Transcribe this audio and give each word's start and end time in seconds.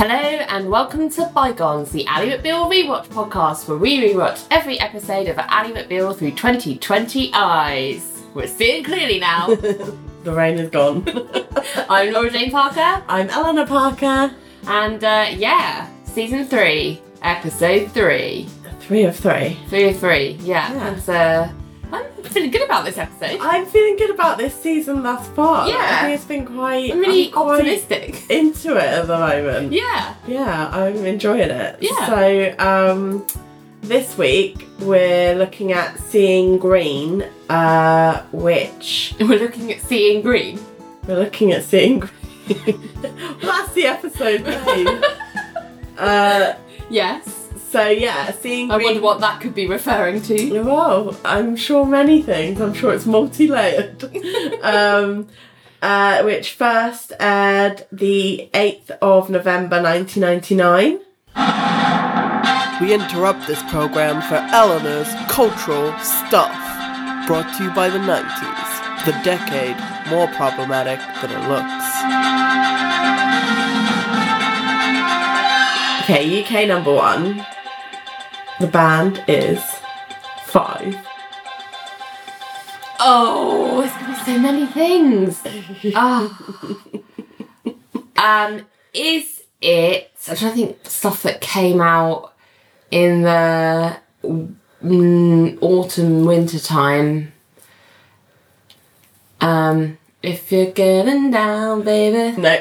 Hello 0.00 0.14
and 0.14 0.70
welcome 0.70 1.10
to 1.10 1.26
Bygones, 1.34 1.90
the 1.90 2.06
Ally 2.06 2.30
McBeal 2.30 2.70
rewatch 2.72 3.04
podcast 3.08 3.68
where 3.68 3.76
we 3.76 4.00
rewatch 4.00 4.46
every 4.50 4.80
episode 4.80 5.28
of 5.28 5.36
Ally 5.36 5.72
McBeal 5.72 6.16
through 6.16 6.30
2020 6.30 7.30
eyes. 7.34 8.22
We're 8.32 8.46
seeing 8.46 8.82
clearly 8.82 9.20
now. 9.20 9.54
The 10.24 10.32
rain 10.32 10.56
is 10.56 10.70
gone. 10.70 11.04
I'm 11.90 12.14
Laura 12.14 12.30
Jane 12.30 12.50
Parker, 12.50 13.04
I'm 13.08 13.28
Eleanor 13.28 13.66
Parker. 13.66 14.34
and 14.66 15.04
uh, 15.04 15.26
yeah, 15.36 15.86
season 16.04 16.46
three, 16.46 17.02
episode 17.20 17.92
three. 17.92 18.48
Three 18.80 19.04
of 19.04 19.14
three. 19.16 19.58
Three 19.68 19.90
of 19.90 19.98
three, 19.98 20.38
yeah. 20.40 20.72
Yeah. 20.72 20.88
And, 20.94 21.08
uh, 21.10 21.48
I'm 21.92 22.04
feeling 22.24 22.50
good 22.50 22.62
about 22.62 22.84
this 22.84 22.96
episode. 22.98 23.38
I'm 23.40 23.66
feeling 23.66 23.96
good 23.96 24.10
about 24.10 24.38
this 24.38 24.54
season 24.54 25.02
thus 25.02 25.26
far. 25.28 25.68
Yeah. 25.68 25.76
I 25.78 26.00
think 26.02 26.14
it's 26.14 26.24
been 26.24 26.46
quite. 26.46 26.92
I'm 26.92 27.00
really 27.00 27.26
I'm 27.26 27.32
quite 27.32 27.54
optimistic. 27.60 28.30
Into 28.30 28.76
it 28.76 28.84
at 28.84 29.06
the 29.06 29.18
moment. 29.18 29.72
Yeah. 29.72 30.14
Yeah, 30.26 30.68
I'm 30.72 31.04
enjoying 31.04 31.50
it. 31.50 31.78
Yeah. 31.80 32.06
So, 32.06 32.54
um, 32.58 33.26
this 33.82 34.16
week 34.18 34.66
we're 34.80 35.34
looking 35.34 35.72
at 35.72 35.98
Seeing 35.98 36.58
Green, 36.58 37.22
uh, 37.48 38.22
which 38.32 39.14
We're 39.20 39.38
looking 39.40 39.72
at 39.72 39.80
seeing 39.80 40.22
green. 40.22 40.60
we're 41.06 41.18
looking 41.18 41.52
at 41.52 41.64
Seeing 41.64 42.00
Green. 42.00 42.12
That's 43.42 43.72
the 43.74 43.86
episode 43.86 44.42
name. 44.44 45.02
uh, 45.98 46.54
Yes. 46.88 47.39
So 47.70 47.88
yeah, 47.88 48.32
Seeing 48.32 48.70
I 48.70 48.76
Green. 48.76 48.86
wonder 48.86 49.00
what 49.02 49.20
that 49.20 49.40
could 49.40 49.54
be 49.54 49.66
referring 49.66 50.22
to. 50.22 50.62
Well, 50.62 51.16
I'm 51.24 51.54
sure 51.56 51.86
many 51.86 52.20
things. 52.22 52.60
I'm 52.60 52.74
sure 52.74 52.92
it's 52.92 53.06
multi-layered. 53.06 54.04
um, 54.62 55.28
uh, 55.82 56.22
which 56.22 56.52
first 56.52 57.12
aired 57.18 57.86
the 57.90 58.50
8th 58.52 58.90
of 59.00 59.30
November 59.30 59.80
1999. 59.82 61.00
We 62.82 62.94
interrupt 62.94 63.46
this 63.46 63.62
program 63.70 64.20
for 64.22 64.36
Eleanor's 64.54 65.08
cultural 65.30 65.92
stuff, 66.00 66.52
brought 67.26 67.54
to 67.56 67.64
you 67.64 67.70
by 67.70 67.88
the 67.88 67.98
90s, 67.98 69.04
the 69.04 69.12
decade 69.22 69.76
more 70.10 70.26
problematic 70.28 70.98
than 71.20 71.30
it 71.30 71.48
looks. 71.48 71.86
Okay, 76.04 76.42
UK 76.42 76.66
number 76.66 76.92
one. 76.92 77.46
The 78.60 78.66
band 78.66 79.24
is 79.26 79.62
Five. 80.44 80.96
Oh, 82.98 83.82
it's 83.82 83.94
gonna 83.94 84.08
be 84.08 84.24
so 84.24 84.38
many 84.38 84.66
things. 84.66 85.42
Ah. 85.94 86.36
um, 88.16 88.66
is 88.92 89.44
it? 89.62 90.10
I'm 90.28 90.36
trying 90.36 90.50
to 90.50 90.56
think 90.56 90.78
stuff 90.82 91.22
that 91.22 91.40
came 91.40 91.80
out 91.80 92.34
in 92.90 93.22
the 93.22 93.96
mm, 94.82 95.58
autumn 95.62 96.26
winter 96.26 96.58
time. 96.58 97.32
Um, 99.40 99.96
if 100.22 100.50
you're 100.50 100.72
getting 100.72 101.30
down, 101.30 101.82
baby, 101.82 102.36
No. 102.38 102.58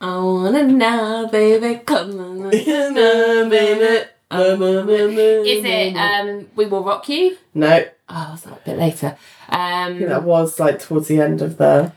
I 0.00 0.18
wanna 0.18 0.64
now, 0.64 1.28
baby, 1.28 1.80
come 1.84 2.18
on, 2.18 2.50
Is 4.40 5.46
Is 5.58 5.64
it? 5.64 5.96
Um, 5.96 6.48
we 6.56 6.66
will 6.66 6.84
rock 6.84 7.08
you. 7.08 7.36
No. 7.54 7.84
Oh, 8.08 8.28
was 8.32 8.42
that 8.42 8.52
a 8.52 8.60
bit 8.64 8.78
later? 8.78 9.16
I 9.48 9.86
think 9.88 10.02
Um, 10.02 10.08
that 10.08 10.24
was 10.24 10.58
like 10.60 10.78
towards 10.80 11.08
the 11.08 11.20
end 11.20 11.40
of 11.42 11.56
the 11.56 11.92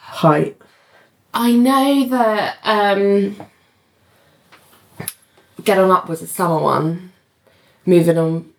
height. 0.00 0.56
I 1.32 1.52
know 1.52 2.06
that 2.08 2.58
um, 2.64 3.36
Get 5.64 5.78
On 5.78 5.90
Up 5.90 6.08
was 6.08 6.22
a 6.22 6.26
summer 6.26 6.58
one. 6.60 7.12
Moving 7.86 8.18
on, 8.18 8.52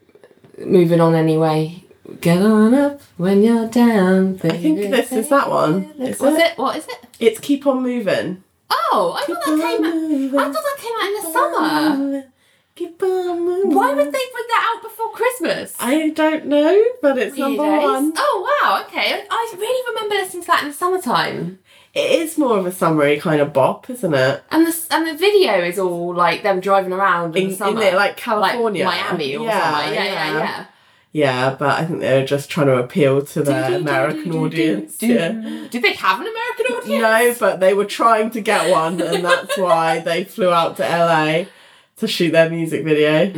moving 0.59 1.01
on 1.01 1.15
anyway. 1.15 1.83
Get 2.21 2.37
on 2.41 2.73
up 2.75 3.01
when 3.17 3.41
you're 3.43 3.67
down. 3.67 4.39
I 4.43 4.49
think 4.49 4.79
this 4.91 5.11
is 5.11 5.29
that 5.29 5.49
one. 5.49 5.85
Is 5.99 6.19
Was 6.19 6.35
it? 6.35 6.41
it? 6.51 6.57
What 6.57 6.77
is 6.77 6.87
it? 6.87 6.99
It's 7.19 7.39
Keep 7.39 7.65
On 7.65 7.81
Moving. 7.81 8.43
Oh, 8.69 9.15
I 9.17 9.25
thought 9.25 9.43
that 9.45 9.59
came. 9.59 9.85
Out, 9.85 10.41
I 10.41 10.51
thought 10.51 10.63
that 10.63 10.77
came 10.77 10.95
out 11.01 11.07
in 11.07 11.13
the 11.23 11.31
summer. 11.31 12.31
Why 12.77 13.93
would 13.93 14.07
they 14.07 14.11
bring 14.11 14.47
that 14.49 14.73
out 14.75 14.83
before 14.83 15.11
Christmas? 15.11 15.75
I 15.79 16.09
don't 16.09 16.45
know, 16.47 16.83
but 17.01 17.17
it's 17.17 17.37
number 17.37 17.63
Weirdos. 17.63 17.83
one. 17.83 18.13
Oh 18.17 18.59
wow, 18.61 18.83
okay. 18.85 19.25
I- 19.29 19.53
really 19.57 19.93
remember 19.95 20.15
listening 20.15 20.43
to 20.43 20.47
that 20.47 20.63
in 20.63 20.69
the 20.69 20.73
summertime. 20.73 21.59
It 21.93 22.11
is 22.11 22.37
more 22.37 22.57
of 22.57 22.65
a 22.65 22.73
summery 22.73 23.17
kind 23.21 23.39
of 23.39 23.53
bop, 23.53 23.89
isn't 23.89 24.13
it? 24.13 24.43
And 24.51 24.67
the 24.67 24.85
and 24.91 25.07
the 25.07 25.13
video 25.15 25.63
is 25.63 25.79
all 25.79 26.13
like 26.13 26.43
them 26.43 26.59
driving 26.59 26.91
around 26.91 27.37
in, 27.37 27.43
In, 27.43 27.49
the 27.51 27.55
summer, 27.55 27.81
in 27.81 27.87
it, 27.87 27.93
like 27.95 28.17
California, 28.17 28.83
like 28.85 29.11
Miami 29.11 29.35
or 29.37 29.49
somewhere. 29.49 29.93
Yeah, 29.93 30.03
yeah, 30.03 30.37
yeah. 30.37 30.65
Yeah, 31.13 31.55
but 31.57 31.79
I 31.79 31.85
think 31.85 32.01
they 32.01 32.19
were 32.19 32.27
just 32.27 32.49
trying 32.49 32.67
to 32.67 32.75
appeal 32.75 33.21
to 33.21 33.41
the 33.41 33.77
American 33.77 34.33
audience. 34.33 35.01
Yeah. 35.01 35.31
Did 35.69 35.81
they 35.81 35.93
have 35.93 36.19
an 36.19 36.27
American 36.27 36.65
audience? 36.75 37.01
No, 37.01 37.35
but 37.39 37.61
they 37.61 37.73
were 37.73 37.85
trying 37.85 38.31
to 38.31 38.41
get 38.41 38.69
one, 38.69 38.99
and 38.99 39.23
that's 39.23 39.57
why 39.57 39.99
they 39.99 40.25
flew 40.25 40.49
out 40.51 40.75
to 40.75 40.83
LA 40.83 41.45
to 41.97 42.07
shoot 42.07 42.31
their 42.31 42.49
music 42.49 42.83
video. 42.83 43.31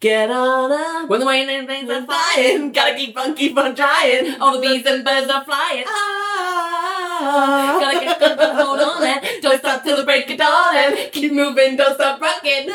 Get 0.00 0.30
on 0.30 0.72
up. 0.72 1.10
When 1.10 1.20
the 1.20 1.26
rain 1.26 1.50
and 1.50 1.68
rains 1.68 1.90
are 1.90 2.06
flying, 2.06 2.72
gotta 2.72 2.96
keep 2.96 3.18
on, 3.18 3.34
keep 3.34 3.58
on 3.58 3.74
trying. 3.74 4.40
all 4.40 4.54
the 4.54 4.60
bees 4.60 4.86
and 4.86 5.04
birds 5.04 5.30
are 5.30 5.44
flying. 5.44 5.84
Ah. 5.86 7.78
Gotta 7.80 8.00
get 8.06 8.18
good, 8.18 8.38
but 8.38 8.54
hold 8.54 8.80
on 8.80 9.02
and 9.02 9.42
don't 9.42 9.58
stop 9.58 9.82
till 9.82 9.96
the 9.98 10.04
break 10.04 10.30
of 10.30 10.38
dawn 10.38 10.76
and 10.76 11.12
keep 11.12 11.32
moving, 11.32 11.76
don't 11.76 11.94
stop 11.94 12.20
rocking. 12.20 12.68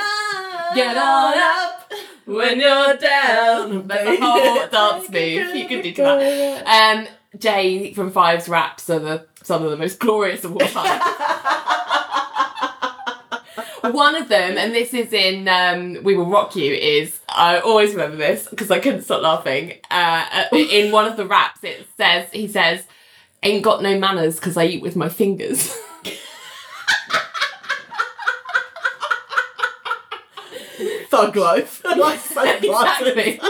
Get 0.76 0.96
on 0.96 1.34
up 1.38 1.92
when 2.26 2.60
you're 2.60 2.98
down. 2.98 3.88
That's 3.88 4.10
a 4.10 4.18
whole 4.24 4.68
dance 4.68 5.10
move 5.10 5.56
you 5.56 5.68
can 5.68 5.82
do 5.82 5.94
that. 5.94 6.68
Um, 7.08 7.08
Jay 7.38 7.94
from 7.94 8.12
Five's 8.12 8.48
raps 8.48 8.90
are 8.90 9.00
the 9.00 9.26
some 9.44 9.64
of 9.64 9.72
the 9.72 9.78
most 9.78 10.00
glorious 10.00 10.44
of 10.44 10.54
all 10.54 10.60
time. 10.60 11.02
One 13.92 14.16
of 14.16 14.30
them, 14.30 14.58
and 14.58 14.74
this 14.74 14.94
is 14.94 15.12
in 15.12 15.48
um, 15.50 16.02
"We 16.04 16.16
Will 16.16 16.30
Rock 16.30 16.56
You," 16.56 16.74
is 16.74 17.20
I 17.28 17.60
always 17.60 17.92
remember 17.92 18.16
this 18.16 18.48
because 18.48 18.72
I 18.72 18.80
couldn't 18.80 19.04
stop 19.04 19.22
laughing. 19.22 19.74
Uh, 19.92 20.46
in 20.54 20.92
one 20.92 21.06
of 21.06 21.18
the 21.18 21.26
raps, 21.26 21.64
it 21.64 21.86
says 21.98 22.30
he 22.32 22.48
says, 22.48 22.86
"Ain't 23.44 23.62
got 23.62 23.84
no 23.84 24.00
manners 24.00 24.36
because 24.36 24.56
I 24.56 24.66
eat 24.66 24.82
with 24.82 24.96
my 24.96 25.10
fingers." 25.10 25.78
Thug 31.10 31.36
life. 31.36 31.84
like 31.98 32.20
sunglasses. 32.20 32.64
exactly. 32.64 33.40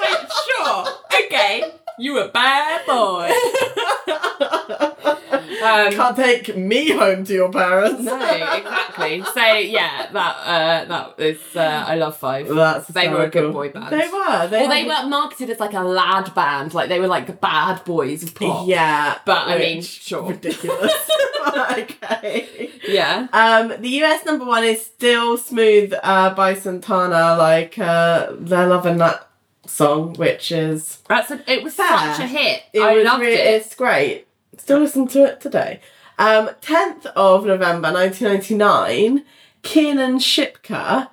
like, 0.00 0.28
sure, 0.46 0.86
okay, 1.24 1.77
you 1.98 2.18
a 2.18 2.28
bad 2.28 2.86
boy. 2.86 3.30
um, 5.62 5.92
Can't 5.92 6.16
take 6.16 6.56
me 6.56 6.90
home 6.92 7.24
to 7.24 7.32
your 7.32 7.50
parents. 7.50 8.02
no, 8.02 8.16
exactly. 8.16 9.22
So 9.34 9.44
yeah, 9.54 10.08
that 10.12 10.36
uh, 10.44 10.84
that 10.86 11.14
is 11.18 11.40
uh, 11.56 11.84
I 11.86 11.96
love 11.96 12.16
Five. 12.16 12.48
That's 12.48 12.88
They 12.88 13.08
were 13.08 13.24
a 13.24 13.28
good 13.30 13.52
boy 13.52 13.70
band. 13.70 13.92
They 13.92 14.08
were. 14.08 14.48
They, 14.48 14.60
Well, 14.66 14.68
they 14.68 14.84
were. 14.84 15.08
marketed 15.08 15.50
as 15.50 15.60
like 15.60 15.74
a 15.74 15.80
lad 15.82 16.34
band, 16.34 16.74
like 16.74 16.88
they 16.88 16.98
were 17.00 17.06
like 17.06 17.26
the 17.26 17.32
bad 17.32 17.84
boys 17.84 18.22
of 18.22 18.34
pop. 18.34 18.66
Yeah, 18.68 19.18
But, 19.24 19.48
I 19.48 19.58
mean, 19.58 19.82
sure. 19.82 20.22
ridiculous. 20.30 20.92
okay. 21.78 22.70
Yeah. 22.86 23.26
Um, 23.32 23.80
the 23.80 23.88
US 24.04 24.24
number 24.24 24.44
one 24.44 24.64
is 24.64 24.84
still 24.84 25.36
"Smooth" 25.38 25.94
uh, 26.02 26.34
by 26.34 26.54
Santana. 26.54 27.36
Like 27.36 27.78
uh, 27.78 28.32
they're 28.38 28.66
loving 28.66 28.98
that 28.98 29.27
song, 29.68 30.14
which 30.14 30.50
is 30.52 30.98
That's 31.08 31.30
a, 31.30 31.40
it 31.50 31.62
was 31.62 31.74
Fair. 31.74 31.86
such 32.14 32.20
a 32.20 32.26
hit. 32.26 32.62
it 32.72 32.80
I 32.80 33.02
loved 33.02 33.24
it. 33.24 33.34
It's 33.38 33.74
great. 33.74 34.26
Still 34.56 34.80
listen 34.80 35.06
to 35.08 35.24
it 35.24 35.40
today. 35.40 35.80
Um, 36.18 36.48
10th 36.62 37.06
of 37.14 37.46
November 37.46 37.92
1999, 37.92 39.24
Kiernan 39.62 40.18
Shipka, 40.18 41.08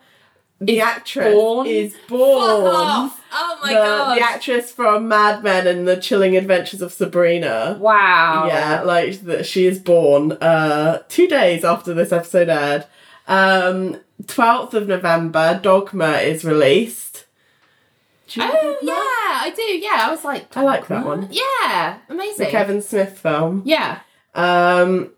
the 0.60 0.82
actress, 0.82 1.34
born? 1.34 1.68
is 1.68 1.96
born. 2.08 2.42
Oh 3.38 3.60
my 3.62 3.70
the, 3.70 3.74
god. 3.76 4.18
the 4.18 4.22
actress 4.24 4.72
from 4.72 5.08
Mad 5.08 5.44
Men 5.44 5.68
and 5.68 5.88
The 5.88 5.98
Chilling 5.98 6.36
Adventures 6.38 6.82
of 6.82 6.94
Sabrina. 6.94 7.78
wow. 7.80 8.48
Yeah, 8.48 8.82
like 8.82 9.22
that 9.24 9.46
she 9.46 9.66
is 9.68 9.78
born 9.80 10.32
uh 10.34 11.04
two 11.10 11.28
days 11.28 11.64
after 11.66 11.94
this 11.94 12.12
episode 12.12 12.50
aired. 12.50 12.86
Um 13.28 13.98
12th 14.24 14.74
of 14.74 14.88
November, 14.88 15.60
Dogma 15.62 16.14
is 16.20 16.46
released. 16.46 17.15
Oh 18.38 18.78
yeah, 18.82 18.94
I 18.94 19.54
do. 19.56 19.62
Yeah, 19.62 20.00
I 20.08 20.12
was 20.12 20.24
like, 20.24 20.56
I 20.58 20.62
like 20.62 20.88
that 20.88 21.06
one. 21.06 21.28
yeah, 21.32 22.00
amazing. 22.10 22.46
The. 22.46 22.52
Kevin 22.52 22.82
Smith 22.82 23.18
film. 23.20 23.62
Yeah. 23.66 24.00
Um 24.34 25.12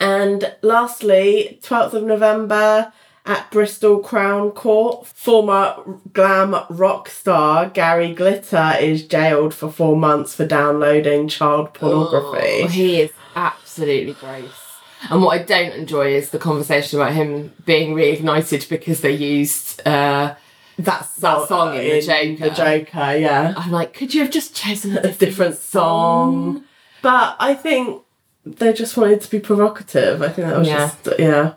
and 0.00 0.54
lastly, 0.62 1.58
12th 1.62 1.92
of 1.92 2.02
November, 2.04 2.92
At 3.24 3.50
Bristol 3.50 3.98
Crown 4.00 4.50
Court, 4.52 5.06
former 5.06 5.76
glam 6.12 6.56
rock 6.70 7.08
star 7.08 7.68
Gary 7.68 8.14
Glitter 8.14 8.74
is 8.80 9.06
jailed 9.06 9.52
for 9.54 9.70
four 9.70 9.96
months 9.96 10.34
for 10.34 10.46
downloading 10.46 11.28
child 11.28 11.74
pornography. 11.74 12.62
Oh, 12.64 12.68
he 12.68 13.00
is 13.02 13.10
absolutely 13.34 14.14
gross. 14.14 14.62
And 15.10 15.22
what 15.22 15.38
I 15.38 15.42
don't 15.42 15.72
enjoy 15.72 16.14
is 16.14 16.30
the 16.30 16.38
conversation 16.38 16.98
about 17.00 17.12
him 17.12 17.52
being 17.64 17.94
reignited 17.94 18.68
because 18.68 19.02
they 19.02 19.12
used. 19.12 19.86
Uh, 19.86 20.34
That's 20.78 21.14
That 21.16 21.48
song 21.48 21.74
in 21.76 21.82
The 21.88 22.00
Joker. 22.02 22.48
The 22.50 22.54
Joker, 22.54 23.16
yeah. 23.16 23.54
I'm 23.56 23.70
like, 23.70 23.94
could 23.94 24.12
you 24.14 24.20
have 24.22 24.30
just 24.30 24.54
chosen 24.54 24.92
a 24.92 24.98
A 24.98 25.02
different, 25.02 25.18
different 25.20 25.56
song. 25.56 26.64
But 27.02 27.36
I 27.38 27.54
think 27.54 28.02
they 28.44 28.72
just 28.72 28.96
wanted 28.96 29.20
to 29.22 29.30
be 29.30 29.40
provocative. 29.40 30.20
I 30.22 30.28
think 30.28 30.48
that 30.48 30.58
was 30.58 30.68
Yeah. 30.68 30.90
just, 31.04 31.18
yeah. 31.18 31.54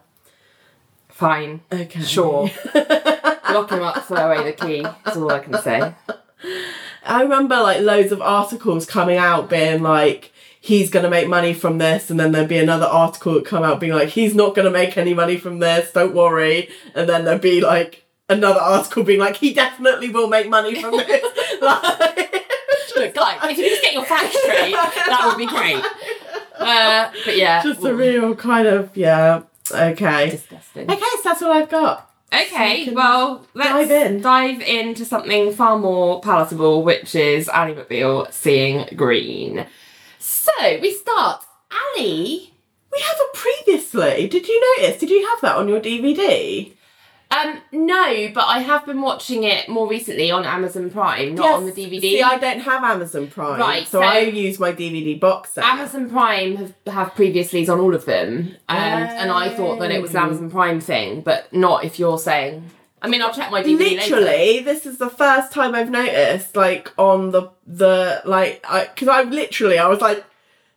Fine, 1.09 1.61
Okay. 1.71 2.01
sure. 2.01 2.49
Lock 2.73 3.71
him 3.71 3.81
up, 3.83 4.05
throw 4.05 4.31
away 4.31 4.43
the 4.51 4.53
key. 4.53 4.81
That's 5.03 5.17
all 5.17 5.31
I 5.31 5.39
can 5.39 5.61
say. 5.61 5.93
I 7.05 7.21
remember 7.23 7.55
like 7.57 7.81
loads 7.81 8.11
of 8.11 8.21
articles 8.21 8.85
coming 8.85 9.17
out 9.17 9.49
being 9.49 9.81
like, 9.83 10.31
he's 10.61 10.89
going 10.89 11.03
to 11.03 11.09
make 11.09 11.27
money 11.27 11.53
from 11.53 11.77
this, 11.77 12.09
and 12.09 12.19
then 12.19 12.31
there'd 12.31 12.47
be 12.47 12.57
another 12.57 12.85
article 12.85 13.33
that 13.33 13.45
come 13.45 13.63
out 13.63 13.79
being 13.79 13.93
like, 13.93 14.09
he's 14.09 14.35
not 14.35 14.55
going 14.55 14.65
to 14.65 14.71
make 14.71 14.97
any 14.97 15.13
money 15.13 15.35
from 15.37 15.59
this, 15.59 15.91
don't 15.91 16.13
worry. 16.15 16.69
And 16.95 17.09
then 17.09 17.25
there'd 17.25 17.41
be 17.41 17.59
like 17.59 18.05
another 18.29 18.59
article 18.59 19.03
being 19.03 19.19
like, 19.19 19.37
he 19.37 19.53
definitely 19.53 20.09
will 20.09 20.27
make 20.27 20.47
money 20.49 20.81
from 20.81 20.91
this. 20.97 21.61
like, 21.61 22.45
Look, 22.95 23.13
guys, 23.15 23.39
if 23.43 23.57
you 23.57 23.63
could 23.63 23.69
just 23.69 23.81
get 23.81 23.93
your 23.93 24.05
facts 24.05 24.37
straight, 24.41 24.73
that 24.73 25.23
would 25.25 25.37
be 25.37 25.47
great. 25.47 25.83
Uh, 26.57 27.09
but 27.25 27.37
yeah, 27.37 27.63
just 27.63 27.83
a 27.83 27.93
real 27.95 28.35
kind 28.35 28.67
of, 28.67 28.95
yeah, 28.95 29.43
okay. 29.71 30.29
disgusting. 30.31 30.89
Okay, 30.91 30.99
so 30.99 31.21
that's 31.23 31.41
all 31.41 31.51
I've 31.53 31.69
got. 31.69 32.11
Okay, 32.33 32.85
can 32.85 32.93
well, 32.95 33.47
let's 33.53 33.69
dive 33.89 33.91
in. 33.91 34.21
dive 34.21 34.61
into 34.61 35.05
something 35.05 35.51
far 35.53 35.77
more 35.79 36.19
palatable, 36.21 36.83
which 36.83 37.15
is 37.15 37.47
Ally 37.49 37.73
McBeal 37.73 38.31
seeing 38.33 38.87
green. 38.95 39.65
So 40.19 40.51
we 40.81 40.91
start. 40.93 41.43
Ally, 41.71 42.03
We 42.03 42.99
have 43.01 43.17
a 43.33 43.37
previously. 43.37 44.27
Did 44.27 44.47
you 44.47 44.77
notice? 44.77 44.99
Did 44.99 45.09
you 45.09 45.25
have 45.29 45.41
that 45.41 45.55
on 45.55 45.69
your 45.69 45.79
DVD? 45.79 46.73
Um, 47.31 47.61
no, 47.71 48.29
but 48.33 48.45
I 48.47 48.59
have 48.59 48.85
been 48.85 49.01
watching 49.01 49.43
it 49.43 49.69
more 49.69 49.87
recently 49.87 50.31
on 50.31 50.45
Amazon 50.45 50.89
Prime, 50.89 51.35
not 51.35 51.51
on 51.53 51.65
the 51.65 51.71
DVD. 51.71 52.01
See, 52.01 52.21
I 52.21 52.37
don't 52.37 52.59
have 52.61 52.83
Amazon 52.83 53.27
Prime, 53.27 53.59
Right, 53.59 53.87
so, 53.87 53.99
so- 54.01 54.05
I 54.07 54.19
use 54.21 54.59
my 54.59 54.71
DVD 54.71 55.19
box 55.19 55.53
set. 55.53 55.63
Amazon 55.63 56.09
Prime 56.09 56.55
have, 56.55 56.73
have 56.87 57.13
previouslys 57.13 57.69
on 57.71 57.79
all 57.79 57.93
of 57.93 58.05
them, 58.05 58.55
and 58.67 59.09
and 59.09 59.31
I 59.31 59.49
thought 59.49 59.79
that 59.79 59.91
it 59.91 60.01
was 60.01 60.11
an 60.11 60.17
Oh. 60.17 60.23
Amazon 60.23 60.49
Prime 60.51 60.79
thing, 60.79 61.21
but 61.21 61.51
not 61.53 61.83
if 61.85 61.99
you're 61.99 62.17
saying. 62.19 62.63
I 63.01 63.07
mean, 63.07 63.21
I'll 63.21 63.31
check 63.33 63.49
my 63.49 63.63
DVD 63.63 63.79
later. 63.97 64.15
literally, 64.17 64.59
this 64.59 64.85
is 64.85 64.97
the 64.97 65.09
first 65.09 65.53
time 65.53 65.73
I've 65.73 65.89
noticed, 65.89 66.55
like 66.57 66.91
on 66.97 67.31
the 67.31 67.49
the 67.65 68.21
like, 68.25 68.65
I 68.67 68.85
because 68.87 69.07
I, 69.07 69.23
literally 69.23 69.77
I 69.77 69.87
was 69.87 70.01
like, 70.01 70.25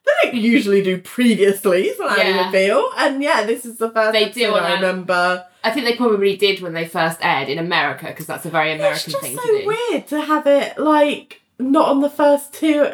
they 0.05 0.31
don't 0.31 0.41
usually 0.41 0.83
do 0.83 0.99
previously 1.01 1.91
on 1.93 2.17
Yeah. 2.19 2.25
Ally 2.25 2.53
McBeal, 2.53 2.85
and 2.97 3.23
yeah, 3.23 3.45
this 3.45 3.65
is 3.65 3.79
the 3.79 3.91
first. 3.91 4.13
They 4.13 4.31
do 4.31 4.55
I 4.55 4.75
remember. 4.75 5.47
I 5.65 5.71
think 5.71 5.87
they 5.87 5.97
probably 5.97 6.37
did 6.37 6.61
when 6.61 6.73
they 6.73 6.87
first 6.87 7.19
aired 7.23 7.49
in 7.49 7.59
America 7.59 8.07
because 8.07 8.27
that's 8.27 8.45
a 8.47 8.51
very 8.51 8.73
It's 8.73 8.81
American 8.81 9.13
just 9.13 9.23
thing 9.23 9.37
so 9.37 9.43
to 9.43 9.61
do. 9.63 9.67
weird 9.91 10.07
to 10.09 10.21
have 10.21 10.47
it 10.47 10.77
like 10.79 11.41
not 11.61 11.89
on 11.89 12.01
the 12.01 12.11
first 12.11 12.53
two 12.53 12.91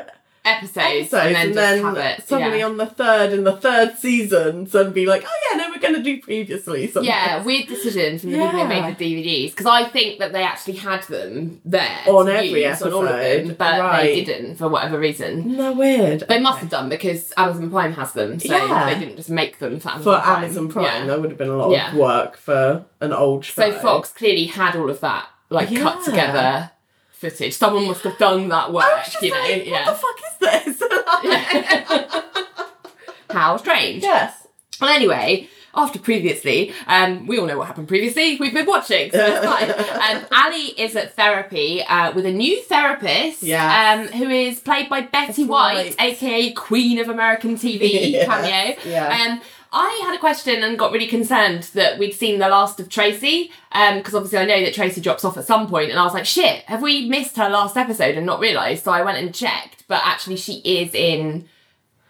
Episodes, 0.57 1.13
episodes 1.13 1.15
and 1.15 1.35
then 1.35 1.47
and 1.47 1.55
just 1.55 1.55
then 1.57 1.83
have 1.85 1.97
it. 1.97 2.29
suddenly 2.29 2.59
yeah. 2.61 2.65
on 2.67 2.77
the 2.77 2.87
third 2.87 3.33
in 3.33 3.45
the 3.45 3.57
third 3.57 3.97
season 3.99 4.69
and 4.73 4.95
be 4.95 5.07
like, 5.07 5.25
oh 5.27 5.39
yeah, 5.51 5.59
no, 5.59 5.71
we're 5.71 5.79
gonna 5.81 6.03
do 6.03 6.21
previously 6.21 6.87
something. 6.91 7.09
yeah, 7.09 7.43
weird 7.45 7.67
decision 7.69 8.19
from 8.19 8.31
the 8.31 8.37
people 8.39 8.51
who 8.53 8.59
Yeah. 8.59 8.69
made 8.69 8.97
the 8.97 9.05
DVDs 9.05 9.51
because 9.51 9.67
I 9.67 9.85
think 9.85 10.19
that 10.21 10.33
they 10.33 10.43
actually 10.43 10.77
had 10.77 11.03
them 11.05 11.61
there 11.65 11.99
On 12.07 12.29
every 12.29 12.65
use 12.65 12.83
on 12.83 12.93
all 12.93 13.03
of 13.03 13.09
them, 13.09 13.21
episode, 13.21 13.59
but 13.59 13.81
right. 13.81 14.03
they 14.05 14.25
didn't 14.25 14.57
for 14.57 14.69
whatever 14.69 14.99
reason. 14.99 15.57
No 15.57 15.73
weird. 15.73 16.21
They 16.29 16.41
must 16.41 16.59
have 16.61 16.71
done 16.71 16.89
because 16.89 17.33
Amazon 17.37 17.71
Prime 17.71 17.93
has 17.95 18.13
them, 18.13 18.39
so 18.41 18.55
Yeah. 18.57 18.93
they 18.93 18.99
didn't 19.01 19.17
just 19.17 19.31
make 19.31 19.59
them 19.59 19.79
for 19.81 19.89
Amazon 19.91 20.03
for 20.05 20.21
Prime. 20.21 20.45
Amazon 20.45 20.69
Prime, 20.69 20.85
Yeah. 20.85 21.07
that 21.07 21.21
would 21.21 21.31
have 21.31 21.39
been 21.39 21.49
a 21.51 21.57
lot 21.57 21.71
Yeah. 21.71 21.91
of 21.91 21.97
work 21.99 22.37
for 22.37 22.85
an 23.01 23.13
old 23.13 23.45
show. 23.45 23.63
So 23.71 23.73
Fox 23.79 24.13
clearly 24.13 24.47
had 24.47 24.77
all 24.77 24.89
of 24.91 25.01
that, 25.01 25.27
like 25.51 25.71
Yeah. 25.71 25.83
cut 25.83 26.05
together 26.05 26.71
footage. 27.13 27.55
Someone 27.55 27.87
must 27.89 28.03
have 28.05 28.17
done 28.17 28.49
that 28.49 28.73
work, 28.73 28.85
I 28.85 28.99
was 28.99 29.07
just 29.07 29.23
you 29.23 29.33
know? 29.33 29.41
like, 29.41 29.67
yeah. 29.67 29.73
what 29.73 29.87
the 29.87 29.93
fuck 29.95 30.17
this? 30.41 30.83
How 33.31 33.57
strange. 33.59 34.03
yes. 34.03 34.47
Well, 34.81 34.91
anyway, 34.91 35.49
after 35.75 35.99
previously, 35.99 36.73
um, 36.87 37.27
we 37.27 37.39
all 37.39 37.47
know 37.47 37.59
what 37.59 37.67
happened 37.67 37.89
previously. 37.89 38.37
We've 38.39 38.55
been 38.55 38.65
watching, 38.67 39.11
so 39.11 39.19
it's 39.25 39.45
fine. 39.45 39.69
Um, 40.19 40.25
Ali 40.33 40.67
is 40.81 40.97
at 40.97 41.15
therapy 41.15 41.83
uh, 41.83 42.13
with 42.13 42.25
a 42.25 42.33
new 42.33 42.63
therapist, 42.63 43.43
Yes. 43.43 43.99
um, 44.13 44.19
who 44.19 44.29
is 44.31 44.61
played 44.61 44.89
by 44.89 45.03
Betty 45.03 45.45
White, 45.45 45.97
White. 45.99 46.01
aka 46.01 46.53
Queen 46.53 46.99
of 47.01 47.09
American 47.09 47.57
TV 47.57 47.81
Yes, 48.13 48.27
cameo. 48.27 48.77
yeah. 48.91 49.39
Um, 49.71 49.81
I 49.81 50.01
had 50.05 50.15
a 50.15 50.19
question 50.19 50.63
and 50.63 50.79
got 50.79 50.93
really 50.93 51.07
concerned 51.07 51.65
that 51.75 51.99
we'd 51.99 52.15
seen 52.15 52.39
the 52.39 52.49
last 52.49 52.81
of 52.81 52.89
Tracy, 52.89 53.53
because 53.71 54.15
obviously 54.15 54.39
I 54.39 54.47
know 54.47 54.63
that 54.63 54.75
Tracy 54.75 55.01
drops 55.01 55.25
off 55.25 55.37
at 55.37 55.45
some 55.45 55.69
point, 55.69 55.91
and 55.91 55.99
I 55.99 56.05
was 56.05 56.15
like, 56.15 56.25
shit, 56.27 56.65
have 56.65 56.83
we 56.83 57.09
missed 57.09 57.37
her 57.37 57.49
last 57.49 57.77
episode 57.77 58.17
and 58.17 58.25
not 58.25 58.41
realised? 58.41 58.85
So 58.85 58.93
I 58.93 59.03
went 59.03 59.19
and 59.19 59.35
checked, 59.35 59.85
but 59.87 60.01
actually 60.05 60.37
she 60.37 60.55
is 60.65 60.95
in 60.95 61.49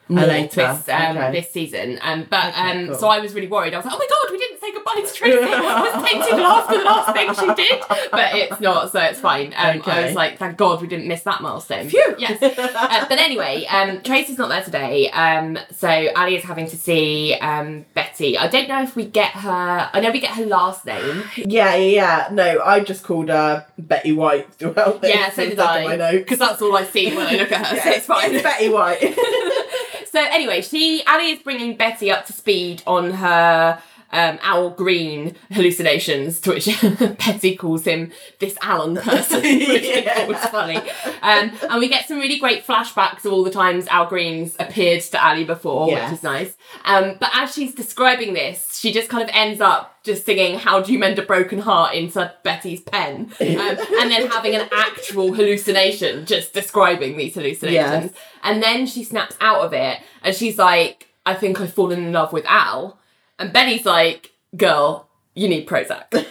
more 0.09 0.27
later, 0.27 0.57
this 0.57 0.89
um, 0.89 1.17
okay. 1.17 1.33
this 1.33 1.51
season. 1.51 1.99
Um, 2.03 2.27
but 2.29 2.49
Okay, 2.49 2.71
um, 2.71 2.87
cool. 2.89 2.95
so 2.97 3.09
I 3.09 3.21
was 3.21 3.35
really 3.35 3.47
worried. 3.47 3.75
I 3.75 3.79
was 3.79 3.87
like, 3.87 3.95
oh 3.95 3.99
my 3.99 4.07
god, 4.09 4.33
we 4.33 4.39
didn't 4.39 4.61
say 4.61 4.73
goodbye 4.73 5.01
to 5.07 5.15
Tracy. 5.15 5.39
I 5.39 5.83
was 5.83 6.05
tainted 6.11 6.41
after 6.41 6.79
the 6.79 6.85
last 6.85 7.13
thing 7.15 7.35
she 7.35 7.55
did, 7.55 7.83
but 8.11 8.35
it's 8.35 8.61
not, 8.61 8.93
so 8.93 9.01
it's 9.01 9.21
fine. 9.21 9.53
Um, 9.57 9.83
I 9.85 10.07
was 10.07 10.15
like, 10.15 10.39
thank 10.39 10.57
God 10.57 10.81
we 10.81 10.89
didn't 10.89 11.09
miss 11.09 11.23
that 11.23 11.43
milestone. 11.43 11.89
Phew. 11.89 12.17
Yes. 12.19 12.39
Uh, 12.79 13.07
but 13.09 13.19
anyway, 13.19 13.67
um, 13.67 14.01
Tracy's 14.03 14.39
not 14.39 14.49
there 14.49 14.63
today, 14.63 15.11
um, 15.11 15.59
so 15.75 15.89
Ali 16.17 16.37
is 16.37 16.45
having 16.45 16.67
to 16.69 16.77
see 16.77 17.35
um, 17.35 17.85
Betty. 17.95 18.39
I 18.39 18.47
don't 18.47 18.69
know 18.69 18.83
if 18.83 18.95
we 18.97 19.05
get 19.05 19.33
her. 19.33 19.91
I 19.93 20.01
know 20.01 20.11
we 20.11 20.21
get 20.21 20.37
her 20.37 20.47
last 20.47 20.87
name. 20.87 21.25
Yeah, 21.37 21.75
yeah, 21.77 21.77
yeah. 21.77 22.29
No, 22.33 22.61
I 22.63 22.81
just 22.81 23.05
called 23.05 23.29
her 23.29 23.67
Betty 23.79 24.13
White 24.13 24.53
throughout 24.55 25.01
this. 25.01 25.15
Yeah, 25.15 25.31
so 25.31 25.43
did 25.43 25.53
instead 25.53 25.85
of 25.85 25.99
my 25.99 26.07
I. 26.07 26.19
Because 26.19 26.39
that's 26.39 26.63
all 26.63 26.77
I 26.77 26.85
see 26.85 27.15
when 27.15 27.27
I 27.27 27.37
look 27.37 27.53
at 27.53 27.67
her, 27.67 27.81
so 27.81 27.91
it's 27.91 28.07
fine. 28.07 28.35
It's 28.35 28.43
Betty 28.43 28.69
White. 28.69 29.01
So 30.11 30.21
anyway, 30.21 30.63
she 30.63 31.03
Ali 31.07 31.33
is 31.33 31.43
bringing 31.43 31.77
Betty 31.77 32.11
up 32.11 32.27
to 32.27 32.33
speed 32.33 32.83
on 32.87 33.11
her 33.13 33.83
um, 34.11 34.39
Al 34.43 34.71
Green 34.71 35.37
hallucinations, 35.51 36.41
to 36.41 36.51
which 36.51 36.67
Betty 37.19 37.57
calls 37.57 37.85
him 37.85 38.11
this 38.39 38.57
Alan 38.63 38.97
person, 38.97 39.43
which 39.43 40.05
thought 40.05 40.29
was 40.29 40.45
funny. 40.47 40.77
Um, 41.23 41.53
and 41.71 41.79
we 41.79 41.89
get 41.89 42.09
some 42.09 42.19
really 42.19 42.39
great 42.39 42.67
flashbacks 42.67 43.25
of 43.25 43.33
all 43.33 43.45
the 43.45 43.51
times 43.51 43.87
Al 43.89 44.07
Green's 44.07 44.57
appeared 44.59 45.03
to 45.03 45.25
Ali 45.27 45.45
before, 45.45 45.89
Yes. 45.89 46.11
which 46.11 46.19
is 46.19 46.23
nice. 46.25 46.57
Um, 46.85 47.17
but 47.21 47.31
as 47.35 47.53
she's 47.53 47.75
describing 47.75 48.33
this, 48.35 48.79
she 48.79 48.93
just 48.93 49.09
kind 49.09 49.23
of 49.23 49.31
ends 49.35 49.61
up 49.61 49.95
just 50.05 50.25
singing 50.25 50.59
"How 50.59 50.81
Do 50.81 50.93
You 50.93 50.99
Mend 50.99 51.19
a 51.19 51.23
Broken 51.23 51.59
Heart" 51.59 51.95
into 51.95 52.33
Betty's 52.45 52.81
pen, 52.81 53.31
um, 53.41 53.47
and 53.47 54.11
then 54.11 54.29
having 54.31 54.55
an 54.55 54.69
actual 54.73 55.35
hallucination 55.35 56.25
just 56.25 56.55
describing 56.55 57.17
these 57.19 57.35
hallucinations. 57.35 58.05
Yes. 58.05 58.11
And 58.43 58.63
then 58.63 58.87
she 58.87 59.05
snaps 59.05 59.37
out 59.41 59.61
of 59.63 59.73
it 59.75 59.99
and 60.23 60.35
she's 60.35 60.57
like, 60.57 61.09
I 61.27 61.35
think 61.35 61.61
I've 61.61 61.75
fallen 61.75 61.99
in 62.05 62.13
love 62.13 62.33
with 62.33 62.47
Al. 62.47 62.99
And 63.39 63.53
Benny's 63.53 63.87
like, 63.87 64.33
girl, 64.57 65.09
you 65.35 65.49
need 65.49 65.69
Prozac. 65.69 66.07
and 66.13 66.25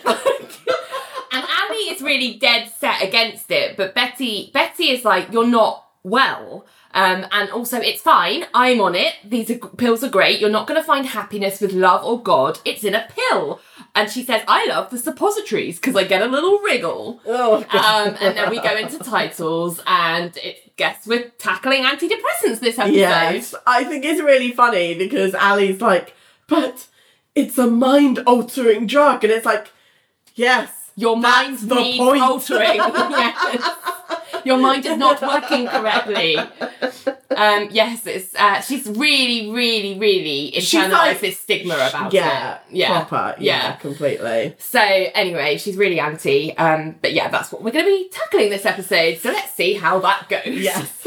Ali 1.34 1.78
is 1.90 2.02
really 2.02 2.34
dead 2.36 2.72
set 2.78 3.02
against 3.02 3.50
it, 3.52 3.78
but 3.78 3.96
Betty 3.96 4.52
Betty 4.54 4.90
is 4.90 5.06
like, 5.06 5.32
you're 5.32 5.48
not 5.48 5.86
well. 6.04 6.66
Um, 6.94 7.28
and 7.32 7.50
also, 7.52 7.80
it's 7.80 8.02
fine. 8.02 8.46
I'm 8.56 8.82
on 8.82 8.96
it. 8.96 9.14
These 9.24 9.52
are, 9.52 9.58
pills 9.58 10.04
are 10.04 10.10
great. 10.10 10.40
You're 10.40 10.50
not 10.50 10.68
going 10.68 10.80
to 10.80 10.86
find 10.86 11.06
happiness 11.06 11.62
with 11.62 11.72
love 11.72 12.04
or 12.04 12.22
God. 12.22 12.60
It's 12.66 12.84
in 12.84 12.96
a 12.96 13.08
pill. 13.08 13.60
And 13.94 14.10
she 14.10 14.24
says, 14.24 14.42
I 14.48 14.66
love 14.68 14.90
the 14.90 14.98
suppositories 14.98 15.80
because 15.80 15.96
I 15.96 16.06
get 16.06 16.24
a 16.24 16.28
little 16.28 16.60
wriggle. 16.60 17.22
oh, 17.26 17.64
God. 17.72 18.08
Um, 18.08 18.18
and 18.20 18.38
then 18.38 18.50
we 18.50 18.60
go 18.60 18.76
into 18.76 18.98
titles, 19.00 19.80
and 19.86 20.36
it 20.38 20.76
guess 20.78 21.06
we're 21.06 21.30
tackling 21.38 21.84
antidepressants 21.84 22.60
this 22.62 22.80
episode. 22.80 22.94
Yes, 22.94 23.54
I 23.66 23.84
think 23.84 24.06
it's 24.06 24.22
really 24.22 24.52
funny 24.52 24.96
because 24.96 25.36
Ali's 25.36 25.82
like, 25.82 26.16
but 26.48 26.88
it's 27.38 27.58
a 27.58 27.68
mind 27.68 28.20
altering 28.26 28.88
drug, 28.88 29.24
and 29.24 29.32
it's 29.34 29.46
like, 29.46 29.72
yes, 30.36 30.70
Your 30.96 31.16
mind 31.16 31.54
That's 31.58 31.66
the 31.68 31.76
needs 31.76 31.98
point. 32.00 32.22
altering. 32.22 32.82
Yes. 33.18 34.44
Your 34.46 34.58
mind 34.58 34.86
is 34.86 34.98
not 34.98 35.22
working 35.22 35.68
correctly. 35.68 36.38
Um, 36.38 37.68
yes, 37.72 38.06
it's 38.08 38.34
uh, 38.36 38.62
she's 38.62 38.88
really, 38.88 39.52
really, 39.52 39.98
really 40.00 40.54
internalized 40.56 40.92
like- 40.92 41.20
this 41.22 41.40
stigma 41.40 41.76
about 41.76 42.14
yeah, 42.14 42.56
it. 42.56 42.62
Yeah, 42.72 43.04
proper, 43.04 43.36
yeah, 43.42 43.56
Yeah. 43.70 43.72
completely. 43.76 44.56
So 44.60 44.80
anyway, 44.82 45.58
she's 45.58 45.76
really 45.78 46.00
anti. 46.00 46.56
Um, 46.58 46.96
but 47.02 47.14
yeah, 47.14 47.30
that's 47.30 47.52
what 47.52 47.62
we're 47.64 47.72
going 47.72 47.86
to 47.86 47.92
be 47.92 48.10
tackling 48.10 48.50
this 48.50 48.66
episode. 48.66 49.18
So 49.20 49.32
let's 49.32 49.54
see 49.54 49.74
how 49.74 50.00
that 50.00 50.30
goes. 50.30 50.46
Yes, 50.48 50.90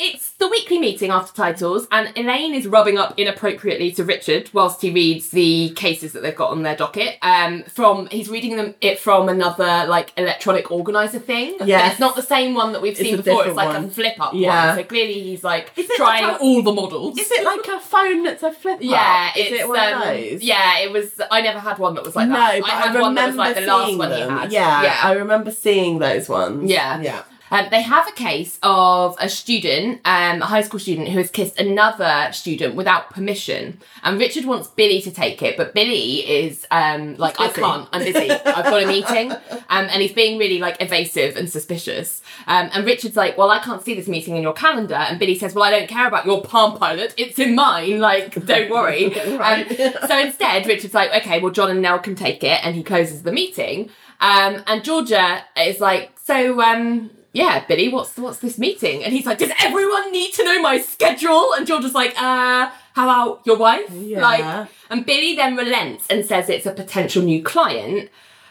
it's 0.00 0.32
the 0.32 0.48
weekly 0.48 0.78
meeting 0.78 1.10
after 1.10 1.34
titles, 1.34 1.86
and 1.90 2.12
Elaine 2.16 2.54
is 2.54 2.66
rubbing 2.66 2.98
up 2.98 3.18
inappropriately 3.18 3.92
to 3.92 4.04
Richard 4.04 4.50
whilst 4.52 4.80
he 4.82 4.90
reads 4.92 5.30
the 5.30 5.70
cases 5.70 6.12
that 6.12 6.22
they've 6.22 6.34
got 6.34 6.50
on 6.50 6.62
their 6.62 6.76
docket. 6.76 7.16
Um, 7.22 7.62
from 7.64 8.06
he's 8.08 8.28
reading 8.28 8.56
them 8.56 8.74
it 8.80 8.98
from 8.98 9.28
another 9.28 9.86
like 9.88 10.12
electronic 10.16 10.70
organizer 10.70 11.18
thing. 11.18 11.56
Yeah, 11.64 11.90
it's 11.90 12.00
not 12.00 12.16
the 12.16 12.22
same 12.22 12.54
one 12.54 12.72
that 12.72 12.82
we've 12.82 12.92
It's 12.92 13.00
seen 13.00 13.16
before. 13.16 13.46
It's 13.46 13.56
like 13.56 13.76
a 13.76 13.88
flip 13.88 14.14
up 14.20 14.32
Yeah. 14.34 14.68
one. 14.68 14.76
So 14.76 14.84
clearly 14.84 15.20
he's 15.20 15.44
like 15.44 15.72
Is 15.76 15.88
trying 15.96 16.24
like 16.24 16.36
a- 16.36 16.42
all 16.42 16.62
the 16.62 16.72
models. 16.72 17.18
Is 17.18 17.30
it 17.30 17.44
like 17.44 17.66
a 17.66 17.80
phone 17.80 18.22
that's 18.24 18.42
a 18.42 18.52
flip? 18.52 18.78
Yeah, 18.80 19.28
up? 19.30 19.36
Is 19.36 19.46
it's 19.52 19.62
it 19.62 19.68
one 19.68 19.78
um, 19.80 20.02
of 20.02 20.08
those? 20.08 20.42
yeah. 20.42 20.78
It 20.80 20.92
was. 20.92 21.20
I 21.30 21.40
never 21.40 21.58
had 21.58 21.78
one 21.78 21.94
that 21.94 22.04
was 22.04 22.14
like 22.16 22.28
no, 22.28 22.34
that. 22.34 22.60
but 22.60 22.70
I 22.70 22.74
I, 22.74 22.86
remember 22.86 23.00
one 23.00 23.14
that 23.16 23.26
was 23.28 23.36
like 23.36 23.54
the 23.56 23.60
last 23.62 23.96
one 23.96 24.12
he 24.12 24.20
had. 24.20 24.52
Yeah, 24.52 24.82
yeah. 24.82 25.00
I 25.02 25.12
remember 25.12 25.50
seeing 25.50 25.98
those 25.98 26.28
ones. 26.28 26.70
Yeah. 26.70 27.00
yeah. 27.00 27.22
Um, 27.50 27.66
they 27.70 27.82
have 27.82 28.08
a 28.08 28.12
case 28.12 28.58
of 28.62 29.16
a 29.20 29.28
student, 29.28 30.00
um, 30.04 30.42
a 30.42 30.46
high 30.46 30.62
school 30.62 30.80
student, 30.80 31.08
who 31.08 31.18
has 31.18 31.30
kissed 31.30 31.58
another 31.58 32.32
student 32.32 32.74
without 32.74 33.10
permission. 33.10 33.78
And 34.02 34.18
Richard 34.18 34.44
wants 34.44 34.68
Billy 34.68 35.00
to 35.02 35.10
take 35.10 35.42
it, 35.42 35.56
but 35.56 35.74
Billy 35.74 36.28
is 36.28 36.66
um, 36.70 37.16
like, 37.16 37.40
I 37.40 37.48
can't, 37.48 37.88
I'm 37.92 38.02
busy, 38.02 38.30
I've 38.30 38.64
got 38.64 38.82
a 38.82 38.86
meeting. 38.98 39.32
Um, 39.32 39.86
and 39.90 40.02
he's 40.02 40.12
being 40.12 40.38
really 40.38 40.58
like 40.58 40.80
evasive 40.80 41.36
and 41.36 41.48
suspicious. 41.48 42.22
Um, 42.46 42.70
and 42.72 42.84
Richard's 42.84 43.16
like, 43.16 43.36
well, 43.38 43.50
I 43.50 43.58
can't 43.58 43.82
see 43.82 43.94
this 43.94 44.08
meeting 44.08 44.36
in 44.36 44.42
your 44.42 44.52
calendar. 44.52 44.94
And 44.94 45.18
Billy 45.18 45.38
says, 45.38 45.54
well, 45.54 45.64
I 45.64 45.70
don't 45.70 45.88
care 45.88 46.06
about 46.06 46.26
your 46.26 46.42
Palm 46.42 46.78
Pilot, 46.78 47.14
it's 47.16 47.38
in 47.38 47.54
mine, 47.54 48.00
like, 48.00 48.44
don't 48.46 48.70
worry. 48.70 49.14
Right. 49.38 49.68
Um, 49.80 50.08
so 50.08 50.18
instead, 50.18 50.66
Richard's 50.66 50.94
like, 50.94 51.14
okay, 51.14 51.38
well, 51.38 51.52
John 51.52 51.70
and 51.70 51.82
Nell 51.82 51.98
can 51.98 52.14
take 52.14 52.42
it, 52.42 52.64
and 52.64 52.74
he 52.74 52.82
closes 52.82 53.22
the 53.22 53.30
meeting. 53.30 53.90
Um, 54.20 54.62
and 54.66 54.82
Georgia 54.82 55.44
is 55.56 55.80
like, 55.80 56.12
so, 56.18 56.60
um, 56.60 57.10
yeah, 57.38 57.64
Billy, 57.68 57.88
what's 57.88 58.16
what's 58.16 58.40
this 58.40 58.58
meeting? 58.58 59.04
And 59.04 59.12
he's 59.12 59.24
like, 59.24 59.38
does 59.38 59.52
everyone 59.62 60.10
need 60.10 60.32
to 60.34 60.44
know 60.44 60.60
my 60.60 60.80
schedule? 60.80 61.54
And 61.54 61.68
George 61.68 61.84
is 61.84 61.94
like, 61.94 62.20
uh, 62.20 62.68
how 62.94 63.04
about 63.04 63.42
your 63.46 63.56
wife? 63.56 63.88
Yeah. 63.92 64.20
Like, 64.20 64.68
and 64.90 65.06
Billy 65.06 65.36
then 65.36 65.56
relents 65.56 66.04
and 66.10 66.26
says 66.26 66.48
it's 66.48 66.66
a 66.66 66.72
potential 66.72 67.22
new 67.22 67.40
client. 67.40 68.10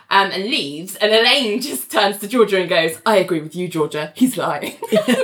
Um, 0.10 0.32
and 0.32 0.46
leaves, 0.46 0.96
and 0.96 1.12
Elaine 1.12 1.60
just 1.60 1.92
turns 1.92 2.18
to 2.20 2.30
Georgia 2.30 2.62
and 2.62 2.70
goes, 2.70 2.98
"I 3.06 3.18
agree 3.18 3.42
with 3.42 3.58
you, 3.58 3.68
Georgia. 3.68 4.14
He's 4.16 4.38
lying." 4.38 4.76
Even 4.92 5.16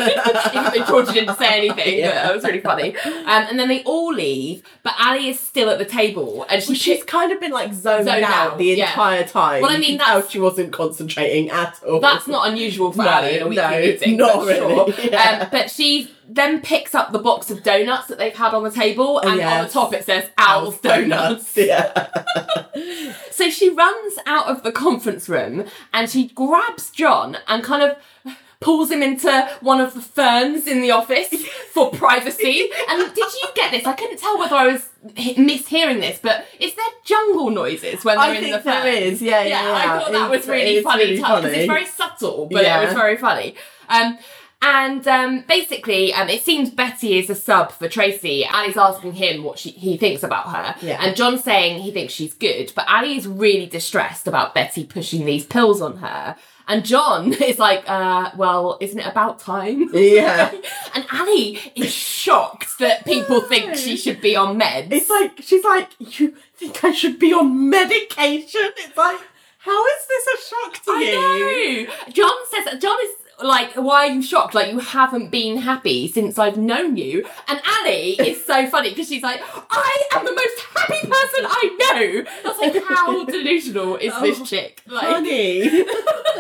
though 0.75 0.86
Georgia 0.86 1.13
didn't 1.13 1.38
say 1.38 1.58
anything, 1.60 1.75
but 1.75 1.94
Yeah. 1.94 2.24
that 2.28 2.36
was 2.36 2.44
really 2.44 2.60
funny. 2.60 2.96
Um, 2.98 3.46
and 3.50 3.58
then 3.58 3.70
they 3.70 3.82
all 3.84 4.13
leave, 4.13 4.62
but 4.84 4.94
Ali 5.00 5.30
is 5.30 5.40
still 5.40 5.70
at 5.70 5.78
the 5.78 5.86
table, 5.86 6.46
and 6.50 6.62
she 6.62 6.70
Well, 6.72 6.75
she's 6.78 7.04
kind 7.04 7.32
of 7.32 7.40
been 7.40 7.52
like 7.52 7.74
zoned, 7.74 8.06
Zoned 8.08 8.25
out, 8.25 8.52
out, 8.54 8.58
the 8.58 8.66
yeah. 8.66 8.90
entire 8.90 9.24
time. 9.24 9.62
Well, 9.62 9.72
I 9.72 9.78
mean, 9.78 9.98
that's- 10.00 10.30
she 10.30 10.40
wasn't 10.40 10.74
concentrating 10.74 11.50
at 11.50 11.80
all. 11.88 12.02
That's 12.02 12.28
not 12.28 12.50
unusual 12.50 12.92
for 12.92 13.04
No, 13.04 13.10
Ali 13.10 13.38
in 13.38 13.42
a 13.44 13.48
weekly 13.48 13.63
no, 13.63 13.80
meeting. 13.80 14.18
not 14.18 14.46
really, 14.46 14.58
Sure. 14.58 14.94
yeah. 15.12 15.40
Um, 15.44 15.48
but 15.50 15.70
she 15.72 16.12
then 16.36 16.62
picks 16.62 16.96
up 16.96 17.12
the 17.12 17.20
box 17.20 17.50
of 17.52 17.63
donuts 17.63 18.08
that 18.08 18.18
they've 18.18 18.36
had 18.36 18.54
on 18.54 18.63
the 18.63 18.72
table, 18.72 19.20
and 19.20 19.32
on 19.32 19.38
the 19.38 19.66
Oh, 19.66 19.68
top 19.68 19.94
it 19.94 20.04
says 20.06 20.30
Owl's 20.38 20.80
Donuts. 20.80 21.56
Yeah. 21.58 22.10
So 23.32 23.50
she 23.50 23.70
runs 23.70 24.13
out 24.25 24.48
of 24.48 24.63
the 24.63 24.72
conference 24.72 25.28
room 25.28 25.66
and 25.92 26.10
she 26.10 26.28
grabs 26.30 26.90
John 26.92 27.38
and 27.48 27.63
kind 27.63 27.82
of 27.82 27.98
pulls 28.60 28.92
him 28.92 29.02
into 29.04 29.50
one 29.62 29.82
of 29.82 29.94
the 29.94 30.02
ferns 30.02 30.68
in 30.68 30.82
the 30.82 30.92
office 30.92 31.30
for 31.72 31.90
privacy. 31.92 32.70
And 32.90 33.13
did 33.13 33.34
you 33.34 33.48
get 33.56 33.72
this? 33.72 33.86
I 33.86 33.94
couldn't 33.94 34.18
tell 34.20 34.38
whether 34.38 34.56
I 34.56 34.68
was 34.68 34.88
he- 35.16 35.36
mishearing 35.36 36.00
this, 36.00 36.20
but 36.22 36.46
is 36.60 36.75
there 36.75 36.86
jungle 37.04 37.50
noises 37.50 38.06
when 38.06 38.18
they're 38.18 38.25
I 38.25 38.36
in 38.36 38.52
the 38.52 38.60
fern? 38.60 38.84
there 38.84 38.88
is. 38.94 39.22
Yeah, 39.22 39.42
yeah, 39.44 39.63
yeah. 39.63 39.74
I 39.74 40.00
thought 40.00 40.12
that 40.12 40.25
It's- 40.32 40.40
was 40.40 40.48
really 40.48 40.82
funny. 40.84 41.04
really 41.04 41.18
funny. 41.22 41.50
It's 41.50 41.68
very 41.68 41.86
subtle, 41.86 42.48
but 42.52 42.63
Yeah. 42.63 42.82
it 42.82 42.86
was 42.86 42.94
very 42.94 43.18
funny. 43.18 43.56
Um, 43.90 44.18
and 44.65 45.05
um, 45.10 45.43
basically, 45.46 46.13
um, 46.13 46.29
it 46.29 46.41
seems 46.41 46.70
Betty 46.70 47.20
is 47.20 47.29
a 47.29 47.36
sub 47.36 47.74
for 47.74 47.89
Tracy. 47.89 48.46
Ali's 48.46 48.77
asking 48.77 49.12
him 49.12 49.43
what 49.43 49.60
she, 49.60 49.72
he 49.72 49.98
thinks 49.98 50.24
about 50.24 50.48
her. 50.55 50.75
Yeah. 50.82 51.03
And 51.03 51.17
John's 51.17 51.43
saying 51.43 51.82
he 51.82 51.91
thinks 51.91 52.13
she's 52.13 52.34
good, 52.34 52.72
but 52.74 52.88
Ali 52.88 53.17
is 53.17 53.27
really 53.27 53.65
distressed 53.65 54.25
about 54.25 54.55
Betty 54.55 54.86
pushing 54.86 55.25
these 55.25 55.46
pills 55.46 55.82
on 55.82 55.98
her. 55.98 56.38
And 56.65 56.86
John 56.86 57.34
is 57.41 57.60
like, 57.60 57.84
uh, 57.89 58.32
well, 58.38 58.77
isn't 58.79 58.98
it 58.98 59.05
about 59.05 59.39
time? 59.39 59.89
Yeah. 59.93 60.50
and 60.96 61.05
Ali 61.12 61.60
is 61.75 61.91
shocked 61.91 62.79
that 62.79 63.03
people 63.03 63.41
think 63.41 63.75
she 63.75 63.98
should 63.98 64.22
be 64.22 64.38
on 64.38 64.58
meds. 64.58 64.88
It's 64.91 65.10
like 65.10 65.41
she's 65.41 65.65
like, 65.65 65.89
you 66.00 66.36
think 66.55 66.82
I 66.86 66.93
should 66.93 67.20
be 67.20 67.34
on 67.34 67.70
medication? 67.70 68.72
It's 68.77 68.96
like, 68.96 69.20
how 69.58 69.86
is 69.86 70.08
this 70.08 70.27
a 70.27 70.38
shock 70.50 70.84
to 70.84 70.91
you? 70.91 71.17
I 71.20 71.86
know. 72.08 72.13
John 72.13 72.38
says 72.50 72.82
John 72.82 72.98
is 73.03 73.23
like, 73.42 73.74
why 73.75 74.08
are 74.08 74.12
you 74.12 74.22
shocked? 74.22 74.54
Like 74.54 74.72
you 74.72 74.80
haven't 74.80 75.30
been 75.30 75.58
happy 75.58 76.08
since 76.08 76.38
I've 76.38 76.58
known 76.58 76.98
you. 76.98 77.25
And 77.48 77.60
Ali 77.82 78.12
is 78.20 78.46
so 78.46 78.68
funny 78.68 78.90
because 78.90 79.08
she's 79.08 79.24
like, 79.24 79.42
I 79.70 80.04
am 80.13 80.25
the 80.25 80.32
most 80.34 80.60
happy 80.75 81.02
person 81.08 81.46
I 81.46 81.78
know. 81.80 82.32
That's 82.44 82.60
like, 82.60 82.84
how 82.88 83.25
delusional 83.25 83.96
is 83.98 84.13
Oh, 84.16 84.22
this 84.22 84.50
chick? 84.50 84.82
Like, 84.88 85.08
Honey. 85.08 85.86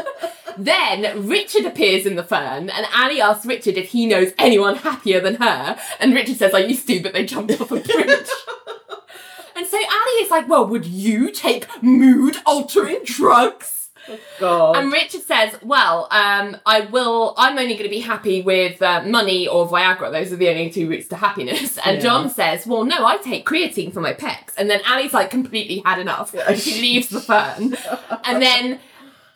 then 0.57 1.27
Richard 1.27 1.65
appears 1.65 2.05
in 2.05 2.15
the 2.15 2.23
fern, 2.23 2.69
and 2.69 2.85
Ali 2.95 3.19
asks 3.21 3.45
Richard 3.45 3.75
if 3.77 3.89
he 3.89 4.05
knows 4.05 4.31
anyone 4.37 4.75
happier 4.75 5.19
than 5.19 5.35
her. 5.35 5.77
And 5.99 6.13
Richard 6.13 6.37
says, 6.37 6.53
I 6.53 6.59
used 6.59 6.87
to, 6.87 7.01
but 7.01 7.13
they 7.13 7.25
jumped 7.25 7.59
off 7.59 7.71
a 7.71 7.79
bridge. 7.79 7.83
and 9.55 9.65
so 9.67 9.77
Ali 9.77 10.23
is 10.23 10.29
like, 10.31 10.47
Well, 10.47 10.67
would 10.67 10.85
you 10.85 11.31
take 11.31 11.67
mood 11.83 12.37
altering 12.45 12.99
drugs? 13.03 13.72
God. 14.39 14.75
And 14.77 14.91
Richard 14.91 15.21
says, 15.21 15.55
"Well, 15.61 16.07
um, 16.11 16.57
I 16.65 16.81
will. 16.81 17.33
I'm 17.37 17.57
only 17.57 17.73
going 17.75 17.83
to 17.83 17.89
be 17.89 17.99
happy 18.01 18.41
with 18.41 18.81
uh, 18.81 19.03
money 19.05 19.47
or 19.47 19.67
Viagra. 19.67 20.11
Those 20.11 20.33
are 20.33 20.35
the 20.35 20.49
only 20.49 20.69
two 20.69 20.89
routes 20.89 21.07
to 21.09 21.15
happiness." 21.15 21.77
And 21.85 21.97
Yeah. 21.97 22.03
John 22.03 22.29
says, 22.29 22.67
"Well, 22.67 22.83
no, 22.83 23.05
I 23.05 23.17
take 23.17 23.45
creatine 23.45 23.93
for 23.93 24.01
my 24.01 24.13
pecs." 24.13 24.53
And 24.57 24.69
then 24.69 24.81
Ali's 24.89 25.13
like 25.13 25.29
completely 25.29 25.81
had 25.85 25.99
enough. 25.99 26.31
Yeah. 26.33 26.53
She 26.55 26.81
leaves 26.81 27.09
the 27.09 27.21
fern, 27.21 27.77
and 28.25 28.41
then 28.41 28.79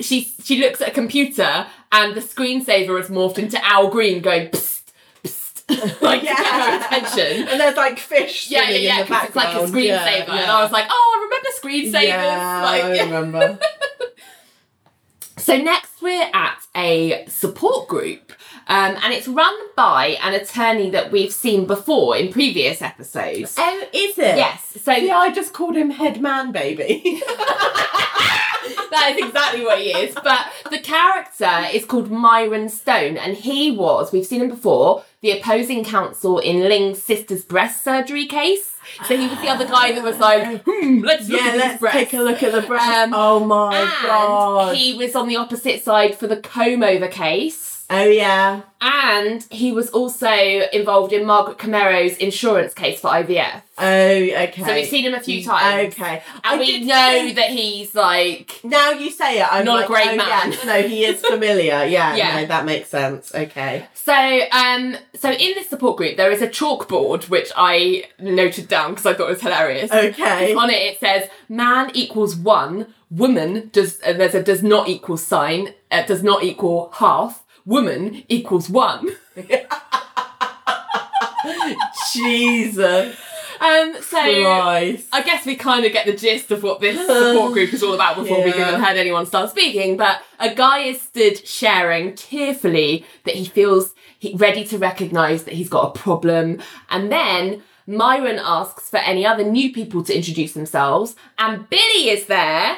she 0.01 0.31
she 0.43 0.59
looks 0.59 0.81
at 0.81 0.89
a 0.89 0.91
computer, 0.91 1.65
and 1.91 2.13
the 2.15 2.21
screensaver 2.21 2.97
has 3.00 3.09
morphed 3.09 3.38
into 3.39 3.63
Al 3.65 3.88
Green 3.89 4.21
going 4.21 4.50
psst, 4.50 4.91
psst, 5.24 6.01
like 6.01 6.19
to 6.21 6.25
get 6.27 6.38
her 6.45 6.77
attention. 6.77 7.47
And 7.50 7.59
there's 7.62 7.77
like 7.77 7.97
fish 8.00 8.50
Yeah, 8.51 8.59
yeah, 8.62 8.65
swimming 8.65 8.83
yeah. 8.83 8.93
in 9.00 9.07
the 9.07 9.13
'cause 9.13 9.25
it's 9.27 9.36
like 9.36 9.55
a 9.55 9.59
screensaver, 9.59 10.27
Yeah, 10.27 10.41
and. 10.41 10.51
I 10.51 10.62
was 10.62 10.71
like, 10.74 10.86
"Oh, 10.89 11.15
I 11.15 11.24
remember 11.24 11.50
screensavers." 11.62 12.07
Yeah, 12.07 12.62
like, 12.63 12.83
I 12.83 13.03
remember. 13.03 13.59
So 15.38 15.56
next 15.56 16.01
we're 16.01 16.29
at 16.34 16.65
a 16.75 17.25
support 17.27 17.88
group, 17.88 18.34
um, 18.67 18.98
and 19.03 19.13
it's 19.13 19.27
run 19.27 19.56
by 19.75 20.17
an 20.24 20.34
attorney 20.34 20.89
that 20.89 21.12
we've 21.12 21.32
seen 21.32 21.67
before 21.67 22.17
in 22.17 22.34
previous 22.34 22.82
episodes. 22.82 23.56
oh, 23.58 23.88
is 23.94 24.17
it? 24.17 24.38
Yes, 24.38 24.77
so 24.84 24.94
Yeah, 24.94 25.17
I 25.17 25.32
just 25.32 25.53
called 25.53 25.75
him 25.75 25.91
head 25.91 26.22
man 26.22 26.51
baby. 26.51 27.22
that 28.89 29.15
is 29.15 29.27
exactly 29.27 29.63
what 29.63 29.79
he 29.79 29.91
is. 29.91 30.15
But 30.15 30.51
the 30.72 30.79
character 30.79 31.67
is 31.72 31.86
called 31.86 32.10
Myron 32.10 32.70
Stone, 32.70 33.17
and 33.17 33.38
he 33.38 33.72
was, 33.72 34.12
we've 34.12 34.25
seen 34.25 34.41
him 34.41 34.50
before, 34.50 35.03
the 35.27 35.38
opposing 35.38 35.84
counsel 35.84 36.39
in 36.39 36.62
Ling's 36.62 37.01
sister's 37.01 37.43
breast 37.43 37.84
surgery 37.84 38.25
case. 38.25 38.75
So 39.07 39.17
he 39.17 39.27
was 39.27 39.38
the 39.41 39.50
other 39.50 39.67
guy 39.67 39.91
that 39.91 40.01
was 40.01 40.17
like, 40.19 40.63
hmm, 40.65 41.00
let's 41.00 41.27
look 41.27 41.41
yeah, 41.41 41.48
at 41.48 41.53
his 41.53 41.62
let's 41.62 41.79
breast. 41.81 41.98
take 41.98 42.13
a 42.13 42.22
look 42.22 42.41
at 42.41 42.53
the 42.53 42.62
breast. 42.62 42.88
Um, 42.88 43.13
oh 43.13 43.41
my 43.41 43.77
and 43.77 43.89
god. 44.03 44.75
he 44.75 44.93
was 44.93 45.15
on 45.15 45.27
the 45.27 45.36
opposite 45.36 45.84
side 45.84 46.15
for 46.15 46.27
the 46.27 46.38
comb 46.38 46.81
over 46.81 47.10
case. 47.10 47.66
Oh 47.89 48.03
yeah. 48.06 48.62
And 48.79 49.44
he 49.50 49.72
was 49.72 49.89
also 49.89 50.27
involved 50.29 51.12
in 51.12 51.25
Margaret 51.25 51.58
Camero's 51.58 52.15
insurance 52.17 52.74
case 52.75 53.00
for 53.00 53.10
IVF. 53.10 53.63
Oh, 53.79 53.84
okay. 53.84 54.53
So 54.63 54.74
we've 54.74 54.88
seen 54.88 55.06
him 55.06 55.15
a 55.15 55.20
few 55.20 55.44
times. 55.44 55.94
Okay. 55.94 56.22
And 56.44 56.44
I 56.44 56.58
we 56.60 56.84
know 56.84 56.96
think- 57.12 57.36
that 57.38 57.50
he's 57.50 57.96
like 57.96 58.60
Now 58.63 58.91
you 58.91 59.10
say 59.10 59.39
it, 59.39 59.48
I'm 59.51 59.65
Not 59.65 59.86
a 59.86 59.88
great 59.88 60.10
oh, 60.10 60.15
man. 60.15 60.51
yes, 60.51 60.65
no, 60.65 60.82
he 60.84 61.06
is 61.06 61.22
familiar. 61.25 61.86
Yeah, 61.88 62.15
Yeah. 62.15 62.41
no, 62.41 62.46
that 62.48 62.65
makes 62.65 62.89
sense. 62.89 63.34
Okay. 63.34 63.86
so 63.94 64.13
um 64.51 64.96
so 65.15 65.32
in 65.32 65.53
this 65.56 65.67
support 65.70 65.98
group 65.98 66.17
there 66.17 66.32
is 66.32 66.41
a 66.41 66.48
chalkboard 66.48 67.29
which 67.29 67.51
I 67.56 68.06
noted 68.20 68.67
down 68.67 68.91
because 68.91 69.06
I 69.08 69.13
thought 69.15 69.27
it 69.27 69.34
was 69.34 69.41
hilarious. 69.41 69.91
Okay. 69.91 70.53
On 70.53 70.70
it 70.70 70.74
it 70.74 71.00
says 71.00 71.29
man 71.50 71.89
equals 71.96 72.36
one, 72.36 72.94
woman 73.10 73.70
does 73.74 74.00
uh, 74.06 74.13
there's 74.13 74.36
a 74.36 74.44
does 74.44 74.62
not 74.62 74.88
equal 74.88 75.17
sign, 75.17 75.74
uh, 75.91 76.03
does 76.06 76.22
not 76.24 76.44
equal 76.44 76.91
half, 76.96 77.44
woman 77.67 78.24
equals 78.27 78.69
one. 78.69 79.09
Jesus 82.13 83.15
Um 83.59 83.95
so 84.01 84.43
Christ. 84.43 85.07
I 85.12 85.21
guess 85.24 85.45
we 85.45 85.55
kind 85.55 85.86
of 85.86 85.91
get 85.91 86.05
the 86.05 86.15
gist 86.15 86.51
of 86.51 86.63
what 86.63 86.79
this 86.79 86.97
support 87.05 87.53
group 87.53 87.74
is 87.74 87.83
all 87.83 87.93
about 87.93 88.15
before 88.15 88.43
we've 88.43 88.55
even 88.55 88.81
heard 88.81 88.97
anyone 88.97 89.25
start 89.25 89.50
speaking. 89.50 89.97
But 89.97 90.21
a 90.39 90.53
guy 90.53 90.79
is 90.79 91.01
stood 91.01 91.45
sharing 91.47 92.15
tearfully 92.15 93.05
that 93.25 93.36
he 93.36 93.45
feels 93.45 93.93
he, 94.19 94.36
ready 94.36 94.63
to 94.65 94.77
recognise 94.77 95.43
that 95.43 95.53
he's 95.53 95.69
got 95.69 95.95
a 95.95 96.00
problem. 96.00 96.62
And 96.89 97.12
then 97.12 97.63
Myron 97.88 98.39
asks 98.39 98.89
for 98.89 98.97
any 98.97 99.25
other 99.25 99.43
new 99.43 99.74
people 99.74 100.03
to 100.03 100.15
introduce 100.15 100.53
themselves. 100.53 101.15
And 101.38 101.69
Billy 101.69 102.09
is 102.09 102.27
there. 102.27 102.77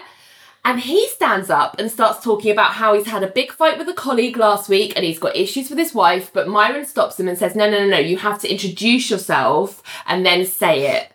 And 0.66 0.82
he 0.82 1.08
stands 1.08 1.50
up 1.50 1.80
and 1.80 1.90
starts 1.90 2.24
talking 2.24 2.52
about 2.52 2.74
how 2.74 2.94
he's 2.94 3.08
had 3.08 3.24
a 3.24 3.28
big 3.28 3.52
fight 3.52 3.78
with 3.78 3.88
a 3.88 3.94
colleague 3.94 4.38
last 4.38 4.68
week 4.68 4.94
and 4.96 5.06
he's 5.06 5.20
got 5.20 5.36
issues 5.36 5.70
with 5.70 5.80
his 5.80 5.94
wife. 5.94 6.32
But 6.34 6.48
Myron 6.48 6.86
stops 6.86 7.20
him 7.20 7.28
and 7.28 7.38
says, 7.38 7.56
No, 7.56 7.70
no, 7.70 7.80
no, 7.80 7.88
no, 7.88 7.98
you 7.98 8.18
have 8.18 8.40
to 8.42 8.52
introduce 8.52 9.10
yourself 9.10 9.82
and 10.06 10.26
then 10.26 10.46
say 10.46 10.98
it. 10.98 11.12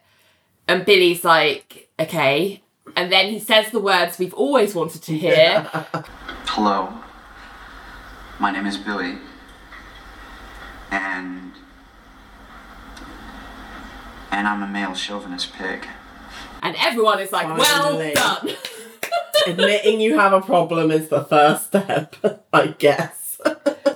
And 0.67 0.85
Billy's 0.85 1.25
like, 1.25 1.91
Okay. 2.01 2.63
And 2.97 3.13
then 3.13 3.31
he 3.31 3.39
says 3.39 3.71
the 3.71 3.81
words 3.81 4.19
we've 4.19 4.35
always 4.35 4.75
wanted 4.75 5.03
to 5.03 5.17
hear. 5.17 5.61
Hello. 6.47 6.93
My 8.41 8.51
name 8.51 8.67
is 8.67 8.79
Billy. 8.79 9.19
And. 10.91 11.53
And 14.31 14.49
I'm 14.49 14.63
a 14.63 14.67
male 14.67 14.95
chauvinist 14.95 15.53
pig. 15.53 15.87
And 16.63 16.75
everyone 16.79 17.21
is 17.21 17.31
like, 17.31 17.47
Finally. 17.47 18.13
Well 18.15 18.41
done. 18.41 18.57
Admitting 19.47 20.01
you 20.01 20.19
have 20.19 20.33
a 20.33 20.41
problem 20.41 20.91
is 20.91 21.09
the 21.09 21.25
first 21.25 21.67
step, 21.67 22.17
I 22.53 22.69
guess. 22.69 23.39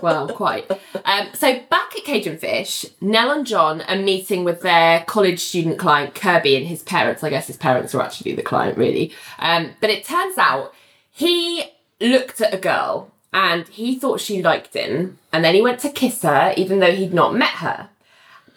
well, 0.03 0.29
quite. 0.29 0.71
Um, 1.05 1.29
so 1.33 1.61
back 1.71 1.97
at 1.97 2.05
Cage 2.05 2.27
and 2.27 2.41
Fish, 2.41 2.85
Nell 3.01 3.31
and 3.31 3.47
John 3.47 3.81
are 3.83 3.97
meeting 3.97 4.45
with 4.45 4.61
their 4.61 5.05
college 5.05 5.41
student 5.41 5.79
client 5.79 6.15
Kirby 6.15 6.57
and 6.57 6.67
his 6.67 6.83
parents. 6.83 7.25
I 7.25 7.31
guess 7.31 7.47
his 7.47 7.57
parents 7.57 7.95
are 7.95 8.03
actually 8.03 8.35
the 8.35 8.43
client, 8.43 8.77
really. 8.77 9.13
Um, 9.39 9.71
but 9.81 9.91
it 9.91 10.05
turns 10.05 10.37
out 10.39 10.75
he 11.11 11.65
looked 12.01 12.41
at 12.41 12.55
a 12.55 12.59
girl 12.59 13.13
and 13.33 13.69
he 13.69 13.99
thought 13.99 14.21
she 14.21 14.43
liked 14.43 14.75
him, 14.75 15.19
and 15.33 15.45
then 15.45 15.55
he 15.55 15.63
went 15.63 15.81
to 15.81 15.91
kiss 15.91 16.23
her, 16.23 16.55
even 16.57 16.79
though 16.79 16.93
he'd 16.93 17.13
not 17.13 17.35
met 17.35 17.51
her. 17.51 17.91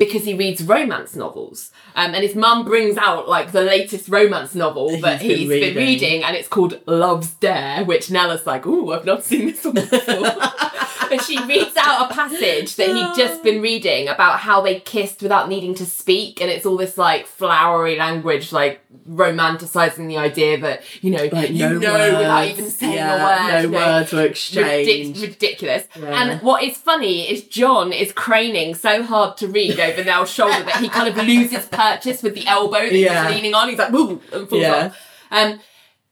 Because 0.05 0.25
he 0.25 0.34
reads 0.34 0.63
romance 0.63 1.15
novels, 1.15 1.72
um, 1.96 2.13
and 2.15 2.24
his 2.24 2.34
mum 2.36 2.65
brings 2.65 2.98
out 2.98 3.29
like 3.29 3.51
the 3.51 3.62
latest 3.62 4.10
romance 4.10 4.55
novel 4.55 5.00
that 5.01 5.22
He's 5.22 5.38
he's 5.39 5.50
been 5.50 5.60
been 5.60 5.75
reading. 5.75 5.77
reading, 6.12 6.24
and 6.24 6.36
it's 6.36 6.48
called 6.48 6.79
Love's 6.88 7.31
Dare, 7.36 7.86
which 7.86 8.10
Nella's 8.10 8.46
like, 8.48 8.65
"Ooh, 8.65 8.91
I've 8.93 9.05
not 9.05 9.24
seen 9.24 9.46
this 9.48 9.63
one 9.63 9.75
before." 9.75 10.22
but 11.12 11.22
she 11.25 11.38
reads 11.46 11.75
out 11.77 12.10
a 12.10 12.13
passage 12.13 12.75
that 12.77 12.88
he'd 12.88 13.22
just 13.22 13.43
been 13.43 13.62
reading 13.62 14.08
about 14.08 14.39
how 14.39 14.62
they 14.62 14.79
kissed 14.79 15.22
without 15.22 15.50
needing 15.50 15.75
to 15.75 15.86
speak, 15.86 16.41
and 16.41 16.50
it's 16.50 16.65
all 16.65 16.77
this 16.77 16.98
like 16.98 17.27
flowery 17.27 17.96
language, 17.98 18.51
like 18.51 18.81
romanticizing 19.10 20.08
the 20.08 20.17
idea 20.17 20.58
that 20.60 20.84
you 21.01 21.12
know 21.12 21.27
Like, 21.31 21.50
you 21.51 21.60
no 21.70 21.77
know 21.77 21.93
words. 21.93 22.17
without 22.17 22.48
even 22.48 22.70
saying 22.70 22.93
Yeah, 22.93 23.15
a 23.15 23.63
word. 23.63 23.72
no 23.72 23.77
words 23.77 24.13
were 24.13 24.29
Ridic- 24.29 25.22
ridiculous. 25.22 25.84
Yeah. 26.00 26.05
And 26.31 26.41
what 26.41 26.63
is 26.63 26.77
funny 26.77 27.29
is 27.29 27.43
John 27.43 27.91
is 27.93 28.12
craning 28.13 28.75
so 28.75 29.03
hard 29.03 29.38
to 29.38 29.48
read 29.48 29.79
over 29.91 30.03
Nell's 30.03 30.31
shoulder 30.31 30.63
that 30.63 30.77
he 30.77 30.89
kind 30.89 31.07
of 31.07 31.17
loses 31.25 31.65
purchase 31.67 32.21
with 32.24 32.36
the 32.36 32.45
elbow 32.48 32.79
that 32.81 32.93
Yeah. 32.93 33.27
he's 33.27 33.36
leaning 33.36 33.53
on. 33.53 33.69
He's 33.69 33.77
like, 33.77 33.91
"Woo!" 33.91 34.21
and 34.33 34.50
falls 34.50 34.62
Yeah. 34.62 34.86
off. 34.88 34.98
Um, 35.31 35.60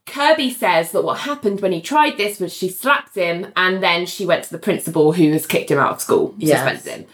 Kirby 0.06 0.52
says 0.52 0.92
that 0.92 1.04
what 1.04 1.20
happened 1.20 1.62
when 1.62 1.72
he 1.72 1.82
tried 1.82 2.18
this 2.18 2.40
was 2.40 2.52
she 2.52 2.68
slapped 2.70 3.16
him 3.16 3.52
and 3.56 3.84
then 3.84 4.06
she 4.08 4.26
went 4.26 4.44
to 4.46 4.52
the 4.52 4.58
principal 4.58 5.12
who 5.14 5.32
has 5.34 5.46
kicked 5.46 5.70
him 5.70 5.78
out 5.78 5.92
of 5.94 6.02
school, 6.02 6.34
Yes. 6.38 6.58
suspended 6.60 6.86
him. 7.02 7.06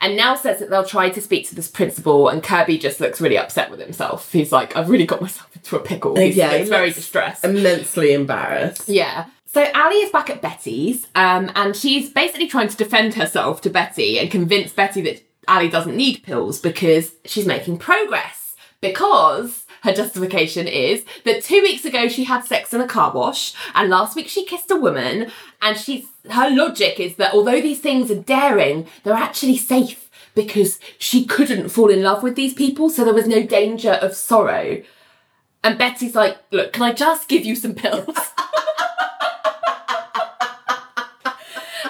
And 0.00 0.16
Nell 0.16 0.36
says 0.36 0.60
that 0.60 0.70
they'll 0.70 0.84
try 0.84 1.10
to 1.10 1.20
speak 1.20 1.48
to 1.48 1.56
this 1.56 1.66
principal, 1.68 2.28
and 2.28 2.40
Kirby 2.42 2.78
just 2.78 3.00
looks 3.00 3.20
really 3.20 3.36
upset 3.36 3.68
with 3.68 3.80
himself. 3.80 4.30
He's 4.32 4.52
like, 4.52 4.76
I've 4.76 4.88
really 4.88 5.04
got 5.06 5.20
myself 5.20 5.48
into 5.56 5.74
a 5.76 5.80
pickle. 5.80 6.14
He's, 6.16 6.36
Yeah, 6.36 6.56
he's 6.56 6.68
very 6.68 6.92
distressed. 6.92 7.44
Immensely 7.44 8.12
embarrassed. 8.12 8.88
Yeah. 8.88 9.24
So 9.52 9.66
Ali 9.74 9.96
is 9.96 10.10
back 10.10 10.30
at 10.30 10.40
Betty's, 10.40 11.08
um, 11.16 11.50
and 11.56 11.74
she's 11.74 12.10
basically 12.10 12.46
trying 12.46 12.68
to 12.68 12.76
defend 12.76 13.14
herself 13.14 13.60
to 13.62 13.70
Betty 13.70 14.20
and 14.20 14.30
convince 14.30 14.72
Betty 14.72 15.00
that 15.02 15.22
Ali 15.48 15.68
doesn't 15.68 15.96
need 15.96 16.22
pills 16.22 16.60
because 16.60 17.12
she's 17.24 17.46
making 17.46 17.78
progress. 17.78 18.54
Because 18.80 19.64
her 19.82 19.92
justification 19.92 20.68
is 20.68 21.04
that 21.24 21.42
two 21.42 21.62
weeks 21.62 21.84
ago 21.84 22.08
she 22.08 22.24
had 22.24 22.44
sex 22.44 22.72
in 22.72 22.80
a 22.80 22.86
car 22.86 23.12
wash, 23.12 23.54
and 23.74 23.90
last 23.90 24.14
week 24.14 24.28
she 24.28 24.44
kissed 24.44 24.70
a 24.70 24.76
woman, 24.76 25.30
and 25.60 25.76
she's 25.76 26.06
her 26.30 26.50
logic 26.50 27.00
is 27.00 27.16
that 27.16 27.34
although 27.34 27.60
these 27.60 27.80
things 27.80 28.10
are 28.10 28.22
daring, 28.22 28.86
they're 29.02 29.14
actually 29.14 29.56
safe 29.56 30.08
because 30.34 30.78
she 30.98 31.24
couldn't 31.24 31.70
fall 31.70 31.90
in 31.90 32.02
love 32.02 32.22
with 32.22 32.36
these 32.36 32.54
people, 32.54 32.90
so 32.90 33.04
there 33.04 33.14
was 33.14 33.26
no 33.26 33.42
danger 33.42 33.92
of 33.92 34.14
sorrow. 34.14 34.82
And 35.64 35.76
Betty's 35.76 36.14
like, 36.14 36.38
look, 36.52 36.72
can 36.72 36.84
I 36.84 36.92
just 36.92 37.28
give 37.28 37.44
you 37.44 37.56
some 37.56 37.74
pills? 37.74 38.16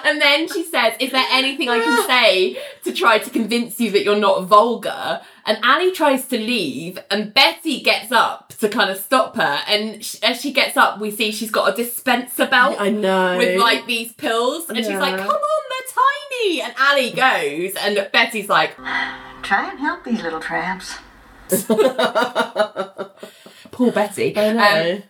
and 0.05 0.21
then 0.21 0.47
she 0.47 0.63
says, 0.63 0.93
Is 0.99 1.11
there 1.11 1.25
anything 1.31 1.69
I 1.69 1.79
can 1.79 2.07
say 2.07 2.57
to 2.83 2.93
try 2.93 3.19
to 3.19 3.29
convince 3.29 3.79
you 3.79 3.91
that 3.91 4.03
you're 4.03 4.15
not 4.17 4.45
vulgar? 4.45 5.21
And 5.45 5.57
Ali 5.63 5.91
tries 5.91 6.25
to 6.27 6.37
leave, 6.37 6.99
and 7.09 7.33
Betty 7.33 7.81
gets 7.81 8.11
up 8.11 8.53
to 8.59 8.69
kind 8.69 8.89
of 8.89 8.97
stop 8.97 9.35
her. 9.35 9.59
And 9.67 10.03
sh- 10.03 10.17
as 10.21 10.41
she 10.41 10.51
gets 10.53 10.77
up, 10.77 10.99
we 10.99 11.11
see 11.11 11.31
she's 11.31 11.51
got 11.51 11.73
a 11.73 11.75
dispenser 11.75 12.45
belt 12.45 12.77
I 12.79 12.89
know. 12.89 13.37
with 13.37 13.59
like 13.59 13.85
these 13.85 14.13
pills. 14.13 14.69
And 14.69 14.77
she's 14.77 14.87
like, 14.89 15.17
Come 15.17 15.29
on, 15.29 15.63
they're 15.69 15.95
tiny. 15.95 16.61
And 16.61 16.73
Ali 16.79 17.11
goes, 17.11 17.75
and 17.81 18.09
Betty's 18.11 18.49
like, 18.49 18.75
Try 18.77 19.69
and 19.69 19.79
help 19.79 20.03
these 20.03 20.21
little 20.21 20.39
tramps. 20.39 20.95
Poor 23.71 23.91
Betty. 23.91 24.37
I 24.37 24.53
know. 24.53 24.91
Um, 24.95 25.03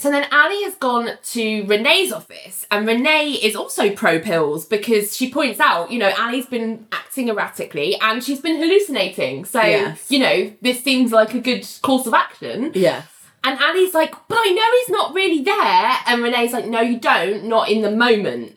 So 0.00 0.10
then 0.10 0.26
Ali 0.32 0.62
has 0.64 0.74
gone 0.76 1.10
to 1.32 1.62
Renee's 1.66 2.10
office, 2.10 2.66
and 2.70 2.86
Renee 2.86 3.32
is 3.32 3.54
also 3.54 3.90
pro 3.94 4.18
pills 4.18 4.64
because 4.64 5.14
she 5.14 5.30
points 5.30 5.60
out, 5.60 5.90
you 5.90 5.98
know, 5.98 6.10
Ali's 6.18 6.46
been 6.46 6.86
acting 6.90 7.28
erratically 7.28 7.96
and 8.00 8.24
she's 8.24 8.40
been 8.40 8.56
hallucinating. 8.58 9.44
So, 9.44 9.60
Yes. 9.60 10.06
you 10.10 10.18
know, 10.20 10.52
this 10.62 10.82
seems 10.82 11.12
like 11.12 11.34
a 11.34 11.38
good 11.40 11.66
course 11.82 12.06
of 12.06 12.14
action. 12.14 12.72
yes. 12.74 13.06
And 13.44 13.58
Ali's 13.58 13.92
like, 13.94 14.14
but 14.28 14.38
I 14.38 14.50
know 14.50 14.70
he's 14.80 14.88
not 14.90 15.14
really 15.14 15.42
there. 15.42 15.92
And 16.06 16.22
Renee's 16.22 16.52
like, 16.52 16.66
no, 16.66 16.80
you 16.80 16.98
don't, 16.98 17.44
not 17.44 17.68
in 17.68 17.82
the 17.82 17.90
moment. 17.90 18.56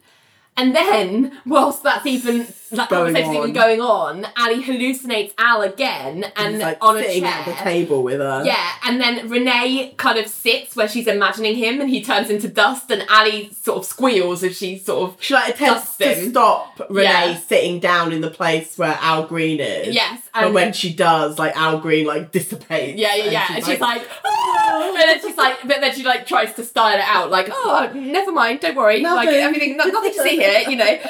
And 0.57 0.73
then, 0.75 1.39
whilst 1.45 1.83
that's 1.83 2.05
even 2.05 2.45
that 2.77 2.89
Going 2.89 3.13
conversation's 3.13 3.35
even 3.35 3.49
on. 3.49 3.53
going 3.53 3.81
on, 3.81 4.27
Ali 4.37 4.63
hallucinates 4.63 5.33
Al 5.37 5.61
again 5.61 6.25
and 6.35 6.55
He's 6.55 6.63
like 6.63 6.77
on 6.81 6.97
a 6.97 7.01
sitting 7.03 7.23
chair. 7.23 7.31
at 7.31 7.45
the 7.45 7.53
table 7.53 8.03
with 8.03 8.19
her. 8.19 8.43
Yeah, 8.45 8.71
and 8.85 8.99
then 9.01 9.29
Renee 9.29 9.93
kind 9.97 10.17
of 10.19 10.27
sits 10.27 10.75
where 10.75 10.87
she's 10.87 11.07
imagining 11.07 11.55
him 11.55 11.81
and 11.81 11.89
he 11.89 12.03
turns 12.03 12.29
into 12.29 12.47
dust 12.47 12.89
and 12.91 13.05
Ali 13.09 13.51
sort 13.53 13.79
of 13.79 13.85
squeals 13.85 14.43
as 14.43 14.57
she 14.57 14.77
sort 14.77 15.09
of 15.11 15.17
She 15.23 15.33
like 15.33 15.55
attempts 15.55 15.97
to 15.97 16.05
Dustin. 16.05 16.29
stop 16.31 16.79
Renee 16.89 17.03
Yeah. 17.03 17.37
sitting 17.39 17.79
down 17.79 18.11
in 18.11 18.21
the 18.21 18.29
place 18.31 18.77
where 18.77 18.97
Al 19.01 19.23
Green 19.27 19.59
is. 19.59 19.93
Yes, 19.93 20.21
But 20.33 20.45
and- 20.45 20.53
when 20.53 20.73
she 20.73 20.93
does, 20.93 21.37
like 21.39 21.55
Al 21.55 21.79
Green 21.79 22.05
like 22.05 22.31
dissipates. 22.31 22.99
Yeah, 22.99 23.15
yeah, 23.15 23.29
yeah. 23.31 23.47
And 23.55 23.65
she's 23.65 23.79
like, 23.79 24.01
"Ah," 24.25 24.87
and 24.89 24.95
then 24.97 25.19
she's 25.21 25.37
like, 25.37 25.57
but 25.65 25.79
then 25.81 25.93
she 25.93 26.03
like 26.03 26.25
tries 26.25 26.53
to 26.55 26.63
style 26.63 26.95
it 26.97 27.03
out, 27.07 27.29
like, 27.31 27.49
oh, 27.51 27.91
never 27.93 28.31
mind, 28.31 28.59
don't 28.61 28.75
worry, 28.75 29.01
like 29.01 29.25
Nothing. 29.27 29.41
everything, 29.41 29.77
no, 29.77 29.85
nothing 29.85 30.13
to 30.13 30.21
see 30.23 30.37
here, 30.37 30.63
you 30.69 30.75
know. 30.75 30.97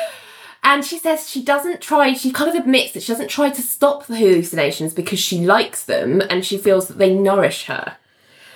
And 0.63 0.86
she 0.86 0.97
says 0.97 1.30
she 1.30 1.43
doesn't 1.43 1.82
try. 1.82 2.13
She 2.13 2.32
kind 2.32 2.49
of 2.49 2.56
admits 2.56 2.93
that 2.93 3.04
she 3.04 3.12
doesn't 3.12 3.28
try 3.30 3.49
to 3.49 3.62
stop 3.62 4.06
the 4.06 4.15
hallucinations 4.15 4.93
because 4.93 5.19
she 5.19 5.39
likes 5.45 5.84
them 5.84 6.21
and 6.30 6.45
she 6.45 6.58
feels 6.58 6.88
that 6.88 6.97
they 6.97 7.13
nourish 7.13 7.65
her. 7.65 7.97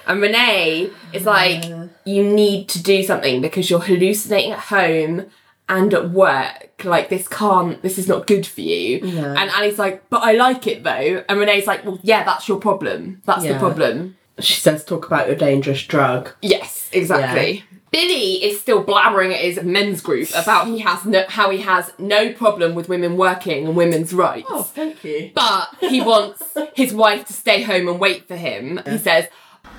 And 0.06 0.22
Renee 0.22 0.90
is 1.12 1.26
like, 1.26 1.66
you 2.06 2.24
need 2.24 2.70
to 2.70 2.82
do 2.82 3.04
something 3.04 3.42
because 3.42 3.70
you're 3.70 3.82
hallucinating 3.82 4.54
at 4.54 4.60
home 4.60 5.26
and 5.68 5.94
at 5.94 6.12
work. 6.12 6.82
Like 6.86 7.10
this 7.10 7.28
can't. 7.28 7.82
This 7.82 7.98
is 7.98 8.08
not 8.08 8.26
good 8.26 8.48
for 8.48 8.62
you. 8.62 9.00
And 9.38 9.52
Ali's 9.52 9.78
like, 9.78 10.10
but 10.10 10.24
I 10.24 10.32
like 10.32 10.66
it 10.66 10.84
though. 10.86 11.26
And 11.28 11.40
Renee's 11.40 11.68
like, 11.68 11.84
well, 11.84 12.00
yeah, 12.04 12.24
that's 12.24 12.48
your 12.48 12.58
problem. 12.60 13.22
That's 13.26 13.44
the 13.44 13.60
problem. 13.60 14.16
she 14.40 14.62
says, 14.62 14.86
talk 14.86 15.08
about 15.08 15.28
your 15.28 15.36
dangerous 15.36 15.84
drug. 15.84 16.32
Yes, 16.42 16.90
exactly. 16.94 17.66
Billy 17.92 18.44
is 18.44 18.60
still 18.60 18.84
blabbering 18.84 19.34
at 19.34 19.40
his 19.40 19.62
men's 19.64 20.02
group 20.02 20.30
about 20.36 20.68
he 20.68 20.80
has 20.80 21.06
no, 21.06 21.26
how 21.30 21.50
he 21.50 21.62
has 21.62 21.94
no 21.98 22.34
problem 22.34 22.76
with 22.76 22.90
women 22.90 23.18
working 23.18 23.66
and 23.66 23.76
women's 23.76 24.14
rights. 24.14 24.48
Oh, 24.50 24.64
thank 24.64 25.04
you. 25.04 25.32
But 25.34 25.70
he 25.80 26.02
wants 26.02 26.44
his 26.76 26.94
wife 26.94 27.26
to 27.26 27.34
stay 27.34 27.64
home 27.64 27.88
and 27.88 28.00
wait 28.00 28.28
for 28.28 28.36
him. 28.36 28.82
He 28.86 28.98
says, 28.98 29.28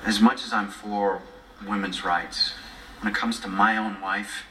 As 0.05 0.19
much 0.19 0.43
as 0.43 0.51
I'm 0.51 0.69
for 0.69 1.21
women's 1.67 2.03
rights, 2.03 2.53
when 3.01 3.11
it 3.11 3.15
comes 3.15 3.39
to 3.41 3.47
my 3.47 3.77
own 3.77 4.01
wife, 4.01 4.43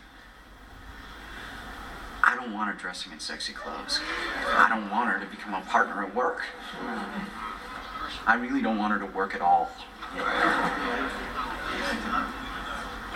I 2.23 2.37
don't 2.37 2.53
want 2.53 2.71
her 2.71 2.79
dressing 2.79 3.12
in 3.12 3.21
sexy 3.21 3.53
clothes. 3.53 4.01
I 4.47 4.68
don't 4.68 4.90
want 4.90 5.11
her 5.11 5.18
to 5.18 5.27
become 5.27 5.55
a 5.55 5.62
partner 5.62 6.05
at 6.05 6.14
work. 6.14 6.42
I 8.27 8.35
really 8.35 8.62
don't 8.62 8.79
want 8.79 8.92
her 8.92 8.99
to 8.99 9.07
work 9.07 9.35
at 9.35 9.40
all. 9.40 9.71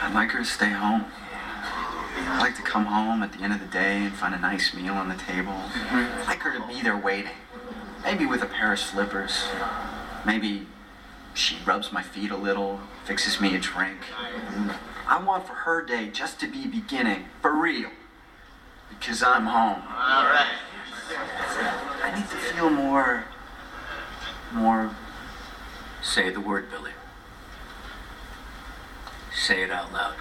I'd 0.02 0.14
like 0.14 0.32
her 0.32 0.40
to 0.40 0.44
stay 0.44 0.70
home. 0.70 1.04
I'd 2.16 2.40
like 2.40 2.56
to 2.56 2.62
come 2.62 2.86
home 2.86 3.22
at 3.22 3.32
the 3.32 3.42
end 3.42 3.52
of 3.52 3.60
the 3.60 3.66
day 3.66 3.98
and 3.98 4.12
find 4.12 4.34
a 4.34 4.38
nice 4.38 4.74
meal 4.74 4.94
on 4.94 5.08
the 5.08 5.14
table. 5.14 5.52
Mm-hmm. 5.52 6.20
I'd 6.20 6.26
like 6.26 6.40
her 6.40 6.58
to 6.58 6.66
be 6.66 6.82
there 6.82 6.96
waiting. 6.96 7.30
Maybe 8.02 8.26
with 8.26 8.42
a 8.42 8.46
pair 8.46 8.72
of 8.72 8.80
slippers. 8.80 9.44
Maybe 10.26 10.66
she 11.34 11.56
rubs 11.64 11.92
my 11.92 12.02
feet 12.02 12.32
a 12.32 12.36
little, 12.36 12.80
fixes 13.04 13.40
me 13.40 13.54
a 13.54 13.60
drink. 13.60 13.98
I 15.06 15.22
want 15.22 15.46
for 15.46 15.54
her 15.54 15.84
day 15.84 16.08
just 16.08 16.40
to 16.40 16.48
be 16.48 16.66
beginning, 16.66 17.26
for 17.40 17.54
real. 17.54 17.90
Because 18.90 19.22
I'm 19.22 19.46
home. 19.46 19.82
Alright. 19.82 20.46
I 22.02 22.12
need 22.14 22.28
to 22.28 22.36
feel 22.36 22.70
more. 22.70 23.24
more. 24.52 24.96
Say 26.02 26.30
the 26.30 26.40
word, 26.40 26.70
Billy. 26.70 26.91
Say 29.42 29.64
it 29.64 29.72
out 29.72 29.92
loud. 29.92 30.14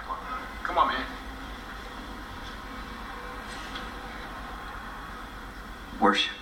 Come 0.64 0.78
on, 0.78 0.88
man. 0.88 1.04
Worshipped. 6.00 6.34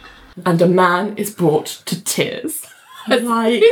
And 0.46 0.62
a 0.62 0.66
man 0.66 1.18
is 1.18 1.30
brought 1.30 1.66
to 1.66 2.02
tears. 2.02 2.64
Like, 3.08 3.62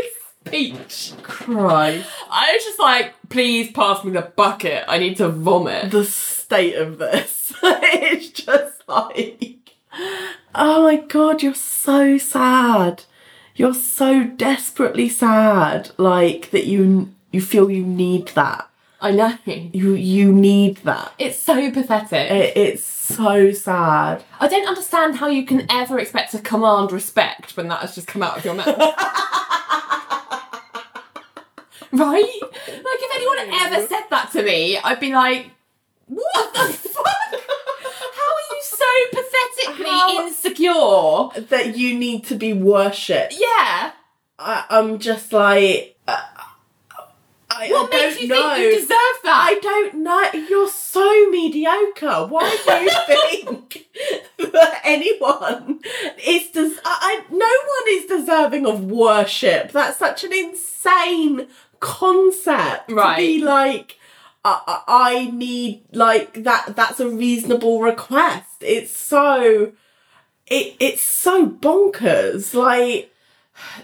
Peach. 0.44 1.12
Christ. 1.22 2.08
I 2.30 2.52
was 2.52 2.64
just 2.64 2.78
like, 2.78 3.14
please 3.30 3.70
pass 3.70 4.04
me 4.04 4.10
the 4.10 4.22
bucket. 4.22 4.84
I 4.88 4.98
need 4.98 5.16
to 5.18 5.28
vomit. 5.28 5.90
The 5.90 6.04
state 6.04 6.74
of 6.74 6.98
this. 6.98 7.52
it's 7.62 8.28
just 8.30 8.86
like, 8.88 9.70
oh 10.54 10.82
my 10.82 10.96
god, 10.96 11.42
you're 11.42 11.54
so 11.54 12.18
sad. 12.18 13.04
You're 13.54 13.74
so 13.74 14.24
desperately 14.24 15.08
sad. 15.08 15.92
Like, 15.96 16.50
that 16.50 16.66
you 16.66 17.14
you 17.30 17.40
feel 17.40 17.70
you 17.70 17.84
need 17.84 18.28
that. 18.28 18.68
I 19.00 19.12
know. 19.12 19.38
You 19.46 19.94
you 19.94 20.32
need 20.32 20.78
that. 20.78 21.12
It's 21.18 21.38
so 21.38 21.70
pathetic. 21.70 22.30
It, 22.30 22.56
it's 22.56 22.82
so 22.82 23.52
sad. 23.52 24.24
I 24.40 24.48
don't 24.48 24.66
understand 24.66 25.16
how 25.16 25.28
you 25.28 25.46
can 25.46 25.66
ever 25.70 25.98
expect 26.00 26.32
to 26.32 26.40
command 26.40 26.90
respect 26.90 27.56
when 27.56 27.68
that 27.68 27.80
has 27.80 27.94
just 27.94 28.08
come 28.08 28.22
out 28.24 28.38
of 28.38 28.44
your 28.44 28.54
mouth. 28.54 28.66
right? 31.92 32.40
Like, 32.42 33.00
if 33.00 33.14
anyone 33.14 33.60
ever 33.62 33.86
said 33.86 34.02
that 34.10 34.30
to 34.32 34.42
me, 34.42 34.78
I'd 34.78 35.00
be 35.00 35.12
like, 35.12 35.50
what 36.06 36.54
the 36.54 36.60
fuck? 36.72 37.06
How 37.06 38.34
are 38.34 38.46
you 38.50 38.62
so 38.62 38.86
pathetically 39.10 39.90
How- 39.90 40.26
insecure? 40.26 41.46
That 41.48 41.76
you 41.76 41.98
need 41.98 42.24
to 42.26 42.34
be 42.34 42.52
worshipped. 42.52 43.34
Yeah. 43.38 43.92
I, 44.40 44.64
I'm 44.70 44.98
just 44.98 45.32
like, 45.32 45.96
uh, 46.06 46.20
I, 47.50 47.68
What 47.70 47.92
I 47.94 47.96
makes 47.96 48.14
don't 48.16 48.22
you 48.22 48.28
know. 48.28 48.54
think 48.54 48.64
you 48.64 48.74
deserve 48.74 48.88
that? 49.24 49.46
I 49.50 49.58
don't 49.62 49.94
know. 49.94 50.30
You're 50.48 50.68
so 50.68 51.30
mediocre. 51.30 52.26
Why 52.26 52.50
do 52.66 52.72
you 52.74 52.90
think 53.06 53.86
that 54.52 54.80
anyone 54.84 55.80
is 56.26 56.48
des- 56.50 56.80
I, 56.84 57.22
I, 57.24 57.24
no 57.30 57.36
one 57.36 57.88
is 57.88 58.04
deserving 58.06 58.66
of 58.66 58.84
worship. 58.84 59.72
That's 59.72 59.98
such 59.98 60.24
an 60.24 60.32
insane 60.32 61.48
concept 61.80 62.88
to 62.88 62.94
Right. 62.94 63.16
be 63.16 63.42
like. 63.42 63.94
I, 64.44 64.60
I 64.68 64.82
I 64.86 65.30
need 65.32 65.82
like 65.92 66.44
that. 66.44 66.76
That's 66.76 67.00
a 67.00 67.08
reasonable 67.08 67.80
request. 67.82 68.44
It's 68.60 68.96
so, 68.96 69.72
it 70.46 70.76
it's 70.78 71.02
so 71.02 71.46
bonkers. 71.48 72.54
Like 72.54 73.12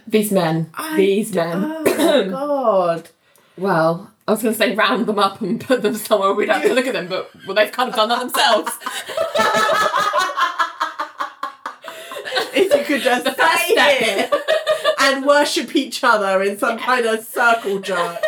These 0.07 0.31
men. 0.31 0.71
I- 0.75 0.97
These 0.97 1.35
men. 1.35 1.53
oh 1.65 2.29
god. 2.31 3.09
Well, 3.57 4.11
I 4.27 4.33
was 4.33 4.43
going 4.43 4.55
to 4.55 4.59
say 4.59 4.75
round 4.75 5.07
them 5.07 5.19
up 5.19 5.41
and 5.41 5.61
put 5.61 5.83
them 5.83 5.95
somewhere 5.95 6.33
we'd 6.33 6.49
have 6.49 6.63
to 6.63 6.75
look 6.75 6.87
at 6.87 6.93
them, 6.93 7.09
but 7.09 7.31
well, 7.47 7.55
they've 7.55 7.71
kind 7.71 7.89
of 7.89 7.95
done 7.95 8.09
that 8.09 8.21
themselves. 8.21 8.73
if 12.55 12.75
you 12.75 12.85
could 12.85 13.03
just 13.03 13.27
stay 13.33 14.05
here 14.05 14.31
and 15.01 15.27
worship 15.27 15.77
each 15.77 16.03
other 16.03 16.43
in 16.43 16.59
some 16.59 16.79
kind 16.79 17.07
of 17.07 17.25
circle 17.25 17.79
jerk, 17.81 18.19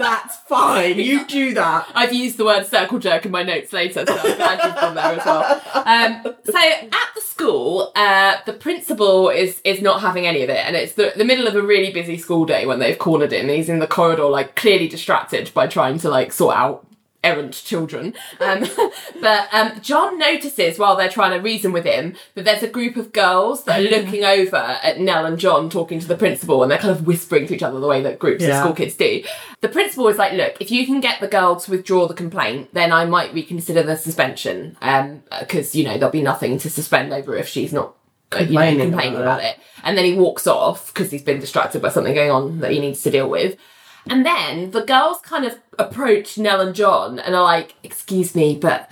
that's 0.00 0.36
fine. 0.36 0.98
You 0.98 1.26
do 1.26 1.54
that. 1.54 1.88
I've 1.94 2.12
used 2.12 2.38
the 2.38 2.44
word 2.44 2.66
circle 2.66 2.98
jerk 2.98 3.26
in 3.26 3.30
my 3.30 3.42
notes 3.42 3.72
later, 3.72 4.04
so 4.06 4.16
I'm 4.16 4.36
glad 4.36 4.64
you've 4.64 4.74
gone 4.74 4.94
there 4.94 5.20
as 5.20 5.24
well. 5.26 5.62
Um, 5.74 6.34
so 6.44 6.58
at 6.58 7.08
the 7.14 7.20
school, 7.20 7.92
uh, 7.94 8.38
the 8.46 8.54
principal 8.54 9.28
is 9.28 9.60
is 9.64 9.82
not 9.82 10.00
having 10.00 10.26
any 10.26 10.42
of 10.42 10.48
it, 10.48 10.64
and 10.66 10.74
it's 10.74 10.94
the, 10.94 11.12
the 11.16 11.24
middle 11.24 11.46
of 11.46 11.54
a 11.54 11.62
really 11.62 11.92
busy 11.92 12.16
school 12.16 12.46
day 12.46 12.66
when 12.66 12.78
they've 12.78 12.98
cornered 12.98 13.32
him. 13.32 13.42
And 13.42 13.50
he's 13.50 13.68
in 13.68 13.78
the 13.78 13.86
corridor, 13.86 14.24
like 14.24 14.56
clearly 14.56 14.88
distracted 14.88 15.52
by 15.54 15.66
trying 15.66 15.98
to 15.98 16.08
like 16.08 16.32
sort 16.32 16.56
out 16.56 16.86
errant 17.22 17.52
children. 17.52 18.14
Um, 18.40 18.66
but 19.20 19.48
um, 19.52 19.80
John 19.80 20.18
notices 20.18 20.78
while 20.78 20.96
they're 20.96 21.08
trying 21.08 21.32
to 21.32 21.38
reason 21.38 21.72
with 21.72 21.84
him 21.84 22.14
that 22.34 22.44
there's 22.44 22.62
a 22.62 22.68
group 22.68 22.96
of 22.96 23.12
girls 23.12 23.64
that 23.64 23.80
are 23.80 23.82
looking 23.90 24.24
over 24.24 24.56
at 24.56 24.98
Nell 24.98 25.26
and 25.26 25.38
John 25.38 25.70
talking 25.70 26.00
to 26.00 26.08
the 26.08 26.16
principal 26.16 26.62
and 26.62 26.70
they're 26.70 26.78
kind 26.78 26.90
of 26.90 27.06
whispering 27.06 27.46
to 27.48 27.54
each 27.54 27.62
other 27.62 27.78
the 27.78 27.86
way 27.86 28.02
that 28.02 28.18
groups 28.18 28.44
of 28.44 28.54
school 28.54 28.72
kids 28.72 28.96
do. 28.96 29.22
The 29.60 29.68
principal 29.68 30.08
is 30.08 30.16
like, 30.16 30.32
look, 30.32 30.60
if 30.60 30.70
you 30.70 30.86
can 30.86 31.00
get 31.00 31.20
the 31.20 31.28
girl 31.28 31.56
to 31.56 31.70
withdraw 31.70 32.06
the 32.06 32.14
complaint, 32.14 32.70
then 32.72 32.92
I 32.92 33.04
might 33.04 33.34
reconsider 33.34 33.82
the 33.82 33.96
suspension. 33.96 34.76
Um, 34.80 35.22
because, 35.40 35.74
you 35.74 35.84
know, 35.84 35.98
there'll 35.98 36.10
be 36.10 36.22
nothing 36.22 36.58
to 36.58 36.70
suspend 36.70 37.12
over 37.12 37.36
if 37.36 37.48
she's 37.48 37.72
not 37.72 37.94
uh, 38.32 38.38
you 38.38 38.44
know, 38.44 38.60
Complaining 38.60 38.90
complaining 38.90 39.14
about 39.16 39.40
about 39.40 39.44
it. 39.44 39.58
And 39.82 39.98
then 39.98 40.04
he 40.04 40.14
walks 40.14 40.46
off 40.46 40.94
because 40.94 41.10
he's 41.10 41.22
been 41.22 41.40
distracted 41.40 41.82
by 41.82 41.88
something 41.88 42.14
going 42.14 42.30
on 42.30 42.60
that 42.60 42.70
he 42.70 42.78
needs 42.78 43.02
to 43.02 43.10
deal 43.10 43.28
with. 43.28 43.58
And 44.08 44.24
then 44.24 44.70
the 44.70 44.82
girls 44.82 45.20
kind 45.20 45.44
of 45.44 45.58
approach 45.78 46.38
Nell 46.38 46.60
and 46.60 46.74
John 46.74 47.18
and 47.18 47.34
are 47.34 47.42
like, 47.42 47.74
excuse 47.82 48.34
me, 48.34 48.56
but 48.56 48.90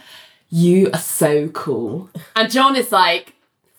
you 0.51 0.90
are 0.92 0.99
so 1.01 1.49
cool. 1.49 2.11
And 2.37 2.51
John 2.51 2.77
is 2.77 2.92
like, 2.92 3.35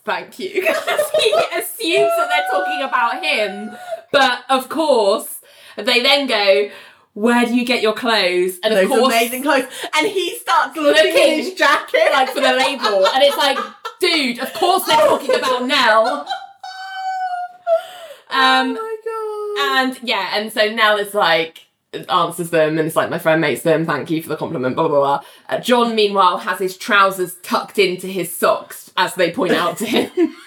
thank 0.06 0.40
you. 0.40 0.50
he 0.52 1.34
assumes 1.56 2.12
that 2.18 2.30
they're 2.30 2.48
talking 2.52 2.82
about 2.82 3.24
him. 3.24 3.72
But 4.12 4.44
of 4.50 4.70
course, 4.70 5.40
they 5.76 6.02
then 6.02 6.28
go, 6.28 6.70
where 7.14 7.46
do 7.46 7.56
you 7.56 7.66
get 7.66 7.82
your 7.82 7.94
clothes? 7.94 8.60
And 8.64 8.74
of 8.74 8.88
course, 8.88 9.14
amazing 9.14 9.44
clothes. 9.44 9.66
And 9.96 10.08
he 10.08 10.36
starts 10.38 10.76
looking, 10.78 11.06
Looking, 11.14 11.34
in 11.34 11.40
his 11.40 11.54
jacket. 11.54 12.10
like 12.12 12.30
for 12.30 12.42
the 12.42 12.54
label. 12.54 13.06
And 13.08 13.24
it's 13.24 13.38
like, 13.38 13.58
dude, 14.00 14.40
of 14.40 14.54
course 14.54 14.86
they're 14.86 14.98
talking 14.98 15.36
about 15.36 15.66
Nell. 15.66 16.28
Um. 18.32 18.78
And 19.60 20.00
yeah, 20.02 20.32
and 20.34 20.52
so 20.52 20.70
Nell 20.74 20.98
is 20.98 21.14
like 21.14 21.66
answers 22.08 22.52
them 22.52 22.78
and 22.78 22.88
it's 22.88 22.96
like 22.96 23.10
my 23.10 23.18
friend 23.18 23.42
makes 23.42 23.62
them 23.64 23.84
thank 23.84 24.12
you 24.12 24.22
for 24.22 24.30
the 24.30 24.38
compliment 24.38 24.76
blah 24.76 24.88
blah 24.88 25.00
blah 25.00 25.24
uh, 25.50 25.60
john 25.60 25.96
meanwhile 25.96 26.38
has 26.38 26.60
his 26.60 26.78
trousers 26.78 27.38
tucked 27.42 27.80
into 27.80 28.06
his 28.06 28.32
socks 28.32 28.92
as 28.96 29.16
they 29.16 29.32
point 29.32 29.54
out 29.54 29.76
to 29.76 29.88
him 29.88 30.36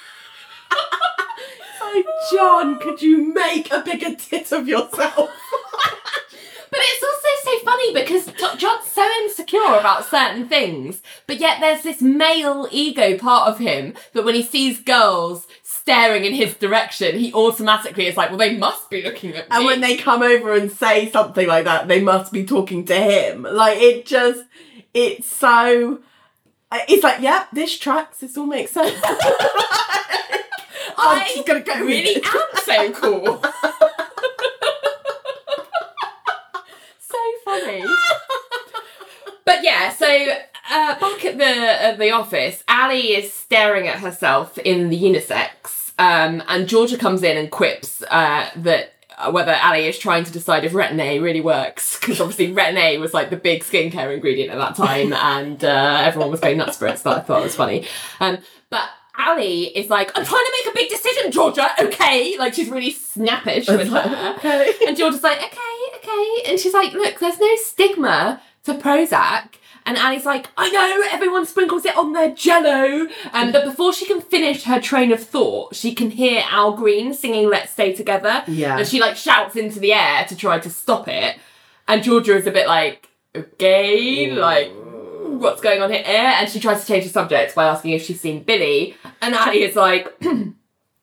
Oh, 1.95 2.03
John, 2.33 2.79
could 2.79 3.03
you 3.03 3.35
make 3.35 3.71
a 3.71 3.83
bigger 3.83 4.15
tit 4.15 4.51
of 4.53 4.67
yourself? 4.67 5.15
but 6.71 6.81
it's 6.81 7.05
also 7.05 7.29
so 7.59 7.65
funny 7.67 7.93
because 7.93 8.27
Jo- 8.27 8.57
john's 8.57 8.87
so 8.87 9.07
insecure 9.25 9.75
about 9.79 10.07
certain 10.07 10.49
things 10.49 11.03
but 11.27 11.39
yet 11.39 11.61
there's 11.61 11.83
this 11.83 12.01
male 12.01 12.67
ego 12.71 13.19
part 13.19 13.49
of 13.49 13.59
him 13.59 13.93
that 14.15 14.25
when 14.25 14.35
he 14.35 14.43
sees 14.43 14.81
girls 14.81 15.47
staring 15.83 16.25
in 16.25 16.33
his 16.33 16.55
direction 16.55 17.19
he 17.19 17.33
automatically 17.35 18.07
is 18.07 18.17
like 18.17 18.29
well 18.31 18.39
they 18.39 18.57
must 18.57 18.89
be 18.89 19.03
looking 19.03 19.31
at 19.35 19.51
me 19.51 19.57
And 19.57 19.65
when 19.67 19.81
they 19.81 19.97
come 19.97 20.23
over 20.23 20.55
and 20.55 20.71
say 20.71 21.11
something 21.11 21.49
like 21.49 21.65
that, 21.65 21.89
they 21.89 22.01
must 22.01 22.33
be 22.33 22.45
talking 22.47 22.85
to 22.87 22.95
him. 22.95 23.43
Like 23.43 23.79
it 23.79 24.07
just, 24.07 24.45
it's 24.95 25.27
so. 25.27 25.99
It's 26.89 27.03
like, 27.03 27.21
yeah, 27.21 27.47
this 27.53 27.77
tracks. 27.79 28.19
This 28.19 28.39
all 28.39 28.47
makes 28.47 28.71
sense. 28.71 28.99
I'm 30.97 31.27
just 31.27 31.47
gonna 31.47 31.61
go 31.61 31.81
really 31.81 32.11
it. 32.11 32.25
am 32.25 32.41
so 32.65 32.93
cool. 32.93 33.43
so 37.01 37.19
funny. 37.45 37.85
But 39.45 39.63
yeah, 39.65 39.91
so 39.91 40.29
uh, 40.71 40.99
back 40.99 41.25
at 41.25 41.39
the 41.39 41.45
at 41.45 41.99
the 41.99 42.11
office, 42.11 42.63
Ali 42.69 43.15
is 43.15 43.33
staring 43.33 43.89
at 43.89 43.99
herself 43.99 44.59
in 44.59 44.91
the 44.91 45.03
unisex, 45.03 45.93
um, 45.99 46.43
and 46.49 46.69
Georgia 46.69 46.97
comes 46.97 47.23
in 47.23 47.37
and 47.37 47.51
quips 47.51 48.03
uh, 48.11 48.49
that 48.57 48.93
uh, 49.19 49.31
whether 49.31 49.55
Ali 49.63 49.87
is 49.87 49.99
trying 49.99 50.25
to 50.25 50.33
decide 50.33 50.65
if 50.65 50.73
Retin-A 50.73 51.19
really 51.19 51.41
works 51.41 51.99
because 51.99 52.21
obviously 52.21 52.53
Retin-A 52.53 52.99
was 52.99 53.13
like 53.15 53.31
the 53.31 53.37
big 53.37 53.63
skincare 53.63 54.15
ingredient 54.15 54.51
at 54.51 54.59
that 54.59 54.77
time, 54.77 55.13
and 55.13 55.65
uh, 55.65 56.03
everyone 56.05 56.31
was 56.31 56.41
going 56.41 56.59
nuts 56.59 56.79
for 56.79 56.87
it. 56.87 56.99
So 56.99 57.11
I 57.11 57.21
thought 57.21 57.41
it 57.41 57.45
was 57.45 57.57
funny. 57.57 57.87
Um, 58.21 58.39
but 58.71 58.89
Ali 59.19 59.65
is 59.77 59.91
like, 59.91 60.11
I'm 60.17 60.25
trying 60.25 60.45
to 60.45 60.53
make 60.65 60.75
a 60.75 60.77
big 60.77 60.91
decision, 60.91 61.31
Georgia. 61.33 61.69
Okay, 61.81 62.37
like 62.39 62.55
she's 62.55 62.69
really 62.69 62.91
snappish 62.91 63.69
with 63.69 63.89
her. 63.89 64.35
okay. 64.39 64.73
And 64.87 64.97
Georgia's 64.97 65.23
like, 65.23 65.39
okay, 65.39 65.97
okay. 65.97 66.51
And 66.51 66.59
she's 66.59 66.75
like, 66.75 66.93
look, 66.93 67.19
there's 67.19 67.39
no 67.39 67.57
stigma 67.57 68.41
to 68.65 68.75
Prozac. 68.75 69.57
And 69.85 69.99
Ali's 69.99 70.25
like, 70.25 70.49
I 70.57 70.71
know, 70.71 71.03
everyone 71.11 71.47
sprinkles 71.47 71.85
it 71.85 71.97
on 71.97 72.13
their 72.13 72.33
jello. 72.35 73.09
Um, 73.33 73.53
but 73.53 73.65
before 73.65 73.93
she 73.93 74.07
can 74.07 74.21
finish 74.21 74.65
her 74.65 74.81
train 74.81 75.13
of 75.13 75.23
thought, 75.23 75.75
she 75.75 75.95
can 75.95 76.11
hear 76.11 76.45
Al 76.49 76.73
Green 76.73 77.15
singing 77.15 77.49
Let's 77.49 77.73
Stay 77.73 77.93
Together. 77.93 78.45
Yeah. 78.47 78.79
And 78.79 78.87
she 78.87 79.01
like 79.01 79.17
shouts 79.17 79.57
into 79.57 79.81
the 79.81 79.93
air 79.93 80.25
to 80.27 80.37
try 80.37 80.59
to 80.59 80.71
stop 80.71 81.09
it. 81.09 81.37
And 81.89 82.03
Georgia 82.03 82.37
is 82.37 82.47
a 82.47 82.53
bit 82.53 82.69
like, 82.69 83.09
okay, 83.35 84.31
like, 84.33 84.71
what's 85.41 85.61
going 85.61 85.83
on 85.83 85.91
here? 85.91 86.05
And 86.07 86.49
she 86.49 86.61
tries 86.61 86.81
to 86.81 86.87
change 86.87 87.05
the 87.05 87.11
subject 87.11 87.55
by 87.55 87.65
asking 87.65 87.93
if 87.93 88.03
she's 88.05 88.21
seen 88.21 88.43
Billy. 88.45 88.97
And 89.21 89.35
Ali 89.35 89.63
is 89.63 89.77
like, 89.77 90.13
and 90.21 90.55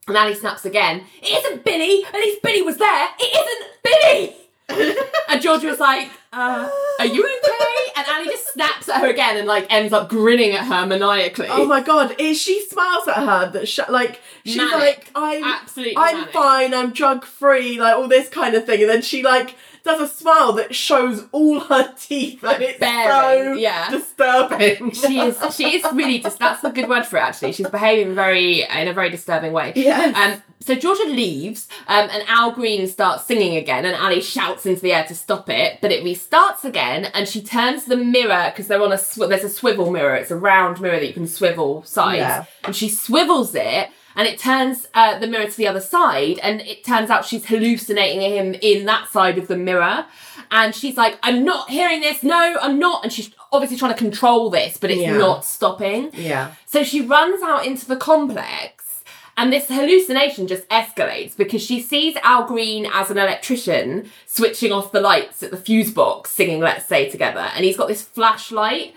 Ali 0.08 0.36
snaps 0.36 0.65
again, 0.65 1.04
it 1.22 1.46
isn't 1.46 1.65
Billy, 1.65 2.04
at 2.06 2.13
least 2.13 2.42
Billy 2.42 2.62
was 2.62 2.78
there, 2.78 3.08
it 3.20 3.38
isn't 3.39 3.70
Billy! 3.84 4.96
and 5.30 5.42
Georgia 5.42 5.68
was 5.68 5.80
like, 5.80 6.10
uh, 6.32 6.70
are 7.00 7.06
you 7.06 7.24
okay? 7.26 7.92
And 7.98 8.06
Ali 8.08 8.26
just 8.26 8.54
snaps 8.54 8.88
at 8.88 9.02
her 9.02 9.08
again 9.10 9.38
and 9.38 9.48
like 9.48 9.65
ends 9.74 9.94
up 9.94 10.10
grinning 10.10 10.52
at 10.52 10.65
her 10.65 10.86
maniacally. 10.86 11.48
Oh 11.50 11.65
my 11.65 11.82
god, 11.82 12.15
is 12.20 12.39
she 12.39 12.65
smiles 12.68 13.08
at 13.08 13.15
her 13.18 13.50
that 13.52 13.68
sh- 13.68 13.80
like 13.89 14.22
she's 14.46 14.58
Manic. 14.58 14.74
like 14.74 15.12
I'm 15.15 15.44
Absolutely 15.44 15.98
I'm 15.98 16.18
manic. 16.18 16.34
fine, 16.34 16.74
I'm 16.74 16.92
drug 16.92 17.26
free, 17.26 17.80
like 17.80 17.96
all 17.96 18.08
this 18.08 18.30
kind 18.30 18.56
of 18.56 18.65
thing, 18.65 18.82
and 18.82 18.89
then 18.89 19.02
she 19.02 19.24
like 19.24 19.56
does 19.84 20.02
a 20.02 20.08
smile 20.13 20.54
that 20.54 20.76
shows 20.76 21.26
all 21.32 21.60
her 21.62 21.94
teeth, 22.00 22.44
and 22.44 22.62
it's 22.63 22.80
Baring, 22.80 23.54
so 23.56 23.60
yeah. 23.60 23.89
disturbing. 23.89 24.92
she 24.94 25.20
is 25.20 25.56
she 25.56 25.76
is 25.78 25.84
really 25.94 26.20
just 26.20 26.39
that's 26.39 26.63
a 26.63 26.70
good 26.72 26.88
word 26.89 27.06
for 27.06 27.18
it 27.18 27.22
actually 27.22 27.52
she's 27.52 27.70
behaving 27.70 28.13
very 28.15 28.63
in 28.63 28.88
a 28.88 28.94
very 28.94 29.10
disturbing 29.10 29.52
way 29.54 29.74
Yes. 29.76 30.15
um 30.15 30.42
so 30.62 30.76
Georgia 30.76 31.06
leaves 31.06 31.68
um, 31.88 32.10
and 32.12 32.24
Al 32.28 32.52
Green 32.52 32.86
starts 32.88 33.24
singing 33.26 33.56
again 33.56 33.86
and 33.86 33.96
Ali 33.96 34.22
shouts 34.22 34.65
into 34.65 34.82
the 34.82 34.92
air 34.94 35.06
to 35.06 35.15
stop 35.15 35.50
it 35.50 35.80
but 35.82 35.92
it 35.92 36.04
restarts 36.04 36.63
again 36.65 37.06
and 37.13 37.28
she 37.28 37.42
turns 37.42 37.86
the 37.86 37.96
mirror 37.96 38.52
because 38.52 38.68
they're 38.68 38.82
on 38.82 38.92
a 38.92 38.98
sw- 38.98 39.28
there's 39.30 39.44
a 39.44 39.50
swivel 39.50 39.89
mirror 39.92 40.15
it's 40.15 40.32
a 40.32 40.36
round 40.36 40.82
mirror 40.82 41.00
that 41.00 41.08
you 41.08 41.13
can 41.13 41.28
swivel 41.28 41.84
sides 41.84 42.18
Yeah. 42.20 42.46
and 42.65 42.76
she 42.76 42.89
swivels 42.89 43.56
it 43.56 43.89
and 44.20 44.28
it 44.28 44.38
turns 44.38 44.86
uh, 44.94 45.18
the 45.18 45.28
mirror 45.28 45.50
to 45.50 45.56
the 45.58 45.66
other 45.68 45.80
side 45.80 46.38
and 46.44 46.60
it 46.62 46.84
turns 46.84 47.10
out 47.10 47.26
she's 47.26 47.46
hallucinating 47.46 48.20
him 48.20 48.54
in 48.62 48.86
that 48.86 49.08
side 49.10 49.38
of 49.38 49.48
the 49.48 49.56
mirror 49.56 50.06
and 50.52 50.76
she's 50.76 50.98
like 50.98 51.18
i'm 51.24 51.46
not 51.46 51.70
hearing 51.70 52.02
this 52.02 52.22
no 52.22 52.58
i'm 52.62 52.78
not 52.78 53.02
and 53.04 53.14
she's 53.14 53.32
obviously 53.54 53.78
trying 53.78 53.94
to 53.94 53.98
control 53.98 54.50
this 54.50 54.78
but 54.78 54.92
it's 54.92 55.02
Yeah. 55.02 55.18
not 55.18 55.46
stopping 55.46 56.12
yeah. 56.14 56.52
so 56.66 56.84
she 56.84 57.00
runs 57.02 57.42
out 57.42 57.66
into 57.66 57.86
the 57.88 57.96
complex 57.96 59.04
and 59.38 59.54
this 59.54 59.68
hallucination 59.70 60.48
just 60.48 60.68
escalates 60.68 61.38
because 61.38 61.62
she 61.64 61.82
sees 61.82 62.18
Al 62.24 62.44
Green 62.46 62.86
as 62.94 63.10
an 63.10 63.18
electrician 63.18 64.10
switching 64.26 64.74
off 64.74 64.92
the 64.92 65.00
lights 65.00 65.42
at 65.42 65.52
the 65.52 65.56
fuse 65.58 65.92
box 65.92 66.32
singing 66.32 66.60
Let's 66.60 66.84
Stay 66.86 67.10
Together. 67.10 67.46
And 67.56 67.64
he's 67.64 67.78
got 67.78 67.88
this 67.88 68.02
flashlight 68.02 68.96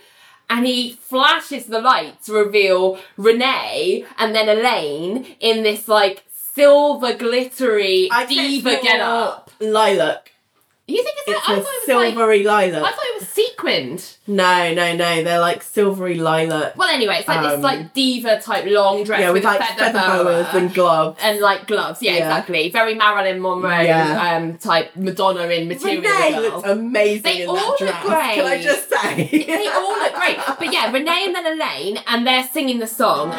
and 0.53 0.67
he 0.67 0.93
flashes 0.93 1.67
the 1.67 1.81
light 1.81 2.23
to 2.25 2.33
reveal 2.33 2.99
Renee 3.17 4.05
and 4.19 4.35
then 4.35 4.49
Elaine 4.49 5.25
in 5.41 5.63
this 5.63 5.89
like 5.89 6.25
silver 6.29 7.15
glittery 7.15 8.09
I 8.13 8.27
diva 8.27 8.79
get 8.83 9.01
up. 9.01 9.51
Lilac. 9.61 10.32
You 10.93 11.03
think 11.03 11.17
it's, 11.27 11.29
It's 11.29 11.49
I 11.49 11.53
a 11.53 11.57
thought 11.57 11.57
it 11.57 11.57
was 11.59 11.67
like, 11.89 12.15
silvery 12.15 12.43
lilac. 12.45 12.83
I 12.83 12.91
thought 12.93 13.05
it 13.15 13.21
was 13.21 13.29
sequined. 13.29 14.17
No, 14.27 14.75
no, 14.75 14.95
no. 14.95 15.23
They're 15.25 15.41
like 15.41 15.63
silvery 15.63 16.17
lilac. 16.17 16.77
Well, 16.77 16.89
anyway, 16.91 17.17
it's 17.21 17.29
like 17.29 17.43
this 17.43 17.55
Um, 17.55 17.63
like 17.63 17.95
diva 17.95 18.41
type 18.41 18.67
long 18.67 19.03
dress 19.05 19.21
yeah, 19.21 19.31
with 19.31 19.43
a 19.45 19.47
like 19.47 19.63
feather 19.79 19.99
boas 20.01 20.47
boa. 20.47 20.57
and 20.61 20.75
gloves. 20.75 21.19
and 21.23 21.41
like 21.41 21.67
gloves, 21.67 22.03
yeah, 22.03 22.13
Yeah. 22.13 22.19
exactly. 22.19 22.71
Very 22.71 22.95
Marilyn 22.95 23.41
Monroe 23.41 23.81
Yeah. 23.81 24.37
um, 24.37 24.59
type 24.59 24.95
Madonna 24.97 25.45
in 25.49 25.67
Material 25.69 26.03
Renee 26.03 26.33
Girl. 26.33 26.43
looks 26.43 26.69
amazing 26.69 27.23
They 27.23 27.43
in 27.43 27.49
all 27.49 27.55
that 27.57 27.67
look 27.69 27.79
dress. 27.79 28.05
great. 28.07 28.35
Can 28.35 28.47
I 28.47 28.63
just 28.63 28.91
say? 28.91 29.45
they 29.47 29.69
all 29.69 29.93
look 29.99 30.15
great. 30.15 30.37
But 30.59 30.73
yeah, 30.73 30.93
Renee 30.93 31.25
and 31.27 31.35
then 31.35 31.47
Elaine, 31.47 31.99
and 32.07 32.27
they're 32.27 32.49
singing 32.53 32.79
the 32.81 32.87
song. 32.87 33.31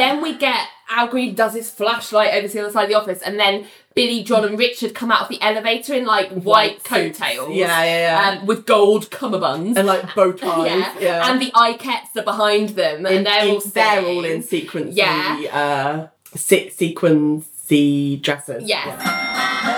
And 0.00 0.16
then 0.16 0.22
we 0.22 0.36
get 0.36 0.66
Al 0.90 1.08
Green 1.08 1.34
does 1.34 1.54
his 1.54 1.70
flashlight 1.70 2.32
over 2.34 2.46
to 2.48 2.52
the 2.54 2.60
other 2.62 2.72
side 2.72 2.84
of 2.84 2.88
the 2.88 2.94
office, 2.94 3.20
and 3.22 3.38
then 3.38 3.66
Billy, 3.94 4.22
John, 4.22 4.44
and 4.44 4.58
Richard 4.58 4.94
come 4.94 5.10
out 5.10 5.22
of 5.22 5.28
the 5.28 5.40
elevator 5.42 5.92
in 5.94 6.06
like 6.06 6.30
white, 6.30 6.44
White 6.44 6.84
coattails. 6.84 7.54
Yeah, 7.54 7.82
yeah, 7.84 8.32
yeah. 8.32 8.38
Um, 8.40 8.46
with 8.46 8.64
gold 8.64 9.10
cummerbunds. 9.10 9.76
and 9.76 9.86
like 9.86 10.14
bow 10.14 10.32
ties. 10.44 10.70
yeah. 10.70 10.94
yeah. 11.00 11.30
and 11.32 11.42
the 11.42 11.50
Ikettes 11.50 12.16
are 12.16 12.22
behind 12.22 12.70
them, 12.70 13.04
and 13.06 13.16
In- 13.16 13.24
they're 13.24 13.44
in- 13.44 13.50
all 13.50 13.60
they're 13.60 14.04
all 14.04 14.24
in 14.24 14.42
sequence. 14.42 14.94
Yeah. 14.96 15.40
Uh, 15.52 16.36
se- 16.36 16.70
sequency 16.70 18.20
dresses. 18.22 18.64
Yes. 18.68 18.86
Let's 18.86 19.77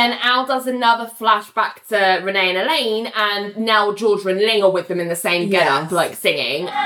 then 0.00 0.18
Al 0.22 0.46
does 0.46 0.66
another 0.66 1.06
flashback 1.06 1.86
to 1.88 2.20
Renee 2.24 2.50
and 2.50 2.58
Elaine, 2.58 3.06
and 3.14 3.56
now 3.58 3.92
Georgia 3.94 4.28
and 4.28 4.38
Ling 4.38 4.62
are 4.62 4.70
with 4.70 4.88
them 4.88 4.98
in 5.00 5.08
the 5.08 5.16
same 5.16 5.50
get 5.50 5.66
up, 5.68 5.82
Yes. 5.84 5.92
like 5.92 6.14
singing. 6.14 6.66
Times 6.66 6.76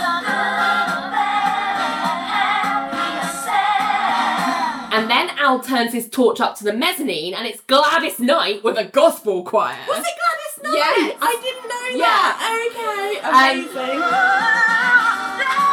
are 0.00 0.20
good, 0.20 1.10
bad, 1.12 2.24
happy, 2.32 3.26
sad. 3.44 4.94
And 4.94 5.10
then 5.10 5.28
Al 5.38 5.60
turns 5.60 5.92
his 5.92 6.08
torch 6.08 6.40
up 6.40 6.56
to 6.58 6.64
the 6.64 6.72
mezzanine, 6.72 7.34
and 7.34 7.46
it's 7.46 7.60
Gladys 7.62 8.18
Knight 8.18 8.64
with 8.64 8.78
a 8.78 8.84
gospel 8.84 9.42
choir. 9.44 9.76
Was 9.88 9.98
it 9.98 10.04
Gladys 10.04 10.56
Knight? 10.62 10.74
Yes. 10.74 11.16
I 11.20 11.36
didn't 11.42 11.68
know 11.68 11.86
Yeah. 12.04 12.06
that. 12.08 12.36
Okay, 12.70 13.20
um, 13.20 13.34
amazing. 13.34 14.00
Let's 14.00 15.69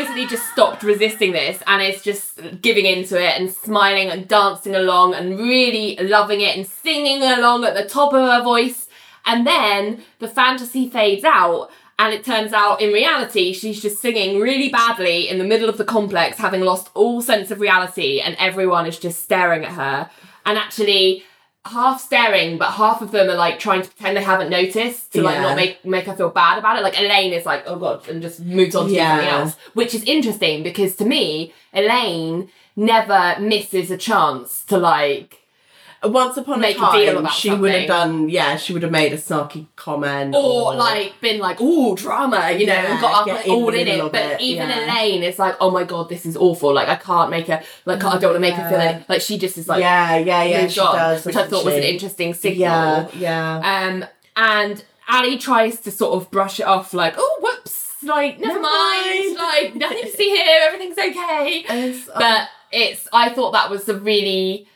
basically 0.00 0.26
just 0.26 0.50
stopped 0.50 0.82
resisting 0.82 1.32
this 1.32 1.62
and 1.66 1.82
is 1.82 2.02
just 2.02 2.40
giving 2.62 2.86
into 2.86 3.22
it 3.22 3.38
and 3.38 3.50
smiling 3.50 4.08
and 4.08 4.26
dancing 4.26 4.74
along 4.74 5.14
and 5.14 5.38
really 5.38 5.96
loving 5.96 6.40
it 6.40 6.56
and 6.56 6.66
singing 6.66 7.22
along 7.22 7.64
at 7.64 7.74
the 7.74 7.84
top 7.84 8.14
of 8.14 8.20
her 8.20 8.42
voice. 8.42 8.88
And 9.26 9.46
then 9.46 10.02
the 10.18 10.28
fantasy 10.28 10.88
fades 10.88 11.24
out. 11.24 11.70
And 11.98 12.14
it 12.14 12.24
turns 12.24 12.54
out 12.54 12.80
in 12.80 12.94
reality, 12.94 13.52
she's 13.52 13.82
just 13.82 14.00
singing 14.00 14.40
really 14.40 14.70
badly 14.70 15.28
in 15.28 15.36
the 15.36 15.44
middle 15.44 15.68
of 15.68 15.76
the 15.76 15.84
complex, 15.84 16.38
having 16.38 16.62
lost 16.62 16.88
all 16.94 17.20
sense 17.20 17.50
of 17.50 17.60
reality, 17.60 18.20
and 18.20 18.34
everyone 18.38 18.86
is 18.86 18.98
just 18.98 19.22
staring 19.22 19.66
at 19.66 19.72
her. 19.72 20.10
And 20.46 20.56
actually, 20.56 21.24
half 21.66 22.00
staring, 22.00 22.56
but 22.58 22.70
half 22.72 23.02
of 23.02 23.10
them 23.10 23.28
are 23.28 23.34
like 23.36 23.58
trying 23.58 23.82
to 23.82 23.88
pretend 23.90 24.16
they 24.16 24.22
haven't 24.22 24.48
noticed 24.50 25.12
to 25.12 25.22
like 25.22 25.34
Yeah. 25.34 25.42
not 25.42 25.56
make 25.56 25.84
make 25.84 26.06
her 26.06 26.14
feel 26.16 26.30
bad 26.30 26.58
about 26.58 26.78
it. 26.78 26.82
Like 26.82 26.98
Elaine 26.98 27.32
is 27.32 27.44
like, 27.44 27.64
oh 27.66 27.76
god, 27.76 28.08
and 28.08 28.22
just 28.22 28.40
moves 28.40 28.74
on 28.74 28.84
to 28.86 28.90
do 28.92 28.96
something 28.98 29.26
Yeah. 29.26 29.38
else, 29.40 29.56
which 29.74 29.94
is 29.94 30.02
interesting 30.04 30.62
because 30.62 30.96
to 30.96 31.04
me, 31.04 31.52
Elaine 31.74 32.48
never 32.76 33.36
misses 33.40 33.90
a 33.90 33.96
chance 33.98 34.64
to 34.64 34.78
like. 34.78 35.39
Once 36.02 36.36
upon 36.38 36.60
Make 36.60 36.76
a 36.76 36.80
time, 36.80 36.98
deal 36.98 37.18
about 37.18 37.32
she 37.32 37.54
would 37.54 37.72
have 37.72 37.86
done. 37.86 38.28
Yeah, 38.30 38.56
she 38.56 38.72
would 38.72 38.82
have 38.82 38.90
made 38.92 39.12
a 39.12 39.18
snarky 39.18 39.66
comment, 39.76 40.34
Or 40.34 40.74
like 40.74 41.20
been 41.20 41.38
like, 41.40 41.58
oh 41.60 41.94
drama, 41.94 42.52
you 42.52 42.66
know, 42.66 42.72
and 42.72 43.00
got 43.00 43.22
up 43.22 43.26
like, 43.26 43.46
in 43.46 43.52
all 43.52 43.68
in 43.68 43.86
it. 43.86 44.10
But 44.10 44.22
it, 44.22 44.40
even 44.40 44.68
yeah. 44.70 44.84
Elaine 44.94 45.22
is 45.22 45.38
like, 45.38 45.56
oh 45.60 45.70
my 45.70 45.84
god, 45.84 46.08
this 46.08 46.24
is 46.24 46.36
awful. 46.38 46.72
Like 46.72 46.88
I 46.88 46.96
can't 46.96 47.30
make 47.30 47.48
her 47.48 47.62
like 47.84 48.02
I 48.02 48.18
don't 48.18 48.32
want 48.32 48.34
to 48.36 48.40
make 48.40 48.54
her 48.54 48.68
feel 48.70 48.78
Yeah. 48.78 48.98
it. 49.00 49.08
Like 49.10 49.20
she 49.20 49.36
just 49.36 49.58
is 49.58 49.68
like 49.68 49.80
yeah, 49.80 50.16
yeah, 50.16 50.42
yeah. 50.42 50.66
She 50.68 50.80
on, 50.80 50.94
does, 50.96 51.26
which 51.26 51.36
I 51.36 51.46
thought 51.46 51.64
was 51.66 51.74
an 51.74 51.82
interesting 51.82 52.32
signal. 52.32 52.58
Yeah, 52.58 53.08
yeah. 53.14 53.88
Um, 53.88 54.04
and 54.36 54.82
Ali 55.08 55.36
tries 55.36 55.80
to 55.80 55.90
sort 55.90 56.14
of 56.14 56.30
brush 56.30 56.60
it 56.60 56.66
off, 56.66 56.94
like, 56.94 57.14
oh, 57.18 57.38
whoops, 57.42 57.96
like, 58.04 58.38
never, 58.38 58.54
Never 58.54 58.60
mind. 58.62 59.36
mind. 59.36 59.36
like, 59.36 59.74
nothing 59.74 60.02
to 60.04 60.16
see 60.16 60.30
here, 60.30 60.60
everything's 60.62 60.96
okay. 60.96 61.64
It's- 61.68 62.08
But 62.16 62.48
it's, 62.72 63.08
I 63.12 63.28
thought 63.30 63.50
that 63.50 63.68
was 63.70 63.88
a 63.88 63.96
really, 63.98 64.68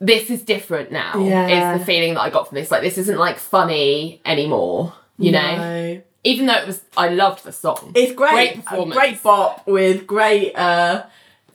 this 0.00 0.30
is 0.30 0.42
different 0.42 0.92
now, 0.92 1.18
Yeah. 1.18 1.72
is 1.74 1.80
the 1.80 1.84
feeling 1.86 2.14
that 2.14 2.20
I 2.20 2.30
got 2.30 2.48
from 2.48 2.56
this. 2.56 2.70
Like, 2.70 2.82
this 2.82 2.98
isn't 2.98 3.18
like 3.18 3.38
funny 3.38 4.20
anymore, 4.24 4.92
you 5.18 5.32
know? 5.32 6.00
Even 6.24 6.46
though 6.46 6.54
it 6.56 6.66
was, 6.66 6.82
I 6.96 7.08
loved 7.08 7.44
the 7.44 7.52
song. 7.52 7.92
It's 7.94 8.12
great. 8.12 8.32
Great 8.32 8.56
A 8.58 8.62
performance. 8.62 8.94
great 8.96 9.22
bop 9.22 9.66
with 9.66 10.06
great, 10.06 10.54
uh, 10.56 11.04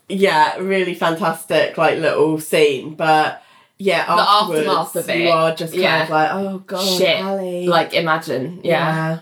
yeah, 0.08 0.58
really 0.58 0.94
fantastic, 0.96 1.78
like 1.78 2.00
little 2.00 2.40
scene. 2.40 2.96
But 2.96 3.44
yeah, 3.78 4.06
The 4.06 4.22
aftermath 4.22 4.96
of 4.96 5.10
it. 5.10 5.18
you 5.20 5.30
are 5.30 5.54
just 5.54 5.74
kind 5.74 5.84
Yeah. 5.84 6.04
of 6.04 6.10
like, 6.10 6.30
oh 6.34 6.58
god, 6.66 6.98
Shit. 6.98 7.22
Ali. 7.24 7.68
Like, 7.68 7.94
imagine. 7.94 8.62
yeah. 8.64 8.96
yeah. 8.96 9.20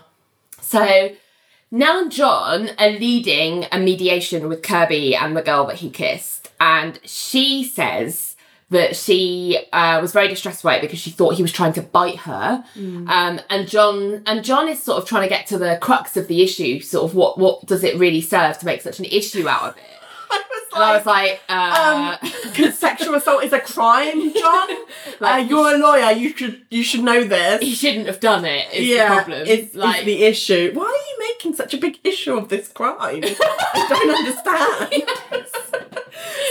So 0.60 1.10
Nell 1.72 1.98
and 2.00 2.12
John 2.12 2.70
are 2.78 2.90
leading 2.90 3.66
a 3.72 3.78
mediation 3.78 4.48
with 4.48 4.62
Kirby 4.62 5.14
and 5.16 5.36
the 5.36 5.42
girl 5.42 5.66
that 5.66 5.76
he 5.76 5.90
kissed, 5.90 6.50
and 6.60 6.98
she 7.04 7.64
says 7.64 8.29
that 8.70 8.96
she 8.96 9.58
uh, 9.72 9.98
was 10.00 10.12
very 10.12 10.28
distressed 10.28 10.62
by 10.62 10.76
it 10.76 10.80
because 10.80 10.98
she 10.98 11.10
thought 11.10 11.34
he 11.34 11.42
was 11.42 11.52
trying 11.52 11.72
to 11.74 11.82
bite 11.82 12.18
her. 12.18 12.64
Um, 13.08 13.40
and 13.50 13.68
John 13.68 14.22
and 14.26 14.44
John 14.44 14.68
is 14.68 14.82
sort 14.82 15.02
of 15.02 15.08
trying 15.08 15.22
to 15.22 15.28
get 15.28 15.46
to 15.48 15.58
the 15.58 15.78
crux 15.80 16.16
of 16.16 16.28
the 16.28 16.42
issue. 16.42 16.80
Sort 16.80 17.04
of 17.04 17.14
what 17.14 17.36
what 17.38 17.66
does 17.66 17.82
it 17.84 17.98
really 17.98 18.20
serve 18.20 18.58
to 18.58 18.66
make 18.66 18.80
such 18.80 18.98
an 19.00 19.06
issue 19.06 19.48
out 19.48 19.62
of 19.70 19.76
it? 19.76 19.82
I 20.72 20.76
was 20.76 20.76
And 20.76 20.82
I 20.82 20.96
was 20.96 21.06
like, 21.06 21.40
uh, 21.48 22.16
because 22.44 22.78
sexual 22.78 23.14
assault 23.14 23.44
is 23.44 23.52
a 23.52 23.60
crime, 23.60 24.32
John. 24.34 24.68
Like- 25.20 25.44
uh, 25.44 25.48
you're 25.48 25.74
a 25.74 25.78
lawyer. 25.78 26.12
You 26.12 26.34
should 26.36 26.62
you 26.70 26.82
should 26.82 27.02
know 27.04 27.24
this. 27.24 27.60
he 27.62 27.74
shouldn't 27.74 28.06
have 28.06 28.20
done 28.20 28.44
it. 28.44 28.72
Is 28.72 28.88
yeah, 28.88 29.08
the 29.08 29.14
problem. 29.16 29.46
Is, 29.46 29.74
like, 29.74 30.04
the 30.04 30.22
issue. 30.24 30.72
Why 30.72 30.84
are 30.84 30.88
you 30.88 31.32
making 31.34 31.54
such 31.54 31.74
a 31.74 31.78
big 31.78 31.98
issue 32.04 32.36
of 32.36 32.48
this 32.48 32.68
crime? 32.68 32.96
I 33.24 33.86
don't 33.88 34.16
understand. 34.16 35.44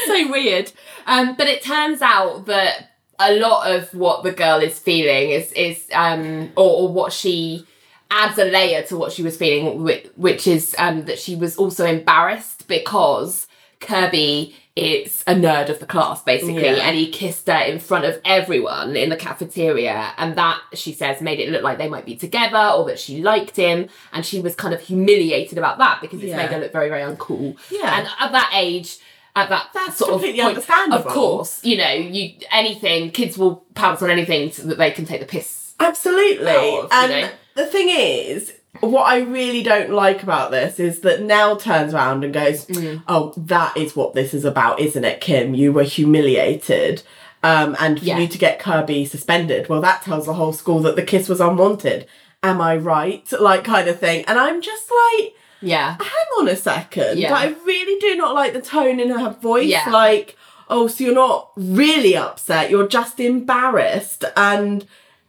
so 0.06 0.32
weird. 0.32 0.72
Um, 1.08 1.36
but 1.36 1.48
it 1.48 1.64
turns 1.64 2.02
out 2.02 2.46
that 2.46 2.92
a 3.20 3.36
lot 3.36 3.72
of 3.72 3.94
what 3.94 4.24
the 4.24 4.32
girl 4.32 4.60
is 4.60 4.78
feeling 4.80 5.32
is 5.32 5.52
is 5.54 5.88
um, 5.94 6.52
or, 6.56 6.82
or 6.82 6.94
what 6.94 7.12
she 7.12 7.66
adds 8.12 8.38
a 8.38 8.46
layer 8.46 8.82
to 8.84 8.98
what 8.98 9.12
she 9.12 9.22
was 9.22 9.38
feeling, 9.38 9.84
which, 9.84 10.08
which 10.16 10.48
is 10.48 10.76
um, 10.80 11.06
that 11.06 11.20
she 11.20 11.36
was 11.36 11.58
also 11.58 11.86
embarrassed 11.86 12.68
because 12.68 13.48
Kirby 13.80 14.56
is 14.76 15.24
a 15.28 15.34
nerd 15.34 15.70
of 15.70 15.80
the 15.80 15.86
class, 15.86 16.22
basically, 16.24 16.64
Yeah. 16.64 16.88
and 16.88 16.96
he 16.96 17.10
kissed 17.10 17.48
her 17.48 17.60
in 17.60 17.80
front 17.80 18.06
of 18.06 18.20
everyone 18.24 18.96
in 18.96 19.10
the 19.10 19.18
cafeteria, 19.18 20.14
and 20.18 20.36
that 20.38 20.60
she 20.74 20.94
says 20.94 21.22
made 21.22 21.40
it 21.40 21.50
look 21.50 21.64
like 21.64 21.78
they 21.78 21.90
might 21.90 22.06
be 22.06 22.16
together 22.16 22.72
or 22.76 22.86
that 22.86 23.00
she 23.00 23.22
liked 23.22 23.56
him, 23.58 23.90
and 24.14 24.26
she 24.26 24.40
was 24.40 24.56
kind 24.56 24.74
of 24.74 24.80
humiliated 24.82 25.58
about 25.58 25.78
that 25.80 26.00
because 26.02 26.20
it's 26.22 26.30
Yeah. 26.30 26.38
made 26.38 26.50
her 26.52 26.60
look 26.60 26.72
very 26.72 26.88
very 26.90 27.02
uncool. 27.02 27.58
Yeah. 27.70 27.98
and 28.00 28.08
at 28.20 28.32
that 28.32 28.52
age. 28.56 28.98
At 29.36 29.48
that 29.50 29.68
That's 29.74 29.98
sort 29.98 30.10
of 30.10 30.14
completely 30.16 30.42
point, 30.42 30.50
understandable. 30.58 30.98
Of 31.08 31.14
course, 31.14 31.64
you 31.64 31.78
know, 31.78 31.92
you 31.92 32.34
anything 32.52 33.12
kids 33.12 33.38
will 33.38 33.64
pounce 33.76 34.02
on 34.02 34.10
anything 34.10 34.52
so 34.52 34.64
that 34.64 34.80
they 34.80 34.90
can 34.92 35.06
take 35.06 35.20
the 35.22 35.28
piss. 35.28 35.74
Absolutely. 35.80 36.48
Out 36.50 36.58
of, 36.58 36.74
you 36.84 36.88
and 36.92 37.12
know. 37.12 37.30
the 37.56 37.66
thing 37.68 37.90
is, 37.90 38.52
what 38.82 39.04
I 39.04 39.20
really 39.20 39.64
don't 39.64 39.92
like 39.92 40.24
about 40.24 40.52
this 40.52 40.80
is 40.80 41.02
that 41.02 41.22
Nelle 41.22 41.58
turns 41.58 41.94
around 41.94 42.24
and 42.24 42.34
goes, 42.34 42.66
Mm. 42.66 43.04
"Oh, 43.08 43.34
that 43.38 43.76
is 43.78 43.96
what 43.96 44.14
this 44.14 44.34
is 44.34 44.46
about, 44.46 44.80
isn't 44.80 45.04
it, 45.04 45.22
Kim? 45.22 45.54
You 45.54 45.72
were 45.72 45.84
humiliated." 45.84 47.04
Um, 47.42 47.76
and 47.80 48.02
Yeah. 48.02 48.16
you 48.16 48.20
need 48.22 48.32
to 48.32 48.38
get 48.38 48.60
Kirby 48.60 49.06
suspended. 49.06 49.70
Well, 49.70 49.80
that 49.82 50.04
tells 50.04 50.26
the 50.26 50.34
whole 50.34 50.52
school 50.54 50.80
that 50.82 50.96
the 50.98 51.02
kiss 51.04 51.30
was 51.30 51.40
unwanted. 51.40 52.06
Am 52.44 52.60
I 52.62 52.76
right? 52.76 53.26
Like, 53.40 53.64
kind 53.64 53.88
of 53.88 53.98
thing. 54.00 54.26
And 54.28 54.38
I'm 54.38 54.62
just 54.62 54.84
like, 54.92 55.34
Yeah, 55.62 55.96
hang 56.00 56.28
on 56.40 56.48
a 56.48 56.56
second. 56.56 57.18
Yeah. 57.20 57.34
I 57.34 57.54
really 57.66 58.00
do 58.00 58.16
not 58.16 58.34
like 58.34 58.54
the 58.54 58.62
tone 58.62 59.00
in 59.00 59.10
her 59.10 59.32
voice. 59.42 59.68
Yeah. 59.70 59.90
Like, 59.90 60.38
oh, 60.70 60.88
so 60.88 61.04
you're 61.04 61.14
not 61.14 61.52
really 61.58 62.16
upset, 62.16 62.70
you're 62.70 62.88
just 62.88 63.20
embarrassed. 63.20 64.24
And 64.38 64.86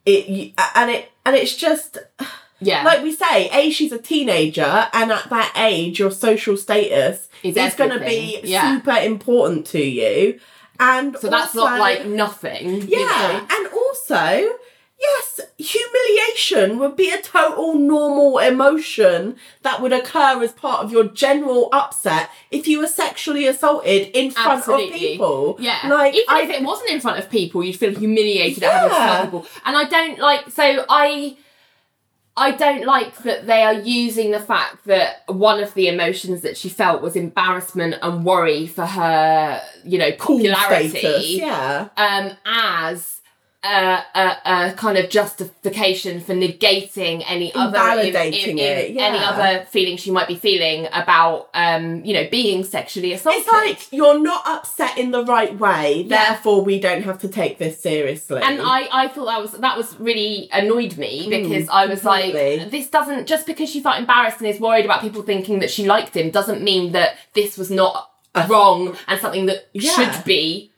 it, 0.07 0.53
and 0.77 0.91
it, 0.91 1.11
and 1.27 1.35
it's 1.37 1.55
just, 1.57 1.99
yeah, 2.61 2.83
like 2.85 3.03
we 3.03 3.13
say, 3.13 3.49
A, 3.53 3.71
she's 3.71 3.93
a 3.93 3.99
teenager, 3.99 4.89
and 4.93 5.11
at 5.13 5.29
that 5.31 5.53
age, 5.57 5.99
your 5.99 6.11
social 6.11 6.57
status 6.57 7.29
Is 7.43 7.57
is 7.57 7.75
going 7.75 7.91
to 7.91 8.01
be. 8.01 8.41
Yeah. 8.45 8.77
super 8.79 8.97
important 8.99 9.67
to 9.69 9.81
you. 9.83 10.39
And 10.79 11.17
so 11.19 11.29
that's 11.29 11.55
also- 11.57 11.69
not 11.71 11.79
like 11.81 12.07
nothing. 12.07 12.83
you 12.89 12.99
yeah, 13.01 13.07
know? 13.07 13.47
and 13.57 13.67
also, 13.73 14.55
yes, 14.99 15.41
humiliation 15.59 16.79
would 16.79 16.97
be 16.97 17.11
a 17.11 17.21
total 17.21 17.75
normal 17.75 18.39
emotion 18.39 19.37
that 19.63 19.81
would 19.81 19.93
occur 19.93 20.43
as 20.43 20.53
part 20.53 20.85
of 20.85 20.91
your 20.93 21.05
general 21.05 21.69
upset 21.73 22.31
if 22.51 22.67
you 22.67 22.79
were 22.81 22.87
sexually 22.87 23.47
assaulted 23.47 24.09
in 24.17 24.31
front 24.31 24.59
Absolutely. 24.59 24.87
of 24.95 25.01
people. 25.01 25.57
Yeah. 25.61 25.81
like 25.89 26.15
even 26.15 26.25
I, 26.29 26.43
if 26.43 26.51
it 26.51 26.63
wasn't 26.63 26.91
in 26.91 27.01
front 27.01 27.19
of 27.19 27.31
people, 27.31 27.63
you'd 27.65 27.77
feel 27.77 27.95
humiliated 27.95 28.63
at 28.63 28.73
having 28.73 28.91
Yeah. 28.97 29.25
people. 29.25 29.47
And 29.65 29.77
I 29.77 29.85
don't 29.85 30.19
like 30.19 30.51
so 30.51 30.85
I 30.89 31.37
I 32.41 32.53
don't 32.53 32.87
like 32.87 33.19
that 33.19 33.47
they 33.47 33.63
are 33.63 33.75
using 33.75 34.31
the 34.31 34.41
fact 34.41 34.87
that 34.87 35.25
one 35.27 35.63
of 35.63 35.75
the 35.75 35.89
emotions 35.89 36.41
that 36.41 36.57
she 36.57 36.71
felt 36.71 37.03
was 37.03 37.15
embarrassment 37.15 37.97
and 38.01 38.25
worry 38.25 38.67
for 38.67 38.87
her, 38.87 39.61
you 39.85 39.99
know, 39.99 40.11
cool 40.13 40.39
popularity. 40.39 40.89
status, 40.89 41.31
yeah. 41.33 41.89
um, 41.99 42.33
as 42.47 43.20
a, 43.63 43.69
a, 44.15 44.37
a 44.45 44.73
kind 44.77 44.97
of 44.97 45.11
justification 45.11 46.21
for 46.21 46.33
negating 46.35 47.23
any 47.27 47.53
other 47.55 47.79
it, 48.01 48.15
any 48.17 48.95
yeah. 48.95 49.31
other 49.31 49.65
feeling 49.67 49.99
she 49.99 50.11
might 50.11 50.29
be 50.29 50.35
feeling 50.35 50.87
about 50.93 51.51
um, 51.53 52.03
you 52.05 52.15
know 52.15 52.27
being 52.31 52.65
sexually 52.65 53.13
assaulted. 53.13 53.43
It's 53.43 53.53
like 53.53 53.93
you're 53.93 54.19
not 54.19 54.47
upset 54.47 54.97
in 54.97 55.11
the 55.11 55.25
right 55.25 55.59
way, 55.59 56.03
Yeah. 56.07 56.33
therefore 56.33 56.63
we 56.65 56.81
don't 56.81 57.03
have 57.03 57.19
to 57.21 57.29
take 57.29 57.59
this 57.59 57.79
seriously. 57.81 58.41
and 58.43 58.61
I, 58.63 58.89
I 58.93 59.09
thought 59.09 59.27
that 59.27 59.41
was 59.43 59.53
that 59.53 59.77
was 59.77 59.99
really 60.01 60.49
annoyed 60.53 60.97
me 60.97 61.27
because 61.29 61.69
I 61.69 61.87
was 61.87 62.01
completely. 62.01 62.59
like, 62.61 62.71
this 62.71 62.89
doesn't 62.89 63.27
just 63.27 63.47
because 63.47 63.69
she 63.69 63.81
felt 63.81 63.99
embarrassed 63.99 64.39
and 64.39 64.49
is 64.49 64.59
worried 64.59 64.87
about 64.87 65.03
people 65.03 65.23
thinking 65.23 65.59
that 65.59 65.71
she 65.71 65.87
liked 65.87 66.17
him 66.17 66.31
doesn't 66.31 66.63
mean 66.63 66.93
that 66.93 67.17
this 67.35 67.59
was 67.59 67.71
not 67.71 68.11
wrong 68.49 68.97
and 69.07 69.21
something 69.21 69.47
that 69.47 69.69
Yeah. 69.75 69.91
should 69.93 70.25
be 70.25 70.71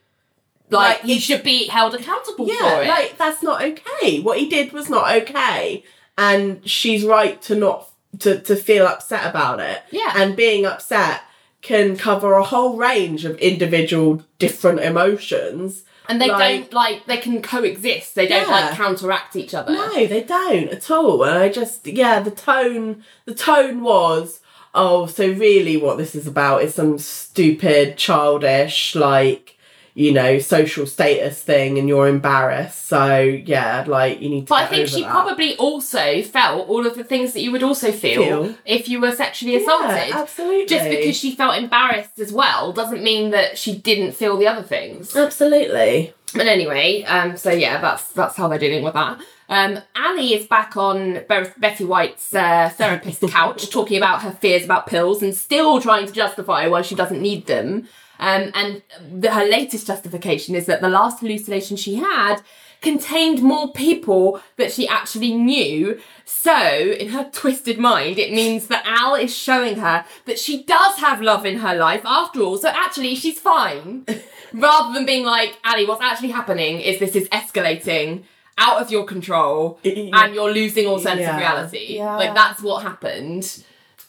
like, 0.73 0.97
Like, 0.97 1.05
he 1.05 1.19
should 1.19 1.43
be 1.43 1.67
held 1.67 1.95
accountable 1.95 2.47
yeah, 2.47 2.75
for 2.77 2.83
it. 2.83 2.87
like 2.87 3.17
that's 3.17 3.41
not 3.43 3.61
okay. 3.63 4.19
What 4.19 4.37
he 4.39 4.49
did 4.49 4.73
was 4.73 4.89
not 4.89 5.15
okay, 5.23 5.83
and 6.17 6.67
she's 6.69 7.03
right 7.05 7.41
to 7.43 7.55
not 7.55 7.87
to 8.19 8.39
to 8.39 8.55
feel 8.55 8.85
upset 8.87 9.25
about 9.29 9.59
it. 9.59 9.81
Yeah. 9.91 10.11
and 10.15 10.35
being 10.35 10.65
upset 10.65 11.21
can 11.61 11.95
cover 11.95 12.33
a 12.33 12.43
whole 12.43 12.75
range 12.75 13.23
of 13.23 13.37
individual 13.37 14.21
different 14.37 14.81
emotions. 14.81 15.83
And 16.09 16.21
they 16.21 16.27
Like- 16.29 16.39
don't 16.69 16.73
like 16.73 17.05
they 17.05 17.17
can 17.17 17.41
coexist. 17.41 18.13
They 18.15 18.27
don't 18.27 18.47
Yeah. 18.47 18.53
like 18.53 18.75
counteract 18.75 19.37
each 19.37 19.53
other. 19.53 19.71
No, 19.71 20.05
they 20.05 20.21
don't 20.21 20.67
at 20.69 20.91
all. 20.91 21.23
And 21.23 21.37
I 21.39 21.47
just 21.47 21.87
yeah, 21.87 22.19
the 22.19 22.31
tone 22.31 23.03
the 23.25 23.33
tone 23.33 23.81
was 23.81 24.41
oh, 24.75 25.05
so 25.05 25.25
really 25.29 25.77
what 25.77 25.97
this 25.99 26.15
is 26.15 26.25
about 26.27 26.63
is 26.63 26.73
some 26.75 26.97
stupid, 26.97 27.95
childish, 27.95 28.95
like 28.95 29.52
you 29.95 30.11
know, 30.11 30.39
social 30.39 30.87
status 30.87 31.41
thing, 31.41 31.77
and 31.77 31.87
you're 31.87 32.07
embarrassed. 32.07 32.85
So 32.85 33.19
yeah, 33.19 33.83
like 33.87 34.21
you 34.21 34.29
need 34.29 34.47
to. 34.47 34.49
But 34.49 34.63
I 34.63 34.67
think 34.67 34.87
she 34.87 35.01
that. 35.01 35.11
probably 35.11 35.55
also 35.57 36.21
felt 36.23 36.67
all 36.67 36.87
of 36.87 36.95
the 36.95 37.03
things 37.03 37.33
that 37.33 37.41
you 37.41 37.51
would 37.51 37.63
also 37.63 37.91
feel, 37.91 38.23
Feel. 38.23 38.55
if 38.65 38.89
you 38.89 38.99
were 38.99 39.11
sexually 39.11 39.55
assaulted. 39.55 40.09
Yeah, 40.09 40.17
absolutely. 40.21 40.65
Just 40.65 40.89
because 40.89 41.15
she 41.15 41.35
felt 41.35 41.57
embarrassed 41.57 42.19
as 42.19 42.31
well 42.31 42.73
doesn't 42.73 43.03
mean 43.03 43.31
that 43.31 43.57
she 43.57 43.77
didn't 43.77 44.13
feel 44.13 44.37
the 44.37 44.47
other 44.47 44.63
things. 44.63 45.15
Absolutely. 45.15 46.13
But 46.33 46.47
anyway, 46.47 47.03
um, 47.03 47.37
so 47.37 47.51
yeah, 47.51 47.79
that's 47.79 48.07
that's 48.13 48.35
how 48.35 48.47
they're 48.47 48.57
dealing 48.57 48.83
with 48.83 48.95
that. 48.95 49.19
Um, 49.49 49.79
Annie 49.95 50.33
is 50.33 50.47
back 50.47 50.75
on 50.75 51.21
Be- 51.29 51.51
Betty 51.57 51.85
White's 51.85 52.33
uh, 52.33 52.69
therapist 52.69 53.21
couch 53.29 53.69
talking 53.69 53.97
about 53.97 54.23
her 54.23 54.31
fears 54.31 54.63
about 54.63 54.87
pills 54.87 55.21
and 55.21 55.35
still 55.35 55.79
trying 55.79 56.07
to 56.07 56.13
justify 56.13 56.65
why 56.67 56.81
she 56.81 56.95
doesn't 56.95 57.21
need 57.21 57.45
them. 57.45 57.87
Um, 58.19 58.51
and 58.53 58.81
the, 59.21 59.31
her 59.31 59.45
latest 59.45 59.87
justification 59.87 60.55
is 60.55 60.65
that 60.67 60.81
the 60.81 60.89
last 60.89 61.19
hallucination 61.19 61.75
she 61.77 61.95
had 61.95 62.37
contained 62.81 63.41
more 63.41 63.71
people 63.71 64.41
that 64.57 64.71
she 64.71 64.87
actually 64.87 65.33
knew. 65.33 65.99
So, 66.25 66.55
in 66.55 67.09
her 67.09 67.29
twisted 67.31 67.79
mind, 67.79 68.19
it 68.19 68.31
means 68.31 68.67
that 68.67 68.83
Al 68.85 69.15
is 69.15 69.35
showing 69.35 69.77
her 69.77 70.05
that 70.25 70.37
she 70.37 70.63
does 70.63 70.97
have 70.97 71.21
love 71.21 71.45
in 71.45 71.59
her 71.59 71.75
life 71.75 72.01
after 72.05 72.41
all. 72.41 72.57
So 72.57 72.67
actually, 72.69 73.15
she's 73.15 73.39
fine. 73.39 74.05
Rather 74.53 74.93
than 74.93 75.05
being 75.05 75.25
like, 75.25 75.57
Ally, 75.63 75.85
what's 75.85 76.01
actually 76.01 76.29
happening 76.31 76.79
is 76.81 76.99
this 76.99 77.15
is 77.15 77.27
escalating 77.29 78.23
out 78.57 78.79
of 78.81 78.91
your 78.91 79.03
control 79.05 79.79
and 79.83 80.35
you're 80.35 80.51
losing 80.53 80.85
all 80.85 80.99
sense 80.99 81.21
Yeah. 81.21 81.31
of 81.33 81.37
reality. 81.39 81.95
Yeah. 81.95 82.17
Like 82.17 82.35
that's 82.35 82.61
what 82.61 82.83
happened. 82.83 83.63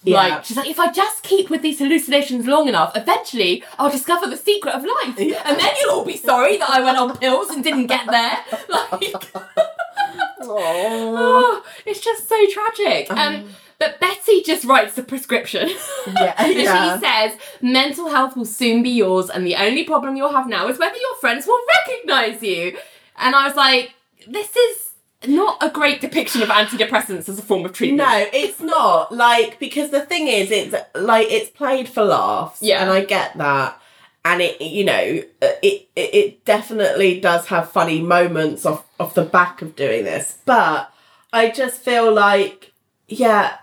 Yeah. 0.05 0.17
Like 0.17 0.45
she's 0.45 0.57
like, 0.57 0.69
if 0.69 0.79
I 0.79 0.93
just 0.93 1.23
keep 1.23 1.49
with 1.51 1.63
these 1.63 1.79
hallucinations 1.79 2.47
long 2.47 2.69
enough, 2.69 2.93
eventually 2.95 3.65
I'll 3.79 3.91
discover 3.91 4.27
the 4.29 4.37
secret 4.37 4.75
of 4.75 4.83
life, 4.83 5.19
Yeah. 5.19 5.43
and 5.45 5.59
then 5.59 5.73
you'll 5.81 5.93
all 5.95 6.05
be 6.05 6.17
sorry 6.17 6.59
that 6.59 6.69
I 6.71 6.81
went 6.81 6.99
on 6.99 7.17
pills 7.19 7.49
and 7.51 7.65
didn't 7.65 7.87
get 7.87 8.07
there. 8.11 8.37
Like, 8.69 9.15
oh, 10.41 11.65
it's 11.87 12.01
just 12.01 12.29
so 12.29 12.37
tragic. 12.51 13.11
Um, 13.11 13.49
but 13.79 13.99
Betty 14.01 14.43
just 14.43 14.65
writes 14.65 14.95
the 14.95 15.03
prescription. 15.03 15.71
Yeah, 16.07 16.35
And 16.39 16.53
yeah. 16.55 16.95
she 16.99 17.05
says, 17.05 17.39
mental 17.63 18.09
health 18.11 18.37
will 18.37 18.45
soon 18.45 18.83
be 18.83 18.91
yours, 18.91 19.31
and 19.31 19.47
the 19.47 19.57
only 19.57 19.85
problem 19.85 20.17
you'll 20.17 20.33
have 20.33 20.49
now 20.49 20.69
is 20.69 20.79
whether 20.79 20.97
your 20.97 21.17
friends 21.17 21.47
will 21.47 21.59
recognise 21.87 22.43
you. 22.43 22.77
And 23.17 23.35
I 23.35 23.47
was 23.49 23.57
like, 23.57 23.95
this 24.29 24.55
is 24.55 24.91
not 25.29 25.63
a 25.63 25.71
great 25.71 26.01
depiction 26.01 26.43
of 26.43 26.49
antidepressants 26.49 27.29
as 27.29 27.39
a 27.39 27.43
form 27.43 27.65
of 27.65 27.73
treatment. 27.73 28.09
No, 28.09 28.27
it's 28.33 28.61
not. 28.61 29.13
Like, 29.13 29.59
because 29.59 29.91
the 29.91 30.01
thing 30.01 30.29
is, 30.29 30.51
it's 30.51 30.75
like, 30.95 31.29
it's 31.31 31.51
played 31.51 31.89
for 31.89 32.05
laughs. 32.05 32.63
Yeah. 32.63 32.81
And 32.81 32.91
I 32.91 33.05
get 33.05 33.37
that. 33.39 33.81
And 34.25 34.41
it, 34.41 34.61
you 34.61 34.85
know, 34.85 35.23
it, 35.43 35.59
it, 35.63 35.89
it 35.95 36.45
definitely 36.47 37.21
does 37.21 37.47
have 37.47 37.71
funny 37.71 38.01
moments 38.01 38.65
off, 38.65 38.87
off 38.99 39.15
the 39.15 39.23
back 39.23 39.61
of 39.61 39.77
doing 39.77 40.05
this. 40.05 40.39
But 40.47 40.91
I 41.33 41.51
just 41.51 41.81
feel 41.81 42.11
like, 42.11 42.73
yeah, 43.07 43.59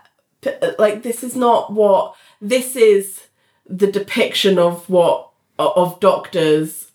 like 0.78 1.02
this 1.02 1.24
is 1.24 1.34
not 1.34 1.72
what, 1.72 2.14
this 2.40 2.76
is 2.76 3.22
the 3.66 3.90
depiction 3.90 4.58
of 4.58 4.88
what, 4.88 5.30
of 5.58 5.98
doctors 5.98 6.91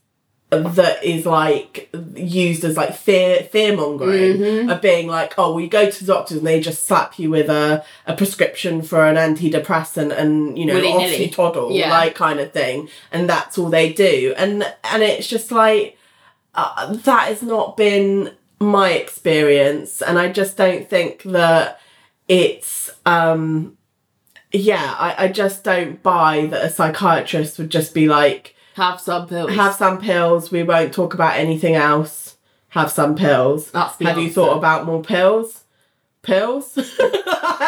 that 0.49 1.03
is 1.03 1.25
like 1.25 1.89
used 2.15 2.63
as 2.63 2.77
like 2.77 2.95
fear 2.95 3.43
fear 3.43 3.75
mongering 3.75 4.37
Mm-hmm. 4.37 4.69
of 4.69 4.81
being 4.81 5.07
like 5.07 5.33
oh 5.37 5.51
well 5.51 5.59
you 5.59 5.67
go 5.69 5.89
to 5.91 6.05
the 6.05 6.13
doctors 6.13 6.37
and 6.37 6.47
they 6.47 6.61
just 6.61 6.85
slap 6.87 7.19
you 7.19 7.29
with 7.29 7.49
a, 7.49 7.83
a 8.05 8.15
prescription 8.15 8.81
for 8.81 9.05
an 9.05 9.15
antidepressant 9.17 10.17
and 10.17 10.57
you 10.57 10.65
know 10.65 10.75
Willy-nilly. 10.75 11.25
off 11.27 11.35
toddle 11.35 11.71
Yeah. 11.71 11.89
like 11.91 12.15
kind 12.15 12.39
of 12.39 12.53
thing 12.53 12.87
and 13.11 13.29
that's 13.29 13.57
all 13.57 13.69
they 13.69 13.91
do 13.91 14.33
and 14.37 14.63
and 14.85 15.03
it's 15.03 15.27
just 15.27 15.51
like 15.51 15.97
uh, 16.55 16.93
that 16.93 17.27
has 17.27 17.41
not 17.43 17.75
been 17.75 18.31
my 18.59 18.91
experience 18.91 20.01
and 20.01 20.17
i 20.17 20.31
just 20.31 20.55
don't 20.55 20.89
think 20.89 21.23
that 21.23 21.79
it's 22.29 22.89
um 23.05 23.77
yeah 24.53 24.95
i, 24.97 25.25
I 25.25 25.27
just 25.27 25.63
don't 25.65 26.01
buy 26.01 26.45
that 26.47 26.63
a 26.63 26.69
psychiatrist 26.69 27.59
would 27.59 27.69
just 27.69 27.93
be 27.93 28.07
like 28.07 28.55
Have 28.77 29.01
some 29.01 29.27
pills. 29.27 29.51
have 29.55 29.73
some 29.75 29.99
pills. 29.99 30.51
We 30.51 30.63
won't 30.63 30.93
talk 30.93 31.13
about 31.13 31.35
anything 31.35 31.75
else. 31.75 32.37
Have 32.69 32.91
some 32.91 33.15
pills. 33.15 33.71
That's 33.71 33.95
the 33.97 34.05
have 34.05 34.17
you 34.19 34.29
thought 34.29 34.55
about 34.55 34.85
more 34.85 35.01
pills? 35.01 35.63
Pills? 36.21 36.77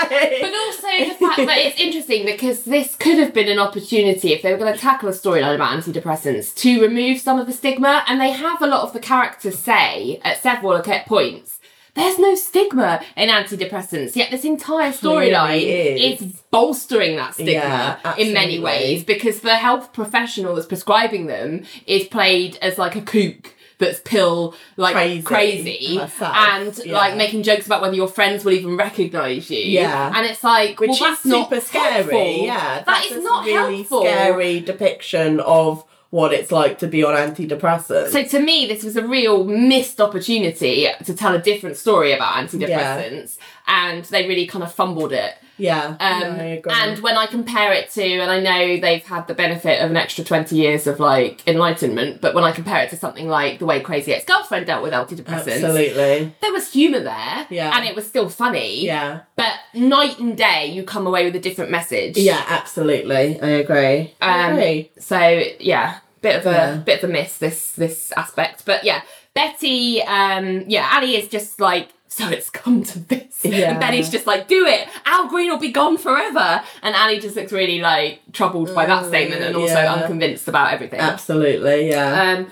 But 0.02 0.54
also 0.54 0.88
the 0.88 1.16
fact 1.20 1.38
that 1.38 1.58
it's 1.58 1.80
interesting 1.80 2.26
because 2.26 2.64
this 2.64 2.96
could 2.96 3.18
have 3.18 3.34
been 3.34 3.48
an 3.48 3.60
opportunity 3.60 4.34
if 4.34 4.42
they 4.42 4.52
were 4.52 4.58
going 4.58 4.74
to 4.74 4.80
tackle 4.80 5.10
a 5.10 5.12
storyline 5.12 5.56
about 5.56 5.78
antidepressants 5.78 6.54
to 6.56 6.82
remove 6.82 7.20
some 7.20 7.40
of 7.40 7.48
the 7.48 7.54
stigma, 7.54 8.04
and 8.08 8.20
they 8.22 8.32
have 8.32 8.62
a 8.62 8.68
lot 8.68 8.84
of 8.84 8.94
the 8.94 9.00
characters 9.00 9.58
say 9.58 10.20
at 10.24 10.42
several 10.42 10.74
oca- 10.74 11.04
points. 11.08 11.59
There's 11.96 12.20
no 12.20 12.36
stigma 12.36 13.02
in 13.18 13.30
antidepressants, 13.30 14.16
yet 14.16 14.32
this 14.32 14.46
entire 14.46 14.92
storyline 14.92 15.62
is. 15.64 16.22
is. 16.22 16.32
bolstering 16.52 17.16
that 17.18 17.34
stigma 17.34 17.52
Yeah, 17.54 18.16
in 18.18 18.34
many 18.34 18.60
ways 18.60 19.04
because 19.04 19.42
the 19.42 19.56
health 19.58 19.94
professional 19.94 20.56
that's 20.56 20.68
prescribing 20.68 21.28
them 21.28 21.64
is 21.86 22.08
played 22.08 22.58
as 22.62 22.78
like 22.78 22.96
a 22.96 23.02
kook 23.02 23.54
that's 23.80 24.00
pill 24.02 24.54
like 24.76 24.94
Crazy 24.94 25.22
crazy, 25.22 25.96
herself, 25.98 26.36
and 26.36 26.78
yeah. 26.86 26.94
like 26.98 27.16
making 27.16 27.44
jokes 27.44 27.66
about 27.66 27.82
whether 27.82 27.96
your 27.96 28.10
friends 28.10 28.44
will 28.44 28.52
even 28.52 28.76
recognize 28.76 29.50
you 29.50 29.58
Yeah. 29.60 30.12
and 30.14 30.26
it's 30.26 30.44
like 30.44 30.80
which 30.82 30.90
well, 30.90 31.14
is 31.14 31.22
that's 31.22 31.26
not 31.26 31.50
super 31.50 31.62
scary 31.62 31.94
helpful. 31.94 32.46
yeah 32.46 32.76
that 32.76 32.86
that's 32.86 33.12
is 33.12 33.24
not 33.24 33.46
really 33.46 33.76
helpful 33.78 34.02
scary 34.02 34.60
depiction 34.60 35.40
of 35.40 35.86
what 36.12 36.34
it's 36.34 36.52
like 36.52 36.80
to 36.80 36.88
be 36.88 37.04
on 37.04 37.14
antidepressants. 37.14 38.10
So 38.10 38.24
to 38.24 38.40
me 38.40 38.68
this 38.68 38.84
was 38.84 38.96
a 38.96 39.08
real 39.08 39.44
missed 39.44 40.02
opportunity 40.02 40.88
to 41.06 41.14
tell 41.14 41.36
a 41.36 41.40
different 41.40 41.78
story 41.78 42.14
about 42.14 42.34
antidepressants 42.34 43.38
and 43.70 44.04
they 44.06 44.28
really 44.28 44.46
kind 44.46 44.64
of 44.64 44.74
fumbled 44.74 45.14
it 45.14 45.36
yeah 45.58 45.96
um, 46.00 46.20
no, 46.22 46.30
I 46.42 46.46
agree. 46.58 46.72
and 46.74 47.00
when 47.00 47.18
I 47.18 47.26
compare 47.26 47.74
it 47.74 47.90
to, 47.92 48.02
and 48.04 48.32
I 48.32 48.40
know 48.40 48.80
they've 48.80 49.04
had 49.06 49.28
the 49.28 49.34
benefit 49.34 49.84
of 49.84 49.92
an 49.92 49.98
extra 49.98 50.24
20 50.24 50.56
years 50.56 50.88
of 50.88 51.02
like 51.02 51.46
enlightenment, 51.46 52.22
but 52.22 52.34
when 52.34 52.46
I 52.46 52.54
compare 52.54 52.82
it 52.84 52.90
to 52.92 52.96
something 52.96 53.28
like 53.28 53.60
the 53.60 53.66
way 53.66 53.82
Crazy 53.82 54.14
Ex 54.14 54.24
Girlfriend 54.24 54.68
dealt 54.68 54.84
with 54.84 54.94
antidepressants, 54.94 55.62
absolutely 55.62 56.34
there 56.42 56.54
was 56.54 56.72
humour 56.72 57.02
there, 57.02 57.46
Yeah. 57.50 57.76
and 57.78 57.86
it 57.86 57.94
was 57.96 58.08
still 58.08 58.30
funny, 58.30 58.86
yeah 58.86 59.22
but 59.36 59.52
night 59.74 60.18
and 60.20 60.38
day, 60.38 60.68
you 60.68 60.84
come 60.84 61.06
away 61.06 61.26
with 61.26 61.36
a 61.36 61.42
different 61.42 61.72
message. 61.72 62.18
yeah 62.18 62.42
absolutely 62.48 63.40
i 63.42 63.48
agree 63.64 64.14
I 64.22 64.48
Um, 64.48 64.54
agree. 64.54 64.92
So 65.00 65.20
yeah, 65.60 65.98
bit 66.22 66.38
of 66.40 66.46
a 66.46 66.52
Yeah. 66.52 66.76
bit 66.78 67.04
of 67.04 67.10
a 67.10 67.12
miss 67.14 67.38
this 67.38 67.74
this 67.74 68.14
aspect, 68.16 68.64
but 68.66 68.86
yeah, 68.86 69.02
Betty, 69.36 70.02
um, 70.04 70.64
yeah, 70.68 70.88
Ally 70.90 71.08
is 71.20 71.28
just 71.28 71.60
like. 71.60 71.90
So 72.20 72.30
it's 72.30 72.50
come 72.50 72.84
to 72.84 73.00
this. 73.00 73.46
Yeah. 73.46 73.72
And 73.72 73.80
Betty's 73.80 74.10
just 74.10 74.28
like, 74.28 74.48
do 74.48 74.66
it. 74.66 74.88
Al 75.06 75.28
Green 75.30 75.50
will 75.50 75.58
be 75.58 75.72
gone 75.72 75.98
forever. 75.98 76.62
And 76.84 76.94
Ally 76.96 77.18
just 77.20 77.36
looks 77.38 77.52
really 77.54 77.80
like 77.80 78.20
troubled 78.34 78.74
by 78.76 78.86
that 78.86 79.04
Mm, 79.04 79.08
statement 79.08 79.42
and 79.42 79.56
also 79.56 79.74
yeah. 79.82 79.94
unconvinced 79.94 80.48
about 80.48 80.74
everything. 80.74 81.00
absolutely 81.00 81.90
yeah 81.90 82.22
Um, 82.40 82.52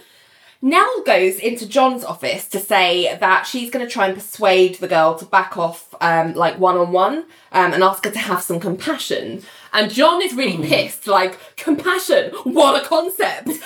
Nelle 0.61 1.03
goes 1.05 1.35
into 1.37 1.67
John's 1.67 2.03
office 2.03 2.47
to 2.47 2.59
say 2.59 3.15
that 3.19 3.45
she's 3.45 3.69
going 3.69 3.85
to 3.85 3.91
try 3.91 4.07
and 4.07 4.15
persuade 4.15 4.75
the 4.75 4.87
girl 4.87 5.15
to 5.19 5.25
back 5.25 5.55
off, 5.57 5.93
um, 6.01 6.33
like 6.33 6.57
one 6.57 6.77
on 6.77 6.91
one, 6.91 7.25
and 7.51 7.83
ask 7.83 8.03
her 8.05 8.11
to 8.11 8.17
have 8.19 8.41
some 8.41 8.59
compassion. 8.59 9.43
And 9.71 9.91
John 9.91 10.21
is 10.23 10.33
really 10.33 10.55
Hmm. 10.55 10.63
pissed, 10.63 11.05
like 11.07 11.37
compassion. 11.57 12.31
What 12.43 12.81
a 12.81 12.85
concept! 12.87 13.49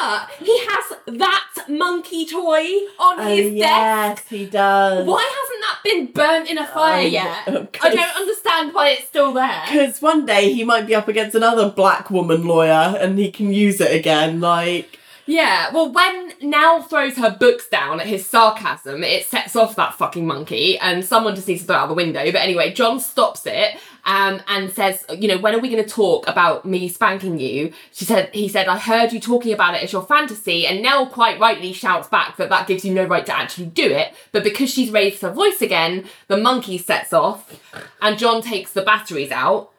but 0.00 0.30
he 0.44 0.58
has 0.66 1.18
that 1.18 1.44
monkey 1.68 2.24
toy 2.26 2.64
on 2.98 3.20
oh 3.20 3.28
his 3.28 3.50
desk. 3.52 3.54
yes 3.60 4.28
he 4.28 4.46
does 4.46 5.06
Why 5.06 5.22
hasn't 5.22 5.60
that 5.62 5.78
been 5.84 6.06
burnt 6.12 6.50
in 6.50 6.58
a 6.58 6.66
fire 6.66 7.02
Oh, 7.02 7.06
yet? 7.06 7.42
oh, 7.48 7.66
I 7.82 7.94
don't 7.94 8.16
understand 8.16 8.74
why 8.74 8.90
it's 8.90 9.06
still 9.08 9.32
there. 9.32 9.62
Because 9.70 10.00
one 10.02 10.26
day 10.26 10.52
he 10.52 10.64
might 10.64 10.86
be 10.86 10.94
up 10.94 11.08
against 11.08 11.34
another 11.34 11.70
black 11.70 12.10
woman 12.10 12.46
lawyer 12.46 12.96
and 12.98 13.18
he 13.18 13.30
can 13.30 13.52
use 13.52 13.80
it 13.80 13.94
again. 13.94 14.40
Like, 14.40 14.98
Yeah, 15.26 15.70
well, 15.72 15.92
when 15.92 16.32
Nelle 16.40 16.82
throws 16.82 17.16
her 17.16 17.30
books 17.38 17.68
down 17.68 18.00
at 18.00 18.06
his 18.06 18.24
sarcasm, 18.26 19.04
it 19.04 19.26
sets 19.26 19.54
off 19.56 19.76
that 19.76 19.94
fucking 19.94 20.26
monkey, 20.26 20.78
and 20.78 21.04
someone 21.04 21.34
just 21.34 21.46
needs 21.48 21.60
to 21.62 21.66
throw 21.66 21.76
it 21.76 21.78
out 21.80 21.88
the 21.88 21.94
window. 21.94 22.24
But 22.32 22.40
anyway, 22.42 22.72
John 22.72 22.98
stops 23.00 23.42
it 23.44 23.78
um, 24.08 24.40
and 24.48 24.72
says, 24.72 25.04
"You 25.16 25.28
know, 25.28 25.38
when 25.38 25.54
are 25.54 25.60
we 25.60 25.68
going 25.68 25.84
to 25.84 25.88
talk 25.88 26.26
about 26.26 26.64
me 26.64 26.88
spanking 26.88 27.38
you?" 27.38 27.72
She 27.92 28.06
said, 28.06 28.30
"He 28.32 28.48
said 28.48 28.66
I 28.66 28.78
heard 28.78 29.12
you 29.12 29.20
talking 29.20 29.52
about 29.52 29.74
it 29.74 29.82
as 29.84 29.92
your 29.92 30.02
fantasy," 30.02 30.66
and 30.66 30.82
Nelle 30.82 31.06
quite 31.06 31.38
rightly 31.38 31.74
shouts 31.74 32.08
back 32.08 32.38
that 32.38 32.48
that 32.48 32.66
gives 32.66 32.84
you 32.84 32.92
no 32.94 33.04
right 33.04 33.26
to 33.26 33.36
actually 33.36 33.66
do 33.66 33.84
it. 33.84 34.14
But 34.32 34.44
because 34.44 34.70
she's 34.72 34.90
raised 34.90 35.20
her 35.20 35.30
voice 35.30 35.60
again, 35.60 36.06
the 36.26 36.38
monkey 36.38 36.78
sets 36.78 37.12
off, 37.12 37.60
and 38.00 38.18
John 38.18 38.40
takes 38.40 38.72
the 38.72 38.82
batteries 38.82 39.30
out. 39.30 39.70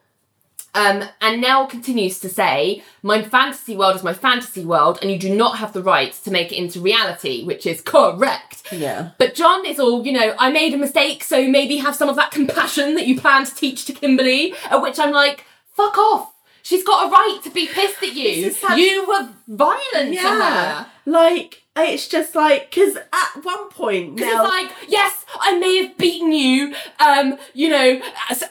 Um, 0.76 1.04
and 1.20 1.42
Nelle 1.42 1.66
continues 1.68 2.20
to 2.20 2.30
say, 2.30 2.84
My 3.02 3.22
fantasy 3.24 3.76
world 3.76 3.96
is 3.96 4.04
my 4.04 4.14
fantasy 4.14 4.64
world, 4.64 5.00
and 5.02 5.10
you 5.12 5.18
do 5.18 5.34
not 5.36 5.58
have 5.58 5.74
the 5.74 5.82
right 5.82 6.14
to 6.24 6.32
make 6.32 6.52
it 6.52 6.58
into 6.58 6.80
reality, 6.80 7.44
which 7.44 7.66
is 7.66 7.82
correct. 7.82 8.72
yeah. 8.72 9.12
But 9.18 9.34
John 9.36 9.66
is 9.66 9.80
all, 9.80 10.06
you 10.06 10.12
know, 10.12 10.36
I 10.38 10.52
made 10.52 10.74
a 10.74 10.78
mistake, 10.78 11.24
so 11.24 11.48
maybe 11.48 11.78
have 11.78 11.96
some 11.96 12.10
of 12.10 12.16
that 12.18 12.32
compassion 12.32 12.96
that 12.96 13.08
you 13.08 13.20
plan 13.20 13.46
to 13.46 13.56
teach 13.56 13.86
to 13.86 13.94
Kimberly. 13.94 14.54
At 14.70 14.82
which 14.82 15.00
I'm 15.00 15.12
like, 15.12 15.46
fuck 15.76 15.98
off. 15.98 16.34
She's 16.62 16.84
got 16.84 17.08
a 17.08 17.12
right 17.12 17.40
to 17.46 17.50
be 17.50 17.66
pissed 17.68 18.04
at 18.04 18.14
you. 18.14 18.44
This 18.46 18.54
is 18.56 18.60
such- 18.62 18.78
You 18.78 19.08
were 19.08 19.30
violent 19.48 20.14
to 20.14 20.28
her. 20.44 20.86
Like, 21.06 21.64
it's 21.86 22.08
just 22.08 22.36
like, 22.36 22.70
because 22.70 22.96
at 22.96 23.44
one 23.44 23.70
point, 23.70 24.16
Because 24.16 24.32
it's 24.34 24.44
like, 24.44 24.72
yes, 24.88 25.26
I 25.40 25.58
may 25.60 25.84
have 25.84 25.98
beaten 25.98 26.32
you, 26.32 26.74
um, 27.00 27.38
you 27.54 27.70
know, 27.70 28.02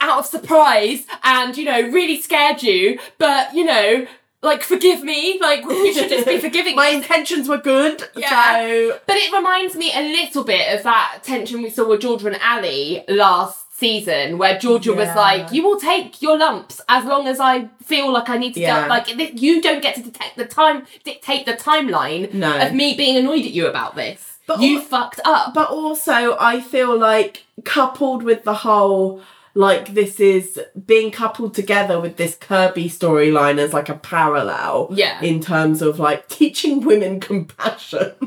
out 0.00 0.20
of 0.20 0.26
surprise 0.26 1.04
and, 1.22 1.56
you 1.56 1.64
know, 1.64 1.80
really 1.80 2.20
scared 2.20 2.62
you, 2.62 2.98
but, 3.18 3.54
you 3.54 3.64
know, 3.64 4.06
like, 4.42 4.62
forgive 4.62 5.02
me. 5.02 5.38
Like, 5.40 5.64
you 5.64 5.92
should 5.92 6.08
just 6.08 6.26
be 6.26 6.38
forgiving 6.40 6.76
my 6.76 6.88
intentions 6.88 7.48
were 7.48 7.58
good. 7.58 8.02
Yeah. 8.16 8.60
So, 8.60 9.00
But 9.06 9.16
it 9.16 9.32
reminds 9.32 9.74
me 9.74 9.92
a 9.94 10.02
little 10.02 10.44
bit 10.44 10.76
of 10.76 10.84
that 10.84 11.20
tension 11.22 11.62
we 11.62 11.70
saw 11.70 11.88
with 11.88 12.00
Georgia 12.00 12.28
and 12.28 12.38
Ally 12.40 13.04
last 13.08 13.64
season, 13.78 14.38
where 14.38 14.58
Georgia 14.58 14.92
was 14.92 15.08
like, 15.14 15.52
"You 15.52 15.62
will 15.66 15.78
take 15.80 16.20
your 16.20 16.36
lumps 16.38 16.80
as 16.88 17.04
long 17.04 17.26
as 17.26 17.38
I 17.40 17.68
feel 17.82 18.12
like 18.12 18.28
I 18.28 18.36
need 18.38 18.54
to." 18.54 18.60
Yeah. 18.60 18.82
Go. 18.82 18.88
Like 18.88 19.06
you 19.40 19.60
don't 19.62 19.82
get 19.82 19.94
to 19.96 20.02
detect 20.02 20.36
the 20.36 20.44
time, 20.44 20.86
dictate 21.04 21.46
the 21.46 21.54
timeline 21.54 22.32
No. 22.34 22.58
of 22.58 22.74
me 22.74 22.94
being 22.96 23.16
annoyed 23.16 23.44
at 23.44 23.52
you 23.52 23.66
about 23.66 23.94
this. 23.96 24.38
But 24.46 24.60
you 24.60 24.78
al- 24.78 24.84
fucked 24.84 25.20
up. 25.24 25.52
but 25.54 25.68
also, 25.70 26.36
I 26.40 26.60
feel 26.60 26.98
like, 26.98 27.44
coupled 27.64 28.22
with 28.22 28.44
the 28.44 28.54
whole. 28.54 29.22
Like 29.54 29.94
this 29.94 30.20
is 30.20 30.60
being 30.86 31.10
coupled 31.10 31.52
together 31.52 31.98
with 31.98 32.16
this 32.16 32.36
Kirby 32.36 32.88
storyline 32.88 33.58
as 33.58 33.72
like 33.72 33.88
a 33.88 33.94
parallel. 33.94 34.88
Yeah. 34.92 35.20
In 35.20 35.40
terms 35.40 35.82
of 35.82 35.98
like 35.98 36.28
teaching 36.28 36.80
women 36.84 37.18
compassion. 37.18 38.12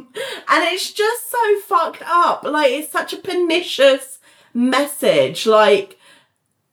And 0.53 0.63
it's 0.73 0.91
just 0.91 1.31
so 1.31 1.59
fucked 1.61 2.03
up. 2.05 2.43
Like 2.43 2.71
it's 2.71 2.91
such 2.91 3.13
a 3.13 3.17
pernicious 3.17 4.19
message. 4.53 5.45
Like 5.45 5.97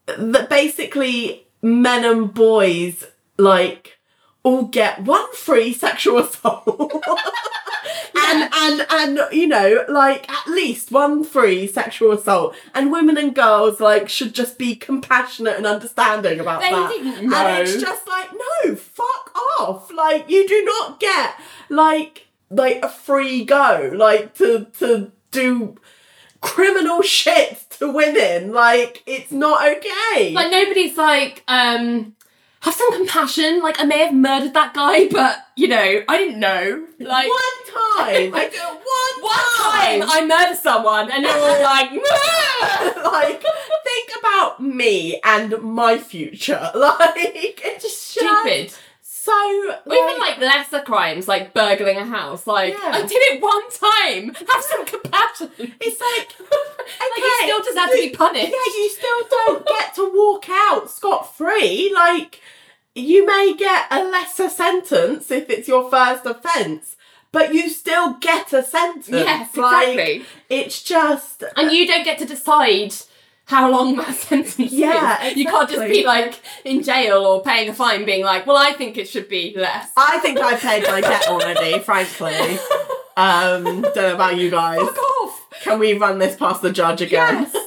that 0.07 0.49
basically 0.49 1.47
men 1.62 2.05
and 2.05 2.33
boys 2.33 3.07
like 3.37 3.99
all 4.43 4.64
get 4.64 5.03
one 5.03 5.33
free 5.35 5.72
sexual 5.72 6.18
assault. 6.24 6.93
and 8.16 8.51
and 8.55 8.87
and 8.91 9.20
you 9.33 9.47
know, 9.47 9.85
like 9.89 10.29
at 10.31 10.47
least 10.49 10.91
one 10.91 11.24
free 11.24 11.66
sexual 11.66 12.12
assault. 12.12 12.55
And 12.74 12.91
women 12.93 13.16
and 13.18 13.35
girls 13.35 13.81
like 13.81 14.09
should 14.09 14.35
just 14.35 14.59
be 14.59 14.74
compassionate 14.76 15.57
and 15.57 15.66
understanding 15.66 16.41
about 16.41 16.62
They 16.62 16.70
that. 16.70 16.89
didn't 16.91 17.29
know. 17.29 17.37
And 17.37 17.68
it's 17.68 17.81
just 17.81 18.07
like, 18.09 18.29
no, 18.64 18.74
fuck 18.76 19.33
off. 19.61 19.93
Like 19.93 20.29
you 20.31 20.47
do 20.49 20.64
not 20.64 21.01
get 21.01 21.35
like 21.68 22.26
like 22.51 22.83
a 22.83 22.89
free 22.89 23.45
go, 23.45 23.91
like 23.95 24.35
to 24.37 24.66
to 24.79 25.12
do 25.31 25.76
criminal 26.41 27.03
shit 27.03 27.68
to 27.79 27.91
women. 27.93 28.53
Like 28.53 29.03
it's 29.07 29.33
not 29.33 29.66
okay. 29.76 30.33
Like 30.33 30.51
nobody's 30.51 30.97
like, 30.97 31.43
um, 31.49 32.14
have 32.61 32.74
some 32.74 32.93
compassion. 32.93 33.61
Like 33.61 33.81
I 33.81 33.85
may 33.85 33.99
have 33.99 34.14
murdered 34.14 34.55
that 34.55 34.74
guy, 34.74 35.09
but 35.09 35.39
you 35.57 35.68
know, 35.68 36.03
I 36.09 36.16
didn't 36.18 36.41
know. 36.41 36.87
Like 36.99 37.29
one 37.29 37.64
time, 37.66 38.35
I 38.35 38.49
do 38.49 38.59
one, 38.59 39.22
one 39.22 39.49
time 39.62 40.03
I 40.09 40.26
murder 40.26 40.55
someone, 40.57 41.11
and 41.11 41.22
you're 41.22 41.33
all 41.33 41.62
like, 41.62 41.91
like 43.12 43.43
think 43.85 44.11
about 44.18 44.61
me 44.61 45.20
and 45.24 45.61
my 45.62 45.99
future. 45.99 46.70
Like 46.79 47.61
it's 47.64 47.85
just 47.85 48.11
stupid. 48.11 48.70
so 48.70 48.79
so 49.29 49.76
Or 49.87 49.95
even 49.95 50.18
like 50.20 50.39
lesser 50.39 50.81
crimes, 50.81 51.29
like 51.29 51.53
burgling 51.55 51.97
a 51.99 52.05
house. 52.05 52.47
Like 52.47 52.72
Yeah. 52.74 52.93
I 52.95 53.03
did 53.03 53.12
it 53.31 53.43
one 53.43 53.68
time. 53.70 54.35
Have 54.35 54.64
some 54.64 54.85
compassion. 54.87 55.51
it's 55.81 56.01
like 56.01 56.29
like 57.01 57.18
you 57.18 57.24
okay, 57.24 57.47
still 57.47 57.62
deserve 57.62 57.91
to 57.91 58.09
be 58.09 58.11
punished. 58.16 58.53
Yeah, 58.53 58.72
you 58.83 58.89
still 58.91 59.22
don't 59.31 59.66
get 59.66 59.95
to 59.97 60.11
walk 60.14 60.47
out 60.49 60.91
scot 60.91 61.37
free. 61.37 61.93
Like, 61.95 62.41
you 62.95 63.26
may 63.26 63.55
get 63.57 63.87
a 63.91 64.03
lesser 64.05 64.49
sentence 64.49 65.31
if 65.31 65.49
it's 65.51 65.68
your 65.68 65.89
first 65.91 66.26
offence, 66.26 66.97
but 67.33 67.53
you 67.55 67.68
still 67.68 68.14
get 68.14 68.53
a 68.53 68.62
sentence. 68.62 69.09
Yes, 69.09 69.57
Like, 69.57 69.89
exactly. 69.89 70.24
it's 70.49 70.83
just. 70.83 71.45
And 71.57 71.70
you 71.70 71.87
don't 71.87 72.05
get 72.05 72.18
to 72.18 72.24
decide 72.24 72.95
how 73.49 73.70
long 73.70 73.96
that 73.96 74.14
sentence 74.28 74.59
Yeah, 74.59 75.24
is. 75.24 75.36
You 75.36 75.46
can't 75.46 75.68
just 75.68 75.88
be 75.88 76.05
like 76.05 76.38
in 76.64 76.82
jail 76.82 77.24
or 77.24 77.42
paying 77.42 77.70
a 77.70 77.74
fine, 77.74 78.05
being 78.05 78.22
like, 78.22 78.46
"Well, 78.46 78.59
I 78.59 78.72
think 78.74 78.99
it 78.99 79.09
should 79.09 79.26
be 79.28 79.55
less." 79.57 79.90
I 79.96 80.18
think 80.18 80.38
I've 80.38 80.61
paid 80.61 80.82
my 80.84 81.01
debt 81.01 81.26
already, 81.28 81.78
frankly. 81.88 82.59
Um, 83.16 83.80
don't 83.82 83.96
know 83.96 84.14
about 84.14 84.36
you 84.36 84.51
guys. 84.51 84.78
Fuck 84.78 84.99
off. 84.99 85.46
Can 85.62 85.78
we 85.78 85.94
run 85.94 86.18
this 86.18 86.36
past 86.36 86.61
the 86.62 86.70
judge 86.70 87.01
again? 87.01 87.51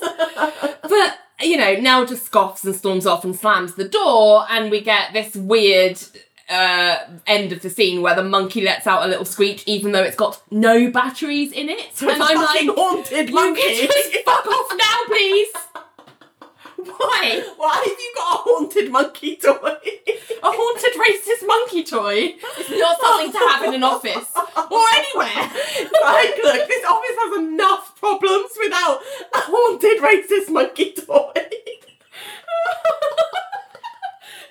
But 0.84 1.18
you 1.42 1.58
know, 1.58 1.76
Nelle 1.78 2.06
just 2.06 2.26
scoffs 2.26 2.64
and 2.66 2.76
storms 2.76 3.06
off 3.08 3.24
and 3.24 3.36
slams 3.36 3.76
the 3.76 3.88
door, 3.88 4.46
and 4.50 4.70
we 4.70 4.82
get 4.82 5.14
this 5.14 5.36
weird 5.36 6.00
uh, 6.52 6.98
end 7.26 7.52
of 7.52 7.62
the 7.62 7.70
scene 7.70 8.02
where 8.02 8.16
the 8.16 8.24
monkey 8.24 8.62
lets 8.62 8.86
out 8.86 9.06
a 9.06 9.08
little 9.08 9.26
screech, 9.26 9.64
even 9.66 9.94
though 9.94 10.04
it's 10.04 10.18
got 10.18 10.42
no 10.52 10.92
batteries 10.92 11.52
in 11.52 11.70
it. 11.70 11.96
So 11.96 12.08
it's 12.10 12.16
and 12.16 12.24
I'm 12.24 12.36
like, 12.36 12.78
haunted 12.78 13.34
monkey. 13.34 13.88
just 13.88 14.14
fuck 14.26 14.46
off 14.46 14.72
now, 14.78 14.98
please. 15.08 15.48
Why? 16.76 17.44
Why 17.58 17.76
have 17.76 17.86
you 17.86 18.12
got 18.16 18.34
a 18.34 18.38
haunted 18.44 18.92
monkey 18.92 19.36
toy? 19.38 19.54
A 19.54 20.48
haunted 20.48 20.94
racist 21.00 21.46
monkey 21.46 21.84
toy 21.84 22.36
It's 22.58 22.72
not 22.72 23.00
something 23.00 23.32
to 23.32 23.38
have 23.38 23.64
in 23.66 23.76
an 23.76 23.84
office 23.84 24.32
or 24.36 24.90
anywhere. 24.90 25.28
like, 26.04 26.38
look, 26.44 26.68
this 26.68 26.84
office 26.86 27.18
has 27.18 27.38
enough 27.38 27.96
problems 28.00 28.50
without 28.62 29.00
a 29.34 29.38
haunted 29.38 30.00
racist 30.02 30.50
monkey 30.52 30.94
toy. 30.94 31.34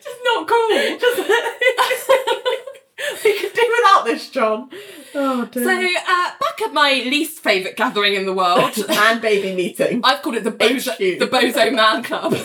Just 0.02 0.18
not 0.24 0.48
cool. 0.48 0.68
we 3.24 3.38
could 3.38 3.52
do 3.52 3.74
without 3.78 4.04
this, 4.04 4.30
John. 4.30 4.70
Oh, 5.14 5.44
dear. 5.46 5.64
So, 5.64 5.70
uh, 5.70 6.30
back 6.40 6.62
at 6.62 6.72
my 6.72 6.92
least 7.06 7.40
favourite 7.40 7.76
gathering 7.76 8.14
in 8.14 8.26
the 8.26 8.32
world, 8.32 8.72
man 8.88 9.20
baby 9.20 9.54
meeting. 9.54 10.00
I've 10.04 10.22
called 10.22 10.36
it 10.36 10.44
the 10.44 10.52
Bozo, 10.52 10.92
HQ. 10.92 11.18
the 11.18 11.26
Bozo 11.26 11.74
Man 11.74 12.02
Club. 12.02 12.34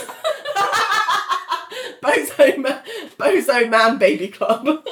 Bozo, 2.02 2.58
ma- 2.58 2.82
Bozo 3.18 3.70
Man 3.70 3.98
Baby 3.98 4.28
Club. 4.28 4.86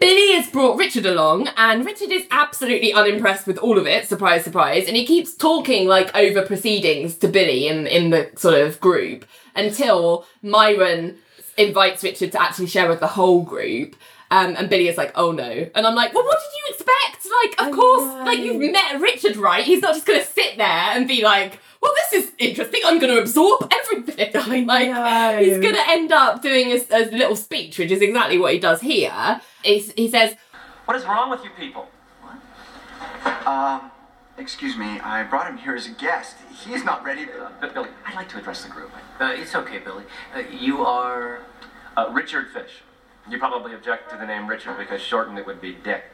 Billy 0.00 0.32
has 0.32 0.48
brought 0.50 0.78
Richard 0.78 1.06
along, 1.06 1.48
and 1.56 1.84
Richard 1.84 2.10
is 2.10 2.26
absolutely 2.30 2.92
unimpressed 2.92 3.46
with 3.46 3.58
all 3.58 3.78
of 3.78 3.86
it. 3.86 4.08
Surprise, 4.08 4.44
surprise! 4.44 4.88
And 4.88 4.96
he 4.96 5.06
keeps 5.06 5.34
talking 5.34 5.86
like 5.86 6.14
over 6.16 6.42
proceedings 6.42 7.16
to 7.18 7.28
Billy 7.28 7.68
in 7.68 7.86
in 7.86 8.10
the 8.10 8.30
sort 8.36 8.54
of 8.54 8.80
group 8.80 9.26
until 9.54 10.26
Myron 10.42 11.18
invites 11.56 12.02
Richard 12.02 12.32
to 12.32 12.42
actually 12.42 12.66
share 12.66 12.88
with 12.88 13.00
the 13.00 13.06
whole 13.06 13.42
group. 13.42 13.96
Um, 14.32 14.54
and 14.56 14.70
Billy 14.70 14.86
is 14.88 14.96
like, 14.96 15.12
"Oh 15.16 15.32
no!" 15.32 15.50
And 15.74 15.86
I'm 15.86 15.94
like, 15.96 16.14
"Well, 16.14 16.24
what 16.24 16.38
did 16.38 16.58
you 16.58 16.74
expect? 16.74 17.26
Like, 17.42 17.60
of 17.60 17.74
I 17.74 17.76
course, 17.76 18.04
know. 18.04 18.24
like 18.24 18.38
you've 18.38 18.70
met 18.72 19.00
Richard, 19.00 19.36
right? 19.36 19.64
He's 19.64 19.82
not 19.82 19.94
just 19.94 20.06
going 20.06 20.20
to 20.20 20.26
sit 20.26 20.56
there 20.56 20.66
and 20.66 21.08
be 21.08 21.22
like." 21.22 21.58
Well, 21.82 21.92
this 22.10 22.24
is 22.24 22.32
interesting. 22.36 22.82
I'm 22.84 22.98
going 22.98 23.14
to 23.14 23.22
absorb 23.22 23.72
everything. 23.72 24.30
I 24.36 24.60
like 24.64 24.90
know. 24.90 25.38
he's 25.42 25.58
going 25.60 25.74
to 25.74 25.88
end 25.88 26.12
up 26.12 26.42
doing 26.42 26.72
a, 26.72 26.80
a 26.94 27.10
little 27.10 27.34
speech, 27.34 27.78
which 27.78 27.90
is 27.90 28.02
exactly 28.02 28.36
what 28.36 28.52
he 28.52 28.58
does 28.58 28.82
here. 28.82 29.40
He's, 29.64 29.90
he 29.92 30.10
says, 30.10 30.36
What 30.84 30.98
is 30.98 31.04
wrong 31.06 31.30
with 31.30 31.42
you 31.42 31.48
people? 31.58 31.88
Um, 33.46 33.90
excuse 34.40 34.76
me, 34.76 34.98
I 35.00 35.22
brought 35.24 35.46
him 35.48 35.58
here 35.58 35.74
as 35.76 35.86
a 35.86 35.90
guest. 35.90 36.36
He's 36.64 36.84
not 36.84 37.04
ready 37.04 37.26
to. 37.26 37.44
Uh, 37.44 37.50
Bi- 37.60 37.68
Billy, 37.68 37.88
I'd 38.06 38.14
like 38.14 38.28
to 38.30 38.38
address 38.38 38.62
the 38.64 38.70
group. 38.70 38.90
Uh, 39.20 39.26
it's 39.36 39.54
okay, 39.54 39.78
Billy. 39.78 40.04
Uh, 40.34 40.40
you 40.50 40.84
are 40.84 41.40
uh, 41.96 42.08
Richard 42.12 42.48
Fish. 42.50 42.82
You 43.30 43.38
probably 43.38 43.74
object 43.74 44.10
to 44.10 44.16
the 44.16 44.26
name 44.26 44.46
Richard 44.48 44.76
because 44.78 45.00
shortened 45.00 45.38
it 45.38 45.46
would 45.46 45.60
be 45.60 45.72
Dick. 45.74 46.04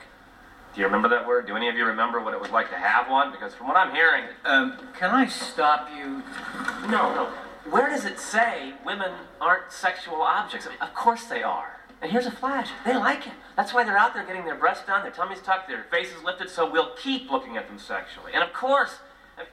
Do 0.74 0.80
you 0.80 0.86
remember 0.86 1.08
that 1.08 1.26
word? 1.26 1.46
Do 1.46 1.56
any 1.56 1.68
of 1.68 1.76
you 1.76 1.86
remember 1.86 2.20
what 2.20 2.34
it 2.34 2.40
was 2.40 2.50
like 2.50 2.68
to 2.70 2.76
have 2.76 3.08
one? 3.10 3.30
Because 3.32 3.54
from 3.54 3.68
what 3.68 3.76
I'm 3.78 3.94
hearing, 3.94 4.24
Um, 4.44 4.76
can 4.98 5.10
I 5.10 5.26
stop 5.26 5.88
you? 5.96 6.22
no, 6.90 7.14
no. 7.14 7.28
Where 7.70 7.88
does 7.88 8.04
it 8.04 8.18
say 8.20 8.74
women 8.84 9.10
aren't 9.40 9.72
sexual 9.72 10.20
objects? 10.20 10.66
I 10.66 10.70
mean, 10.70 10.78
of 10.80 10.92
course 10.94 11.24
they 11.24 11.42
are. 11.42 11.75
And 12.02 12.12
here's 12.12 12.26
a 12.26 12.30
flash. 12.30 12.70
They 12.84 12.94
like 12.94 13.26
it. 13.26 13.32
That's 13.56 13.72
why 13.72 13.84
they're 13.84 13.96
out 13.96 14.12
there 14.12 14.24
getting 14.24 14.44
their 14.44 14.54
breasts 14.54 14.86
done, 14.86 15.02
their 15.02 15.12
tummies 15.12 15.40
tucked, 15.40 15.68
their 15.68 15.84
faces 15.90 16.22
lifted, 16.22 16.50
so 16.50 16.70
we'll 16.70 16.94
keep 16.94 17.30
looking 17.30 17.56
at 17.56 17.68
them 17.68 17.78
sexually. 17.78 18.32
And 18.34 18.42
of 18.42 18.52
course, 18.52 18.98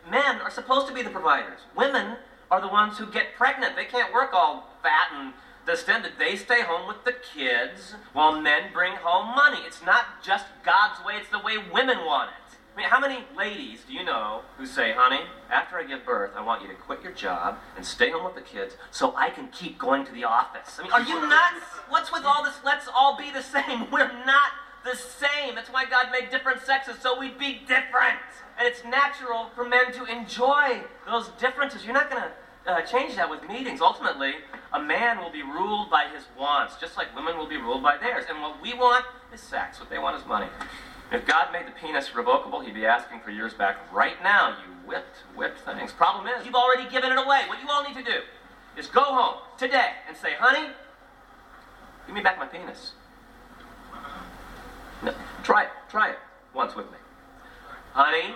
men 0.09 0.41
are 0.41 0.51
supposed 0.51 0.87
to 0.87 0.93
be 0.93 1.01
the 1.01 1.09
providers. 1.09 1.59
Women 1.75 2.17
are 2.51 2.59
the 2.61 2.67
ones 2.67 2.97
who 2.97 3.05
get 3.05 3.35
pregnant. 3.37 3.75
They 3.75 3.85
can't 3.85 4.13
work 4.13 4.31
all 4.33 4.69
fat 4.83 5.09
and 5.13 5.33
distended. 5.65 6.13
They 6.19 6.35
stay 6.35 6.61
home 6.61 6.87
with 6.87 7.05
the 7.05 7.13
kids 7.13 7.95
while 8.11 8.39
men 8.41 8.73
bring 8.73 8.93
home 8.97 9.33
money. 9.35 9.59
It's 9.65 9.83
not 9.83 10.21
just 10.21 10.45
God's 10.65 11.03
way, 11.05 11.15
it's 11.15 11.29
the 11.29 11.39
way 11.39 11.57
women 11.57 11.99
want 12.05 12.31
it. 12.31 12.42
I 12.73 12.77
mean, 12.77 12.89
how 12.89 12.99
many 12.99 13.19
ladies 13.37 13.81
do 13.87 13.93
you 13.93 14.03
know 14.03 14.41
who 14.57 14.65
say, 14.65 14.93
honey, 14.93 15.21
after 15.51 15.77
I 15.77 15.83
give 15.83 16.03
birth, 16.03 16.31
I 16.35 16.41
want 16.41 16.63
you 16.63 16.67
to 16.69 16.73
quit 16.73 17.03
your 17.03 17.11
job 17.11 17.57
and 17.77 17.85
stay 17.85 18.09
home 18.09 18.25
with 18.25 18.33
the 18.33 18.41
kids 18.41 18.77
so 18.89 19.15
I 19.15 19.29
can 19.29 19.49
keep 19.49 19.77
going 19.77 20.05
to 20.05 20.11
the 20.11 20.23
office? 20.23 20.79
I 20.79 20.83
mean, 20.83 20.91
are 20.91 21.01
you 21.01 21.21
nuts? 21.21 21.65
What's 21.89 22.11
with 22.11 22.23
all 22.25 22.43
this? 22.43 22.55
Let's 22.65 22.87
all 22.87 23.15
be 23.15 23.29
the 23.29 23.43
same. 23.43 23.91
We're 23.91 24.11
not 24.25 24.53
the 24.83 24.95
same. 24.95 25.53
That's 25.53 25.69
why 25.69 25.85
God 25.85 26.07
made 26.11 26.31
different 26.31 26.61
sexes, 26.61 26.95
so 26.99 27.19
we'd 27.19 27.37
be 27.37 27.61
different. 27.67 28.17
And 28.57 28.67
it's 28.67 28.83
natural 28.83 29.51
for 29.53 29.65
men 29.67 29.93
to 29.93 30.05
enjoy 30.05 30.81
those 31.05 31.27
differences. 31.39 31.85
You're 31.85 31.93
not 31.93 32.09
going 32.09 32.23
to 32.23 32.71
uh, 32.71 32.81
change 32.81 33.15
that 33.17 33.29
with 33.29 33.47
meetings. 33.47 33.81
Ultimately, 33.81 34.33
a 34.73 34.81
man 34.81 35.19
will 35.19 35.31
be 35.31 35.43
ruled 35.43 35.91
by 35.91 36.07
his 36.13 36.23
wants, 36.37 36.77
just 36.77 36.97
like 36.97 37.15
women 37.15 37.37
will 37.37 37.47
be 37.47 37.57
ruled 37.57 37.83
by 37.83 37.97
theirs. 37.97 38.25
And 38.29 38.41
what 38.41 38.59
we 38.63 38.73
want 38.73 39.05
is 39.31 39.41
sex. 39.41 39.79
What 39.79 39.91
they 39.91 39.99
want 39.99 40.19
is 40.19 40.25
money. 40.25 40.47
If 41.11 41.25
God 41.25 41.51
made 41.51 41.67
the 41.67 41.71
penis 41.71 42.15
revocable, 42.15 42.61
he'd 42.61 42.73
be 42.73 42.85
asking 42.85 43.19
for 43.19 43.29
yours 43.29 43.53
back 43.53 43.77
right 43.93 44.21
now, 44.23 44.49
you 44.49 44.73
whipped, 44.87 45.17
whipped 45.35 45.59
things. 45.59 45.91
Problem 45.91 46.27
is, 46.27 46.45
you've 46.45 46.55
already 46.55 46.89
given 46.89 47.11
it 47.11 47.17
away. 47.17 47.41
What 47.47 47.61
you 47.61 47.69
all 47.69 47.83
need 47.83 47.95
to 47.95 48.03
do 48.03 48.21
is 48.77 48.87
go 48.87 49.03
home 49.03 49.35
today 49.57 49.91
and 50.07 50.17
say, 50.17 50.33
honey, 50.39 50.69
give 52.07 52.15
me 52.15 52.21
back 52.21 52.39
my 52.39 52.47
penis. 52.47 52.93
No, 55.03 55.13
try 55.43 55.63
it. 55.63 55.69
Try 55.89 56.09
it 56.09 56.17
once 56.53 56.75
with 56.75 56.89
me. 56.91 56.97
Honey, 57.91 58.33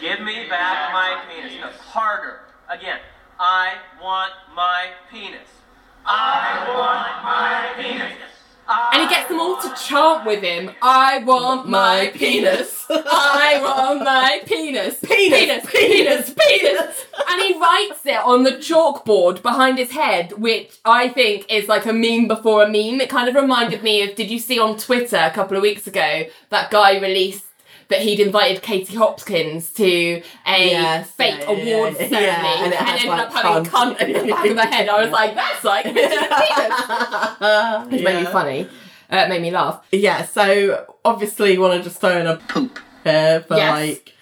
give 0.00 0.20
me 0.20 0.48
back 0.48 0.92
my 0.92 1.22
penis. 1.28 1.52
No, 1.60 1.68
harder. 1.68 2.40
Again. 2.68 2.98
I 3.44 3.74
want 4.00 4.30
my 4.54 4.90
penis. 5.10 5.48
I 6.06 6.64
want 6.78 7.24
my 7.24 7.82
penis. 7.82 8.31
And 8.68 9.02
he 9.02 9.08
gets 9.08 9.28
them 9.28 9.40
all 9.40 9.60
to 9.60 9.74
chant 9.74 10.26
with 10.26 10.42
him, 10.42 10.70
I 10.80 11.18
want 11.24 11.68
my 11.68 12.10
penis. 12.14 12.86
I 12.88 13.60
want 13.62 14.04
my 14.04 14.40
penis. 14.46 14.98
Penis, 15.02 15.66
penis, 15.66 15.66
penis. 15.72 16.34
Penis. 16.34 17.06
And 17.28 17.42
he 17.42 17.58
writes 17.58 18.06
it 18.06 18.22
on 18.24 18.44
the 18.44 18.52
chalkboard 18.52 19.42
behind 19.42 19.78
his 19.78 19.90
head, 19.90 20.32
which 20.32 20.78
I 20.84 21.08
think 21.08 21.46
is 21.50 21.68
like 21.68 21.86
a 21.86 21.92
meme 21.92 22.28
before 22.28 22.62
a 22.62 22.66
meme. 22.66 23.00
It 23.00 23.10
kind 23.10 23.28
of 23.28 23.34
reminded 23.34 23.82
me 23.82 24.02
of, 24.02 24.14
did 24.14 24.30
you 24.30 24.38
see 24.38 24.58
on 24.58 24.78
Twitter 24.78 25.16
a 25.16 25.30
couple 25.30 25.56
of 25.56 25.62
weeks 25.62 25.86
ago, 25.86 26.24
that 26.50 26.70
guy 26.70 26.98
released 26.98 27.44
that 27.92 28.00
he'd 28.02 28.20
invited 28.20 28.62
Katie 28.62 28.94
Hopkins 28.96 29.72
to 29.74 30.22
a 30.46 30.70
Yes, 30.70 31.10
fake 31.12 31.40
yeah, 31.40 31.50
yeah, 31.52 31.74
award 31.76 31.94
yeah, 31.98 32.08
ceremony 32.08 32.26
yeah, 32.26 32.64
and 32.64 32.72
it 32.72 32.80
and 32.80 32.88
ended 32.88 33.08
like, 33.08 33.20
up 33.20 33.32
having 33.32 33.64
cunt. 33.70 33.96
cunt 33.96 34.08
in 34.08 34.26
the 34.26 34.32
back 34.32 34.46
of 34.50 34.56
the 34.56 34.66
head. 34.66 34.88
I 34.88 35.02
was 35.02 35.12
like, 35.20 35.34
that's 35.34 35.64
like 35.64 35.84
penis. 37.90 38.00
It 38.00 38.04
made 38.04 38.20
me 38.20 38.26
funny. 38.26 38.68
Uh, 39.10 39.16
it 39.16 39.28
made 39.28 39.42
me 39.42 39.50
laugh. 39.50 39.86
Yeah, 39.92 40.24
so 40.24 40.86
obviously 41.04 41.52
you 41.52 41.60
want 41.60 41.78
to 41.78 41.82
just 41.88 42.00
throw 42.00 42.18
in 42.18 42.26
a 42.26 42.36
poop 42.36 42.78
here 43.04 43.40
for 43.46 43.56
Yes. 43.56 43.70
like 43.72 44.14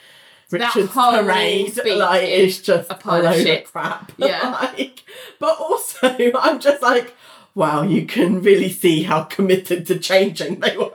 That 0.51 0.75
Richard's 0.75 0.93
whole 0.93 1.23
parade. 1.23 1.73
speech 1.73 1.97
Like 1.99 2.29
is 2.29 2.59
it's 2.59 2.67
just 2.67 2.91
a 2.91 2.95
a 2.95 2.99
pile 2.99 3.27
of 3.27 3.35
shit. 3.37 3.65
of 3.65 3.73
crap. 3.73 4.13
Yeah. 4.19 4.51
like, 4.51 5.05
but 5.39 5.59
also 5.59 6.15
I'm 6.39 6.59
just 6.61 6.83
like, 6.83 7.15
wow, 7.55 7.83
you 7.83 8.07
can 8.07 8.41
really 8.43 8.71
see 8.71 9.03
how 9.03 9.23
committed 9.25 9.87
to 9.87 9.99
changing 9.99 10.61
they 10.61 10.77
were. 10.77 10.91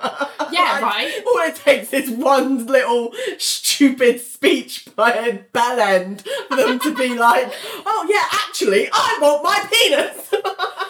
Yeah, 0.52 0.72
Like, 0.76 0.82
right. 0.82 1.24
All 1.28 1.40
it 1.42 1.56
takes 1.56 1.94
is 1.94 2.10
one 2.10 2.66
little 2.68 3.14
stupid 3.38 4.20
speech 4.22 4.86
by 4.96 5.12
a 5.12 5.34
bell 5.34 5.80
end 5.80 6.24
for 6.48 6.56
them 6.56 6.80
to 6.80 6.96
be 6.96 7.10
like, 7.18 7.52
oh 7.86 8.08
yeah, 8.10 8.26
actually, 8.48 8.90
I 8.92 9.18
want 9.22 9.44
my 9.44 9.68
penis. 9.72 10.34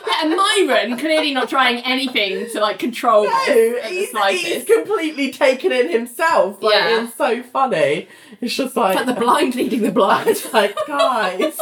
Yeah, 0.07 0.27
and 0.27 0.35
Myron 0.37 0.99
clearly 0.99 1.33
not 1.33 1.49
trying 1.49 1.83
anything 1.83 2.47
to 2.51 2.59
like 2.59 2.77
control 2.77 3.23
No, 3.23 3.79
he's, 3.87 4.11
he's 4.11 4.63
completely 4.63 5.31
taken 5.31 5.71
in 5.71 5.89
himself. 5.89 6.61
Like, 6.61 6.75
Yeah. 6.75 7.03
it's 7.05 7.15
so 7.17 7.41
funny. 7.41 8.07
It's 8.39 8.53
just 8.53 8.75
like, 8.75 8.95
It's 8.99 9.07
like 9.07 9.15
the 9.15 9.19
blind 9.19 9.55
leading 9.55 9.81
the 9.81 9.91
blind. 9.91 10.29
it's 10.29 10.53
like, 10.53 10.77
guys. 10.87 11.57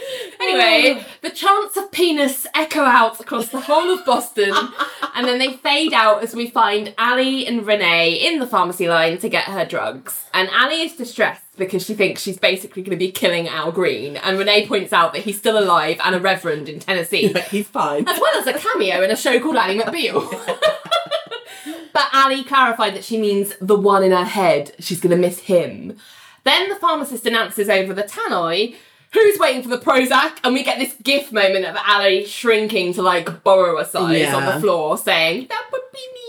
anyway, 0.40 0.60
Anyway, 0.60 1.06
the 1.22 1.30
chants 1.30 1.76
of 1.76 1.90
penis 1.92 2.46
echo 2.54 2.82
out 2.82 3.20
across 3.20 3.48
the 3.48 3.60
whole 3.60 3.90
of 3.90 4.04
Boston, 4.04 4.52
and 5.14 5.26
then 5.26 5.38
they 5.38 5.52
fade 5.54 5.92
out 5.92 6.22
as 6.22 6.34
we 6.34 6.48
find 6.48 6.94
Ally 6.98 7.44
and 7.46 7.66
Renee 7.66 8.14
in 8.14 8.38
the 8.38 8.46
pharmacy 8.46 8.88
line 8.88 9.18
to 9.18 9.28
get 9.28 9.44
her 9.44 9.64
drugs. 9.64 10.24
And 10.32 10.48
Ally 10.50 10.74
is 10.84 10.96
distressed 10.96 11.42
because 11.56 11.84
she 11.84 11.94
thinks 11.94 12.22
she's 12.22 12.38
basically 12.38 12.82
going 12.82 12.96
to 12.98 13.04
be 13.04 13.12
killing 13.12 13.48
Al 13.48 13.72
Green, 13.72 14.16
and 14.16 14.38
Renee 14.38 14.66
points 14.66 14.92
out 14.92 15.12
that 15.12 15.22
he's 15.22 15.38
still 15.38 15.58
alive 15.58 15.98
and 16.04 16.14
a 16.14 16.20
reverend 16.20 16.68
in 16.68 16.80
Tennessee, 16.80 17.34
He's 17.50 17.66
fine. 17.68 18.08
as 18.08 18.18
well 18.20 18.40
as 18.40 18.46
a 18.46 18.54
cameo 18.54 19.02
in 19.02 19.10
a 19.10 19.16
show 19.16 19.38
called 19.40 19.56
Ally 19.56 19.76
McBeal. 19.78 20.28
but 21.92 22.08
Ally 22.12 22.42
clarified 22.42 22.94
that 22.94 23.04
she 23.04 23.18
means 23.18 23.54
the 23.60 23.76
one 23.76 24.02
in 24.02 24.12
her 24.12 24.24
head. 24.24 24.72
She's 24.78 25.00
going 25.00 25.10
to 25.10 25.16
miss 25.20 25.40
him. 25.40 25.96
Then 26.44 26.68
the 26.68 26.76
pharmacist 26.76 27.26
announces 27.26 27.68
over 27.68 27.92
the 27.92 28.02
tannoy 28.04 28.74
who's 29.12 29.38
waiting 29.38 29.62
for 29.62 29.68
the 29.68 29.78
Prozac, 29.78 30.38
and 30.44 30.54
we 30.54 30.62
get 30.62 30.78
this 30.78 30.94
gif 31.02 31.32
moment 31.32 31.64
of 31.64 31.76
Ally 31.84 32.24
shrinking 32.24 32.94
to 32.94 33.02
like 33.02 33.42
borrow 33.44 33.78
a 33.78 33.84
size 33.84 34.20
Yeah. 34.20 34.36
on 34.36 34.46
the 34.46 34.60
floor, 34.60 34.96
saying, 34.98 35.46
That 35.48 35.66
would 35.72 35.80
be 35.92 35.98
me. 35.98 36.28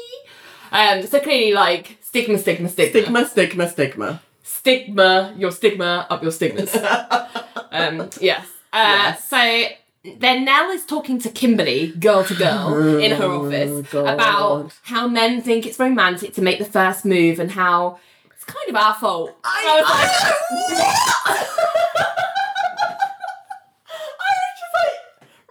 Um, 0.71 1.07
so 1.07 1.19
clearly, 1.19 1.53
like, 1.53 1.97
stigma, 2.01 2.38
stigma, 2.38 2.69
stigma. 2.69 3.01
Stigma, 3.01 3.25
stigma, 3.27 3.69
stigma. 3.69 4.21
Stigma, 4.43 5.34
your 5.38 5.51
stigma, 5.51 6.07
up 6.09 6.21
your 6.23 6.32
stigmas. 6.32 6.75
um, 7.71 8.09
yes. 8.19 8.45
Uh, 8.73 8.77
Yes. 9.13 9.27
So 9.29 9.65
then 10.17 10.45
Nelle 10.45 10.71
is 10.71 10.86
talking 10.86 11.19
to 11.19 11.29
Kimberly, 11.29 11.89
girl 11.91 12.23
to 12.23 12.34
girl, 12.36 12.97
in 12.99 13.11
her 13.11 13.25
office 13.25 13.88
God. 13.91 14.13
about 14.15 14.73
how 14.84 15.07
men 15.07 15.41
think 15.41 15.65
it's 15.67 15.77
romantic 15.77 16.34
to 16.36 16.41
make 16.41 16.57
the 16.57 16.65
first 16.65 17.05
move 17.05 17.38
and 17.39 17.51
how 17.51 17.99
it's 18.34 18.43
kind 18.45 18.69
of 18.69 18.75
our 18.75 18.93
fault. 18.95 19.36
I, 19.43 19.82
was 19.82 19.89
like, 19.89 21.38
I 24.19 24.29
was 24.38 24.59
just 24.59 24.73
like, 24.75 24.93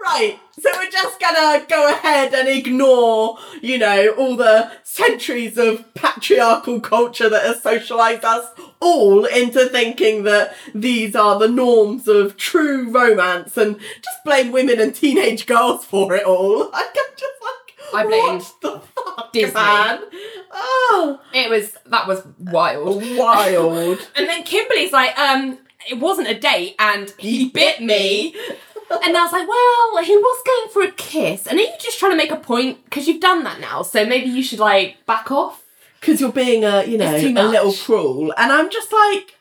right, 0.03 0.39
so 0.59 0.70
we're 0.76 0.91
just 1.21 1.35
gonna 1.35 1.64
go 1.68 1.93
ahead 1.93 2.35
and 2.35 2.49
ignore, 2.49 3.39
you 3.61 3.79
know, 3.79 4.11
all 4.18 4.37
the 4.37 4.71
centuries 4.85 5.59
of 5.59 5.93
patriarchal 5.95 6.81
culture 6.81 7.29
that 7.29 7.43
has 7.45 7.62
socialized 7.62 8.25
us 8.25 8.49
all 8.81 9.25
into 9.27 9.66
thinking 9.68 10.25
that 10.25 10.55
these 10.75 11.14
are 11.14 11.39
the 11.39 11.49
norms 11.49 12.09
of 12.09 12.37
true 12.37 12.91
romance 12.91 13.57
and 13.57 13.79
just 13.79 14.25
blame 14.25 14.51
women 14.53 14.81
and 14.81 14.95
teenage 14.95 15.47
girls 15.47 15.85
for 15.85 16.14
it 16.14 16.25
all. 16.25 16.71
Like, 16.81 16.97
I'm 16.97 17.16
just 17.16 17.43
like, 17.43 17.95
I 17.95 18.07
blamed 18.07 18.43
what 18.43 18.61
the 18.62 18.81
fuck, 18.81 19.33
Disney. 19.33 19.55
man? 19.55 20.01
Oh, 20.53 21.21
it 21.35 21.51
was 21.51 21.77
that 21.87 22.07
was 22.07 22.25
wild. 22.39 23.03
wild. 23.16 23.99
And 24.16 24.29
then 24.29 24.43
Kimberly's 24.45 24.93
like, 24.93 25.18
um, 25.18 25.59
it 25.91 25.99
wasn't 25.99 26.29
a 26.29 26.39
date 26.39 26.77
and 26.79 27.12
he 27.18 27.49
bit 27.51 27.81
me. 27.83 28.35
And 28.91 29.16
I 29.16 29.22
was 29.22 29.32
like, 29.32 29.47
well, 29.49 30.05
he 30.05 30.16
was 30.16 30.43
going 30.45 30.68
for 30.72 30.82
a 30.82 30.93
kiss. 30.97 31.47
And 31.47 31.59
are 31.59 31.62
you 31.62 31.72
just 31.78 31.99
trying 31.99 32.12
to 32.12 32.16
make 32.16 32.30
a 32.32 32.36
point? 32.36 32.84
Because 32.84 33.07
you've 33.07 33.20
done 33.20 33.45
that 33.45 33.61
now, 33.61 33.82
so 33.82 34.05
maybe 34.05 34.28
you 34.28 34.43
should 34.43 34.59
like 34.59 34.97
back 35.07 35.30
off. 35.30 35.62
because 36.01 36.20
you're 36.20 36.32
being 36.32 36.64
a 36.64 36.84
you 36.84 36.99
know 36.99 37.14
a 37.14 37.45
little 37.47 37.72
cruel 37.72 38.32
and 38.38 38.51
i'm 38.51 38.70
just 38.70 38.91
like 38.91 39.36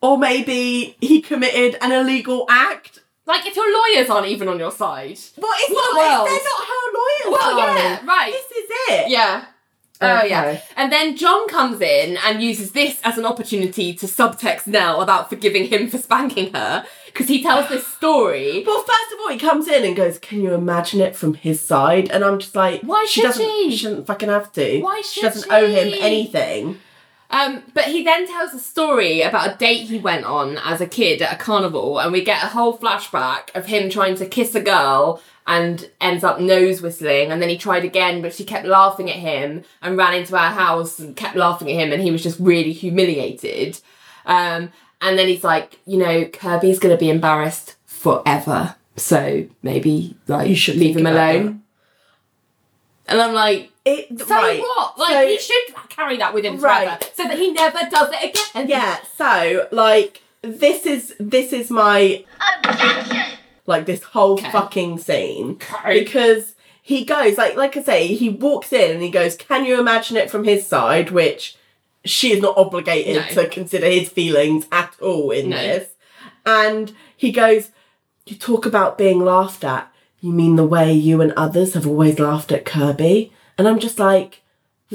or 0.00 0.16
maybe 0.18 0.96
he 1.00 1.20
committed 1.20 1.76
an 1.82 1.92
illegal 1.92 2.46
act 2.48 3.00
Like 3.26 3.46
if 3.46 3.54
your 3.56 3.70
lawyers 3.78 4.08
aren't 4.10 4.28
even 4.28 4.48
on 4.48 4.58
your 4.58 4.70
side. 4.72 5.18
but 5.44 5.50
it's 5.60 5.70
What 5.74 5.94
not 5.94 6.18
world? 6.18 6.28
they're 6.28 6.48
not 6.52 6.64
her 6.72 6.84
lawyers 6.98 7.30
Well, 7.38 7.56
though. 7.56 7.74
yeah, 7.82 8.06
right. 8.06 8.32
this 8.32 8.50
is 8.60 8.70
it 8.90 9.10
Yeah. 9.10 9.44
Oh 10.00 10.18
Okay. 10.18 10.28
yeah. 10.30 10.60
And 10.76 10.90
then 10.92 11.16
John 11.16 11.46
comes 11.48 11.80
in 11.80 12.16
and 12.24 12.42
uses 12.42 12.72
this 12.72 13.00
as 13.04 13.16
an 13.16 13.24
opportunity 13.24 13.94
to 13.94 14.06
subtext 14.06 14.66
Nelle 14.66 15.00
about 15.02 15.28
forgiving 15.30 15.66
him 15.68 15.88
for 15.88 15.98
spanking 15.98 16.52
her 16.52 16.84
because 17.14 17.28
he 17.28 17.42
tells 17.42 17.68
this 17.70 17.86
story. 17.86 18.62
well 18.66 18.82
first 18.82 19.12
of 19.12 19.18
all 19.20 19.28
he 19.30 19.38
comes 19.38 19.66
in 19.68 19.84
and 19.84 19.96
goes 19.96 20.18
can 20.18 20.40
you 20.42 20.52
imagine 20.52 21.00
it 21.00 21.14
from 21.16 21.32
his 21.34 21.60
side 21.60 22.10
and 22.10 22.22
i'm 22.24 22.38
just 22.38 22.54
like 22.56 22.82
Why 22.82 23.06
she 23.08 23.20
should 23.22 23.28
doesn't 23.28 23.46
she? 23.46 23.70
she 23.70 23.76
shouldn't 23.78 24.06
fucking 24.06 24.28
have 24.28 24.52
to 24.54 24.80
Why 24.82 25.00
she 25.00 25.20
should 25.20 25.32
doesn't 25.32 25.50
owe 25.52 25.66
him 25.66 25.94
anything 26.00 26.78
Um, 27.30 27.62
but 27.72 27.84
he 27.84 28.04
then 28.04 28.26
tells 28.26 28.52
a 28.52 28.58
story 28.60 29.22
about 29.22 29.54
a 29.54 29.56
date 29.56 29.88
he 29.88 29.98
went 29.98 30.24
on 30.24 30.58
as 30.58 30.80
a 30.80 30.86
kid 30.86 31.20
at 31.22 31.32
a 31.32 31.36
carnival, 31.36 31.98
and 31.98 32.12
we 32.12 32.22
get 32.22 32.44
a 32.44 32.48
whole 32.48 32.78
flashback 32.78 33.44
of 33.56 33.66
him 33.66 33.90
trying 33.90 34.14
to 34.16 34.26
kiss 34.26 34.54
a 34.54 34.60
girl 34.60 35.20
and 35.46 35.90
ends 36.00 36.22
up 36.22 36.38
nose 36.38 36.80
whistling, 36.80 37.32
and 37.32 37.40
then 37.42 37.48
he 37.48 37.58
tried 37.58 37.84
again, 37.84 38.22
but 38.22 38.34
she 38.34 38.44
kept 38.44 38.66
laughing 38.66 39.10
at 39.10 39.16
him 39.16 39.64
and 39.82 39.96
ran 39.96 40.14
into 40.14 40.36
our 40.36 40.52
house 40.52 41.00
and 41.00 41.16
kept 41.16 41.34
laughing 41.34 41.68
at 41.70 41.74
him, 41.82 41.92
and 41.92 42.02
he 42.02 42.10
was 42.12 42.22
just 42.22 42.38
really 42.38 42.72
humiliated. 42.72 43.80
Um, 44.26 44.70
and 45.04 45.16
then 45.18 45.28
he's 45.28 45.44
like, 45.44 45.78
you 45.86 45.98
know, 45.98 46.24
Kirby's 46.24 46.78
gonna 46.80 46.96
be 46.96 47.10
embarrassed 47.10 47.76
forever, 47.86 48.74
so 48.96 49.46
maybe 49.62 50.16
like 50.26 50.48
You 50.48 50.56
should 50.56 50.76
leave 50.76 50.96
him 50.96 51.06
about 51.06 51.34
alone. 51.36 51.62
And 53.06 53.20
I'm 53.20 53.34
like, 53.34 53.70
it 53.84 54.18
so 54.18 54.26
right. 54.34 54.60
what? 54.60 54.98
Like 54.98 55.10
So- 55.12 55.26
he 55.28 55.38
should 55.38 55.74
carry 55.90 56.16
that 56.16 56.32
with 56.34 56.44
him 56.44 56.56
Right. 56.58 56.86
forever, 56.86 57.04
so 57.14 57.22
that 57.24 57.38
he 57.38 57.52
never 57.52 57.78
does 57.90 58.08
it 58.12 58.30
again. 58.54 58.68
Yeah, 58.68 58.96
so 59.18 59.68
like 59.70 60.22
this 60.42 60.86
is 60.86 61.14
this 61.20 61.52
is 61.52 61.70
my 61.70 62.24
like 63.66 63.86
this 63.86 64.02
whole 64.02 64.34
Okay. 64.34 64.50
fucking 64.50 64.98
scene 64.98 65.58
Okay. 65.62 66.00
because 66.04 66.54
he 66.82 67.04
goes 67.04 67.38
like 67.38 67.56
like 67.56 67.76
I 67.76 67.82
say 67.82 68.06
he 68.08 68.28
walks 68.28 68.72
in 68.72 68.90
and 68.90 69.02
he 69.02 69.10
goes 69.10 69.36
can 69.36 69.64
you 69.64 69.80
imagine 69.80 70.16
it 70.18 70.30
from 70.30 70.44
his 70.44 70.66
side 70.66 71.10
which 71.10 71.56
she 72.04 72.32
is 72.32 72.40
not 72.40 72.56
obligated 72.56 73.16
No. 73.16 73.42
to 73.42 73.48
consider 73.48 73.86
his 73.86 74.08
feelings 74.08 74.66
at 74.72 74.94
all 75.00 75.30
in 75.30 75.50
No. 75.50 75.56
this 75.56 75.88
and 76.46 76.92
he 77.16 77.32
goes 77.32 77.70
you 78.26 78.36
talk 78.36 78.66
about 78.66 78.98
being 78.98 79.20
laughed 79.24 79.64
at 79.64 79.90
you 80.20 80.32
mean 80.32 80.56
the 80.56 80.64
way 80.66 80.92
you 80.92 81.20
and 81.20 81.32
others 81.32 81.74
have 81.74 81.86
always 81.86 82.18
laughed 82.18 82.52
at 82.52 82.64
Kirby 82.64 83.32
and 83.58 83.66
I'm 83.68 83.78
just 83.78 83.98
like 83.98 84.42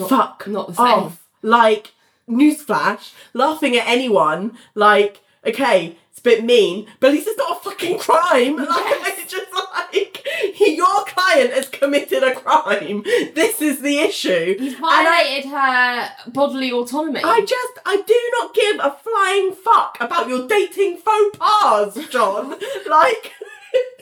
fuck 0.07 0.45
not 0.47 0.68
the 0.70 0.74
same. 0.76 0.86
off 0.86 1.28
like 1.41 1.91
newsflash 2.30 3.12
laughing 3.34 3.76
at 3.76 3.88
anyone 3.88 4.57
like 4.76 5.20
okay 5.45 5.97
it's 6.12 6.20
a 6.20 6.24
bit 6.24 6.43
mean 6.45 6.86
but 6.99 7.07
at 7.07 7.14
least 7.14 7.28
it's 7.28 7.38
not 7.38 7.57
a 7.57 7.64
fucking 7.70 7.97
crime 7.99 8.55
like 8.57 8.68
Yes. 8.68 9.20
it's 9.20 9.32
just 9.32 9.51
like 9.51 10.09
he, 10.55 10.75
your 10.83 11.03
client 11.05 11.53
has 11.53 11.67
committed 11.69 12.23
a 12.23 12.33
crime 12.35 13.03
this 13.35 13.61
is 13.61 13.81
the 13.81 13.99
issue 13.99 14.55
He's 14.57 14.73
and 14.75 14.85
I, 14.85 15.03
violated 15.03 15.51
her 15.51 16.31
bodily 16.31 16.71
autonomy. 16.71 17.21
I 17.23 17.41
just 17.41 17.79
I 17.85 18.01
do 18.01 18.31
not 18.39 18.53
give 18.53 18.75
a 18.79 18.97
flying 19.03 19.53
fuck 19.53 19.97
about 19.99 20.27
your 20.29 20.47
dating 20.47 20.97
faux 20.97 21.37
pas 21.37 21.97
John 22.09 22.49
like 22.89 23.33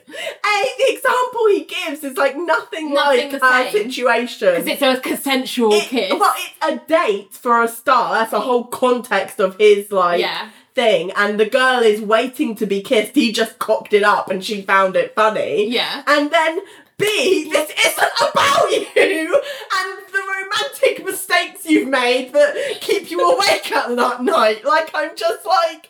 A, 0.10 0.64
the 0.78 0.94
example 0.94 1.48
he 1.50 1.66
gives 1.66 2.02
is 2.02 2.16
like 2.16 2.38
nothing, 2.38 2.94
Nothing 2.94 3.30
like 3.34 3.44
our 3.44 3.70
situation. 3.72 4.56
because 4.56 4.68
it's 4.68 4.82
a 4.82 5.02
consensual 5.02 5.74
It- 5.74 5.84
kiss. 5.84 6.14
Well, 6.18 6.34
it's 6.38 6.66
a 6.66 6.88
date 6.88 7.34
for 7.34 7.62
a 7.62 7.68
star. 7.68 8.14
That's 8.14 8.32
a 8.32 8.40
whole 8.40 8.64
context 8.64 9.42
of 9.42 9.58
his 9.58 9.92
like 9.92 10.22
Yeah. 10.22 10.50
Thing. 10.78 11.12
And 11.18 11.38
the 11.38 11.50
girl 11.50 11.82
is 11.82 12.00
waiting 12.00 12.56
to 12.56 12.66
be 12.66 12.82
kissed. 12.82 13.16
He 13.16 13.34
just 13.34 13.60
cocked 13.60 13.94
it 13.94 14.04
up, 14.04 14.30
and 14.32 14.46
she 14.46 14.62
found 14.62 14.96
it 14.96 15.14
funny. 15.16 15.70
Yeah. 15.70 16.04
And 16.08 16.32
then 16.32 16.62
B, 16.98 17.50
this 17.52 17.70
isn't 17.86 18.32
about 18.32 18.72
you 18.72 19.42
and 19.80 19.98
the 20.16 20.24
romantic 20.36 21.04
mistakes 21.04 21.66
you've 21.66 21.90
made 21.90 22.32
that 22.34 22.80
keep 22.80 23.12
you 23.12 23.20
awake 23.20 23.72
at 23.72 23.96
that 23.96 24.24
night. 24.24 24.64
Like 24.64 24.92
I'm 24.94 25.16
just 25.18 25.46
like, 25.46 25.90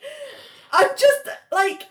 I'm 0.71 0.89
just 0.97 1.29
like. 1.51 1.83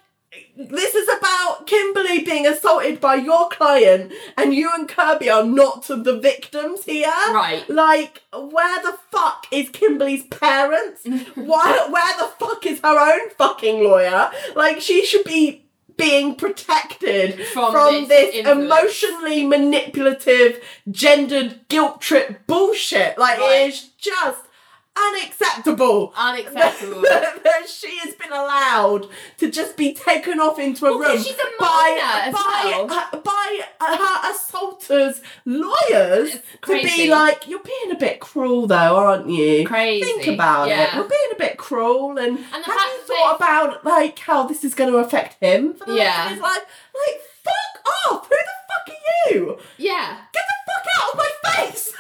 This 0.57 0.95
is 0.95 1.09
about 1.19 1.67
Kimberly 1.67 2.23
being 2.23 2.47
assaulted 2.47 3.01
by 3.01 3.17
your 3.17 3.49
client, 3.49 4.13
and 4.37 4.55
you 4.55 4.71
and 4.73 4.89
Kirby 4.89 5.29
are 5.29 5.45
not 5.45 5.87
the 5.87 6.19
victims 6.19 6.85
here. 6.85 7.13
Right. 7.33 7.65
Like, 7.69 8.23
where 8.33 8.83
the 8.83 8.97
fuck 9.11 9.47
is 9.51 9.69
Kimberly's 9.71 10.25
parents? 10.25 11.05
where, 11.35 11.91
where 11.91 12.17
the 12.19 12.31
fuck 12.39 12.65
is 12.67 12.81
her 12.81 12.99
own 12.99 13.31
fucking 13.31 13.85
lawyer? 13.85 14.31
Like, 14.55 14.81
she 14.81 15.05
should 15.05 15.25
be 15.25 15.63
being 15.97 16.35
protected 16.35 17.41
From 17.47 17.73
from, 17.73 18.09
this 18.09 18.33
this, 18.35 18.47
emotionally 18.47 19.47
manipulative, 19.47 20.63
gendered 20.91 21.61
guilt 21.69 22.01
trip 22.01 22.47
bullshit. 22.47 23.17
Like, 23.19 23.39
Right. 23.39 23.63
it 23.63 23.69
is 23.69 23.91
just 23.99 24.41
unacceptable. 24.97 26.13
Unacceptable. 26.17 27.03
that, 27.03 27.41
that 27.45 27.69
she 27.69 27.99
has 27.99 28.15
been 28.15 28.33
allowed 28.33 29.09
to 29.39 29.51
just 29.51 29.77
be 29.77 29.93
taken 29.95 30.41
off 30.41 30.59
into 30.59 30.87
a 30.87 30.97
Well, 30.99 31.11
room 31.15 31.19
she's 31.23 31.35
a 31.35 31.61
by 31.61 32.31
by, 32.33 32.63
well. 32.65 32.91
uh, 32.91 33.17
by 33.19 33.61
uh, 33.81 33.97
her 33.97 34.31
assaulters' 34.33 35.21
lawyers 35.45 36.39
to 36.63 36.83
be 36.83 37.09
like, 37.11 37.49
"You're 37.49 37.61
being 37.61 37.93
a 37.93 37.97
bit 37.99 38.21
cruel, 38.21 38.67
though, 38.67 38.97
aren't 38.97 39.29
you? 39.31 39.67
Crazy. 39.67 40.05
Think 40.05 40.27
about 40.29 40.69
it. 40.69 40.71
Yeah. 40.71 40.97
We're 40.99 41.09
being 41.09 41.31
a 41.33 41.39
bit 41.39 41.57
cruel, 41.59 42.19
and, 42.19 42.39
the 42.39 42.43
have 42.43 42.67
you 42.67 43.01
thought 43.07 43.37
about 43.37 43.85
like 43.85 44.19
how 44.19 44.47
this 44.47 44.65
is 44.65 44.75
going 44.75 44.91
to 44.91 44.99
affect 44.99 45.43
him 45.43 45.75
for 45.75 45.85
the 45.87 45.95
Yeah. 45.95 46.05
rest 46.17 46.25
of 46.27 46.33
his 46.33 46.41
life? 46.41 46.59
Like, 47.07 47.21
off! 48.11 48.29
Who 48.29 48.35
the 48.35 48.55
fuck 48.69 48.89
are 48.89 49.31
you? 49.35 49.59
yeah. 49.79 50.19
Get 50.33 50.43
the 50.47 50.73
fuck 50.73 50.87
out 50.97 51.13
of 51.13 51.19
my 51.19 51.31
face! 51.53 51.93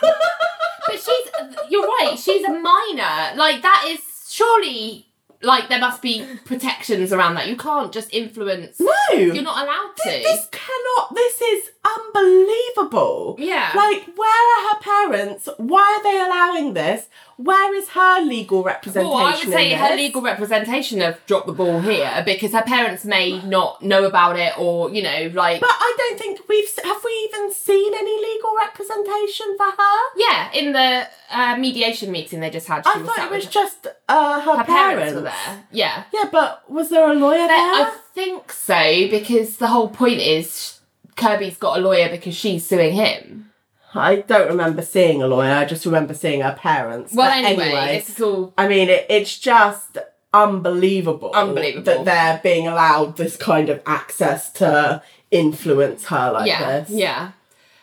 But 0.86 1.00
she's, 1.00 1.70
you're 1.70 1.86
right, 1.86 2.16
she's 2.16 2.44
a 2.44 2.52
minor. 2.52 3.36
Like, 3.36 3.62
that 3.62 3.86
is 3.88 4.00
surely 4.28 5.06
like 5.42 5.68
there 5.68 5.78
must 5.80 6.02
be 6.02 6.24
protections 6.44 7.12
around 7.12 7.34
that. 7.34 7.48
You 7.48 7.56
can't 7.56 7.92
just 7.92 8.12
influence. 8.12 8.80
No. 8.80 8.92
You're 9.12 9.42
not 9.42 9.62
allowed 9.62 9.92
to. 9.96 10.10
This 10.10 10.48
cannot. 10.50 11.14
This 11.14 11.40
is 11.40 11.70
unbelievable. 11.86 13.36
Yeah. 13.38 13.70
Like, 13.74 14.06
where 14.16 14.28
are 14.58 14.74
her 14.74 14.80
parents? 14.80 15.48
Why 15.58 15.82
are 15.98 16.02
they 16.02 16.18
allowing 16.18 16.74
this? 16.74 17.08
Where 17.36 17.74
is 17.74 17.90
her 17.90 18.22
legal 18.22 18.62
representation? 18.62 19.10
Well, 19.10 19.26
I 19.26 19.32
would 19.32 19.48
say 19.52 19.72
her 19.74 19.94
legal 19.94 20.22
representation 20.22 21.00
have 21.00 21.18
dropped 21.26 21.46
the 21.46 21.52
ball 21.52 21.80
here 21.80 22.22
because 22.24 22.52
her 22.52 22.62
parents 22.62 23.04
may 23.04 23.42
not 23.42 23.82
know 23.82 24.04
about 24.04 24.38
it 24.38 24.58
or, 24.58 24.90
you 24.90 25.02
know, 25.02 25.30
like. 25.34 25.60
But 25.60 25.68
I 25.70 25.94
don't 25.98 26.18
think 26.18 26.40
we've 26.48 26.68
have 26.84 27.04
we 27.04 27.30
even 27.30 27.52
seen 27.52 27.92
any 27.94 28.16
legal 28.22 28.54
representation 28.56 29.54
for 29.58 29.66
her. 29.66 29.98
yeah, 30.16 30.50
in 30.52 30.72
the 30.72 31.06
uh, 31.30 31.56
mediation 31.58 32.10
meeting 32.10 32.40
they 32.40 32.48
just 32.48 32.68
had, 32.68 32.84
she 32.86 32.90
I 32.90 33.02
thought 33.02 33.18
it 33.18 33.30
was 33.30 33.44
with- 33.44 33.52
just 33.52 33.86
uh, 34.08 34.40
her, 34.40 34.56
her 34.56 34.64
parents. 34.64 34.66
parents 34.66 35.14
were 35.16 35.20
there. 35.22 35.64
Yeah. 35.72 36.04
Yeah, 36.14 36.28
but 36.32 36.70
was 36.70 36.88
there 36.88 37.10
a 37.10 37.14
lawyer 37.14 37.38
But 37.42 37.48
there? 37.48 37.58
I 37.58 37.96
think 38.14 38.50
so 38.50 39.08
because 39.10 39.58
the 39.58 39.66
whole 39.66 39.88
point 39.90 40.20
is 40.20 40.75
Kirby's 41.16 41.56
got 41.56 41.78
a 41.78 41.80
lawyer 41.80 42.08
because 42.08 42.34
she's 42.34 42.66
suing 42.66 42.94
him. 42.94 43.50
I 43.94 44.16
don't 44.16 44.48
remember 44.48 44.82
seeing 44.82 45.22
a 45.22 45.26
lawyer. 45.26 45.52
I 45.54 45.64
just 45.64 45.86
remember 45.86 46.12
seeing 46.14 46.42
her 46.42 46.54
parents. 46.54 47.14
Well, 47.14 47.30
But 47.30 47.50
anyway, 47.50 47.96
this 47.96 48.10
is 48.10 48.20
all. 48.20 48.52
I 48.58 48.68
mean, 48.68 48.88
it, 48.90 49.06
it's 49.08 49.38
just 49.38 49.98
unbelievable. 50.34 51.32
Unbelievable. 51.34 51.84
that 51.84 52.04
they're 52.04 52.40
being 52.42 52.68
allowed 52.68 53.16
this 53.16 53.36
kind 53.36 53.70
of 53.70 53.80
access 53.86 54.52
to 54.52 55.02
influence 55.30 56.06
her 56.06 56.32
like 56.32 56.46
yeah, 56.46 56.80
this. 56.80 56.90
yeah. 56.90 57.32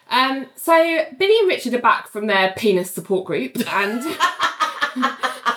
Um, 0.10 0.46
so 0.56 0.74
Billy 1.18 1.40
and 1.40 1.48
Richard 1.48 1.74
are 1.74 1.82
back 1.82 2.08
from 2.08 2.28
their 2.28 2.54
penis 2.56 2.92
support 2.92 3.26
group, 3.26 3.58
and 3.74 4.04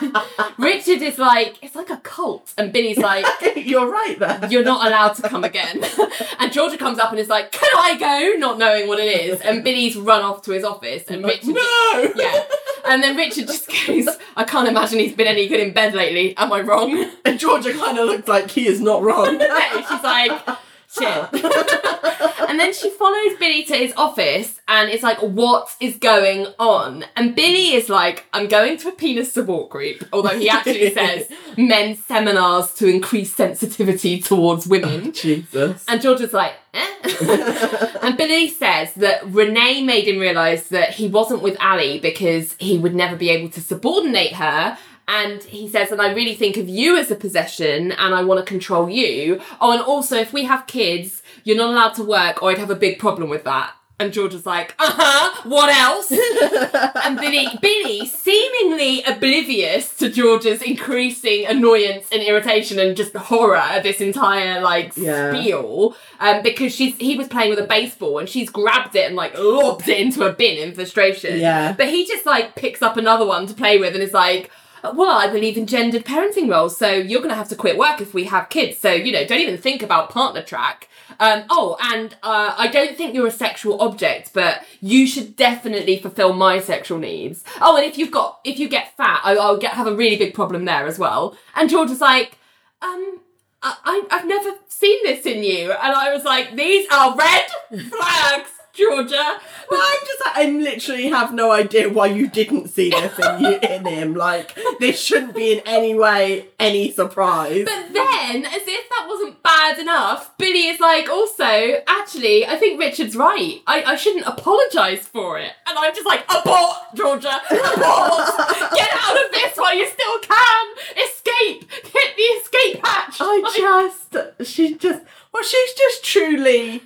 Richard 0.58 1.02
is 1.02 1.18
like, 1.18 1.58
it's 1.62 1.74
like 1.74 1.90
a 1.90 1.98
cult, 1.98 2.52
and 2.56 2.72
Billy's 2.72 2.98
like, 2.98 3.26
You're 3.56 3.90
right 3.90 4.18
there. 4.18 4.46
you're 4.50 4.64
not 4.64 4.86
allowed 4.86 5.14
to 5.14 5.28
come 5.28 5.44
again. 5.44 5.84
and 6.38 6.52
Georgia 6.52 6.76
comes 6.78 6.98
up 6.98 7.10
and 7.10 7.18
is 7.18 7.28
like, 7.28 7.52
can 7.52 7.68
I 7.76 7.96
go? 7.98 8.38
Not 8.38 8.58
knowing 8.58 8.86
what 8.88 8.98
it 8.98 9.20
is, 9.20 9.40
and 9.40 9.64
Billy's 9.64 9.96
run 9.96 10.22
off 10.22 10.42
to 10.42 10.52
his 10.52 10.64
office, 10.64 11.04
and 11.08 11.24
Richard. 11.24 11.54
no. 11.54 12.12
yeah. 12.16 12.44
And 12.88 13.02
then 13.02 13.16
Richard 13.16 13.48
just 13.48 13.68
goes, 13.68 14.08
I 14.36 14.44
can't 14.44 14.68
imagine 14.68 15.00
he's 15.00 15.14
been 15.14 15.26
any 15.26 15.48
good 15.48 15.58
in 15.60 15.72
bed 15.72 15.94
lately. 15.94 16.36
Am 16.36 16.52
I 16.52 16.60
wrong? 16.60 17.10
And 17.24 17.38
Georgia 17.40 17.72
kind 17.72 17.98
of 17.98 18.06
looks 18.06 18.28
like 18.28 18.50
he 18.50 18.68
is 18.68 18.80
not 18.80 19.02
wrong. 19.02 19.40
She's 19.40 20.02
like, 20.04 20.58
shit. 20.98 21.44
and 22.48 22.58
then 22.58 22.72
she 22.72 22.90
follows 22.90 23.36
Billy 23.38 23.64
to 23.64 23.76
his 23.76 23.92
office 23.96 24.60
and 24.68 24.90
it's 24.90 25.02
like, 25.02 25.18
what 25.18 25.74
is 25.80 25.96
going 25.96 26.46
on? 26.58 27.04
And 27.14 27.34
Billy 27.34 27.74
is 27.74 27.88
like, 27.88 28.26
I'm 28.32 28.48
going 28.48 28.78
to 28.78 28.88
a 28.88 28.92
penis 28.92 29.32
support 29.32 29.70
group, 29.70 30.04
although 30.12 30.38
he 30.38 30.48
actually 30.48 30.90
says 30.94 31.28
men's 31.56 32.04
seminars 32.04 32.72
to 32.74 32.86
increase 32.88 33.34
sensitivity 33.34 34.20
towards 34.20 34.66
women. 34.66 35.12
Jesus. 35.12 35.84
And 35.88 36.00
George 36.00 36.20
is 36.20 36.32
like, 36.32 36.54
eh? 36.74 36.86
and 38.02 38.16
Billy 38.16 38.48
says 38.48 38.94
that 38.94 39.26
Renee 39.26 39.82
made 39.82 40.08
him 40.08 40.18
realise 40.18 40.68
that 40.68 40.90
he 40.90 41.08
wasn't 41.08 41.42
with 41.42 41.56
Ally 41.60 41.98
because 42.00 42.54
he 42.58 42.78
would 42.78 42.94
never 42.94 43.16
be 43.16 43.30
able 43.30 43.50
to 43.50 43.60
subordinate 43.60 44.34
her. 44.34 44.78
And 45.08 45.42
he 45.44 45.68
says, 45.68 45.92
and 45.92 46.02
I 46.02 46.12
really 46.12 46.34
think 46.34 46.56
of 46.56 46.68
you 46.68 46.96
as 46.96 47.10
a 47.10 47.16
possession 47.16 47.92
and 47.92 48.14
I 48.14 48.24
want 48.24 48.40
to 48.40 48.44
control 48.44 48.90
you. 48.90 49.40
Oh, 49.60 49.70
and 49.72 49.80
also, 49.80 50.16
if 50.16 50.32
we 50.32 50.44
have 50.44 50.66
kids, 50.66 51.22
you're 51.44 51.56
not 51.56 51.70
allowed 51.70 51.94
to 51.94 52.02
work 52.02 52.42
or 52.42 52.50
I'd 52.50 52.58
have 52.58 52.70
a 52.70 52.74
big 52.76 52.98
problem 52.98 53.28
with 53.30 53.44
that. 53.44 53.72
And 53.98 54.12
George 54.12 54.34
is 54.34 54.44
like, 54.44 54.74
uh 54.78 54.90
huh, 54.94 55.48
what 55.48 55.74
else? 55.74 56.10
and 57.04 57.18
Billy, 57.18 57.46
Billy, 57.62 58.04
seemingly 58.06 59.02
oblivious 59.04 59.96
to 59.96 60.10
George's 60.10 60.60
increasing 60.60 61.46
annoyance 61.46 62.08
and 62.12 62.22
irritation 62.22 62.78
and 62.78 62.94
just 62.94 63.16
horror 63.16 63.56
at 63.56 63.84
this 63.84 64.02
entire 64.02 64.60
like 64.60 64.94
Yeah. 64.98 65.30
spiel, 65.32 65.96
um, 66.20 66.42
because 66.42 66.74
she's 66.74 66.94
he 66.98 67.16
was 67.16 67.28
playing 67.28 67.48
with 67.48 67.58
a 67.58 67.66
baseball 67.66 68.18
and 68.18 68.28
she's 68.28 68.50
grabbed 68.50 68.96
it 68.96 69.06
and 69.06 69.16
like 69.16 69.32
lobbed 69.38 69.88
it 69.88 69.98
into 69.98 70.24
a 70.26 70.32
bin 70.32 70.58
in 70.58 70.74
frustration. 70.74 71.40
Yeah. 71.40 71.72
But 71.72 71.88
he 71.88 72.06
just 72.06 72.26
like 72.26 72.54
picks 72.54 72.82
up 72.82 72.98
another 72.98 73.24
one 73.24 73.46
to 73.46 73.54
play 73.54 73.78
with 73.78 73.94
and 73.94 74.02
is 74.02 74.12
like. 74.12 74.50
Well, 74.94 75.16
I 75.16 75.28
believe 75.28 75.56
in 75.56 75.66
gendered 75.66 76.04
parenting 76.04 76.50
roles, 76.50 76.76
so 76.76 76.90
you're 76.92 77.20
going 77.20 77.30
to 77.30 77.36
have 77.36 77.48
to 77.48 77.56
quit 77.56 77.78
work 77.78 78.00
if 78.00 78.14
we 78.14 78.24
have 78.24 78.48
kids. 78.48 78.78
So, 78.78 78.92
you 78.92 79.12
know, 79.12 79.24
don't 79.24 79.40
even 79.40 79.58
think 79.58 79.82
about 79.82 80.10
partner 80.10 80.42
track. 80.42 80.88
Um, 81.18 81.44
oh, 81.50 81.76
and 81.80 82.14
uh, 82.22 82.54
I 82.58 82.68
don't 82.68 82.96
think 82.96 83.14
you're 83.14 83.26
a 83.26 83.30
sexual 83.30 83.80
object, 83.80 84.32
but 84.32 84.64
you 84.80 85.06
should 85.06 85.36
definitely 85.36 85.98
fulfill 85.98 86.32
my 86.32 86.60
sexual 86.60 86.98
needs. 86.98 87.44
Oh, 87.60 87.76
and 87.76 87.86
if 87.86 87.96
you've 87.96 88.10
got, 88.10 88.40
if 88.44 88.58
you 88.58 88.68
get 88.68 88.96
fat, 88.96 89.20
I, 89.24 89.36
I'll 89.36 89.56
get 89.56 89.72
have 89.72 89.86
a 89.86 89.94
really 89.94 90.16
big 90.16 90.34
problem 90.34 90.64
there 90.64 90.86
as 90.86 90.98
well. 90.98 91.36
And 91.54 91.70
George 91.70 91.90
was 91.90 92.00
like, 92.00 92.38
um, 92.82 93.20
I, 93.62 94.02
I've 94.10 94.26
never 94.26 94.50
seen 94.68 95.02
this 95.04 95.26
in 95.26 95.42
you, 95.42 95.72
and 95.72 95.94
I 95.94 96.12
was 96.12 96.24
like, 96.24 96.54
these 96.54 96.86
are 96.92 97.16
red 97.16 97.46
flags, 97.68 98.50
Georgia. 98.76 99.40
Well, 99.70 99.80
I'm 99.82 100.06
just 100.06 100.24
like, 100.24 100.36
I 100.36 100.50
literally 100.50 101.08
have 101.08 101.34
no 101.34 101.50
idea 101.50 101.88
why 101.88 102.06
you 102.06 102.28
didn't 102.28 102.68
see 102.68 102.90
this 102.90 103.18
in, 103.18 103.40
you, 103.40 103.58
in 103.62 103.84
him. 103.86 104.14
Like, 104.14 104.56
this 104.78 105.00
shouldn't 105.00 105.34
be 105.34 105.52
in 105.54 105.62
any 105.66 105.94
way 105.94 106.48
any 106.58 106.90
surprise. 106.90 107.64
But 107.64 107.92
then, 107.92 108.44
as 108.44 108.62
if 108.66 108.88
that 108.90 109.06
wasn't 109.08 109.42
bad 109.42 109.78
enough, 109.78 110.36
Billy 110.38 110.66
is 110.68 110.80
like, 110.80 111.08
also, 111.08 111.82
actually, 111.86 112.46
I 112.46 112.56
think 112.56 112.78
Richard's 112.78 113.16
right. 113.16 113.60
I, 113.66 113.82
I 113.82 113.96
shouldn't 113.96 114.26
apologise 114.26 115.06
for 115.06 115.38
it. 115.38 115.52
And 115.68 115.78
I'm 115.78 115.94
just 115.94 116.06
like, 116.06 116.24
abort, 116.28 116.76
Georgia, 116.94 117.40
abort! 117.50 118.26
Get 118.74 118.90
out 118.92 119.24
of 119.24 119.32
this 119.32 119.56
while 119.56 119.76
you 119.76 119.86
still 119.88 120.18
can! 120.20 120.66
Escape! 120.96 121.70
Hit 121.70 122.16
the 122.16 122.22
escape 122.22 122.86
hatch! 122.86 123.16
I 123.20 123.40
Like, 123.42 123.56
just, 123.56 124.46
she 124.52 124.74
just, 124.76 125.02
well, 125.32 125.42
she's 125.42 125.72
just 125.74 126.04
truly, 126.04 126.82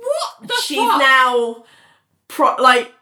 what 0.00 0.48
the 0.48 0.54
she's 0.62 0.78
fuck? 0.78 0.98
now, 1.00 1.64
pro, 2.28 2.54
like, 2.56 2.92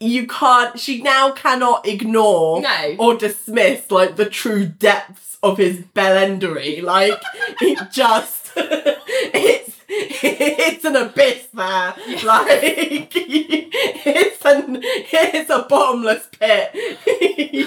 you 0.00 0.26
can't, 0.26 0.78
she 0.78 1.02
now 1.02 1.30
cannot 1.32 1.86
ignore 1.86 2.60
No. 2.60 2.96
or 2.98 3.14
dismiss, 3.16 3.90
like, 3.90 4.16
the 4.16 4.26
true 4.26 4.66
depths 4.66 5.36
of 5.42 5.58
his 5.58 5.78
bellendery. 5.94 6.82
Like, 6.82 7.20
it 7.60 7.78
just, 7.92 8.50
it's, 8.56 9.76
it's 9.88 10.84
an 10.84 10.96
abyss 10.96 11.48
there. 11.52 11.94
Like, 12.24 12.46
it's 13.14 14.44
an, 14.44 14.80
it's 14.82 15.50
a 15.50 15.66
bottomless 15.68 16.28
pit. 16.38 16.70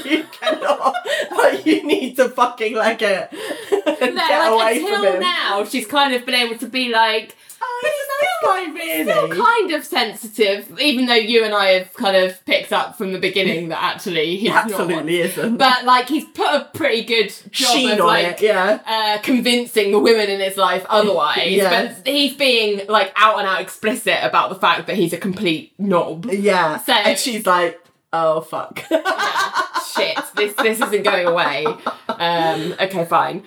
you 0.05 0.23
cannot, 0.31 0.95
like, 1.31 1.65
you 1.65 1.83
need 1.85 2.15
to 2.17 2.29
fucking 2.29 2.75
like 2.75 3.01
it. 3.01 3.29
and 4.01 4.15
No, 4.15 4.27
get 4.27 4.51
away 4.51 4.57
like, 4.57 4.81
from 4.81 5.05
until 5.05 5.19
now, 5.21 5.65
she's 5.65 5.87
kind 5.87 6.13
of 6.13 6.25
been 6.25 6.35
able 6.35 6.57
to 6.57 6.67
be 6.67 6.89
like, 6.89 7.35
Oh, 7.61 7.81
nice 7.83 8.65
guy, 8.67 8.73
really. 8.73 9.03
still 9.03 9.29
kind 9.29 9.71
of 9.71 9.85
sensitive, 9.85 10.79
even 10.79 11.05
though 11.05 11.13
you 11.13 11.43
and 11.43 11.53
I 11.53 11.67
have 11.79 11.93
kind 11.93 12.15
of 12.15 12.43
picked 12.45 12.71
up 12.73 12.97
from 12.97 13.13
the 13.13 13.19
beginning 13.19 13.69
that 13.69 13.81
actually 13.81 14.37
he's 14.37 14.49
not. 14.49 14.65
Absolutely 14.71 15.21
isn't. 15.21 15.57
But 15.57 15.85
like 15.85 16.07
he's 16.07 16.25
put 16.25 16.47
a 16.47 16.69
pretty 16.73 17.03
good 17.03 17.29
job 17.51 17.75
Sheen 17.75 17.91
of 17.99 18.05
like 18.05 18.41
it, 18.41 18.41
yeah. 18.41 18.79
uh, 18.85 19.21
convincing 19.21 19.91
the 19.91 19.99
women 19.99 20.29
in 20.29 20.39
his 20.39 20.57
life 20.57 20.85
otherwise. 20.89 21.35
Yes. 21.55 21.99
But 22.03 22.07
he's 22.07 22.33
being 22.33 22.87
like 22.87 23.13
out 23.15 23.39
and 23.39 23.47
out 23.47 23.61
explicit 23.61 24.17
about 24.21 24.49
the 24.49 24.55
fact 24.55 24.87
that 24.87 24.95
he's 24.95 25.13
a 25.13 25.17
complete 25.17 25.73
knob. 25.79 26.25
Yeah. 26.31 26.77
So- 26.79 26.93
and 26.93 27.17
she's 27.17 27.45
like, 27.45 27.79
oh 28.13 28.41
fuck. 28.41 28.79
Shit, 29.95 30.17
this 30.35 30.53
this 30.55 30.81
isn't 30.81 31.03
going 31.03 31.27
away. 31.27 31.65
Um, 32.17 32.75
okay, 32.79 33.03
fine. 33.03 33.43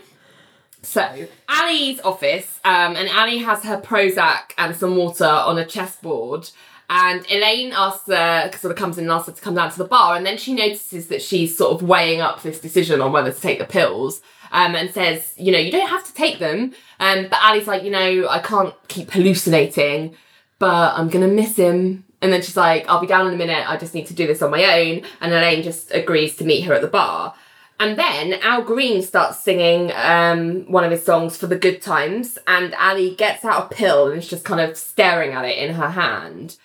So 0.88 1.26
Ally's 1.48 2.00
office, 2.00 2.60
um, 2.64 2.96
and 2.96 3.08
Ally 3.08 3.36
has 3.36 3.62
her 3.64 3.78
Prozac 3.78 4.52
and 4.56 4.74
some 4.74 4.96
water 4.96 5.26
on 5.26 5.58
a 5.58 5.66
chessboard. 5.66 6.50
And 6.90 7.26
Elaine 7.30 7.72
asks 7.74 8.06
her, 8.06 8.50
sort 8.56 8.72
of 8.72 8.78
comes 8.78 8.96
in 8.96 9.04
and 9.04 9.12
asks 9.12 9.28
her 9.28 9.34
to 9.34 9.42
come 9.42 9.54
down 9.54 9.70
to 9.70 9.76
the 9.76 9.84
bar, 9.84 10.16
and 10.16 10.24
then 10.24 10.38
she 10.38 10.54
notices 10.54 11.08
that 11.08 11.20
she's 11.20 11.56
sort 11.56 11.74
of 11.74 11.86
weighing 11.86 12.22
up 12.22 12.42
this 12.42 12.58
decision 12.58 13.02
on 13.02 13.12
whether 13.12 13.30
to 13.30 13.38
take 13.38 13.58
the 13.58 13.66
pills, 13.66 14.22
um, 14.52 14.74
and 14.74 14.90
says, 14.90 15.34
you 15.36 15.52
know, 15.52 15.58
you 15.58 15.70
don't 15.70 15.90
have 15.90 16.06
to 16.06 16.14
take 16.14 16.38
them. 16.38 16.72
Um, 16.98 17.26
but 17.28 17.38
Ally's 17.42 17.66
like, 17.66 17.82
you 17.82 17.90
know, 17.90 18.26
I 18.28 18.38
can't 18.38 18.74
keep 18.88 19.10
hallucinating, 19.10 20.16
but 20.58 20.94
I'm 20.94 21.08
gonna 21.08 21.28
miss 21.28 21.56
him. 21.56 22.06
And 22.22 22.32
then 22.32 22.40
she's 22.40 22.56
like, 22.56 22.88
I'll 22.88 23.00
be 23.00 23.06
down 23.06 23.28
in 23.28 23.34
a 23.34 23.36
minute, 23.36 23.68
I 23.68 23.76
just 23.76 23.92
need 23.92 24.06
to 24.06 24.14
do 24.14 24.26
this 24.26 24.40
on 24.40 24.50
my 24.50 24.64
own. 24.80 25.02
And 25.20 25.34
Elaine 25.34 25.62
just 25.62 25.94
agrees 25.94 26.36
to 26.36 26.44
meet 26.44 26.62
her 26.62 26.72
at 26.72 26.80
the 26.80 26.88
bar. 26.88 27.34
And 27.80 27.96
then 27.96 28.34
Al 28.42 28.62
Green 28.62 29.02
starts 29.02 29.38
singing 29.38 29.92
um, 29.94 30.70
one 30.70 30.84
of 30.84 30.90
his 30.90 31.04
songs 31.04 31.36
for 31.36 31.46
the 31.46 31.58
good 31.58 31.80
times, 31.80 32.36
and 32.46 32.74
Ally 32.74 33.10
gets 33.10 33.44
out 33.44 33.70
a 33.70 33.74
pill 33.74 34.08
and 34.08 34.18
is 34.18 34.28
just 34.28 34.44
kind 34.44 34.60
of 34.60 34.76
staring 34.76 35.32
at 35.32 35.44
it 35.44 35.58
in 35.58 35.74
her 35.74 35.90
hand. 35.90 36.56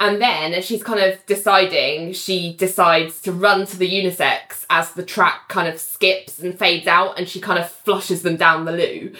And 0.00 0.20
then, 0.20 0.52
as 0.52 0.66
she's 0.66 0.82
kind 0.82 1.00
of 1.00 1.24
deciding, 1.24 2.12
she 2.12 2.52
decides 2.52 3.22
to 3.22 3.32
run 3.32 3.64
to 3.66 3.76
the 3.78 3.88
unisex 3.88 4.66
as 4.68 4.90
the 4.92 5.04
track 5.04 5.48
kind 5.48 5.68
of 5.68 5.80
skips 5.80 6.40
and 6.40 6.58
fades 6.58 6.86
out, 6.86 7.16
and 7.18 7.26
she 7.26 7.40
kind 7.40 7.58
of 7.58 7.70
flushes 7.70 8.20
them 8.22 8.36
down 8.36 8.64
the 8.66 8.72
loo. 8.72 9.12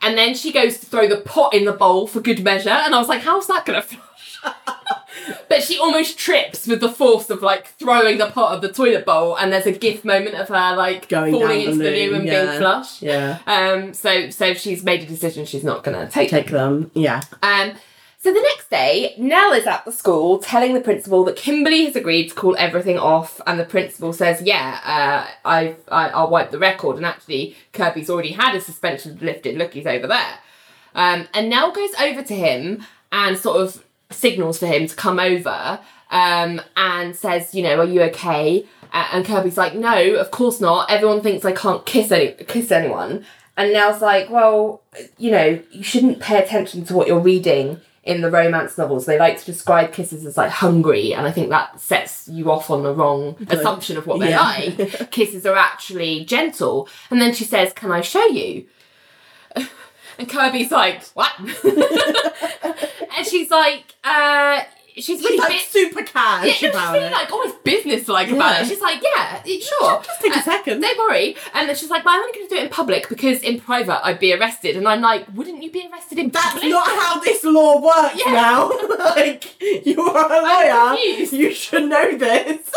And 0.00 0.16
then 0.16 0.34
she 0.34 0.52
goes 0.52 0.78
to 0.78 0.86
throw 0.86 1.06
the 1.06 1.20
pot 1.20 1.52
in 1.52 1.64
the 1.66 1.72
bowl 1.72 2.06
for 2.06 2.20
good 2.20 2.42
measure, 2.42 2.70
and 2.70 2.94
I 2.94 2.98
was 2.98 3.08
like, 3.08 3.22
how's 3.22 3.48
that 3.48 3.66
gonna 3.66 3.82
flush? 3.82 4.38
But 5.48 5.62
she 5.62 5.78
almost 5.78 6.18
trips 6.18 6.66
with 6.66 6.80
the 6.80 6.90
force 6.90 7.30
of 7.30 7.42
like 7.42 7.68
throwing 7.78 8.18
the 8.18 8.30
pot 8.30 8.54
of 8.54 8.62
the 8.62 8.72
toilet 8.72 9.04
bowl, 9.04 9.36
and 9.36 9.52
there's 9.52 9.66
a 9.66 9.72
gif 9.72 10.04
moment 10.04 10.34
of 10.34 10.48
her 10.48 10.76
like 10.76 11.08
Going 11.08 11.32
falling 11.32 11.48
down 11.48 11.72
into 11.74 11.84
the 11.84 11.90
loo 11.90 12.14
and 12.14 12.24
yeah. 12.24 12.44
being 12.44 12.58
flushed. 12.58 13.02
Yeah. 13.02 13.38
Um. 13.46 13.94
So 13.94 14.30
so 14.30 14.54
she's 14.54 14.82
made 14.82 15.02
a 15.02 15.06
decision 15.06 15.44
she's 15.44 15.64
not 15.64 15.84
gonna 15.84 16.08
take 16.08 16.30
Take 16.30 16.50
them. 16.50 16.90
Yeah. 16.94 17.22
um, 17.42 17.74
so 18.18 18.32
the 18.32 18.40
next 18.40 18.70
day, 18.70 19.16
Nelle 19.18 19.54
is 19.54 19.66
at 19.66 19.84
the 19.84 19.90
school 19.90 20.38
telling 20.38 20.74
the 20.74 20.80
principal 20.80 21.24
that 21.24 21.34
Kimberly 21.34 21.86
has 21.86 21.96
agreed 21.96 22.28
to 22.28 22.34
call 22.36 22.54
everything 22.56 22.96
off, 22.96 23.40
and 23.48 23.58
the 23.58 23.64
principal 23.64 24.12
says, 24.12 24.40
"Yeah, 24.42 24.78
uh, 24.84 25.30
I, 25.44 25.74
I, 25.88 26.08
I'll 26.10 26.30
wipe 26.30 26.52
the 26.52 26.58
record." 26.60 26.98
And 26.98 27.04
actually, 27.04 27.56
Kirby's 27.72 28.08
already 28.08 28.30
had 28.30 28.54
his 28.54 28.64
suspension 28.64 29.18
lifted. 29.20 29.56
Look, 29.56 29.74
he's 29.74 29.88
over 29.88 30.06
there. 30.06 30.38
Um, 30.94 31.26
and 31.34 31.50
Nelle 31.50 31.72
goes 31.72 31.94
over 32.00 32.22
to 32.22 32.34
him 32.34 32.84
and 33.10 33.36
sort 33.36 33.60
of 33.60 33.84
signals 34.12 34.58
for 34.58 34.66
him 34.66 34.86
to 34.86 34.94
come 34.96 35.18
over, 35.18 35.80
um, 36.10 36.60
and 36.76 37.16
says, 37.16 37.54
"You 37.54 37.62
know, 37.62 37.80
are 37.80 37.84
you 37.84 38.02
okay?" 38.02 38.66
Uh, 38.92 39.06
and 39.12 39.24
Kirby's 39.24 39.56
like, 39.56 39.74
"No, 39.74 40.14
of 40.16 40.30
course 40.30 40.60
not. 40.60 40.90
Everyone 40.90 41.20
thinks 41.22 41.44
I 41.44 41.52
can't 41.52 41.84
kiss 41.86 42.10
any 42.12 42.32
kiss 42.46 42.70
anyone." 42.70 43.24
And 43.56 43.72
Nelle's 43.72 44.00
like, 44.02 44.30
"Well, 44.30 44.82
you 45.18 45.30
know, 45.30 45.58
you 45.70 45.82
shouldn't 45.82 46.20
pay 46.20 46.38
attention 46.42 46.84
to 46.86 46.94
what 46.94 47.06
you're 47.08 47.18
reading." 47.20 47.80
In 48.04 48.20
the 48.20 48.32
romance 48.32 48.76
novels, 48.76 49.06
they 49.06 49.16
like 49.16 49.38
to 49.38 49.44
describe 49.46 49.92
kisses 49.92 50.26
as 50.26 50.36
like 50.36 50.50
hungry, 50.50 51.14
and 51.14 51.24
I 51.24 51.30
think 51.30 51.50
that 51.50 51.78
sets 51.80 52.26
you 52.26 52.50
off 52.50 52.68
on 52.68 52.82
the 52.82 52.92
wrong 52.92 53.36
assumption 53.48 53.96
of 53.96 54.08
what 54.08 54.18
they're 54.18 54.30
Yeah. 54.30 54.40
like. 54.42 55.10
Kisses 55.12 55.46
are 55.46 55.54
actually 55.54 56.24
gentle. 56.24 56.88
And 57.10 57.20
then 57.20 57.32
she 57.32 57.44
says, 57.44 57.72
Can 57.72 57.92
I 57.92 58.00
show 58.00 58.26
you? 58.26 58.66
And 60.22 60.30
Kirby's 60.30 60.70
like, 60.70 61.02
What? 61.14 61.32
and 63.16 63.26
she's 63.26 63.50
like, 63.50 63.84
uh, 64.04 64.60
she's 64.96 65.20
really 65.20 65.32
She's 65.32 65.40
like 65.40 65.48
bit- 65.50 65.62
super 65.62 66.02
cash 66.04 66.46
yeah, 66.46 66.52
she's 66.52 66.70
about 66.70 66.92
really 66.92 67.06
it. 67.06 67.12
like 67.12 67.32
almost 67.32 67.64
business 67.64 68.06
like 68.08 68.30
about 68.30 68.62
it. 68.62 68.68
She's 68.68 68.80
like, 68.80 69.02
yeah, 69.02 69.42
sure. 69.42 70.02
Just 70.04 70.20
take 70.20 70.34
a 70.34 70.38
Uh, 70.38 70.42
second. 70.42 70.80
Don't 70.80 70.98
worry. 70.98 71.36
And 71.54 71.68
then 71.68 71.74
she's 71.76 71.90
like, 71.90 72.04
but 72.04 72.10
I'm 72.10 72.20
only 72.20 72.32
going 72.34 72.48
to 72.48 72.54
do 72.54 72.60
it 72.60 72.64
in 72.64 72.68
public 72.70 73.08
because 73.08 73.42
in 73.42 73.58
private 73.60 74.04
I'd 74.06 74.18
be 74.20 74.32
arrested. 74.32 74.76
And 74.76 74.86
I'm 74.86 75.00
like, 75.00 75.26
wouldn't 75.34 75.62
you 75.62 75.70
be 75.72 75.88
arrested 75.92 76.18
in 76.18 76.30
That's 76.30 76.52
public? 76.52 76.70
not 76.70 76.86
how 76.86 77.20
this 77.20 77.42
law 77.42 77.80
works 77.80 78.20
Yeah. 78.24 78.32
now. 78.32 78.68
like, 78.98 79.60
you 79.86 80.00
are 80.02 80.32
a 80.32 80.40
lawyer. 80.40 80.98
You 80.98 81.52
should 81.54 81.88
know 81.88 82.16
this. 82.16 82.70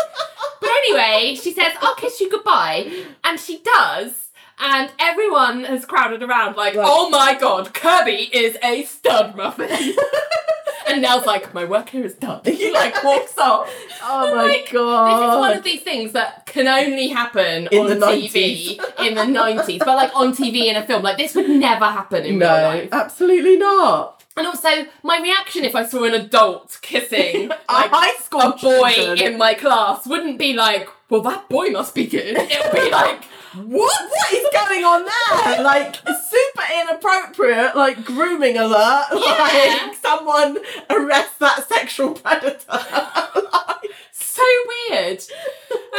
But 0.60 0.70
anyway, 0.70 1.36
she 1.40 1.52
says, 1.52 1.72
I'll 1.80 1.94
kiss 1.96 2.20
you 2.20 2.30
goodbye. 2.30 2.90
And 3.24 3.38
she 3.38 3.58
does. 3.62 4.25
And 4.58 4.90
everyone 4.98 5.64
has 5.64 5.84
crowded 5.84 6.22
around 6.22 6.56
like, 6.56 6.74
Right. 6.74 6.86
oh 6.88 7.10
my 7.10 7.34
god, 7.38 7.74
Kirby 7.74 8.30
is 8.32 8.56
a 8.62 8.84
stud 8.84 9.36
muffin. 9.36 9.68
and 10.88 11.02
Nelle's 11.02 11.26
like, 11.26 11.52
my 11.52 11.64
work 11.64 11.90
here 11.90 12.04
is 12.04 12.14
done. 12.14 12.40
He 12.44 12.70
like 12.72 13.02
walks 13.04 13.36
off. 13.38 13.70
Oh 14.02 14.34
my 14.34 14.42
like, 14.44 14.70
god. 14.72 15.08
This 15.20 15.28
is 15.34 15.40
one 15.40 15.56
of 15.58 15.64
these 15.64 15.82
things 15.82 16.12
that 16.12 16.46
can 16.46 16.66
only 16.68 17.08
happen 17.08 17.68
In 17.70 17.80
on 17.80 17.86
the 18.00 18.06
TV 18.06 18.78
in 19.00 19.14
the 19.14 19.22
90s. 19.22 19.78
But 19.80 19.88
like 19.96 20.14
on 20.16 20.32
TV 20.34 20.66
in 20.66 20.76
a 20.76 20.86
film, 20.86 21.02
like 21.02 21.18
this 21.18 21.34
would 21.34 21.50
never 21.50 21.84
happen 21.84 22.24
in 22.24 22.38
real 22.38 22.48
life. 22.48 22.88
absolutely 22.92 23.58
not. 23.58 24.22
And 24.38 24.46
also, 24.46 24.68
my 25.02 25.18
reaction 25.20 25.64
if 25.64 25.74
I 25.74 25.84
saw 25.86 26.04
an 26.04 26.12
adult 26.14 26.78
kissing 26.82 27.50
A 27.68 27.72
like 27.72 27.90
high 27.90 28.14
school 28.22 28.40
a 28.42 28.56
boy 28.56 28.92
children. 28.92 29.32
in 29.32 29.38
my 29.38 29.54
class 29.54 30.06
wouldn't 30.06 30.38
be 30.38 30.52
like, 30.52 30.88
well, 31.08 31.22
that 31.22 31.48
boy 31.48 31.68
must 31.70 31.94
be 31.94 32.06
good. 32.06 32.36
It 32.38 32.64
would 32.72 32.82
be 32.84 32.90
like, 32.90 33.22
What? 33.56 34.10
What 34.10 34.32
is 34.32 34.46
going 34.52 34.84
on 34.84 35.04
there? 35.04 35.12
Like 35.66 35.96
super 35.96 36.62
inappropriate, 36.80 37.76
like 37.76 38.04
grooming 38.04 38.56
alert. 38.58 39.06
Yeah. 39.12 39.78
Like 39.88 39.94
someone 39.96 40.58
arrest 40.90 41.38
that 41.40 41.66
sexual 41.68 42.12
predator. 42.14 42.60
so 44.12 44.42
weird. 44.90 45.22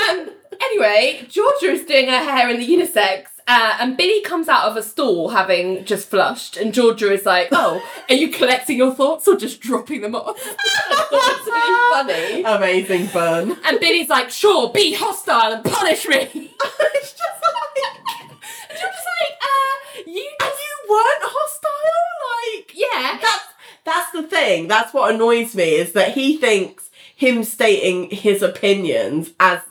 Um, 0.10 0.30
anyway, 0.62 1.26
Georgia 1.30 1.72
is 1.72 1.86
doing 1.86 2.08
her 2.08 2.20
hair 2.20 2.49
in 2.49 2.60
the 2.60 2.68
unisex. 2.68 3.26
Uh, 3.48 3.78
and 3.80 3.95
Billy 3.95 4.22
comes 4.22 4.50
out 4.50 4.66
of 4.70 4.76
a 4.76 4.84
stall 4.84 5.30
having 5.30 5.86
just 5.86 6.10
flushed, 6.10 6.58
and 6.58 6.74
Georgia 6.74 7.12
is 7.14 7.26
like, 7.26 7.48
"Oh, 7.54 7.82
are 8.10 8.16
you 8.16 8.28
collecting 8.30 8.78
your 8.78 8.93
thoughts 8.93 9.28
or 9.28 9.38
just 9.38 9.62
dropping 9.62 10.02
them 10.02 10.16
off?" 10.16 10.38
That's 10.43 11.45
really 11.48 11.91
funny. 11.93 12.43
Amazing 12.43 13.08
fun. 13.08 13.58
And 13.64 13.80
Billy's 13.80 14.10
like, 14.10 14.30
"Sure, 14.30 14.72
be 14.74 14.93
hostile 14.93 15.54
and 15.54 15.64
punish 15.64 16.08
me." 16.08 16.18
it's 16.26 17.14
just 17.14 17.41
like 17.41 17.95
And 18.70 18.78
Georgia's 18.78 19.08
like, 19.22 19.38
"Uh, 19.41 20.02
you 20.06 20.30
and 20.41 20.54
you 20.66 20.89
weren't 20.89 21.24
hostile? 21.24 22.58
Like 22.58 22.72
yeah." 22.76 23.18
that's 23.22 23.43
that's 23.86 24.12
the 24.12 24.24
thing. 24.24 24.68
That's 24.68 24.93
what 24.93 25.16
annoys 25.16 25.56
me 25.56 25.76
is 25.76 25.93
that 25.93 26.14
he 26.14 26.36
thinks 26.36 26.89
him 27.16 27.45
stating 27.45 28.10
his 28.10 28.41
opinions 28.41 29.32
as 29.39 29.62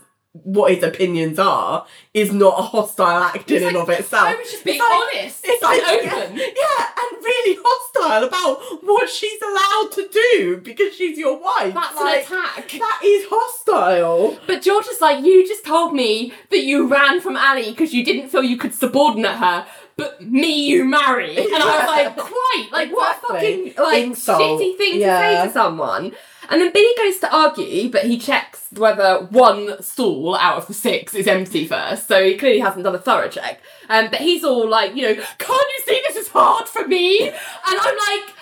what 0.45 0.73
his 0.75 0.83
opinions 0.83 1.39
are 1.39 1.87
is 2.15 2.33
not 2.33 2.59
a 2.59 2.63
hostile 2.63 3.07
act 3.23 3.51
in 3.51 3.57
It's 3.59 3.67
and 3.67 3.77
of 3.77 3.89
itself. 3.91 4.27
I 4.29 4.35
was 4.37 4.51
just 4.51 4.65
being 4.65 4.77
It's 4.77 4.85
like- 4.85 4.95
honest 4.95 5.41
It's 5.45 5.63
like 5.63 5.83
open. 5.83 6.37
Yeah, 6.39 6.87
and 6.99 7.25
really 7.25 7.59
hostile 7.65 8.25
about 8.29 8.61
what 8.85 9.09
she's 9.09 9.41
allowed 9.43 9.91
to 9.93 10.09
do 10.13 10.57
because 10.63 10.95
she's 10.95 11.19
your 11.19 11.39
wife. 11.39 11.75
That's 11.75 11.97
like, 11.97 12.31
an 12.31 12.37
attack. 12.39 12.71
That 12.79 13.01
is 13.05 13.27
hostile. 13.29 14.39
But 14.47 14.63
George 14.63 14.87
is 14.87 15.01
like, 15.01 15.25
you 15.25 15.47
just 15.47 15.65
told 15.65 15.95
me 15.95 16.33
that 16.51 16.65
you 16.65 16.89
ran 16.89 17.21
from 17.21 17.37
Ally 17.37 17.65
because 17.71 17.93
you 17.95 18.05
didn't 18.05 18.29
feel 18.31 18.43
you 18.43 18.57
could 18.57 18.75
subordinate 18.75 19.37
her, 19.37 19.67
but 19.97 20.21
me 20.23 20.67
you 20.67 20.85
marry. 20.85 21.37
And 21.37 21.55
I 21.55 21.79
was 21.79 21.87
like, 21.87 22.17
quite, 22.17 22.69
like 22.73 22.93
what 22.93 23.17
a 23.17 23.17
Exactly. 23.37 23.71
fucking 23.71 23.85
like 23.85 24.05
Insult. 24.05 24.41
shitty 24.61 24.77
thing 24.77 25.01
Yeah. 25.01 25.21
to 25.21 25.41
say 25.43 25.47
to 25.49 25.53
someone. 25.53 26.13
And 26.49 26.61
then 26.61 26.73
Billy 26.73 26.93
goes 26.97 27.19
to 27.21 27.35
argue, 27.35 27.91
but 27.91 28.05
he 28.05 28.19
checks 28.19 28.67
whether 28.73 29.27
one 29.31 29.83
stall 29.83 30.37
out 30.37 30.59
of 30.59 30.67
the 30.67 30.75
six 30.75 31.15
is 31.15 31.27
empty 31.27 31.67
first. 31.67 32.09
So 32.09 32.23
he 32.23 32.37
clearly 32.37 32.61
hasn't 32.61 32.85
done 32.85 32.95
a 32.95 32.99
thorough 32.99 33.29
check. 33.29 33.61
Um, 33.89 34.09
but 34.11 34.21
he's 34.21 34.45
all 34.45 34.69
like, 34.69 34.95
you 34.95 35.03
know, 35.03 35.15
can't 35.15 35.69
you 35.79 35.85
see 35.85 36.03
this 36.07 36.17
is 36.17 36.29
hard 36.29 36.69
for 36.69 36.87
me? 36.87 37.29
And 37.29 37.35
I'm 37.67 37.97
like, 37.97 38.36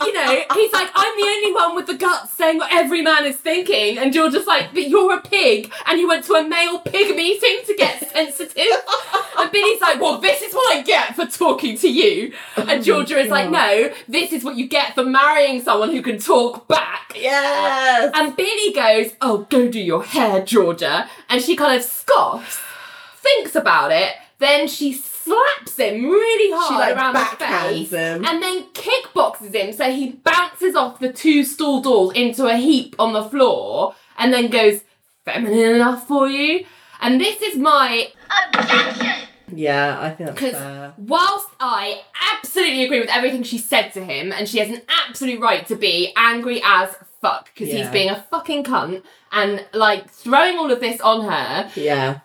you 0.00 0.12
know, 0.12 0.42
he's 0.54 0.72
like, 0.72 0.90
I'm 0.94 1.16
the 1.16 1.26
only 1.26 1.52
one 1.52 1.74
with 1.76 1.86
the 1.86 1.94
guts 1.94 2.32
saying 2.34 2.58
what 2.58 2.72
every 2.72 3.02
man 3.02 3.24
is 3.24 3.36
thinking. 3.36 3.98
And 3.98 4.14
you're 4.14 4.30
just 4.30 4.46
like, 4.46 4.72
but 4.72 4.88
you're 4.88 5.14
a 5.14 5.20
pig 5.20 5.72
and 5.86 5.98
you 5.98 6.08
went 6.08 6.24
to 6.26 6.34
a 6.34 6.46
male 6.46 6.78
pig 6.80 7.16
meeting 7.16 7.60
to 7.66 7.74
get 7.76 8.10
sensitive. 8.12 8.66
and 9.38 9.50
Billy's 9.52 9.80
like, 9.80 10.00
well, 10.00 10.18
this 10.18 10.42
is 10.42 10.52
what 10.54 10.76
I 10.76 10.82
get 10.82 11.14
for 11.16 11.26
talking 11.26 11.76
to 11.78 11.88
you. 11.88 12.34
Oh 12.56 12.66
and 12.68 12.84
Georgia 12.84 13.18
is 13.18 13.30
like, 13.30 13.50
no, 13.50 13.92
this 14.08 14.32
is 14.32 14.44
what 14.44 14.56
you 14.56 14.68
get 14.68 14.94
for 14.94 15.04
marrying 15.04 15.62
someone 15.62 15.90
who 15.90 16.02
can 16.02 16.18
talk 16.18 16.68
back. 16.68 17.12
Yes. 17.16 18.10
And 18.14 18.36
Billy 18.36 18.72
goes, 18.72 19.12
oh, 19.20 19.46
go 19.48 19.68
do 19.68 19.80
your 19.80 20.04
hair, 20.04 20.44
Georgia. 20.44 21.08
And 21.28 21.40
she 21.40 21.56
kind 21.56 21.76
of 21.76 21.82
scoffs, 21.84 22.60
thinks 23.16 23.54
about 23.54 23.92
it, 23.92 24.14
then 24.38 24.68
she 24.68 24.92
slaps 25.24 25.76
him 25.78 26.04
really 26.04 26.50
hard 26.54 26.80
like, 26.80 26.96
around 26.96 27.14
the 27.14 27.44
face 27.44 27.90
him. 27.90 28.24
and 28.24 28.42
then 28.42 28.64
kickboxes 28.72 29.54
him 29.54 29.72
so 29.72 29.90
he 29.90 30.10
bounces 30.12 30.74
off 30.76 30.98
the 31.00 31.12
two 31.12 31.44
stall 31.44 31.80
doors 31.80 32.12
into 32.14 32.46
a 32.46 32.56
heap 32.56 32.94
on 32.98 33.12
the 33.12 33.24
floor 33.24 33.94
and 34.18 34.32
then 34.32 34.48
goes, 34.48 34.82
feminine 35.24 35.76
enough 35.76 36.06
for 36.06 36.28
you? 36.28 36.64
And 37.00 37.20
this 37.20 37.40
is 37.42 37.56
my 37.56 38.08
objection! 38.52 39.28
Yeah, 39.52 39.98
I 40.00 40.10
think 40.10 40.30
that's 40.30 40.40
because 40.40 40.54
fair. 40.54 40.94
whilst 40.96 41.48
I 41.60 42.02
absolutely 42.34 42.84
agree 42.84 43.00
with 43.00 43.10
everything 43.10 43.42
she 43.42 43.58
said 43.58 43.90
to 43.92 44.04
him, 44.04 44.32
and 44.32 44.48
she 44.48 44.58
has 44.58 44.68
an 44.68 44.82
absolute 44.88 45.40
right 45.40 45.66
to 45.68 45.76
be 45.76 46.12
angry 46.16 46.60
as 46.64 46.94
fuck 47.20 47.50
because 47.54 47.72
he's 47.72 47.88
being 47.88 48.10
a 48.10 48.22
fucking 48.30 48.64
cunt 48.64 49.02
and 49.32 49.64
like 49.72 50.10
throwing 50.10 50.58
all 50.58 50.70
of 50.70 50.80
this 50.80 51.00
on 51.00 51.24
her, 51.30 51.70
Yeah. 51.74 52.20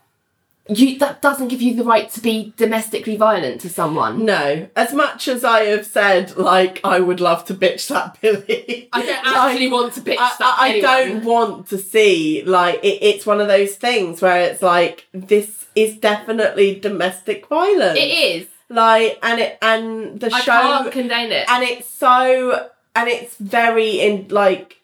You 0.70 1.00
that 1.00 1.22
doesn't 1.22 1.48
give 1.48 1.62
you 1.62 1.76
the 1.76 1.84
right 1.84 2.10
to 2.12 2.22
be 2.22 2.54
domestically 2.56 3.18
violent 3.18 3.62
to 3.62 3.70
someone. 3.70 4.24
No, 4.26 4.70
as 4.76 4.94
much 4.94 5.28
as 5.28 5.44
I 5.44 5.66
have 5.66 5.86
said, 5.86 6.38
like 6.38 6.80
I 6.84 7.00
would 7.00 7.20
love 7.20 7.46
to 7.46 7.54
bitch 7.56 7.88
that 7.88 8.18
Billy. 8.22 8.90
I 8.94 9.06
don't 9.06 9.26
actually 9.26 9.68
want 9.70 9.94
to 9.96 10.02
bitch 10.02 10.18
I, 10.20 10.36
that 10.40 10.58
I, 10.60 10.68
I 10.68 10.82
don't 10.82 11.24
want 11.26 11.68
to 11.70 11.78
see 11.78 12.44
like 12.44 12.76
it, 12.84 13.00
it's 13.02 13.26
one 13.26 13.42
of 13.42 13.48
those 13.48 13.76
things 13.76 14.22
where 14.22 14.42
it's 14.42 14.62
like 14.62 15.08
this 15.12 15.66
is 15.76 15.98
definitely 15.98 16.80
domestic 16.80 17.48
violence. 17.48 17.98
It 17.98 18.12
is. 18.12 18.48
like 18.70 19.18
and 19.24 19.40
it 19.40 19.58
and 19.62 20.20
the 20.20 20.32
I 20.34 20.40
show 20.42 20.52
can't 20.52 20.92
condone 20.92 21.32
it. 21.32 21.50
and 21.50 21.64
it's 21.64 21.88
so 21.88 22.70
and 22.96 23.08
it's 23.10 23.36
very 23.38 24.00
in 24.02 24.28
like 24.30 24.78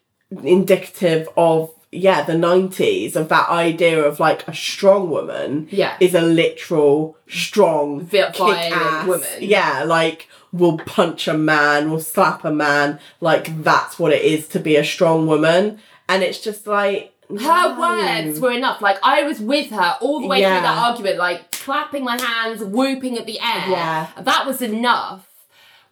indicative 0.44 1.30
of 1.38 1.72
yeah 1.92 2.22
the 2.24 2.34
90s 2.34 3.16
of 3.16 3.30
that 3.30 3.48
idea 3.50 4.02
of 4.04 4.20
like 4.20 4.48
a 4.48 4.54
strong 4.54 5.10
woman 5.10 5.68
Yeah. 5.72 5.96
is 6.00 6.14
a 6.14 6.22
literal 6.22 7.18
strong 7.28 8.02
Vi- 8.02 8.32
violent 8.32 9.08
woman. 9.08 9.28
yeah 9.40 9.84
like 9.84 10.28
will 10.52 10.78
punch 10.78 11.28
a 11.28 11.34
man 11.38 11.92
will 11.92 12.00
slap 12.02 12.44
a 12.46 12.52
man 12.52 13.00
like 13.22 13.64
that's 13.64 13.98
what 14.00 14.12
it 14.14 14.22
is 14.24 14.48
to 14.50 14.60
be 14.60 14.76
a 14.76 14.84
strong 14.84 15.28
woman 15.28 15.80
and 16.10 16.24
it's 16.24 16.40
just 16.40 16.68
like 16.68 17.12
her 17.30 17.36
no. 17.76 17.80
words 17.80 18.40
were 18.40 18.52
enough. 18.52 18.82
Like 18.84 18.98
I 19.02 19.24
was 19.24 19.40
with 19.40 19.72
her 19.72 19.98
all 20.00 20.20
the 20.22 20.28
way 20.28 20.42
Yeah. 20.42 20.60
through 20.60 20.68
that 20.68 20.78
argument, 20.78 21.18
like 21.18 21.52
clapping 21.52 22.04
my 22.04 22.22
hands, 22.22 22.64
whooping 22.64 23.18
at 23.18 23.26
the 23.26 23.40
air. 23.40 23.68
Yeah. 23.68 24.08
That 24.22 24.46
was 24.46 24.62
enough. 24.62 25.28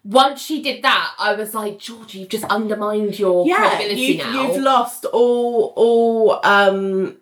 Once 0.03 0.41
she 0.41 0.61
did 0.61 0.83
that, 0.83 1.13
I 1.17 1.33
was 1.33 1.53
like, 1.53 1.79
Georgia, 1.79 2.19
you've 2.19 2.29
just 2.29 2.43
undermined 2.45 3.17
your 3.17 3.47
yeah, 3.47 3.69
credibility 3.69 4.01
you, 4.01 4.17
now. 4.17 4.41
you've 4.47 4.61
lost 4.61 5.05
all 5.05 5.73
all 5.75 6.39
um 6.45 7.15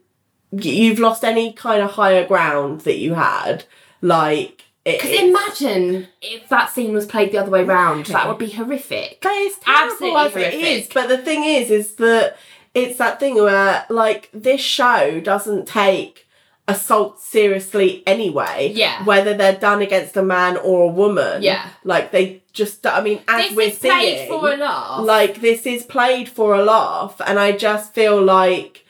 you've 0.51 0.99
lost 0.99 1.23
any 1.23 1.53
kind 1.53 1.81
of 1.81 1.91
higher 1.91 2.25
ground 2.25 2.81
that 2.81 2.97
you 2.97 3.13
had. 3.13 3.63
Like 4.01 4.63
Because 4.83 5.11
imagine 5.11 6.07
if 6.21 6.49
that 6.49 6.71
scene 6.71 6.93
was 6.93 7.05
played 7.05 7.31
the 7.31 7.37
other 7.37 7.51
way 7.51 7.63
round. 7.63 8.07
That 8.07 8.27
would 8.27 8.39
be 8.39 8.49
horrific. 8.49 9.19
But 9.21 9.31
it's 9.33 9.59
terrible 9.59 9.91
Absolutely 9.93 10.19
as 10.19 10.35
it 10.35 10.53
horrific. 10.53 10.81
is. 10.81 10.89
But 10.93 11.07
the 11.07 11.17
thing 11.19 11.43
is, 11.43 11.69
is 11.69 11.95
that 11.95 12.35
it's 12.73 12.97
that 12.97 13.19
thing 13.19 13.35
where 13.35 13.85
like 13.89 14.29
this 14.33 14.61
show 14.61 15.19
doesn't 15.21 15.67
take 15.67 16.25
assault 16.67 17.19
seriously 17.19 18.03
anyway. 18.05 18.71
Yeah. 18.73 19.03
Whether 19.03 19.33
they're 19.35 19.57
done 19.57 19.81
against 19.81 20.15
a 20.17 20.23
man 20.23 20.57
or 20.57 20.83
a 20.83 20.93
woman. 20.93 21.41
Yeah. 21.41 21.67
Like 21.83 22.11
they 22.11 22.43
just. 22.53 22.85
I 22.85 23.01
mean, 23.01 23.21
as 23.27 23.47
This 23.49 23.55
we're 23.55 23.69
is 23.69 23.79
played 23.79 24.17
seeing, 24.17 24.29
for 24.29 24.51
a 24.51 24.57
laugh. 24.57 25.05
like 25.05 25.41
this 25.41 25.65
is 25.65 25.83
played 25.83 26.29
for 26.29 26.53
a 26.55 26.63
laugh, 26.63 27.19
and 27.25 27.39
I 27.39 27.51
just 27.53 27.93
feel 27.93 28.21
like 28.21 28.85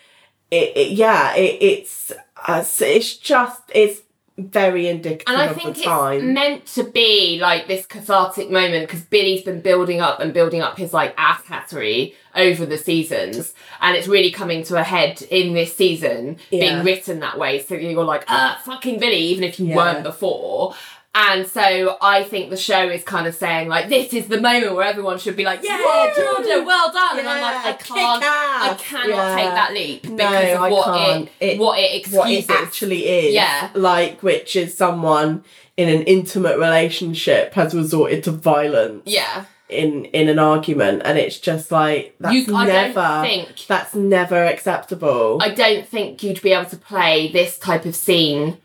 it. 0.49 0.75
it 0.75 0.91
yeah, 0.91 1.33
it, 1.35 1.57
it's 1.61 2.11
uh, 2.47 2.63
it's 2.81 3.17
just 3.17 3.61
it's 3.73 4.01
very 4.37 4.87
indicative 4.87 5.25
And 5.27 5.37
I 5.41 5.45
of 5.47 5.55
think 5.55 5.75
the 5.75 5.81
it's 5.81 6.23
meant 6.23 6.65
to 6.67 6.83
be 6.83 7.37
like 7.39 7.67
this 7.67 7.85
cathartic 7.85 8.49
moment 8.49 8.87
because 8.87 9.03
Billy's 9.03 9.43
been 9.43 9.61
building 9.61 10.01
up 10.01 10.19
and 10.19 10.33
building 10.33 10.61
up 10.61 10.77
his 10.77 10.93
like 10.93 11.13
ass 11.17 11.43
hattery 11.43 12.15
over 12.35 12.65
the 12.65 12.77
seasons, 12.77 13.53
and 13.81 13.95
it's 13.95 14.07
really 14.07 14.31
coming 14.31 14.63
to 14.63 14.77
a 14.77 14.83
head 14.83 15.21
in 15.29 15.53
this 15.53 15.75
season, 15.75 16.37
Yeah. 16.49 16.59
being 16.73 16.83
written 16.85 17.19
that 17.19 17.37
way. 17.37 17.61
So 17.61 17.75
you're 17.75 18.03
like, 18.03 18.23
ah, 18.27 18.61
fucking 18.65 18.99
Billy, 18.99 19.17
even 19.17 19.43
if 19.43 19.59
you 19.59 19.67
Yeah. 19.67 19.75
weren't 19.75 20.03
before. 20.03 20.73
And 21.13 21.45
so 21.45 21.97
I 22.01 22.23
think 22.23 22.51
the 22.51 22.55
show 22.57 22.87
is 22.87 23.03
kind 23.03 23.27
of 23.27 23.35
saying 23.35 23.67
like, 23.67 23.89
this 23.89 24.13
is 24.13 24.27
the 24.27 24.39
moment 24.39 24.75
where 24.75 24.85
everyone 24.85 25.17
should 25.19 25.35
be 25.35 25.43
like, 25.43 25.59
yeah! 25.61 25.77
Georgia, 26.15 26.63
well 26.65 26.89
done. 26.93 27.19
and 27.19 27.27
I'm 27.27 27.41
like, 27.41 27.65
I 27.65 27.73
can't, 27.73 28.23
I 28.23 28.73
cannot 28.79 29.09
Yeah. 29.09 29.35
take 29.35 29.49
that 29.49 29.73
leap 29.73 30.03
No, 30.05 30.15
because 30.15 30.55
of 30.55 30.71
what 30.71 31.17
it, 31.19 31.29
It- 31.41 31.59
what 31.59 31.79
it 31.79 31.95
excuses. 31.95 32.17
what 32.17 32.31
it 32.31 32.49
actually 32.49 33.07
is. 33.09 33.33
Yeah. 33.33 33.67
Like, 33.73 34.23
which 34.23 34.55
is 34.55 34.77
someone 34.77 35.43
in 35.75 35.89
an 35.89 36.03
intimate 36.03 36.57
relationship 36.57 37.55
has 37.55 37.73
resorted 37.73 38.23
to 38.23 38.31
violence 38.31 39.01
yeah. 39.05 39.45
In 39.71 40.05
in 40.05 40.29
an 40.29 40.39
argument, 40.39 41.01
and 41.05 41.17
it's 41.17 41.39
just 41.39 41.71
like 41.71 42.15
that's 42.19 42.33
You- 42.35 42.45
never 42.65 43.21
think- 43.23 43.65
that's 43.67 43.95
never 43.95 44.43
acceptable. 44.45 45.39
I 45.41 45.49
don't 45.49 45.87
think 45.87 46.21
you'd 46.23 46.41
be 46.41 46.53
able 46.53 46.69
to 46.69 46.77
play 46.77 47.29
this 47.31 47.57
type 47.57 47.85
of 47.85 47.95
scene 47.95 48.57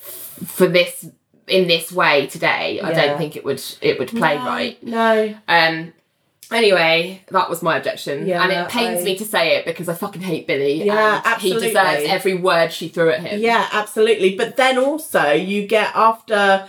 f- 0.00 0.38
for 0.46 0.66
this 0.66 1.06
in 1.48 1.66
this 1.68 1.92
way 1.92 2.26
today. 2.26 2.80
I 2.82 2.90
Yeah. 2.90 3.06
don't 3.06 3.18
think 3.18 3.36
it 3.36 3.44
would 3.44 3.62
it 3.80 3.98
would 3.98 4.08
play 4.08 4.36
right. 4.36 4.82
No. 4.82 5.34
Um 5.48 5.92
anyway, 6.52 7.22
that 7.30 7.50
was 7.50 7.62
my 7.62 7.76
objection. 7.76 8.26
Yeah, 8.26 8.42
and 8.42 8.52
it 8.52 8.68
pains 8.68 9.00
I- 9.00 9.04
me 9.04 9.16
to 9.16 9.24
say 9.24 9.56
it 9.56 9.64
because 9.64 9.88
I 9.88 9.94
fucking 9.94 10.22
hate 10.22 10.46
Billy. 10.46 10.84
Yeah, 10.84 11.16
and 11.16 11.26
absolutely. 11.26 11.68
He 11.68 11.74
deserves 11.74 12.04
every 12.08 12.34
word 12.34 12.72
she 12.72 12.88
threw 12.88 13.10
at 13.10 13.20
him. 13.20 13.40
Yeah, 13.40 13.66
absolutely. 13.72 14.36
But 14.36 14.56
then 14.56 14.78
also 14.78 15.32
you 15.32 15.66
get 15.66 15.90
after 15.94 16.66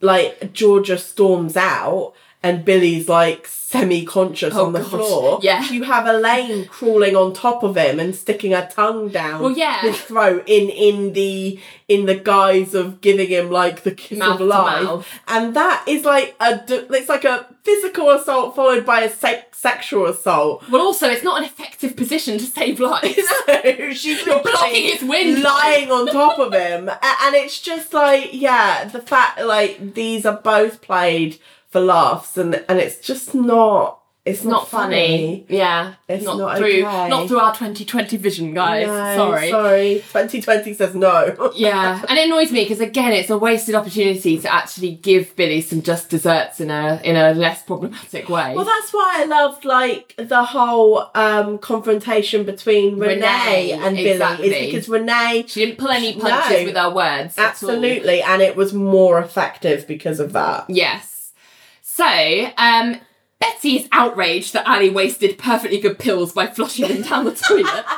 like 0.00 0.52
Georgia 0.52 0.98
storms 0.98 1.56
out 1.56 2.12
and 2.44 2.64
Billy's 2.64 3.08
like 3.08 3.48
semi-conscious 3.48 4.54
Oh, 4.54 4.66
on 4.66 4.72
the 4.72 4.80
God. 4.80 4.88
floor. 4.88 5.38
Yeah. 5.42 5.68
You 5.68 5.82
have 5.82 6.06
Elaine 6.06 6.66
crawling 6.66 7.16
on 7.16 7.32
top 7.32 7.64
of 7.64 7.76
him 7.76 7.98
and 7.98 8.14
sticking 8.14 8.52
her 8.52 8.68
tongue 8.70 9.08
down 9.08 9.42
Well, 9.42 9.50
yeah. 9.50 9.80
his 9.80 10.00
throat 10.00 10.44
in 10.46 10.68
in 10.70 11.12
the 11.12 11.58
in 11.88 12.06
the 12.06 12.14
guise 12.14 12.72
of 12.74 13.00
giving 13.00 13.28
him 13.28 13.50
like 13.50 13.82
the 13.82 13.90
kiss 13.90 14.18
Mouth 14.18 14.40
of 14.40 14.46
life. 14.46 15.20
And 15.26 15.56
that 15.56 15.84
is 15.88 16.04
like 16.04 16.36
a 16.40 16.64
it's 16.68 17.08
like 17.08 17.24
a 17.24 17.46
physical 17.64 18.10
assault 18.10 18.54
followed 18.54 18.86
by 18.86 19.00
a 19.00 19.10
se- 19.10 19.46
sexual 19.52 20.06
assault. 20.06 20.62
Well 20.70 20.82
also 20.82 21.08
it's 21.08 21.24
not 21.24 21.38
an 21.38 21.44
effective 21.44 21.96
position 21.96 22.38
to 22.38 22.44
save 22.44 22.78
lives. 22.80 23.18
So 23.46 23.92
she's 23.92 24.24
You're 24.26 24.42
blocking 24.42 24.84
his 24.92 25.02
wind. 25.02 25.42
lying 25.42 25.90
on 25.90 26.06
top 26.06 26.38
of 26.38 26.52
him, 26.52 26.88
and 26.88 27.34
it's 27.34 27.60
just 27.60 27.92
like, 27.92 28.30
yeah, 28.32 28.84
the 28.84 29.00
fact 29.00 29.40
like 29.42 29.94
these 29.94 30.24
are 30.26 30.36
both 30.36 30.80
played 30.82 31.38
for 31.74 31.80
laughs, 31.80 32.36
and 32.38 32.64
and 32.68 32.78
it's 32.78 32.98
just 33.04 33.34
not. 33.34 34.00
It's 34.24 34.38
It's 34.38 34.46
not 34.46 34.68
funny. 34.68 35.44
Yeah. 35.50 35.96
It's 36.08 36.24
not, 36.24 36.38
not 36.38 36.56
through 36.56 36.86
okay. 36.86 37.08
not 37.10 37.28
through 37.28 37.40
our 37.40 37.52
2020 37.52 38.16
vision, 38.16 38.54
guys. 38.54 38.86
No, 38.86 39.16
Sorry. 39.16 39.50
sorry. 39.50 40.04
Twenty 40.10 40.40
twenty 40.40 40.72
says 40.72 40.94
no. 40.94 41.52
Yeah, 41.54 42.02
and 42.08 42.18
it 42.18 42.24
annoys 42.28 42.50
me 42.50 42.64
because 42.64 42.80
again, 42.80 43.12
it's 43.12 43.28
a 43.28 43.36
wasted 43.36 43.74
opportunity 43.74 44.38
to 44.38 44.50
actually 44.50 44.94
give 44.94 45.36
Billy 45.36 45.60
some 45.60 45.82
just 45.82 46.08
desserts 46.08 46.58
in 46.58 46.70
a 46.70 47.02
in 47.04 47.16
a 47.16 47.34
less 47.34 47.64
problematic 47.64 48.30
way. 48.30 48.54
Well, 48.56 48.64
that's 48.64 48.94
why 48.94 49.12
I 49.18 49.24
loved 49.26 49.66
like 49.66 50.14
the 50.16 50.42
whole 50.42 51.10
um 51.14 51.58
confrontation 51.58 52.44
between 52.44 52.98
Renee, 52.98 53.16
Renee, 53.18 53.72
and 53.72 53.94
Billy 53.94 54.46
is 54.48 54.66
because 54.72 54.88
Renee 54.88 55.44
she 55.48 55.66
didn't 55.66 55.78
pull 55.78 55.90
any 55.90 56.18
punches 56.18 56.60
No. 56.60 56.64
with 56.64 56.76
her 56.76 56.90
words. 56.94 57.36
absolutely, 57.36 58.22
and 58.22 58.40
it 58.40 58.56
was 58.56 58.72
more 58.72 59.18
effective 59.18 59.86
because 59.86 60.18
of 60.18 60.32
that. 60.32 60.64
Yes. 60.70 61.10
So, 61.94 62.50
um, 62.58 62.96
Betty 63.38 63.76
is 63.76 63.88
outraged 63.92 64.52
that 64.52 64.66
Ally 64.66 64.88
wasted 64.88 65.38
perfectly 65.38 65.78
good 65.78 65.96
pills 65.96 66.32
by 66.32 66.48
flushing 66.48 66.88
them 66.88 67.02
down 67.02 67.24
the 67.24 67.34
toilet. 67.34 67.84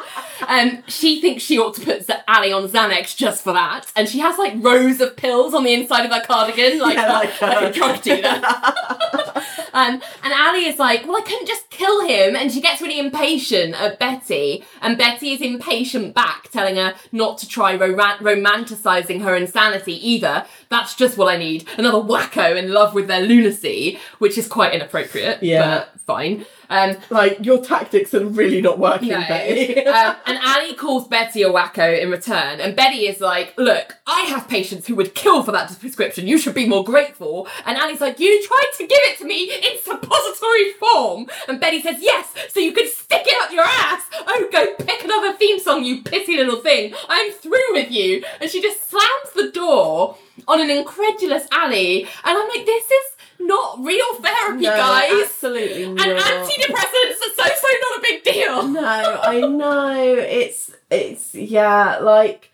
Um, 0.46 0.82
she 0.86 1.20
thinks 1.20 1.42
she 1.42 1.58
ought 1.58 1.74
to 1.74 1.80
put 1.80 2.08
Ally 2.28 2.52
on 2.52 2.68
Xanax 2.68 3.16
just 3.16 3.42
for 3.42 3.54
that, 3.54 3.90
and 3.96 4.06
she 4.06 4.18
has 4.18 4.38
like 4.38 4.52
rows 4.56 5.00
of 5.00 5.16
pills 5.16 5.54
on 5.54 5.64
the 5.64 5.72
inside 5.72 6.04
of 6.04 6.12
her 6.12 6.20
cardigan, 6.20 6.78
like, 6.78 6.96
Yeah, 6.96 7.10
a, 7.10 7.12
like, 7.12 7.40
like 7.40 7.62
uh, 7.62 7.66
a 7.66 7.72
drug 7.72 8.02
dealer. 8.02 8.28
um, 9.72 10.00
and 10.22 10.32
Ally 10.32 10.58
is 10.58 10.78
like, 10.78 11.06
"Well, 11.06 11.16
I 11.16 11.22
couldn't 11.22 11.46
just 11.46 11.70
kill 11.70 12.06
him," 12.06 12.36
and 12.36 12.52
she 12.52 12.60
gets 12.60 12.82
really 12.82 12.98
impatient 12.98 13.80
at 13.80 13.98
Betty, 13.98 14.62
and 14.82 14.98
Betty 14.98 15.32
is 15.32 15.40
impatient 15.40 16.14
back, 16.14 16.50
telling 16.50 16.76
her 16.76 16.94
not 17.12 17.38
to 17.38 17.48
try 17.48 17.74
ro- 17.74 17.96
romanticizing 17.96 19.22
her 19.22 19.34
insanity 19.34 19.94
either. 20.06 20.44
That's 20.68 20.94
just 20.94 21.16
what 21.16 21.32
I 21.32 21.36
need. 21.36 21.68
Another 21.78 21.98
wacko 21.98 22.56
in 22.56 22.72
love 22.72 22.94
with 22.94 23.06
their 23.06 23.22
lunacy, 23.22 23.98
which 24.18 24.36
is 24.36 24.48
quite 24.48 24.74
inappropriate. 24.74 25.42
Yeah. 25.42 25.78
but 25.78 26.00
fine. 26.00 26.46
Um, 26.68 26.96
Like 27.10 27.44
your 27.44 27.62
tactics 27.62 28.12
are 28.14 28.24
really 28.24 28.60
not 28.60 28.78
working, 28.78 29.10
no. 29.10 29.20
Betty. 29.20 29.84
um, 29.86 30.16
and 30.26 30.38
Ally 30.42 30.72
calls 30.74 31.06
Betty 31.08 31.42
a 31.42 31.48
wacko 31.50 32.00
in 32.00 32.10
return, 32.10 32.60
and 32.60 32.74
Betty 32.76 33.06
is 33.06 33.20
like, 33.20 33.54
"Look, 33.56 33.94
I 34.06 34.22
have 34.22 34.48
patients 34.48 34.86
who 34.86 34.94
would 34.96 35.14
kill 35.14 35.42
for 35.42 35.52
that 35.52 35.76
prescription. 35.80 36.26
You 36.26 36.38
should 36.38 36.54
be 36.54 36.66
more 36.66 36.84
grateful." 36.84 37.48
And 37.64 37.76
Ally's 37.78 38.00
like, 38.00 38.18
"You 38.20 38.42
tried 38.46 38.70
to 38.78 38.86
give 38.86 39.00
it 39.04 39.18
to 39.18 39.24
me 39.24 39.52
in 39.52 39.78
suppository 39.82 40.72
form." 40.80 41.26
And 41.48 41.60
Betty 41.60 41.80
says, 41.80 41.96
"Yes, 42.00 42.28
so 42.52 42.60
you 42.60 42.72
could 42.72 42.88
stick 42.88 43.22
it 43.26 43.42
up 43.42 43.52
your 43.52 43.64
ass. 43.64 44.02
Oh, 44.26 44.48
go 44.52 44.74
pick 44.84 45.04
another 45.04 45.32
theme 45.34 45.58
song, 45.58 45.84
you 45.84 46.02
pissy 46.02 46.36
little 46.36 46.60
thing. 46.60 46.94
I'm 47.08 47.32
through 47.32 47.72
with 47.72 47.90
you." 47.90 48.24
And 48.40 48.50
she 48.50 48.60
just 48.60 48.88
slams 48.90 49.32
the 49.34 49.50
door 49.52 50.16
on 50.48 50.60
an 50.60 50.70
incredulous 50.70 51.46
Ally, 51.52 52.00
and 52.24 52.38
I'm 52.38 52.48
like, 52.48 52.66
"This 52.66 52.84
is." 52.84 53.15
Not 53.38 53.78
real 53.84 54.14
therapy, 54.20 54.62
No, 54.64 54.76
guys. 54.76 55.22
absolutely 55.24 55.84
And 55.84 55.98
antidepressants 55.98 57.20
are 57.20 57.34
so 57.36 57.44
so 57.44 57.68
not 57.82 57.98
a 57.98 58.02
big 58.02 58.22
deal. 58.24 58.68
No, 58.68 59.20
I 59.22 59.40
know. 59.40 60.14
It's 60.18 60.70
it's 60.90 61.34
yeah, 61.34 61.98
like 61.98 62.50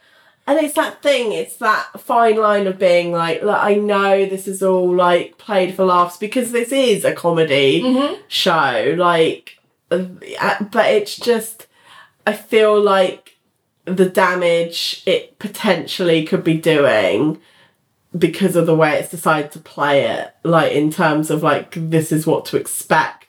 and 0.46 0.58
it's 0.58 0.74
that 0.74 1.00
thing, 1.02 1.30
it's 1.32 1.56
that 1.58 2.00
fine 2.00 2.36
line 2.36 2.66
of 2.66 2.76
being 2.78 3.12
like, 3.12 3.42
look, 3.42 3.56
I 3.62 3.74
know 3.76 4.26
this 4.26 4.48
is 4.48 4.60
all 4.62 4.92
like 4.94 5.38
played 5.38 5.74
for 5.74 5.84
laughs 5.84 6.16
because 6.16 6.50
this 6.52 6.72
is 6.72 7.04
a 7.04 7.12
comedy 7.14 7.80
Mm-hmm. 7.82 8.20
show, 8.28 8.94
like 8.98 9.58
uh, 9.90 10.04
but 10.64 10.86
it's 10.90 11.16
just 11.16 11.66
I 12.26 12.32
feel 12.32 12.80
like 12.80 13.36
the 13.84 14.08
damage 14.08 15.02
it 15.06 15.38
potentially 15.38 16.24
could 16.24 16.42
be 16.44 16.56
doing 16.56 17.40
because 18.16 18.56
of 18.56 18.66
the 18.66 18.74
way 18.74 18.98
it's 18.98 19.10
decided 19.10 19.52
to 19.52 19.58
play 19.58 20.04
it, 20.04 20.34
like 20.44 20.72
in 20.72 20.90
terms 20.90 21.30
of 21.30 21.42
like 21.42 21.74
this 21.74 22.12
is 22.12 22.26
what 22.26 22.44
to 22.46 22.56
expect 22.56 23.22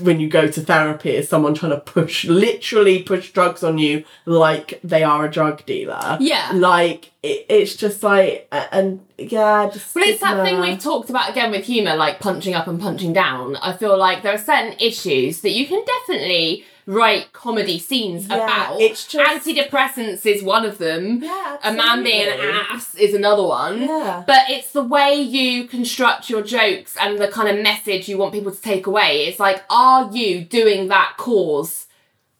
when 0.00 0.20
you 0.20 0.28
go 0.28 0.46
to 0.46 0.60
therapy 0.60 1.10
is 1.10 1.28
someone 1.28 1.54
trying 1.54 1.72
to 1.72 1.80
push 1.80 2.26
literally 2.26 3.02
push 3.02 3.32
drugs 3.32 3.62
on 3.62 3.78
you 3.78 4.04
like 4.26 4.78
they 4.84 5.02
are 5.02 5.24
a 5.24 5.30
drug 5.30 5.64
dealer. 5.64 6.18
Yeah. 6.20 6.50
Like 6.52 7.12
it, 7.22 7.46
it's 7.48 7.74
just 7.74 8.02
like 8.02 8.46
and 8.52 9.00
yeah, 9.16 9.70
just 9.72 9.94
But 9.94 10.02
it's 10.02 10.20
that 10.20 10.44
thing 10.44 10.60
we've 10.60 10.78
talked 10.78 11.08
about 11.08 11.30
again 11.30 11.50
with 11.50 11.64
humour, 11.64 11.96
like 11.96 12.20
punching 12.20 12.54
up 12.54 12.66
and 12.66 12.80
punching 12.80 13.14
down. 13.14 13.56
I 13.56 13.74
feel 13.74 13.96
like 13.96 14.22
there 14.22 14.34
are 14.34 14.38
certain 14.38 14.74
issues 14.78 15.40
that 15.40 15.52
you 15.52 15.66
can 15.66 15.82
definitely 15.84 16.64
write 16.86 17.32
comedy 17.32 17.78
scenes 17.80 18.28
Yeah, 18.28 18.36
about. 18.36 18.80
it's 18.80 19.06
just- 19.06 19.44
Antidepressants 19.46 20.24
is 20.24 20.42
one 20.42 20.64
of 20.64 20.78
them. 20.78 21.20
Yeah, 21.22 21.56
A 21.64 21.72
man 21.72 22.04
being 22.04 22.28
an 22.28 22.38
ass 22.40 22.94
is 22.94 23.12
another 23.12 23.42
one. 23.42 23.82
Yeah. 23.82 24.22
But 24.26 24.42
it's 24.48 24.70
the 24.70 24.84
way 24.84 25.14
you 25.14 25.64
construct 25.64 26.30
your 26.30 26.42
jokes 26.42 26.96
and 27.00 27.18
the 27.18 27.28
kind 27.28 27.48
of 27.48 27.62
message 27.62 28.08
you 28.08 28.18
want 28.18 28.32
people 28.32 28.52
to 28.52 28.62
take 28.62 28.86
away. 28.86 29.26
It's 29.26 29.40
like, 29.40 29.64
are 29.68 30.08
you 30.12 30.42
doing 30.44 30.86
that 30.88 31.14
cause? 31.16 31.86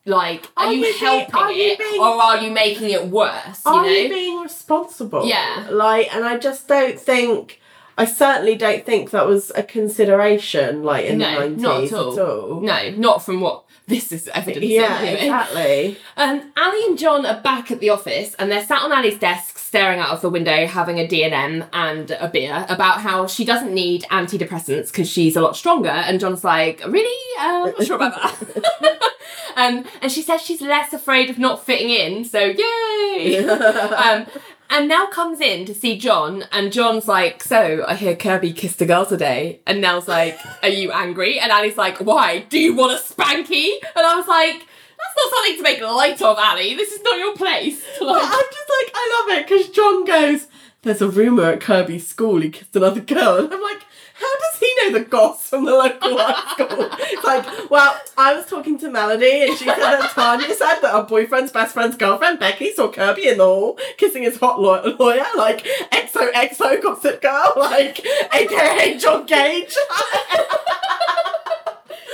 Like, 0.05 0.49
are, 0.57 0.67
Are 0.67 0.73
you 0.73 0.83
being- 0.83 0.95
helping 0.99 1.35
are 1.35 1.51
you 1.53 1.73
it 1.73 1.79
being- 1.81 2.01
or 2.01 2.07
are 2.23 2.37
you 2.39 2.53
making 2.53 2.91
it 2.91 3.07
worse? 3.07 3.63
You 3.67 3.73
Are 3.73 3.83
know? 3.83 3.89
you 3.89 4.09
being 4.09 4.41
responsible? 4.41 5.27
Yeah. 5.27 5.67
Like, 5.73 6.15
and 6.15 6.25
I 6.25 6.39
just 6.39 6.69
don't 6.69 7.01
think. 7.01 7.61
I 7.99 8.05
certainly 8.05 8.57
don't 8.57 8.85
think 8.85 9.11
that 9.13 9.27
was 9.27 9.51
a 9.57 9.63
consideration, 9.63 10.83
like 10.85 11.07
in 11.07 11.19
No, 11.19 11.49
the 11.49 11.49
nineties 11.57 11.93
not 11.93 12.13
at 12.13 12.19
all. 12.25 12.61
No, 12.61 12.91
not 12.91 13.25
from 13.25 13.41
what 13.41 13.65
this 13.89 14.11
is 14.11 14.29
evidence. 14.29 14.67
Yeah, 14.67 14.99
anyway. 15.01 15.23
exactly. 15.23 15.99
Um, 16.19 16.51
Ally 16.57 16.83
and 16.89 16.99
John 16.99 17.27
are 17.27 17.41
back 17.43 17.71
at 17.71 17.79
the 17.79 17.91
office 17.91 18.35
and 18.39 18.51
they're 18.51 18.65
sat 18.65 18.81
on 18.81 18.91
Ally's 18.91 19.19
desk 19.19 19.59
staring 19.59 20.01
out 20.01 20.09
of 20.09 20.23
the 20.23 20.31
window 20.31 20.67
having 20.67 20.99
a 20.99 21.07
D&M 21.07 21.65
and 21.75 22.11
a 22.13 22.27
beer 22.29 22.65
about 22.71 23.03
how 23.03 23.27
she 23.27 23.45
doesn't 23.45 23.73
need 23.75 24.05
antidepressants 24.05 24.87
because 24.87 25.11
she's 25.11 25.37
a 25.37 25.43
lot 25.43 25.57
stronger 25.57 25.91
and 25.91 26.19
John's 26.19 26.43
like, 26.43 26.81
really? 26.87 27.39
Uh, 27.39 27.67
I'm 27.67 27.73
not 27.73 27.87
sure 27.87 27.97
about 27.97 28.15
that. 28.15 29.03
um, 29.57 29.85
and 30.01 30.11
she 30.11 30.23
says 30.23 30.41
she's 30.41 30.63
less 30.63 30.95
afraid 30.95 31.29
of 31.29 31.39
not 31.39 31.65
fitting 31.65 31.91
in, 31.91 32.25
so 32.25 32.39
yay! 32.41 33.47
um, 33.47 34.27
and 34.71 34.89
Nelle 34.89 35.09
comes 35.09 35.41
in 35.41 35.65
to 35.67 35.75
see 35.75 35.99
John, 35.99 36.45
and 36.53 36.73
John's 36.73 37.07
like, 37.09 37.43
So, 37.43 37.85
I 37.87 37.95
hear 37.95 38.17
Kirby 38.17 38.53
kissed 38.53 38.81
a 38.83 38.87
girl 38.87 39.07
today. 39.07 39.61
And 39.67 39.81
Nelle's 39.81 40.09
like, 40.09 40.39
Are 40.63 40.69
you 40.69 40.93
angry? 40.93 41.39
And 41.39 41.51
Ally's 41.53 41.77
like, 41.77 41.99
Why? 41.99 42.41
Do 42.49 42.59
you 42.59 42.75
want 42.75 42.93
a 42.93 43.03
spanky? 43.03 43.71
And 43.95 44.07
I 44.07 44.17
was 44.17 44.27
like, 44.29 44.59
That's 44.59 45.17
not 45.17 45.31
something 45.35 45.57
to 45.57 45.63
make 45.63 45.81
light 45.81 46.21
of, 46.23 46.37
Ally. 46.39 46.75
This 46.75 46.93
is 46.93 47.03
not 47.03 47.19
your 47.19 47.35
place. 47.37 47.83
like- 48.01 48.23
I'm 48.25 48.31
just 48.31 48.71
like, 48.83 48.93
I 48.95 49.25
love 49.29 49.39
it 49.39 49.49
because 49.49 49.69
John 49.71 50.05
goes, 50.05 50.47
There's 50.83 51.03
a 51.03 51.09
rumour 51.09 51.45
at 51.53 51.61
Kirby's 51.61 52.07
school 52.07 52.41
he 52.41 52.51
kissed 52.51 52.75
another 52.77 53.01
girl. 53.01 53.39
And 53.45 53.53
I'm 53.53 53.63
like, 53.63 53.83
How 54.19 54.35
does 54.39 54.59
he 54.61 54.75
know 54.81 54.99
the 54.99 55.05
goss 55.05 55.49
from 55.49 55.65
the 55.67 55.73
local 55.73 56.17
high 56.19 56.53
school? 56.53 56.89
It's 57.01 57.25
like, 57.25 57.71
Well, 57.71 58.01
I 58.17 58.35
was 58.35 58.47
talking 58.47 58.79
to 58.79 58.91
Melody 58.91 59.43
and 59.43 59.57
she 59.59 59.65
said 59.67 59.77
that 59.79 60.11
Tanya 60.13 60.55
said 60.55 60.81
that 60.81 60.93
her 60.93 61.03
boyfriend's 61.03 61.53
best 61.53 61.75
friend's 61.75 61.97
girlfriend, 61.97 62.39
Becky, 62.39 62.73
saw 62.73 62.91
Kirby 62.91 63.29
in 63.29 63.39
the 63.39 63.45
hall 63.45 63.79
kissing 63.99 64.23
his 64.23 64.39
hot 64.39 64.61
law- 64.61 64.83
lawyer, 64.99 65.27
like 65.37 65.65
XOXO 65.93 66.83
gossip 66.83 67.21
girl, 67.21 67.53
like 67.57 68.05
AKA 68.33 68.99
John 68.99 69.27
Cage. 69.27 69.77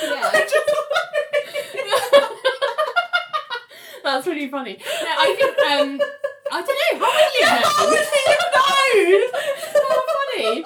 Yeah. 0.02 0.30
That's 4.02 4.26
really 4.26 4.48
funny. 4.48 4.78
No, 4.78 5.08
I 5.08 5.36
think, 5.38 5.58
um, 5.70 6.00
I 6.50 6.60
don't 6.60 6.66
know, 6.66 6.98
how 6.98 7.10
would 7.14 7.32
you 7.38 7.44
know? 7.46 7.50
How 9.74 10.00
funny. 10.42 10.64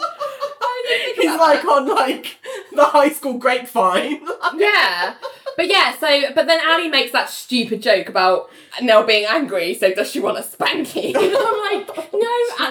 He's 1.31 1.39
like 1.41 1.65
on 1.65 1.89
like 1.89 2.39
the 2.73 2.85
high 2.85 3.11
school 3.11 3.35
grapevine. 3.35 4.27
Yeah. 4.57 5.15
But 5.57 5.69
yeah, 5.69 5.97
so 5.99 6.33
but 6.35 6.47
then 6.47 6.61
Ally 6.63 6.89
makes 6.89 7.13
that 7.13 7.31
stupid 7.31 7.83
joke 7.83 8.09
about 8.09 8.51
Nelle 8.81 9.05
being 9.05 9.25
angry, 9.27 9.75
so 9.75 9.93
does 9.93 10.11
she 10.11 10.21
want 10.21 10.39
a 10.39 10.43
spanking? 10.43 11.17
And 11.17 11.35
I'm 11.39 11.87
like, 11.87 12.06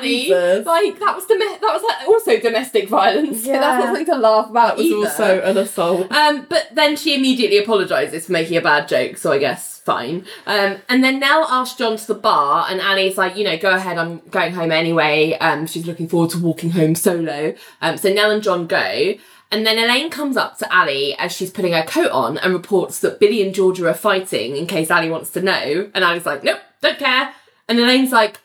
Jesus. 0.06 0.66
Like 0.66 1.00
that 1.00 1.16
was 1.16 1.26
dom- 1.26 1.40
that 1.40 1.60
was 1.62 1.84
like, 1.84 2.08
also 2.08 2.40
domestic 2.40 2.90
violence. 2.90 3.46
Yeah. 3.46 3.60
that's 3.60 3.84
not 3.84 3.88
something 3.96 4.06
to 4.14 4.18
laugh 4.20 4.50
about 4.50 4.78
That 4.78 4.84
was 4.84 4.86
either. 4.88 4.96
also 5.08 5.42
an 5.42 5.58
assault. 5.58 6.12
Um, 6.12 6.46
but 6.50 6.70
then 6.74 6.96
she 6.96 7.16
immediately 7.16 7.58
apologises 7.58 8.26
for 8.26 8.32
making 8.32 8.58
a 8.58 8.62
bad 8.62 8.88
joke, 8.88 9.18
so 9.18 9.32
I 9.32 9.38
guess 9.40 9.80
fine. 9.80 10.26
Um, 10.48 10.78
and 10.90 11.04
then 11.04 11.20
Nelle 11.20 11.46
asks 11.50 11.78
John 11.78 11.96
to 11.98 12.08
the 12.08 12.16
bar, 12.16 12.66
and 12.70 12.82
Annie's 12.82 13.18
like, 13.18 13.36
you 13.38 13.44
know, 13.44 13.58
go 13.58 13.70
ahead, 13.70 13.98
I'm 13.98 14.20
going 14.32 14.54
home 14.54 14.72
anyway. 14.72 15.34
Um, 15.40 15.68
she's 15.68 15.86
looking 15.86 16.08
forward 16.08 16.32
to 16.32 16.40
walking 16.40 16.72
home 16.72 16.96
solo. 16.96 17.54
Um, 17.82 17.98
so 17.98 18.12
Nelle 18.12 18.32
and 18.32 18.42
John 18.44 18.66
go. 18.68 19.14
And 19.52 19.66
then 19.66 19.78
Elaine 19.78 20.10
comes 20.10 20.38
up 20.38 20.58
to 20.58 20.74
Ally 20.74 21.12
as 21.20 21.32
she's 21.32 21.52
putting 21.52 21.74
her 21.74 21.84
coat 21.84 22.10
on 22.10 22.40
and 22.40 22.52
reports 22.52 23.00
that 23.02 23.20
Billy 23.20 23.44
and 23.46 23.54
Georgia 23.54 23.88
are 23.88 23.94
fighting 23.94 24.58
in 24.58 24.66
case 24.66 24.90
Ally 24.90 25.08
wants 25.08 25.30
to 25.32 25.42
know. 25.42 25.90
And 25.94 26.04
Ally's 26.04 26.26
like, 26.26 26.44
nope, 26.44 26.60
don't 26.82 26.98
care. 26.98 27.32
And 27.70 27.80
Elaine's 27.80 28.12
like, 28.12 28.40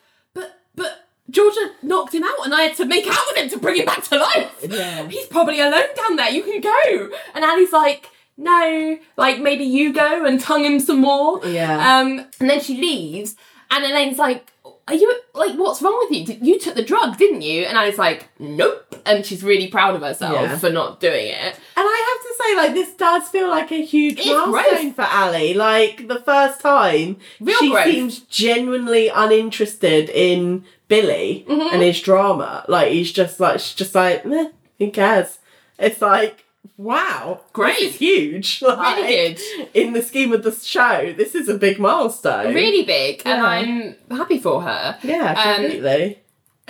Georgia 1.31 1.71
knocked 1.81 2.13
him 2.13 2.23
out 2.23 2.45
and 2.45 2.53
I 2.53 2.61
had 2.63 2.77
to 2.77 2.85
make 2.85 3.07
out 3.07 3.23
with 3.27 3.37
him 3.37 3.49
to 3.49 3.57
bring 3.57 3.77
him 3.77 3.85
back 3.85 4.03
to 4.03 4.17
life. 4.17 4.65
Yeah. 4.67 5.07
He's 5.07 5.25
probably 5.25 5.59
alone 5.59 5.95
down 5.95 6.17
there. 6.17 6.29
You 6.29 6.43
can 6.43 6.61
go. 6.61 7.09
And 7.33 7.43
Ally's 7.43 7.71
like, 7.71 8.09
no, 8.37 8.99
like 9.17 9.39
maybe 9.39 9.63
you 9.63 9.93
go 9.93 10.25
and 10.25 10.39
tongue 10.39 10.65
him 10.65 10.79
some 10.79 10.99
more. 11.01 11.45
Yeah. 11.45 11.99
Um, 11.99 12.27
and 12.39 12.49
then 12.49 12.59
she 12.59 12.79
leaves, 12.79 13.35
and 13.69 13.85
Elaine's 13.85 14.17
like, 14.17 14.50
"Are 14.91 14.95
you 14.95 15.19
like 15.33 15.55
what's 15.55 15.81
wrong 15.81 15.97
with 16.09 16.29
you? 16.29 16.37
You 16.41 16.59
took 16.59 16.75
the 16.75 16.83
drug, 16.83 17.17
didn't 17.17 17.41
you?" 17.41 17.63
And 17.63 17.77
i 17.77 17.87
was 17.87 17.97
like, 17.97 18.29
"Nope," 18.39 18.95
and 19.05 19.25
she's 19.25 19.43
really 19.43 19.67
proud 19.67 19.95
of 19.95 20.01
herself 20.01 20.33
Yeah. 20.33 20.57
for 20.57 20.69
not 20.69 20.99
doing 20.99 21.27
it. 21.27 21.55
And 21.77 21.87
I 21.93 21.97
have 22.09 22.21
to 22.27 22.43
say, 22.43 22.55
like, 22.57 22.73
this 22.73 22.93
does 22.93 23.27
feel 23.29 23.49
like 23.49 23.71
a 23.71 23.83
huge 23.83 24.19
It's 24.19 24.27
milestone 24.27 24.91
growth. 24.91 24.95
for 24.95 25.01
Ally. 25.03 25.53
Like, 25.55 26.07
the 26.07 26.19
first 26.19 26.59
time, 26.61 27.17
Real 27.39 27.57
she 27.57 27.69
growth. 27.71 27.85
seems 27.85 28.19
genuinely 28.19 29.07
uninterested 29.09 30.09
in 30.09 30.65
Billy 30.87 31.45
Mm-hmm. 31.47 31.73
and 31.73 31.81
his 31.81 31.99
drama. 32.01 32.65
Like, 32.67 32.91
he's 32.91 33.11
just 33.11 33.39
like, 33.39 33.59
she's 33.59 33.73
just 33.75 33.95
like, 33.95 34.25
meh, 34.25 34.49
who 34.79 34.91
cares? 34.91 35.39
It's 35.79 36.01
like, 36.01 36.45
wow. 36.77 37.41
Great. 37.53 37.77
This 37.79 37.93
is 37.93 37.99
huge. 37.99 38.61
Like, 38.71 38.97
Really 38.97 39.33
good. 39.35 39.41
In 39.73 39.93
the 39.93 40.01
scheme 40.01 40.31
of 40.33 40.43
the 40.43 40.51
show, 40.51 41.13
this 41.15 41.35
is 41.35 41.49
a 41.49 41.57
big 41.57 41.79
milestone. 41.79 42.53
Really 42.53 42.83
big, 42.85 43.21
and 43.25 43.41
I'm 43.41 43.95
happy 44.09 44.39
for 44.39 44.61
her. 44.61 44.97
Yeah, 45.03 45.33
Um, 45.33 45.61
completely. 45.61 46.19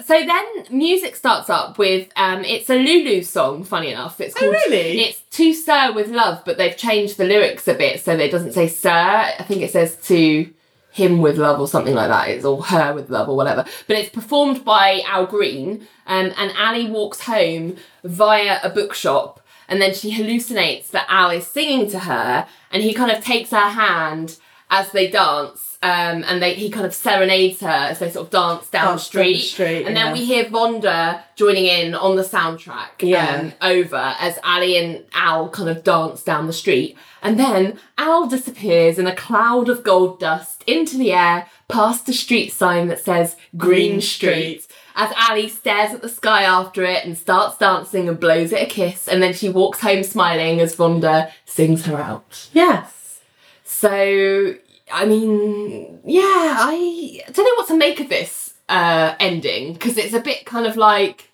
So 0.05 0.25
then 0.25 0.45
music 0.71 1.15
starts 1.15 1.49
up 1.49 1.77
with 1.77 2.09
um 2.15 2.43
it's 2.43 2.69
a 2.69 2.75
Lulu 2.75 3.21
song, 3.23 3.63
funny 3.63 3.91
enough. 3.91 4.19
It's 4.19 4.35
Oh, 4.35 4.39
called 4.39 4.53
really? 4.67 5.01
It's 5.01 5.19
To 5.31 5.53
Sir 5.53 5.91
with 5.93 6.07
Love, 6.09 6.43
but 6.45 6.57
they've 6.57 6.75
changed 6.77 7.17
the 7.17 7.25
lyrics 7.25 7.67
a 7.67 7.73
bit 7.75 7.99
so 8.01 8.15
that 8.17 8.23
it 8.23 8.31
doesn't 8.31 8.53
say 8.53 8.67
Sir. 8.67 8.89
I 8.89 9.43
think 9.47 9.61
it 9.61 9.71
says 9.71 9.97
to 10.07 10.49
him 10.93 11.19
with 11.21 11.37
love 11.37 11.59
or 11.59 11.67
something 11.67 11.93
like 11.93 12.09
that. 12.09 12.29
It's 12.29 12.43
or 12.45 12.63
her 12.63 12.93
with 12.93 13.09
love 13.09 13.29
or 13.29 13.35
whatever. 13.37 13.63
But 13.87 13.97
it's 13.97 14.09
performed 14.09 14.65
by 14.65 15.01
Al 15.05 15.25
Green, 15.25 15.87
um, 16.07 16.31
and 16.37 16.51
Ally 16.57 16.89
walks 16.89 17.21
home 17.21 17.75
via 18.03 18.59
a 18.63 18.69
bookshop 18.69 19.40
and 19.71 19.81
then 19.81 19.93
she 19.95 20.11
hallucinates 20.13 20.89
that 20.91 21.07
Al 21.09 21.31
is 21.31 21.47
singing 21.47 21.89
to 21.89 21.99
her 21.99 22.45
and 22.71 22.83
he 22.83 22.93
kind 22.93 23.09
of 23.11 23.23
takes 23.23 23.49
her 23.49 23.69
hand 23.69 24.37
as 24.69 24.91
they 24.91 25.09
dance. 25.09 25.69
Um, 25.83 26.23
and 26.27 26.39
they, 26.43 26.53
he 26.53 26.69
kind 26.69 26.85
of 26.85 26.93
serenades 26.93 27.61
her 27.61 27.67
as 27.67 27.97
they 27.97 28.11
sort 28.11 28.27
of 28.27 28.31
dance 28.31 28.69
down 28.69 28.85
Dance 28.89 29.09
the 29.09 29.17
down 29.17 29.25
the 29.27 29.33
street. 29.33 29.47
street, 29.47 29.85
and 29.87 29.95
yeah. 29.97 30.03
then 30.03 30.13
we 30.13 30.23
hear 30.25 30.45
Vonda 30.45 31.23
joining 31.35 31.65
in 31.65 31.95
on 31.95 32.15
the 32.15 32.21
soundtrack 32.21 33.01
Yeah. 33.01 33.37
um, 33.37 33.53
over 33.63 34.13
as 34.19 34.37
Ally 34.43 34.77
and 34.77 35.03
Al 35.15 35.49
kind 35.49 35.69
of 35.69 35.83
dance 35.83 36.21
down 36.21 36.45
the 36.45 36.53
street. 36.53 36.95
And 37.23 37.39
then 37.39 37.79
Al 37.97 38.27
disappears 38.27 38.99
in 38.99 39.07
a 39.07 39.15
cloud 39.15 39.69
of 39.69 39.83
gold 39.83 40.19
dust 40.19 40.63
into 40.67 40.97
the 40.99 41.11
air 41.13 41.47
past 41.67 42.07
a 42.09 42.13
street 42.13 42.49
sign 42.53 42.87
that 42.89 42.99
says 43.03 43.35
Green 43.57 44.01
Street. 44.01 44.67
As 44.95 45.13
Ally 45.15 45.47
stares 45.47 45.93
at 45.93 46.01
the 46.01 46.09
sky 46.09 46.43
after 46.43 46.83
it 46.83 47.05
and 47.05 47.17
starts 47.17 47.57
dancing 47.57 48.09
and 48.09 48.19
blows 48.19 48.51
it 48.51 48.61
a 48.61 48.65
kiss, 48.65 49.07
and 49.07 49.21
then 49.21 49.33
she 49.33 49.49
walks 49.49 49.81
home 49.81 50.03
smiling 50.03 50.59
as 50.59 50.75
Vonda 50.75 51.31
sings 51.45 51.85
her 51.85 51.97
out. 51.97 52.49
Yes. 52.53 53.19
So, 53.63 54.55
I 54.91 55.05
mean, 55.05 56.01
yeah, 56.05 56.21
I 56.23 57.23
don't 57.31 57.45
know 57.45 57.55
what 57.55 57.67
to 57.69 57.77
make 57.77 57.99
of 57.99 58.09
this 58.09 58.53
uh, 58.69 59.15
ending 59.19 59.73
because 59.73 59.97
it's 59.97 60.13
a 60.13 60.19
bit 60.19 60.45
kind 60.45 60.65
of 60.65 60.77
like 60.77 61.29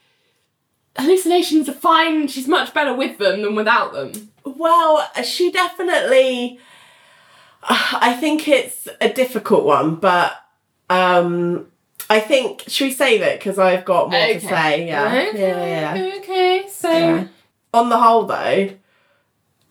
hallucinations 0.97 1.69
are 1.69 1.73
fine. 1.73 2.27
She's 2.27 2.47
much 2.47 2.73
better 2.73 2.93
with 2.93 3.17
them 3.17 3.41
than 3.41 3.55
without 3.55 3.93
them. 3.93 4.31
Well, 4.43 5.09
she 5.23 5.51
definitely. 5.51 6.59
I 7.63 8.15
think 8.19 8.47
it's 8.47 8.87
a 9.01 9.11
difficult 9.11 9.65
one, 9.65 9.95
but 9.95 10.33
um, 10.89 11.67
I 12.09 12.19
think 12.19 12.63
should 12.67 12.85
we 12.85 12.93
save 12.93 13.21
it 13.21 13.39
because 13.39 13.59
I've 13.59 13.83
got 13.85 14.09
more 14.11 14.27
to 14.27 14.39
say. 14.39 14.87
Yeah, 14.87 15.05
Okay. 15.29 15.39
yeah, 15.39 15.95
yeah. 15.95 16.15
Okay. 16.17 16.67
So, 16.69 16.89
yeah. 16.89 17.27
On 17.73 17.89
the 17.89 17.97
whole, 17.97 18.23
though, 18.25 18.69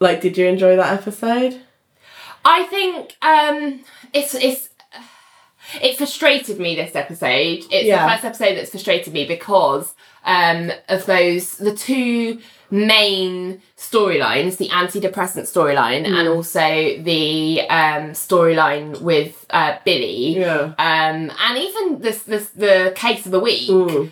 like, 0.01 0.21
did 0.21 0.37
you 0.37 0.47
enjoy 0.47 0.77
that 0.77 0.93
episode? 1.01 1.61
I 2.45 2.65
think 2.65 3.17
um, 3.23 3.81
it's 4.13 4.35
it's. 4.35 4.69
It 5.83 5.97
frustrated 5.99 6.61
me 6.61 6.77
this 6.77 6.95
episode. 6.95 7.65
It's 7.73 7.73
Yeah. 7.87 8.07
the 8.07 8.13
first 8.13 8.25
episode 8.25 8.57
that's 8.57 8.71
frustrated 8.71 9.13
me 9.13 9.27
because 9.27 9.95
um, 10.25 10.71
of 10.89 11.07
those 11.07 11.57
the 11.59 11.75
two 11.75 12.41
main 12.71 13.61
storylines, 13.77 14.57
the 14.57 14.69
antidepressant 14.69 15.43
storyline 15.45 16.05
and 16.07 16.29
also 16.29 16.61
the 17.03 17.61
um, 17.69 18.11
storyline 18.13 19.01
with 19.01 19.47
uh, 19.51 19.77
Billy. 19.85 20.39
Yeah. 20.39 20.75
Um, 20.79 21.31
and 21.41 21.59
even 21.59 22.01
this 22.01 22.23
this 22.23 22.49
the 22.51 22.93
case 22.97 23.25
of 23.27 23.33
the 23.33 23.41
week. 23.41 23.69
Mm. 23.71 24.11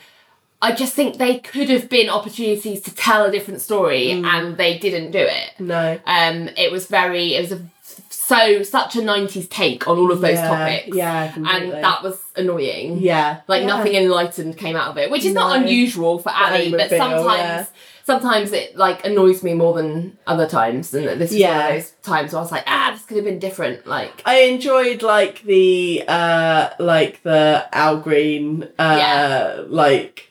I 0.62 0.72
just 0.72 0.94
think 0.94 1.18
they 1.18 1.40
could 1.40 1.68
have 1.68 1.90
been 1.90 2.08
opportunities 2.08 2.80
to 2.82 2.94
tell 2.94 3.26
a 3.26 3.30
different 3.30 3.60
story 3.60 4.10
and 4.12 4.56
they 4.56 4.78
didn't 4.78 5.10
do 5.10 5.18
it. 5.18 5.50
No. 5.60 5.98
Um, 6.06 6.48
it 6.56 6.72
was 6.72 6.86
very, 6.86 7.34
it 7.34 7.42
was 7.42 7.52
a, 7.52 7.66
so, 8.08 8.62
such 8.62 8.96
a 8.96 9.00
90s 9.00 9.50
take 9.50 9.86
on 9.86 9.98
all 9.98 10.10
of 10.10 10.22
those 10.22 10.38
Yeah, 10.38 10.48
topics. 10.48 10.96
yeah, 10.96 11.34
And 11.36 11.70
that 11.70 12.02
was 12.02 12.18
annoying. 12.34 12.96
Yeah. 12.98 13.40
Like 13.46 13.60
Yeah. 13.62 13.66
nothing 13.66 13.94
enlightened 13.94 14.56
came 14.56 14.74
out 14.74 14.88
of 14.88 14.96
it, 14.96 15.10
which 15.10 15.26
is 15.26 15.34
not 15.34 15.54
unusual 15.60 16.18
for 16.18 16.30
Ally, 16.30 16.70
but 16.70 16.88
sometimes. 16.88 17.68
Sometimes 18.04 18.52
it 18.52 18.76
like 18.76 19.04
annoys 19.04 19.42
me 19.42 19.54
more 19.54 19.74
than 19.74 20.16
other 20.26 20.46
times. 20.48 20.92
And 20.94 21.06
this 21.20 21.30
was 21.30 21.32
one 21.32 21.40
Yeah. 21.40 21.68
of 21.68 21.74
those 21.74 21.90
times 22.02 22.32
where 22.32 22.40
I 22.40 22.42
was 22.42 22.52
like, 22.52 22.64
ah, 22.66 22.90
this 22.92 23.04
could 23.04 23.16
have 23.16 23.24
been 23.26 23.38
different. 23.38 23.86
Like, 23.86 24.22
I 24.24 24.42
enjoyed 24.42 25.02
like 25.02 25.42
the 25.42 26.04
uh 26.06 26.70
like 26.78 27.22
the 27.22 27.66
Al 27.72 27.98
Green 27.98 28.64
uh 28.78 28.96
Yeah. 28.98 29.62
like 29.68 30.30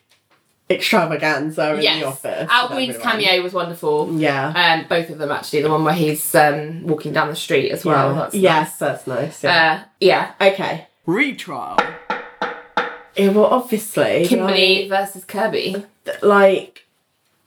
extravaganza 0.69 1.75
in 1.75 1.81
yes. 1.81 1.99
the 1.99 2.07
office. 2.07 2.47
Al 2.51 2.69
Green's 2.69 2.97
cameo 2.97 3.41
was 3.43 3.53
wonderful. 3.53 4.11
Yeah. 4.13 4.47
Um, 4.55 4.87
both 4.87 5.09
of 5.09 5.17
them 5.17 5.31
actually. 5.31 5.61
The 5.61 5.69
one 5.69 5.83
where 5.83 5.93
he's 5.93 6.33
um, 6.35 6.87
walking 6.87 7.13
down 7.13 7.27
the 7.29 7.35
street 7.35 7.71
as 7.71 7.85
well. 7.85 8.13
yeah. 8.13 8.19
That's 8.21 8.35
yes, 8.35 8.77
that's 8.77 9.07
nice. 9.07 9.17
nice. 9.17 9.43
Yeah. 9.43 9.81
Uh, 9.83 9.87
yeah. 9.99 10.31
okay. 10.41 10.87
Retrial. 11.05 11.77
Yeah, 13.15 13.27
well, 13.29 13.45
obviously, 13.45 14.25
Kimberly 14.25 14.87
versus 14.89 15.23
Kirby. 15.25 15.85
like, 16.05 16.23
like 16.23 16.82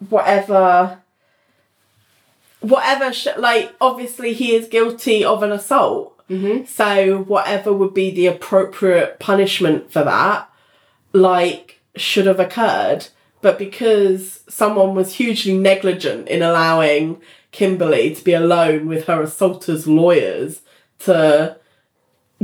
whatever, 0.09 0.99
whatever. 2.61 3.13
Sh- 3.13 3.29
like, 3.37 3.75
obviously, 3.81 4.33
he 4.33 4.55
is 4.55 4.69
guilty 4.69 5.25
of 5.25 5.43
an 5.43 5.53
assault. 5.53 6.13
Mm-hmm. 6.29 6.65
So, 6.65 7.19
whatever 7.19 7.73
would 7.73 7.95
be 7.95 8.11
the 8.11 8.27
appropriate 8.27 9.19
punishment 9.21 9.93
for 9.93 10.03
that, 10.05 10.51
like, 11.13 11.81
should 11.95 12.27
have 12.27 12.41
occurred. 12.41 13.09
But 13.43 13.59
because 13.59 14.41
someone 14.49 14.95
was 14.95 15.15
hugely 15.15 15.57
negligent 15.57 16.29
in 16.29 16.43
allowing 16.43 17.21
Kimberly 17.53 18.15
to 18.15 18.25
be 18.25 18.33
alone 18.33 18.87
with 18.87 19.07
her 19.07 19.23
assaulter's 19.23 19.87
lawyers 19.87 20.63
to 21.01 21.57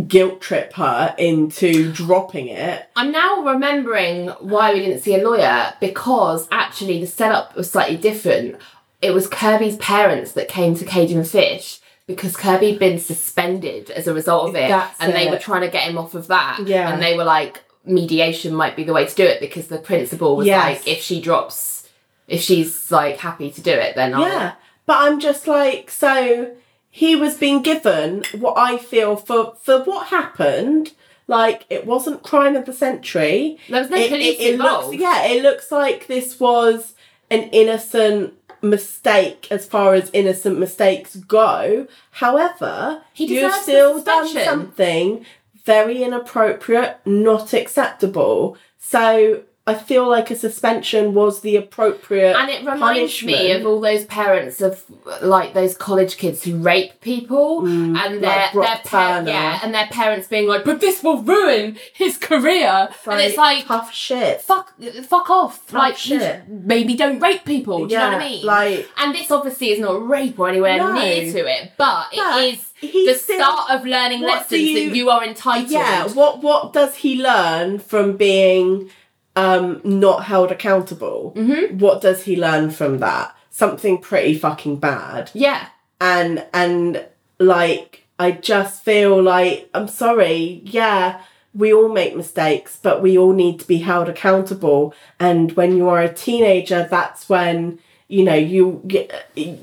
guilt 0.07 0.41
trip 0.41 0.73
her 0.75 1.15
into 1.19 1.93
dropping 1.93 2.49
it. 2.49 2.89
I'm 2.97 3.13
now 3.13 3.43
remembering 3.45 4.29
why 4.41 4.73
we 4.73 4.81
didn't 4.81 5.01
see 5.03 5.15
a 5.15 5.23
lawyer 5.29 5.75
because 5.81 6.49
actually 6.51 7.01
the 7.01 7.07
setup 7.07 7.55
was 7.57 7.71
slightly 7.71 7.97
different. 7.99 8.57
It 9.03 9.11
was 9.13 9.27
Kirby's 9.29 9.77
parents 9.77 10.33
that 10.33 10.49
came 10.49 10.75
to 10.77 10.85
Cage 10.85 11.13
and 11.13 11.29
Fish 11.29 11.81
because 12.07 12.37
Kirby 12.37 12.71
had 12.71 12.79
been 12.81 12.99
suspended 12.99 13.91
as 13.91 14.07
a 14.07 14.15
result 14.15 14.49
of 14.49 14.55
it, 14.57 14.69
That's 14.69 14.99
and 15.01 15.13
they 15.13 15.31
were 15.31 15.39
trying 15.39 15.61
to 15.63 15.69
get 15.69 15.89
him 15.89 15.99
off 15.99 16.15
of 16.15 16.27
that. 16.29 16.61
Yeah. 16.67 16.91
and 16.93 17.03
they 17.03 17.17
were 17.17 17.25
like, 17.25 17.63
mediation 17.85 18.55
might 18.55 18.77
be 18.77 18.85
the 18.85 18.93
way 18.93 19.05
to 19.07 19.15
do 19.15 19.25
it 19.25 19.41
because 19.41 19.69
the 19.69 19.79
principal 19.79 20.37
was 20.37 20.47
Yes. 20.47 20.65
like, 20.65 20.89
if 20.89 21.03
she 21.03 21.21
drops, 21.21 21.89
if 22.29 22.41
she's 22.41 22.91
like 22.91 23.19
happy 23.19 23.51
to 23.51 23.61
do 23.61 23.73
it, 23.73 23.95
then 23.95 24.15
I'll. 24.15 24.23
Yeah. 24.23 24.53
But 24.87 24.97
I'm 25.01 25.21
just 25.21 25.47
like, 25.47 25.91
so 25.91 26.55
he 26.95 27.17
was 27.17 27.39
being 27.39 27.63
given 27.63 28.23
what 28.39 28.57
I 28.59 28.77
feel 28.77 29.17
for 29.17 29.55
for 29.63 29.83
what 29.83 30.09
happened. 30.09 30.93
Like 31.27 31.65
it 31.71 31.87
wasn't 31.87 32.23
crime 32.23 32.55
of 32.55 32.67
the 32.67 32.75
century. 32.75 33.57
There 33.69 33.81
was 33.81 33.91
no 33.91 33.97
it, 33.97 34.11
police 34.11 34.39
it, 34.39 34.43
it 34.43 34.55
involved. 34.55 34.89
looks 34.89 35.01
yeah, 35.01 35.25
it 35.25 35.43
looks 35.43 35.73
like 35.73 36.07
this 36.07 36.39
was 36.39 36.93
an 37.31 37.45
innocent 37.45 38.35
mistake 38.61 39.49
as 39.51 39.65
far 39.65 39.95
as 39.95 40.11
innocent 40.13 40.59
mistakes 40.59 41.17
go. 41.17 41.89
However, 42.11 43.03
He 43.15 43.25
you've 43.41 43.55
still 43.55 44.03
done 44.03 44.29
something 44.29 45.25
very 45.65 46.03
inappropriate, 46.03 46.99
not 47.07 47.55
acceptable. 47.55 48.59
So 48.79 49.45
I 49.65 49.75
feel 49.75 50.09
like 50.09 50.29
a 50.33 50.35
suspension 50.37 51.15
was 51.15 51.43
the 51.43 51.55
appropriate 51.55 52.35
And 52.37 52.51
it 52.51 52.65
reminds 52.69 53.23
me 53.23 53.53
of 53.53 53.65
all 53.65 53.81
those 53.81 54.05
parents 54.07 54.61
of 54.61 54.83
like 55.23 55.55
those 55.55 55.77
college 55.77 56.17
kids 56.17 56.43
who 56.43 56.57
rape 56.57 57.01
people 57.01 57.65
and 57.65 57.97
their 57.97 58.03
Mm, 58.03 58.21
like 58.23 58.53
their 58.53 58.81
pa- 58.85 59.23
yeah, 59.25 59.61
and 59.63 59.73
their 59.73 59.87
parents 59.87 60.27
being 60.27 60.49
like, 60.49 60.65
"But 60.65 60.81
this 60.81 61.01
will 61.05 61.23
ruin 61.23 61.77
his 61.95 62.19
career," 62.19 62.89
and 63.07 63.21
it's 63.21 63.37
like, 63.37 63.67
tough 63.67 63.95
shit. 63.95 64.41
"Fuck, 64.43 64.73
fuck 65.05 65.31
off!" 65.31 65.73
like, 65.73 65.97
shit. 65.97 66.49
maybe 66.49 66.95
don't 66.95 67.21
rape 67.21 67.45
people. 67.45 67.87
Do 67.87 67.95
you 67.95 68.01
know 68.01 68.09
what 68.13 68.21
I 68.23 68.29
mean? 68.29 68.45
like- 68.45 68.89
and 68.99 69.15
this 69.15 69.31
obviously 69.31 69.71
is 69.71 69.79
not 69.79 69.95
rape 70.09 70.39
or 70.41 70.49
anywhere 70.49 70.79
No. 70.79 70.93
near 70.93 71.33
to 71.33 71.39
it, 71.47 71.73
but, 71.77 72.07
it 72.13 72.55
is 72.55 72.73
the 73.07 73.15
still- 73.15 73.37
start 73.39 73.71
of 73.71 73.87
learning 73.87 74.23
lessons 74.23 74.61
you- 74.61 74.89
that 74.91 74.97
you 74.97 75.09
are 75.09 75.23
entitled. 75.25 75.71
Yeah, 75.71 76.09
what 76.09 76.43
what 76.43 76.73
does 76.73 76.97
he 76.97 77.23
learn 77.23 77.79
from 77.79 78.17
being 78.17 78.91
um 79.37 79.81
not 79.85 80.25
held 80.25 80.51
accountable? 80.51 81.33
Mm-hmm. 81.37 81.79
What 81.79 82.01
does 82.01 82.25
he 82.25 82.37
learn 82.37 82.71
from 82.71 82.99
that? 82.99 83.35
Something 83.51 83.99
pretty 83.99 84.37
fucking 84.39 84.77
bad. 84.77 85.31
yeah. 85.35 85.69
And 86.01 86.45
and 86.53 87.05
like 87.39 88.05
I 88.19 88.33
just 88.33 88.85
feel 88.85 89.23
like 89.23 89.69
I'm 89.75 89.89
sorry, 89.89 90.61
yeah, 90.65 91.21
we 91.55 91.73
all 91.73 91.89
make 91.89 92.17
mistakes, 92.17 92.79
but 92.83 93.03
we 93.03 93.17
all 93.19 93.33
need 93.33 93.61
to 93.61 93.67
be 93.67 93.79
held 93.79 94.09
accountable. 94.09 94.95
And 95.21 95.53
when 95.53 95.77
you 95.77 95.89
are 95.89 96.01
a 96.01 96.13
teenager, 96.13 96.87
that's 96.91 97.29
when 97.29 97.79
you 98.09 98.25
know 98.25 98.35
you 98.35 98.87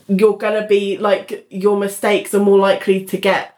you're 0.07 0.37
gonna 0.37 0.65
be 0.67 0.97
like 0.97 1.45
your 1.49 1.77
mistakes 1.77 2.33
are 2.33 2.39
more 2.39 2.57
likely 2.57 3.05
to 3.05 3.17
get 3.17 3.55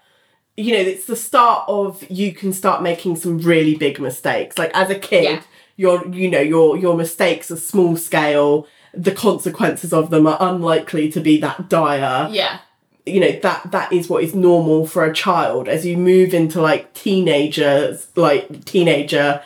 you 0.57 0.73
know 0.73 0.79
it's 0.81 1.05
the 1.05 1.15
start 1.15 1.63
of 1.69 2.03
you 2.11 2.33
can 2.33 2.51
start 2.51 2.83
making 2.83 3.15
some 3.15 3.37
really 3.37 3.75
big 3.75 4.01
mistakes 4.01 4.57
like 4.57 4.69
as 4.73 4.89
a 4.89 4.99
kid 4.99 5.23
Yeah. 5.23 5.41
Your 5.81 6.07
you 6.09 6.29
know 6.29 6.39
your 6.39 6.77
your 6.77 6.95
mistakes 6.95 7.49
are 7.49 7.57
small 7.57 7.97
scale. 7.97 8.67
The 8.93 9.11
consequences 9.11 9.91
of 9.93 10.11
them 10.11 10.27
are 10.27 10.37
unlikely 10.39 11.11
to 11.13 11.19
be 11.19 11.39
that 11.41 11.69
dire. 11.69 12.29
Yeah. 12.31 12.59
you 13.05 13.19
know 13.19 13.31
that 13.39 13.71
that 13.71 13.91
is 13.91 14.07
what 14.07 14.23
is 14.23 14.35
normal 14.35 14.85
for 14.85 15.03
a 15.03 15.13
child. 15.13 15.67
As 15.67 15.85
you 15.85 15.97
move 15.97 16.33
into 16.35 16.61
like 16.61 16.93
teenagers 16.93 18.07
like 18.15 18.63
teenager 18.65 19.41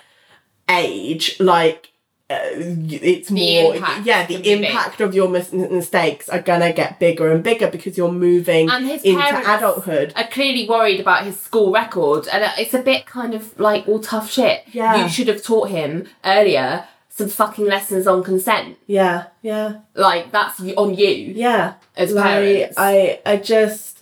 age 0.70 1.40
like 1.40 1.92
uh, 2.28 2.38
it's 2.56 3.30
more 3.30 3.76
impact 3.76 4.06
yeah 4.06 4.26
the 4.26 4.38
big. 4.38 4.48
impact 4.64 5.00
of 5.00 5.14
your 5.14 5.30
mis- 5.30 5.54
mistakes 5.54 6.28
are 6.28 6.42
gonna 6.42 6.74
get 6.74 7.00
bigger 7.00 7.32
and 7.32 7.44
bigger 7.44 7.70
because 7.70 7.98
you're 8.00 8.12
moving 8.12 8.68
and 8.70 8.88
his 8.88 9.04
into 9.04 9.22
adulthood 9.56 10.12
are 10.16 10.26
clearly 10.28 10.68
worried 10.68 11.00
about 11.00 11.24
his 11.24 11.40
school 11.40 11.72
record, 11.72 12.28
and 12.34 12.44
it's 12.58 12.74
a 12.74 12.82
bit 12.82 13.06
kind 13.06 13.36
of 13.36 13.60
like 13.60 13.88
all 13.88 14.00
tough 14.00 14.32
shit. 14.32 14.64
Yeah. 14.72 15.04
you 15.04 15.10
should 15.10 15.28
have 15.28 15.44
taught 15.44 15.70
him 15.70 16.08
earlier 16.24 16.88
some 17.10 17.30
fucking 17.30 17.66
lessons 17.66 18.08
on 18.08 18.24
consent. 18.24 18.78
yeah 18.88 19.28
yeah 19.44 19.82
Like 19.94 20.32
that's 20.32 20.60
on 20.60 20.96
you. 20.96 21.08
yeah 21.36 21.76
As 21.96 22.12
like 22.12 22.26
parents. 22.26 22.76
i 22.78 23.20
i 23.26 23.38
just 23.38 24.00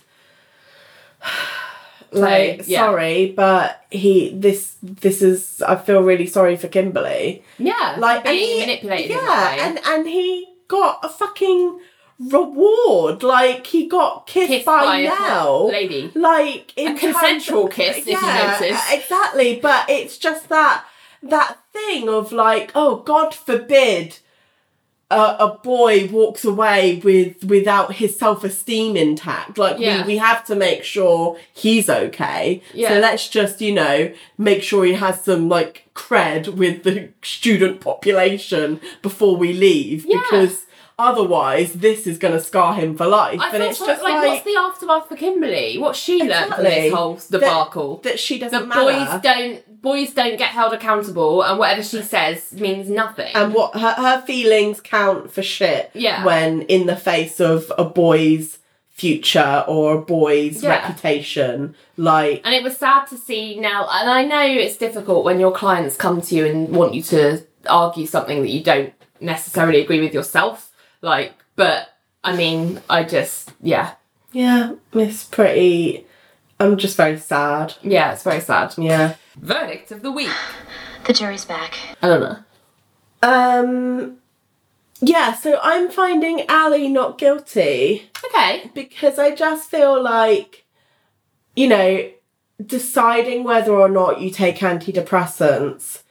like 2.14 2.62
yeah. 2.66 2.80
sorry 2.80 3.32
but 3.36 3.84
he 3.90 4.30
this 4.34 4.76
this 4.82 5.20
is 5.22 5.62
i 5.62 5.74
feel 5.76 6.02
really 6.02 6.26
sorry 6.26 6.56
for 6.56 6.68
kimberly 6.68 7.42
Yeah, 7.58 7.96
like 7.98 8.24
and 8.26 8.34
being 8.36 8.54
he- 8.54 8.66
manipulated. 8.66 9.10
Yeah, 9.10 9.66
and 9.66 9.78
and 9.84 10.06
he 10.08 10.46
got 10.68 11.00
a 11.02 11.08
fucking 11.08 11.80
reward. 12.18 13.22
Like 13.22 13.66
he 13.66 13.86
got 13.88 14.26
kissed, 14.26 14.48
Kissed 14.48 14.66
by, 14.66 14.84
by 14.84 15.02
Nelle. 15.02 15.68
lady. 15.68 16.10
Like 16.14 16.72
in 16.76 16.96
A 16.96 16.98
consensual 16.98 17.68
kiss, 17.68 17.98
if 17.98 18.06
you 18.06 18.20
notice. 18.20 18.80
Exactly, 18.92 19.58
but 19.60 19.88
it's 19.88 20.18
just 20.18 20.48
that 20.48 20.84
that 21.22 21.58
thing 21.72 22.08
of 22.08 22.32
like, 22.32 22.72
oh 22.74 22.96
God 22.96 23.34
forbid. 23.34 24.18
A, 25.10 25.36
a 25.38 25.58
boy 25.62 26.08
walks 26.10 26.44
away 26.44 27.00
with 27.04 27.44
without 27.44 27.94
his 27.94 28.18
self 28.18 28.42
esteem 28.42 28.96
intact. 28.96 29.58
Like 29.58 29.78
Yeah. 29.78 30.02
we, 30.02 30.14
we 30.14 30.16
have 30.16 30.44
to 30.46 30.56
make 30.56 30.82
sure 30.82 31.38
he's 31.52 31.88
okay. 31.90 32.62
Yeah. 32.72 32.88
So 32.88 32.98
let's 33.00 33.28
just 33.28 33.60
you 33.60 33.72
know 33.74 34.12
make 34.38 34.62
sure 34.62 34.84
he 34.84 34.94
has 34.94 35.22
some 35.22 35.48
like 35.48 35.88
cred 35.94 36.54
with 36.56 36.82
the 36.84 37.10
student 37.22 37.80
population 37.80 38.80
before 39.02 39.36
we 39.36 39.52
leave 39.52 40.04
Yeah. 40.06 40.18
because 40.20 40.64
otherwise 40.98 41.72
this 41.74 42.06
is 42.06 42.18
going 42.18 42.34
to 42.34 42.40
scar 42.40 42.74
him 42.74 42.96
for 42.96 43.06
life. 43.06 43.40
I 43.40 43.50
and 43.54 43.62
it's 43.62 43.78
so- 43.78 43.86
just 43.86 44.02
like, 44.02 44.14
like, 44.14 44.28
what's 44.28 44.44
the 44.44 44.56
aftermath 44.58 45.08
for 45.08 45.16
Kimberly? 45.16 45.76
What 45.78 45.96
she 45.96 46.22
learned 46.22 46.54
from 46.54 46.64
this 46.64 46.92
whole 46.92 47.18
debacle? 47.30 47.96
that, 47.98 48.02
that 48.10 48.20
she 48.20 48.38
doesn't 48.38 48.68
boys 48.68 48.68
matter. 48.68 49.12
Boys 49.12 49.22
don't 49.22 49.73
boys 49.84 50.12
don't 50.12 50.36
get 50.36 50.48
held 50.48 50.72
accountable, 50.72 51.42
and 51.42 51.58
whatever 51.60 51.82
she 51.84 52.02
says 52.02 52.52
means 52.52 52.90
nothing. 52.90 53.32
and 53.36 53.54
what 53.54 53.74
her, 53.78 53.92
her 53.92 54.20
feelings 54.22 54.80
count 54.80 55.30
for 55.32 55.42
shit 55.42 55.90
Yeah. 55.94 56.24
when 56.24 56.62
in 56.62 56.86
the 56.86 56.96
face 56.96 57.38
of 57.40 57.70
a 57.78 57.84
boy's 57.84 58.58
future 58.90 59.64
or 59.68 59.94
a 59.94 60.00
boy's 60.00 60.62
Yeah. 60.62 60.70
reputation 60.70 61.74
like 61.96 62.40
And 62.44 62.54
it 62.54 62.62
was 62.62 62.76
sad 62.76 63.06
to 63.08 63.16
see 63.16 63.58
now, 63.60 63.86
and 63.92 64.08
I 64.10 64.24
know 64.24 64.42
it's 64.44 64.76
difficult 64.76 65.24
when 65.24 65.38
your 65.40 65.52
clients 65.52 65.96
come 65.96 66.20
to 66.22 66.34
you 66.34 66.46
and 66.46 66.68
want 66.74 66.94
you 66.94 67.02
to 67.02 67.42
argue 67.68 68.06
something 68.06 68.40
that 68.42 68.50
you 68.50 68.62
don't 68.62 68.92
necessarily 69.20 69.80
agree 69.80 70.00
with 70.00 70.14
yourself. 70.14 70.70
Like, 71.02 71.32
but 71.56 71.88
I 72.22 72.34
mean, 72.36 72.80
I 72.88 73.04
just, 73.04 73.52
yeah, 73.62 73.92
yeah 74.32 74.72
it's 74.92 75.22
pretty 75.24 76.04
i'm 76.58 76.76
just 76.76 76.96
very 76.96 77.18
sad 77.18 77.74
yeah, 77.82 78.12
it's 78.12 78.22
very 78.24 78.40
sad. 78.40 78.74
yeah 78.78 79.14
Verdict 79.36 79.90
of 79.90 80.02
the 80.02 80.10
week. 80.12 80.30
The 81.06 81.12
jury's 81.12 81.44
back. 81.44 81.74
I 82.02 82.08
don't 82.08 82.20
know. 82.20 82.38
um 83.22 84.16
yeah 85.00 85.32
so 85.34 85.58
i'm 85.62 85.90
finding 85.90 86.42
Ally 86.48 86.86
not 86.86 87.18
guilty 87.18 88.08
Okay. 88.24 88.70
because 88.74 89.18
I 89.18 89.34
just 89.34 89.70
feel 89.70 90.02
like, 90.02 90.64
you 91.54 91.68
know, 91.68 92.08
deciding 92.64 93.44
whether 93.44 93.72
or 93.72 93.88
not 93.88 94.20
you 94.20 94.30
take 94.30 94.58
antidepressants 94.58 96.02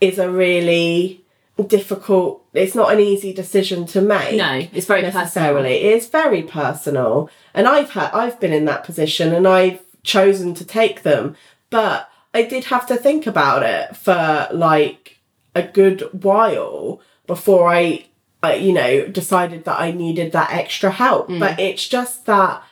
is 0.00 0.18
a 0.18 0.28
really 0.30 1.24
difficult. 1.68 2.44
It's 2.54 2.74
not 2.74 2.92
an 2.92 2.98
easy 3.00 3.32
decision 3.32 3.86
to 3.88 4.00
make. 4.00 4.36
No, 4.36 4.66
it's 4.72 4.86
very 4.86 5.02
necessarily. 5.02 5.74
It 5.74 5.92
is 5.98 6.08
very 6.08 6.42
personal, 6.42 7.30
and 7.54 7.68
I've 7.68 7.90
had 7.90 8.10
I've 8.12 8.40
been 8.40 8.52
in 8.52 8.64
that 8.64 8.82
position, 8.84 9.32
and 9.32 9.46
I've 9.46 9.80
chosen 10.02 10.52
to 10.54 10.64
take 10.64 11.02
them, 11.02 11.36
but 11.70 12.09
I 12.32 12.42
did 12.42 12.64
have 12.66 12.86
to 12.86 12.96
think 12.96 13.26
about 13.26 13.62
it 13.62 13.96
for 13.96 14.48
like 14.52 15.18
a 15.54 15.62
good 15.62 16.02
while 16.12 17.00
before 17.26 17.68
I, 17.68 18.06
I 18.42 18.54
you 18.54 18.72
know, 18.72 19.06
decided 19.06 19.64
that 19.64 19.80
I 19.80 19.90
needed 19.90 20.32
that 20.32 20.52
extra 20.52 20.90
help. 20.90 21.28
Mm. 21.28 21.40
But 21.40 21.58
it's 21.58 21.88
just 21.88 22.26
that 22.26 22.62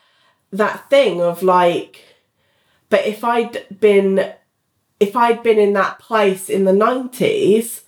that 0.50 0.88
thing 0.88 1.20
of 1.20 1.42
like, 1.42 2.02
but 2.88 3.06
if 3.06 3.22
I'd 3.24 3.66
been, 3.80 4.32
if 4.98 5.14
I'd 5.14 5.42
been 5.42 5.58
in 5.58 5.74
that 5.74 5.98
place 5.98 6.48
in 6.48 6.64
the 6.64 6.72
nineties, 6.72 7.82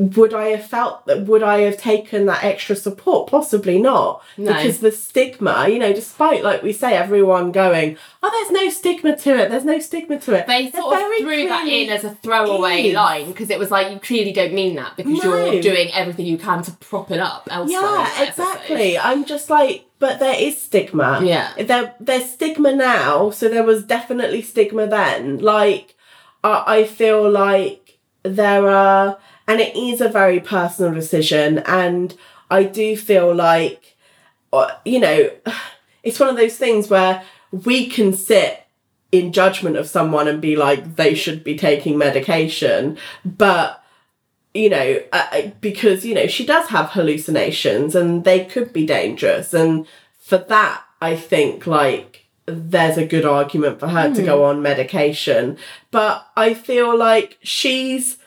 would 0.00 0.32
I 0.32 0.46
have 0.48 0.64
felt 0.66 1.04
that? 1.06 1.26
Would 1.26 1.42
I 1.42 1.58
have 1.60 1.76
taken 1.76 2.24
that 2.26 2.42
extra 2.42 2.74
support? 2.74 3.28
Possibly 3.30 3.78
not, 3.80 4.22
No. 4.38 4.52
because 4.54 4.78
the 4.78 4.92
stigma, 4.92 5.68
you 5.68 5.78
know, 5.78 5.92
despite 5.92 6.42
like 6.42 6.62
we 6.62 6.72
say, 6.72 6.94
everyone 6.94 7.52
going, 7.52 7.98
"Oh, 8.22 8.30
there's 8.30 8.50
no 8.64 8.70
stigma 8.70 9.16
to 9.18 9.36
it. 9.38 9.50
There's 9.50 9.64
no 9.64 9.78
stigma 9.78 10.18
to 10.20 10.34
it." 10.34 10.46
They 10.46 10.70
sort 10.70 10.94
of 10.94 11.00
threw 11.18 11.48
that 11.48 11.68
in 11.68 11.90
as 11.90 12.04
a 12.04 12.10
throwaway 12.22 12.88
is. 12.88 12.94
line 12.94 13.26
because 13.28 13.50
it 13.50 13.58
was 13.58 13.70
like 13.70 13.92
you 13.92 13.98
clearly 13.98 14.32
don't 14.32 14.54
mean 14.54 14.76
that 14.76 14.96
because 14.96 15.22
No. 15.22 15.50
you're 15.52 15.60
doing 15.62 15.90
everything 15.92 16.24
you 16.26 16.38
can 16.38 16.62
to 16.62 16.72
prop 16.72 17.10
it 17.10 17.20
up 17.20 17.46
elsewhere. 17.50 17.80
Yeah, 17.82 18.22
exactly. 18.26 18.98
I'm 18.98 19.26
just 19.26 19.50
like, 19.50 19.84
but 19.98 20.18
there 20.18 20.34
is 20.40 20.60
stigma. 20.60 21.20
Yeah. 21.22 21.50
There, 21.58 21.94
there's 22.00 22.30
stigma 22.30 22.72
now, 22.74 23.28
so 23.30 23.48
there 23.50 23.64
was 23.64 23.84
definitely 23.84 24.40
stigma 24.40 24.86
then. 24.86 25.40
Like, 25.40 25.94
I, 26.42 26.64
I 26.78 26.84
feel 26.84 27.30
like 27.30 27.98
there 28.22 28.68
are, 28.68 29.18
and 29.50 29.60
it 29.60 29.74
is 29.74 30.00
a 30.00 30.08
very 30.08 30.38
personal 30.38 30.94
decision, 30.94 31.58
and 31.66 32.16
I 32.52 32.62
do 32.62 32.96
feel 32.96 33.34
like, 33.34 33.96
uh, 34.52 34.70
you 34.84 35.00
know, 35.00 35.30
it's 36.04 36.20
one 36.20 36.28
of 36.28 36.36
those 36.36 36.56
things 36.56 36.88
where 36.88 37.24
we 37.50 37.88
can 37.88 38.12
sit 38.12 38.64
in 39.10 39.32
judgment 39.32 39.76
of 39.76 39.88
someone 39.88 40.28
and 40.28 40.40
be 40.40 40.54
like, 40.54 40.94
they 40.94 41.16
should 41.16 41.42
be 41.42 41.58
taking 41.58 41.98
medication, 41.98 42.96
but 43.24 43.82
you 44.54 44.68
know, 44.68 45.02
uh, 45.12 45.42
because, 45.60 46.04
you 46.04 46.14
know, 46.14 46.28
she 46.28 46.46
does 46.46 46.68
have 46.68 46.90
hallucinations 46.90 47.96
and 47.96 48.22
they 48.22 48.44
could 48.44 48.72
be 48.72 48.86
dangerous. 48.86 49.52
And 49.52 49.84
for 50.20 50.38
that, 50.38 50.84
I 51.00 51.16
think, 51.16 51.66
like, 51.66 52.26
there's 52.46 52.98
a 52.98 53.06
good 53.06 53.24
argument 53.24 53.80
for 53.80 53.88
her 53.88 54.14
to 54.14 54.22
go 54.22 54.44
on 54.44 54.62
medication. 54.62 55.56
But 55.90 56.24
I 56.36 56.54
feel 56.54 56.96
like 56.96 57.38
she's. 57.42 58.18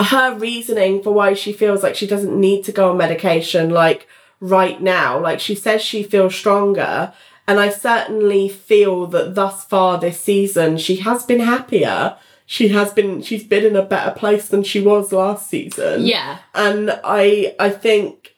Her 0.00 0.34
reasoning 0.34 1.02
for 1.02 1.12
why 1.12 1.34
she 1.34 1.52
feels 1.52 1.82
like 1.82 1.96
she 1.96 2.06
doesn't 2.06 2.38
need 2.38 2.64
to 2.64 2.72
go 2.72 2.90
on 2.90 2.96
medication, 2.98 3.70
like 3.70 4.06
right 4.40 4.80
now, 4.80 5.18
like 5.20 5.40
she 5.40 5.54
says 5.54 5.82
she 5.82 6.02
feels 6.02 6.34
stronger. 6.34 7.12
And 7.48 7.58
I 7.58 7.70
certainly 7.70 8.48
feel 8.48 9.06
that 9.08 9.34
thus 9.34 9.64
far 9.64 9.98
this 9.98 10.20
season, 10.20 10.76
she 10.78 10.96
has 10.96 11.24
been 11.24 11.40
happier. 11.40 12.16
She 12.46 12.68
has 12.68 12.92
been, 12.92 13.22
she's 13.22 13.44
been 13.44 13.64
in 13.64 13.74
a 13.76 13.82
better 13.82 14.10
place 14.12 14.48
than 14.48 14.62
she 14.62 14.80
was 14.80 15.12
last 15.12 15.50
season 15.50 16.06
Yeah. 16.06 16.38
and 16.54 16.98
I 17.04 17.54
I 17.58 17.68
think 17.70 18.36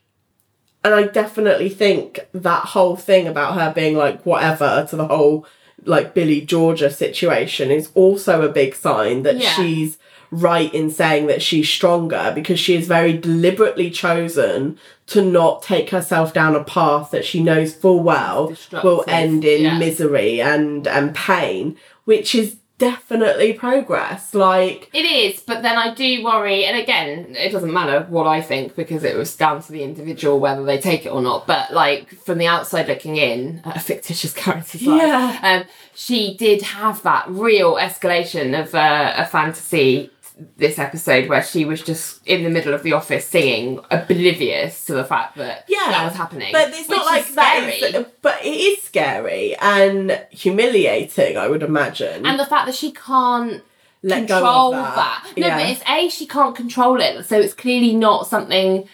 and 0.82 0.94
I 0.94 1.02
definitely 1.04 1.68
think 1.68 2.20
that 2.32 2.64
whole 2.66 2.96
thing 2.96 3.28
about 3.28 3.54
her 3.54 3.72
being 3.72 3.96
like 3.96 4.24
whatever 4.26 4.86
to 4.90 4.96
the 4.96 5.06
whole 5.06 5.46
like 5.84 6.12
Billy 6.14 6.40
Georgia 6.40 6.90
situation 6.90 7.70
is 7.70 7.90
also 7.94 8.42
a 8.42 8.48
big 8.48 8.74
sign 8.74 9.22
that 9.24 9.36
Yeah. 9.36 9.52
she's 9.54 9.98
right 10.30 10.72
in 10.72 10.90
saying 10.90 11.26
that 11.26 11.42
she's 11.42 11.68
stronger 11.68 12.32
because 12.34 12.58
she 12.58 12.76
has 12.76 12.86
very 12.86 13.12
deliberately 13.16 13.90
chosen 13.90 14.78
to 15.06 15.22
not 15.22 15.62
take 15.62 15.90
herself 15.90 16.32
down 16.32 16.54
a 16.54 16.62
path 16.62 17.10
that 17.10 17.24
she 17.24 17.42
knows 17.42 17.74
full 17.74 18.00
well 18.00 18.54
will 18.84 19.04
end 19.08 19.44
in 19.44 19.62
yeah. 19.62 19.78
misery 19.78 20.40
and 20.40 20.86
and 20.86 21.14
pain 21.14 21.76
which 22.04 22.34
is 22.34 22.56
definitely 22.78 23.52
progress 23.52 24.34
like 24.34 24.88
It 24.94 25.04
is, 25.04 25.40
but 25.40 25.62
then 25.62 25.76
I 25.76 25.92
do 25.92 26.24
worry, 26.24 26.64
and 26.64 26.78
again, 26.78 27.36
it 27.36 27.52
doesn't 27.52 27.72
matter 27.72 28.06
what 28.08 28.26
I 28.26 28.40
think 28.40 28.74
because 28.74 29.04
it 29.04 29.16
was 29.16 29.36
down 29.36 29.62
to 29.62 29.70
the 29.70 29.82
individual 29.82 30.40
whether 30.40 30.64
they 30.64 30.78
take 30.78 31.04
it 31.04 31.10
or 31.10 31.20
not. 31.20 31.46
But 31.46 31.74
like 31.74 32.08
from 32.24 32.38
the 32.38 32.46
outside 32.46 32.88
looking 32.88 33.16
in, 33.16 33.60
a 33.66 33.78
fictitious 33.78 34.32
character's 34.44 34.82
life, 34.82 35.02
Yeah. 35.02 35.38
um, 35.42 35.68
she 35.94 36.34
did 36.38 36.62
have 36.62 37.02
that 37.02 37.28
real 37.28 37.74
escalation 37.74 38.58
of 38.58 38.74
uh, 38.74 39.12
a 39.14 39.26
fantasy 39.26 40.10
this 40.56 40.78
episode 40.78 41.28
where 41.28 41.42
she 41.42 41.64
was 41.64 41.82
just 41.82 42.26
in 42.26 42.42
the 42.44 42.50
middle 42.50 42.72
of 42.74 42.82
the 42.82 42.92
office 42.92 43.26
singing, 43.26 43.80
oblivious 43.90 44.84
to 44.86 44.92
the 44.94 45.04
fact 45.04 45.36
that 45.36 45.64
yeah, 45.68 45.86
that 45.88 46.04
was 46.04 46.14
happening. 46.16 46.52
But 46.52 46.70
it's 46.70 46.88
not 46.88 47.06
like 47.06 47.26
that. 47.34 47.72
scary. 47.80 47.94
Is, 48.02 48.06
but 48.22 48.44
it 48.44 48.48
is 48.48 48.82
scary 48.82 49.56
and 49.56 50.24
humiliating. 50.30 51.36
I 51.36 51.48
would 51.48 51.62
imagine. 51.62 52.26
and 52.26 52.38
the 52.38 52.46
fact 52.46 52.66
that 52.66 52.74
she 52.74 52.92
can't 52.92 53.62
Let 54.02 54.26
go 54.28 54.36
of 54.36 54.42
control 54.42 54.70
that. 54.72 54.94
that. 54.96 55.32
No, 55.36 55.46
Yeah. 55.46 55.58
but 55.58 55.68
it's 55.70 55.82
a 55.88 56.08
she 56.08 56.26
can't 56.26 56.54
control 56.56 57.00
it, 57.00 57.24
so 57.26 57.38
it's 57.38 57.54
clearly 57.54 57.94
not 57.94 58.26
something. 58.26 58.88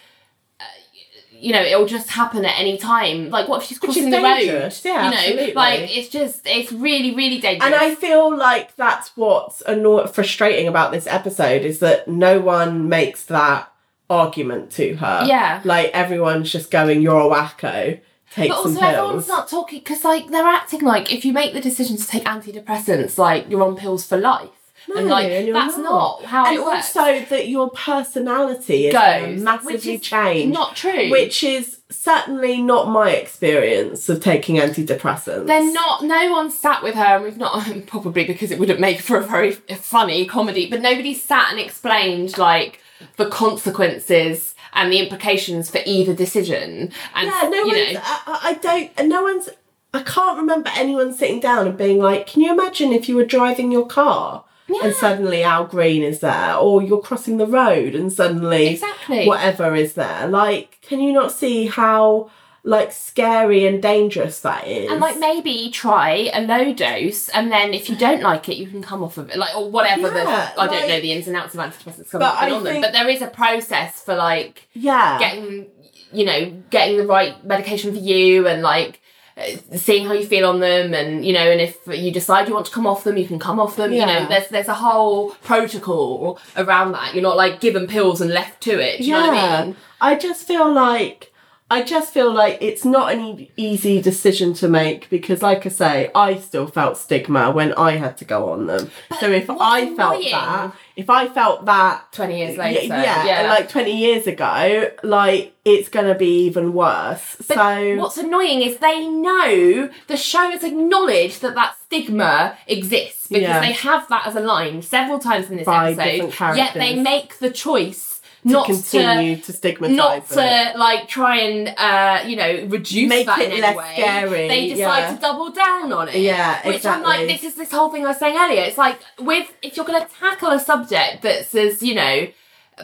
You 1.39 1.53
know, 1.53 1.61
it'll 1.61 1.85
just 1.85 2.09
happen 2.09 2.45
at 2.45 2.59
any 2.59 2.77
time. 2.77 3.29
Like, 3.29 3.47
what 3.47 3.61
if 3.61 3.67
she's 3.67 3.79
crossing 3.79 4.09
the 4.09 4.17
road? 4.17 4.23
yeah, 4.23 5.05
you 5.05 5.11
know, 5.11 5.17
absolutely. 5.17 5.53
like 5.53 5.97
it's 5.97 6.09
just 6.09 6.41
it's 6.45 6.71
really, 6.71 7.13
really 7.15 7.39
dangerous. 7.39 7.65
And 7.65 7.75
I 7.75 7.95
feel 7.95 8.35
like 8.35 8.75
that's 8.75 9.15
what's 9.15 9.61
anno- 9.61 10.07
frustrating 10.07 10.67
about 10.67 10.91
this 10.91 11.07
episode 11.07 11.63
is 11.63 11.79
that 11.79 12.07
no 12.07 12.39
one 12.39 12.89
makes 12.89 13.25
that 13.25 13.71
argument 14.09 14.71
to 14.71 14.95
her. 14.95 15.25
Yeah. 15.27 15.61
Like 15.63 15.91
everyone's 15.93 16.51
just 16.51 16.71
going, 16.71 17.01
"You're 17.01 17.19
a 17.19 17.23
wacko. 17.23 17.99
Take 18.31 18.49
but 18.49 18.61
some 18.61 18.73
also, 18.75 18.85
everyone's 18.85 19.25
pills." 19.25 19.27
not 19.27 19.47
talking 19.47 19.79
because, 19.79 20.03
like, 20.03 20.27
they're 20.27 20.45
acting 20.45 20.81
like 20.81 21.11
if 21.13 21.23
you 21.23 21.33
make 21.33 21.53
the 21.53 21.61
decision 21.61 21.97
to 21.97 22.07
take 22.07 22.23
antidepressants, 22.23 23.17
like 23.17 23.49
you're 23.49 23.63
on 23.63 23.75
pills 23.75 24.05
for 24.05 24.17
life, 24.17 24.49
and 24.95 25.07
No, 25.07 25.11
like 25.13 25.27
and 25.31 25.53
that's 25.55 25.77
not, 25.77 26.23
how 26.23 26.45
and 26.47 26.55
it 26.55 26.63
works. 26.63 26.95
also 26.95 27.19
that 27.25 27.47
your 27.47 27.69
personality 27.71 28.87
is 28.87 28.93
Goes, 28.93 29.41
massively 29.41 29.73
which 29.73 29.85
is 29.87 30.01
change. 30.01 30.53
not 30.53 30.75
true. 30.75 31.09
Which 31.11 31.43
is 31.43 31.79
certainly 31.89 32.61
not 32.61 32.87
my 32.89 33.11
experience 33.11 34.07
of 34.09 34.21
taking 34.21 34.55
antidepressants. 34.57 35.45
They're 35.47 35.71
not. 35.73 36.03
No 36.03 36.31
one 36.31 36.49
sat 36.51 36.83
with 36.83 36.95
her, 36.95 37.15
and 37.15 37.23
we've 37.23 37.37
not 37.37 37.65
probably 37.87 38.25
because 38.25 38.51
it 38.51 38.59
wouldn't 38.59 38.79
make 38.79 39.01
for 39.01 39.17
a 39.17 39.23
very 39.23 39.51
funny 39.51 40.25
comedy. 40.25 40.69
But 40.69 40.81
nobody 40.81 41.13
sat 41.13 41.51
and 41.51 41.59
explained 41.59 42.37
like 42.37 42.79
the 43.17 43.29
consequences 43.29 44.55
and 44.73 44.91
the 44.91 44.99
implications 44.99 45.69
for 45.69 45.79
either 45.85 46.13
decision. 46.13 46.91
And 47.15 47.27
Yeah, 47.27 47.49
no 47.49 47.57
you 47.63 47.67
one's. 47.67 47.93
know, 47.93 48.01
I, 48.03 48.39
I 48.43 48.53
don't. 48.55 48.91
and 48.97 49.09
No 49.09 49.23
one's. 49.23 49.49
I 49.93 50.03
can't 50.03 50.37
remember 50.37 50.69
anyone 50.75 51.13
sitting 51.13 51.39
down 51.39 51.65
and 51.67 51.77
being 51.77 51.97
like, 51.99 52.27
"Can 52.27 52.41
you 52.41 52.51
imagine 52.51 52.91
if 52.91 53.07
you 53.07 53.15
were 53.15 53.25
driving 53.25 53.71
your 53.71 53.85
car 53.87 54.43
and 54.83 54.93
suddenly 54.93 55.43
Al 55.43 55.65
Green 55.65 56.03
is 56.03 56.19
there, 56.19 56.55
or 56.55 56.81
you're 56.81 57.01
crossing 57.01 57.37
the 57.37 57.47
road 57.47 57.95
and 57.95 58.11
suddenly 58.11 58.67
Exactly. 58.67 59.25
whatever 59.27 59.75
is 59.75 59.93
there? 59.93 60.27
Like, 60.27 60.77
can 60.81 60.99
you 60.99 61.13
not 61.13 61.31
see 61.31 61.67
how 61.67 62.29
like 62.63 62.91
scary 62.91 63.65
and 63.65 63.81
dangerous 63.81 64.41
that 64.41 64.67
is? 64.67 64.91
and 64.91 64.99
like 64.99 65.17
maybe 65.19 65.69
try 65.71 66.29
a 66.33 66.41
low 66.41 66.73
dose, 66.73 67.29
and 67.29 67.49
then 67.51 67.73
if 67.73 67.89
you 67.89 67.95
don't 67.95 68.21
like 68.21 68.49
it, 68.49 68.57
you 68.57 68.67
can 68.67 68.81
come 68.83 69.03
off 69.03 69.17
of 69.17 69.29
it, 69.29 69.37
like 69.37 69.55
or 69.55 69.69
whatever. 69.71 70.09
the 70.09 70.19
Yeah, 70.23 70.51
I 70.57 70.67
don't 70.67 70.87
know 70.89 70.99
the 70.99 71.11
ins 71.13 71.27
and 71.27 71.37
outs 71.37 71.53
of 71.53 71.61
antidepressants 71.61 72.11
But 72.11 72.23
on 72.23 72.63
them, 72.63 72.73
think- 72.73 72.83
but 72.83 72.91
there 72.93 73.07
is 73.07 73.21
a 73.21 73.27
process 73.27 74.01
for 74.03 74.15
like 74.15 74.67
yeah, 74.73 75.17
getting 75.19 75.67
you 76.11 76.25
know 76.25 76.61
getting 76.69 76.97
the 76.97 77.05
right 77.07 77.43
medication 77.45 77.93
for 77.93 77.99
you 77.99 78.47
and 78.47 78.61
like 78.61 78.99
Uh, 79.37 79.77
seeing 79.77 80.07
how 80.07 80.13
you 80.13 80.25
feel 80.25 80.47
on 80.49 80.59
them 80.59 80.95
and 80.95 81.23
you 81.23 81.31
know 81.31 81.47
and 81.51 81.61
if 81.61 81.77
you 81.85 82.11
decide 82.11 82.47
you 82.47 82.55
want 82.55 82.65
to 82.65 82.71
come 82.71 82.87
off 82.87 83.03
them 83.03 83.17
you 83.17 83.27
can 83.27 83.37
come 83.37 83.59
off 83.59 83.75
them 83.75 83.93
you 83.93 84.03
know 84.03 84.27
there's 84.27 84.47
there's 84.47 84.67
a 84.67 84.73
whole 84.73 85.29
protocol 85.43 86.39
around 86.55 86.91
that. 86.93 87.13
You're 87.13 87.21
not 87.21 87.37
like 87.37 87.59
given 87.61 87.85
pills 87.85 88.19
and 88.19 88.31
left 88.31 88.61
to 88.63 88.79
it 88.79 88.97
do 88.97 89.03
you 89.05 89.13
know 89.13 89.27
what 89.27 89.37
I 89.37 89.65
mean? 89.65 89.75
I 90.01 90.15
just 90.15 90.47
feel 90.47 90.71
like 90.73 91.31
I 91.69 91.83
just 91.83 92.13
feel 92.13 92.31
like 92.33 92.57
it's 92.61 92.85
not 92.85 93.11
an 93.13 93.19
e- 93.21 93.51
easy 93.57 94.01
decision 94.01 94.53
to 94.55 94.69
make 94.69 95.09
because, 95.09 95.41
like 95.41 95.65
I 95.65 95.69
say, 95.69 96.09
I 96.15 96.37
still 96.37 96.67
felt 96.67 96.97
stigma 96.97 97.51
when 97.51 97.73
I 97.73 97.97
had 97.97 98.15
to 98.19 98.25
go 98.25 98.49
on 98.51 98.67
them. 98.67 98.89
so 99.19 99.29
if 99.29 99.49
I 99.49 99.93
felt 99.95 100.15
annoying- 100.15 100.31
that, 100.31 100.71
if 100.95 101.09
I 101.09 101.27
felt 101.27 101.65
that 101.65 102.11
20 102.13 102.37
years 102.39 102.57
later 102.57 102.87
yeah, 102.87 103.25
yeah 103.25 103.41
like 103.49 103.69
twenty 103.69 103.95
years 103.97 104.25
ago, 104.27 104.89
like 105.03 105.53
it's 105.65 105.89
gonna 105.89 106.15
be 106.15 106.45
even 106.45 106.73
worse. 106.73 107.35
But 107.47 107.55
so 107.57 107.95
what's 107.97 108.17
annoying 108.17 108.61
is 108.61 108.77
they 108.77 109.05
know 109.05 109.89
the 110.07 110.17
show 110.17 110.49
has 110.49 110.63
acknowledged 110.63 111.41
that 111.41 111.53
that 111.55 111.75
stigma 111.85 112.57
exists 112.67 113.27
because 113.27 113.41
Yeah. 113.43 113.59
they 113.59 113.73
have 113.73 114.07
that 114.09 114.25
as 114.25 114.35
a 114.35 114.39
line 114.39 114.81
several 114.81 115.19
times 115.19 115.49
in 115.51 115.57
this 115.57 115.65
By 115.65 115.91
episode. 115.91 116.55
Yet 116.55 116.73
they 116.73 116.95
make 116.95 117.39
the 117.39 117.51
choice 117.51 118.13
to 118.13 118.16
not 118.43 118.65
continue 118.67 119.35
to 119.37 119.41
to, 119.43 119.53
stigmatize 119.53 119.95
not 119.97 120.17
it. 120.17 120.27
to 120.73 120.77
like 120.77 121.07
try 121.07 121.37
and 121.37 121.67
uh 121.77 122.23
you 122.27 122.35
know 122.35 122.65
reduce 122.67 123.09
Make 123.09 123.25
that 123.25 123.39
it 123.39 123.51
in 123.53 123.63
any 123.63 123.77
way. 123.77 123.93
scary, 123.93 124.47
They 124.47 124.69
decide 124.69 124.99
yeah. 124.99 125.15
to 125.15 125.21
double 125.21 125.51
down 125.51 125.91
on 125.91 126.09
it. 126.09 126.15
Yeah, 126.17 126.65
which 126.67 126.85
I'm 126.85 127.03
like, 127.03 127.27
this 127.27 127.43
is 127.43 127.55
this 127.55 127.71
whole 127.71 127.89
thing 127.89 128.05
I 128.05 128.09
was 128.09 128.17
saying 128.17 128.37
earlier. 128.37 128.61
It's 128.63 128.77
like 128.77 128.99
with 129.19 129.51
if 129.61 129.75
you're 129.75 129.85
going 129.85 130.01
to 130.01 130.09
tackle 130.13 130.51
a 130.51 130.59
subject 130.59 131.23
that's 131.23 131.53
as 131.55 131.81
you 131.83 131.95
know 131.95 132.27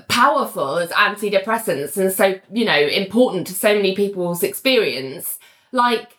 powerful 0.09 0.77
as 0.77 0.89
antidepressants 0.89 1.97
and 1.97 2.11
so 2.11 2.39
you 2.51 2.65
know 2.65 2.77
important 2.79 3.45
to 3.47 3.53
so 3.53 3.75
many 3.75 3.95
people's 3.95 4.43
experience, 4.43 5.37
like 5.71 6.17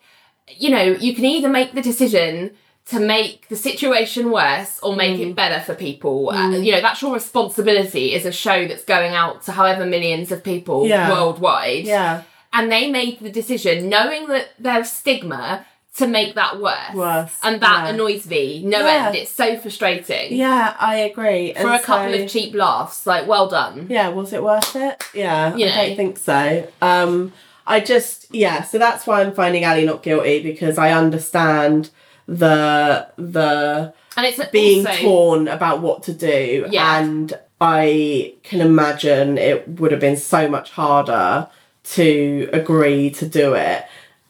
you 0.48 0.70
know 0.70 0.82
you 0.82 1.14
can 1.14 1.24
either 1.24 1.48
make 1.48 1.72
the 1.72 1.82
decision 1.82 2.52
to 2.90 3.00
make 3.00 3.48
the 3.48 3.56
situation 3.56 4.30
worse 4.30 4.78
or 4.82 4.94
make 4.94 5.16
Mm. 5.18 5.30
it 5.30 5.34
better 5.34 5.60
for 5.60 5.74
people. 5.74 6.30
Uh, 6.30 6.50
you 6.50 6.70
know, 6.72 6.80
that's 6.82 7.00
your 7.00 7.14
responsibility 7.14 8.14
as 8.14 8.24
a 8.26 8.32
show 8.32 8.66
that's 8.66 8.84
going 8.84 9.14
out 9.14 9.42
to 9.44 9.52
however 9.52 9.86
millions 9.86 10.30
of 10.30 10.44
people 10.44 10.86
Yeah. 10.86 11.10
worldwide. 11.10 11.84
Yeah. 11.84 12.22
And 12.52 12.70
they 12.70 12.90
made 12.90 13.20
the 13.20 13.30
decision, 13.30 13.88
knowing 13.88 14.28
that 14.28 14.48
there's 14.58 14.90
stigma, 14.92 15.66
to 15.96 16.06
make 16.08 16.34
that 16.34 16.60
worse. 16.60 16.92
Worse, 16.94 17.30
And 17.44 17.60
that 17.60 17.84
yeah. 17.84 17.88
annoys 17.90 18.26
me. 18.26 18.62
No 18.66 18.80
Yeah. 18.80 19.06
end. 19.06 19.16
It's 19.16 19.30
so 19.30 19.56
frustrating. 19.56 20.32
Yeah, 20.34 20.74
I 20.78 20.96
agree. 20.96 21.52
For 21.54 21.60
And 21.60 21.68
a 21.70 21.78
couple 21.78 22.12
so- 22.12 22.22
of 22.24 22.28
cheap 22.28 22.52
laughs. 22.54 23.06
Like, 23.06 23.28
well 23.28 23.46
done. 23.48 23.86
Yeah, 23.88 24.08
was 24.08 24.32
it 24.32 24.42
worth 24.42 24.74
it? 24.74 25.02
Yeah, 25.14 25.54
You 25.56 25.66
I 25.66 25.68
know. 25.70 25.76
don't 25.86 25.96
think 25.96 26.18
so. 26.18 26.66
Um, 26.82 27.32
I 27.66 27.78
just 27.80 28.26
yeah, 28.34 28.62
so 28.64 28.76
that's 28.76 29.06
why 29.06 29.20
I'm 29.22 29.32
finding 29.32 29.62
Ally 29.64 29.84
not 29.84 30.02
guilty 30.02 30.40
because 30.42 30.78
I 30.78 30.90
understand 30.92 31.90
the 32.26 33.08
the 33.16 33.92
And 34.16 34.26
it's 34.26 34.44
being 34.50 34.86
also, 34.86 35.00
torn 35.02 35.48
about 35.48 35.80
what 35.80 36.02
to 36.04 36.12
do, 36.12 36.66
Yeah. 36.70 36.98
and 37.00 37.38
I 37.60 38.34
can 38.42 38.60
imagine 38.60 39.38
it 39.38 39.68
would 39.80 39.90
have 39.90 40.00
been 40.00 40.16
so 40.16 40.48
much 40.48 40.70
harder 40.72 41.48
to 41.94 42.48
agree 42.52 43.10
to 43.10 43.26
do 43.26 43.54
it. 43.54 43.84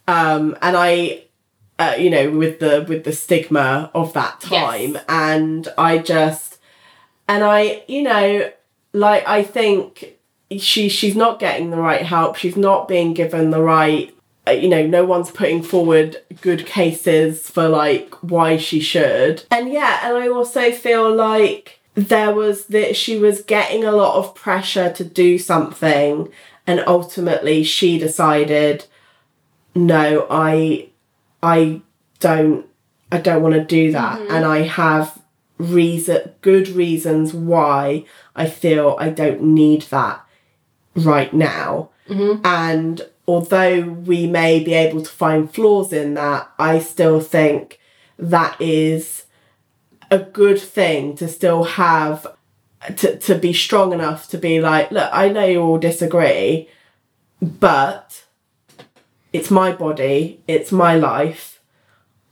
Um, 0.08 0.56
and 0.60 0.76
I, 0.76 1.22
uh, 1.78 1.94
you 1.98 2.10
know, 2.10 2.30
with 2.30 2.60
the 2.60 2.84
with 2.88 3.04
the 3.04 3.12
stigma 3.12 3.90
of 3.94 4.12
that 4.14 4.40
time, 4.40 4.94
Yes. 4.94 5.04
and 5.08 5.68
I 5.78 5.98
just, 5.98 6.58
and 7.28 7.42
I, 7.44 7.82
you 7.88 8.02
know, 8.02 8.50
like 8.92 9.26
I 9.26 9.42
think 9.42 10.16
she 10.58 10.88
she's 10.88 11.16
not 11.16 11.38
getting 11.40 11.70
the 11.70 11.78
right 11.78 12.02
help. 12.02 12.36
She's 12.36 12.56
not 12.56 12.86
being 12.86 13.14
given 13.14 13.50
the 13.50 13.60
right. 13.62 14.13
Uh, 14.46 14.52
You 14.52 14.68
know, 14.68 14.86
no 14.86 15.04
one's 15.04 15.30
putting 15.30 15.62
forward 15.62 16.16
good 16.40 16.66
cases 16.66 17.48
for 17.48 17.68
like 17.68 18.14
why 18.22 18.56
she 18.56 18.80
should. 18.80 19.44
And 19.50 19.72
yeah, 19.72 20.00
and 20.06 20.16
I 20.16 20.28
also 20.28 20.70
feel 20.72 21.14
like 21.14 21.80
there 21.94 22.34
was 22.34 22.66
that 22.66 22.96
she 22.96 23.16
was 23.16 23.42
getting 23.42 23.84
a 23.84 23.92
lot 23.92 24.16
of 24.16 24.34
pressure 24.34 24.92
to 24.92 25.04
do 25.04 25.38
something, 25.38 26.28
and 26.66 26.82
ultimately 26.86 27.62
she 27.62 27.98
decided, 27.98 28.86
no, 29.74 30.26
I, 30.28 30.88
I 31.42 31.82
don't, 32.18 32.66
I 33.12 33.18
don't 33.18 33.42
want 33.42 33.54
to 33.54 33.64
do 33.64 33.92
that, 33.92 34.20
and 34.28 34.44
I 34.44 34.62
have 34.62 35.22
reason, 35.58 36.32
good 36.40 36.68
reasons 36.68 37.32
why 37.32 38.04
I 38.34 38.46
feel 38.46 38.96
I 38.98 39.10
don't 39.10 39.42
need 39.42 39.82
that 39.82 40.24
right 40.96 41.32
now. 41.32 41.90
And 42.44 43.02
although 43.26 43.82
we 43.82 44.26
may 44.26 44.62
be 44.62 44.74
able 44.74 45.02
to 45.02 45.10
find 45.10 45.52
flaws 45.52 45.92
in 45.92 46.14
that, 46.14 46.50
I 46.58 46.78
still 46.78 47.20
think 47.20 47.80
that 48.18 48.60
is 48.60 49.24
a 50.10 50.18
good 50.18 50.60
thing 50.60 51.16
to 51.16 51.28
still 51.28 51.64
have 51.64 52.26
to, 52.96 53.18
to 53.18 53.34
be 53.36 53.52
strong 53.52 53.92
enough 53.92 54.28
to 54.28 54.38
be 54.38 54.60
like, 54.60 54.90
look, 54.90 55.08
I 55.12 55.28
know 55.28 55.46
you 55.46 55.62
all 55.62 55.78
disagree, 55.78 56.68
but 57.40 58.24
it's 59.32 59.50
my 59.50 59.72
body, 59.72 60.42
it's 60.46 60.70
my 60.70 60.96
life. 60.96 61.60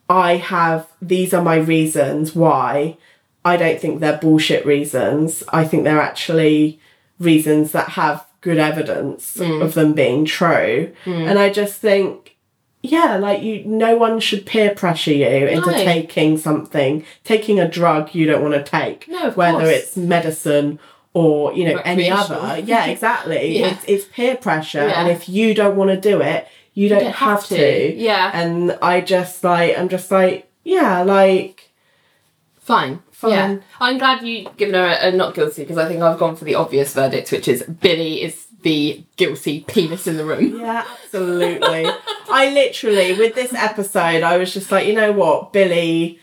I 0.09 0.36
have 0.36 0.89
these 1.01 1.32
are 1.32 1.43
my 1.43 1.56
reasons 1.56 2.35
why 2.35 2.98
I 3.44 3.56
don't 3.56 3.81
think 3.81 4.01
they're 4.01 4.19
bullshit 4.19 4.66
reasons. 4.66 5.43
I 5.48 5.64
think 5.64 5.85
they're 5.85 6.01
actually 6.01 6.81
reasons 7.19 7.73
that 7.73 7.90
have 7.90 8.27
good 8.43 8.59
evidence 8.59 9.39
mm. 9.39 9.62
of 9.62 9.73
them 9.73 9.94
being 9.94 10.27
true. 10.27 10.93
Mm. 11.05 11.31
And 11.31 11.39
I 11.39 11.48
just 11.48 11.81
think, 11.81 12.36
yeah, 12.82 13.16
like 13.16 13.43
you, 13.43 13.64
no 13.64 13.97
one 13.97 14.20
should 14.20 14.44
peer 14.44 14.74
pressure 14.74 15.12
you 15.12 15.27
into 15.27 15.70
No. 15.70 15.78
taking 15.78 16.36
something, 16.36 17.06
taking 17.24 17.59
a 17.59 17.69
drug 17.69 18.14
you 18.14 18.27
don't 18.27 18.43
want 18.43 18.55
to 18.55 18.62
take, 18.62 19.09
No, 19.09 19.31
whether 19.31 19.60
course. 19.60 19.70
it's 19.70 19.97
medicine 19.97 20.78
or 21.14 21.52
you 21.55 21.64
know 21.64 21.81
any 21.85 22.10
other. 22.10 22.62
Yeah, 22.64 22.86
exactly. 22.86 23.59
Yeah. 23.59 23.69
It's 23.69 23.85
it's 23.86 24.05
peer 24.06 24.36
pressure, 24.36 24.81
and 24.81 25.09
if 25.09 25.28
you 25.28 25.55
don't 25.55 25.77
want 25.77 25.90
to 25.90 26.01
do 26.01 26.20
it, 26.20 26.48
you 26.74 26.89
don't, 26.89 27.01
don't 27.01 27.12
have, 27.12 27.40
have 27.40 27.47
to. 27.48 27.56
to. 27.56 27.94
Yeah. 27.94 28.31
And 28.35 28.78
I 28.82 29.01
just 29.01 29.44
like 29.44 29.78
I'm 29.78 29.89
just 29.89 30.10
like 30.10 30.51
yeah, 30.64 31.02
like 31.02 31.73
Fine. 32.62 33.02
Fine. 33.22 33.30
Yeah. 33.30 33.58
I'm 33.78 33.98
glad 33.98 34.26
you 34.26 34.48
given 34.56 34.74
her 34.74 34.84
a, 34.84 35.08
a 35.08 35.12
not 35.12 35.34
guilty 35.34 35.62
because 35.62 35.78
I 35.78 35.86
think 35.86 36.02
I've 36.02 36.18
gone 36.18 36.34
for 36.34 36.44
the 36.44 36.56
obvious 36.56 36.92
verdict, 36.92 37.30
which 37.30 37.46
is 37.46 37.62
Billy 37.62 38.20
is 38.20 38.46
the 38.62 39.04
guilty 39.16 39.60
penis 39.60 40.08
in 40.08 40.16
the 40.16 40.24
room. 40.24 40.60
Yeah, 40.60 40.84
absolutely. 41.04 41.86
I 42.28 42.50
literally, 42.52 43.12
with 43.12 43.36
this 43.36 43.54
episode, 43.54 44.24
I 44.24 44.38
was 44.38 44.52
just 44.52 44.72
like, 44.72 44.88
you 44.88 44.92
know 44.92 45.12
what, 45.12 45.52
Billy, 45.52 46.18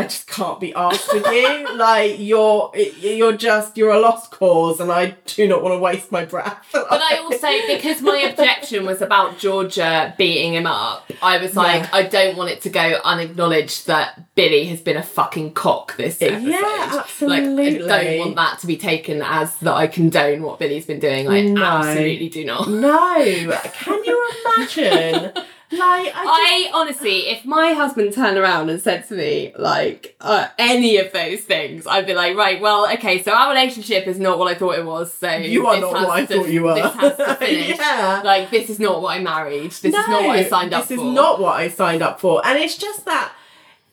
I 0.00 0.04
just 0.04 0.26
can't 0.26 0.58
be 0.60 0.74
asked 0.74 1.12
with 1.12 1.26
you. 1.26 1.76
like 1.76 2.18
you're, 2.18 2.72
you're 3.00 3.36
just, 3.36 3.76
you're 3.76 3.90
a 3.92 4.00
lost 4.00 4.30
cause, 4.30 4.80
and 4.80 4.90
I 4.90 5.16
do 5.26 5.46
not 5.48 5.62
want 5.62 5.74
to 5.74 5.78
waste 5.78 6.10
my 6.12 6.24
breath. 6.24 6.58
But 6.72 7.00
I 7.02 7.18
also, 7.18 7.48
because 7.68 8.00
my 8.02 8.18
objection 8.30 8.84
was 8.86 9.00
about 9.02 9.38
Georgia 9.38 10.14
beating 10.18 10.54
him 10.54 10.66
up, 10.66 11.10
I 11.22 11.38
was 11.38 11.54
like, 11.56 11.82
Yeah. 11.82 11.88
I 11.92 12.02
don't 12.04 12.36
want 12.36 12.50
it 12.50 12.60
to 12.62 12.70
go 12.70 12.98
unacknowledged 13.04 13.86
that 13.86 14.34
Billy 14.34 14.64
has 14.66 14.80
been 14.80 14.96
a 14.96 15.02
fucking 15.02 15.52
cock 15.54 15.96
this 15.96 16.20
episode. 16.20 16.42
Yeah, 16.48 16.56
Like, 16.60 16.64
I 16.92 16.98
absolutely. 17.00 17.78
don't 17.78 18.18
want 18.18 18.36
that 18.36 18.58
to 18.60 18.66
be 18.66 18.76
taken 18.76 19.22
as 19.22 19.56
that 19.58 19.74
I 19.74 19.86
condone 19.86 20.42
what 20.42 20.58
Billy's 20.58 20.86
been 20.86 21.00
doing. 21.00 21.28
I 21.28 21.42
No. 21.42 21.64
absolutely 21.64 22.28
do 22.28 22.44
not. 22.44 22.68
no, 22.68 23.58
can 23.74 24.04
you 24.04 24.30
imagine? 24.56 25.32
Like, 25.72 26.12
I, 26.14 26.14
I 26.14 26.70
honestly, 26.74 27.28
if 27.28 27.44
my 27.44 27.72
husband 27.72 28.12
turned 28.12 28.36
around 28.38 28.70
and 28.70 28.80
said 28.80 29.06
to 29.08 29.14
me, 29.14 29.52
like, 29.58 30.16
uh, 30.20 30.48
any 30.58 30.96
of 30.98 31.12
those 31.12 31.40
things, 31.40 31.86
I'd 31.86 32.06
be 32.06 32.14
like, 32.14 32.36
right, 32.36 32.60
well, 32.60 32.90
okay, 32.94 33.22
so 33.22 33.32
our 33.32 33.50
relationship 33.50 34.06
is 34.08 34.18
not 34.18 34.38
what 34.38 34.50
I 34.50 34.58
thought 34.58 34.78
it 34.78 34.84
was, 34.84 35.14
so. 35.14 35.30
You 35.36 35.66
are 35.68 35.80
not 35.80 35.96
has 35.96 36.06
what 36.06 36.16
I 36.18 36.24
to- 36.26 36.34
thought 36.34 36.48
you 36.48 36.62
were. 36.64 36.74
This 36.74 36.94
has 36.94 37.16
to 37.18 37.34
finish. 37.38 37.78
Yeah. 37.78 38.22
Like, 38.24 38.50
this 38.50 38.68
is 38.68 38.80
not 38.80 39.00
what 39.00 39.16
I 39.16 39.20
married. 39.22 39.70
This 39.70 39.84
is 39.84 39.92
not 39.92 40.24
what 40.24 40.36
I 40.38 40.44
signed 40.44 40.74
up 40.74 40.82
for. 40.84 40.88
this 40.88 40.98
is 40.98 41.04
not 41.04 41.40
what 41.40 41.54
I 41.56 41.68
signed 41.68 42.02
up 42.02 42.20
for. 42.20 42.44
And 42.44 42.58
it's 42.58 42.76
just 42.76 43.04
that 43.04 43.32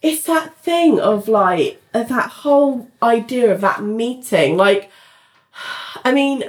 it's 0.02 0.24
that 0.26 0.56
thing 0.58 1.00
of 1.00 1.28
like 1.28 1.82
of 1.94 2.08
that 2.10 2.30
whole 2.30 2.88
idea 3.02 3.52
of 3.52 3.62
that 3.62 3.82
meeting. 3.84 4.56
Like 4.58 4.92
I 6.06 6.12
mean, 6.12 6.44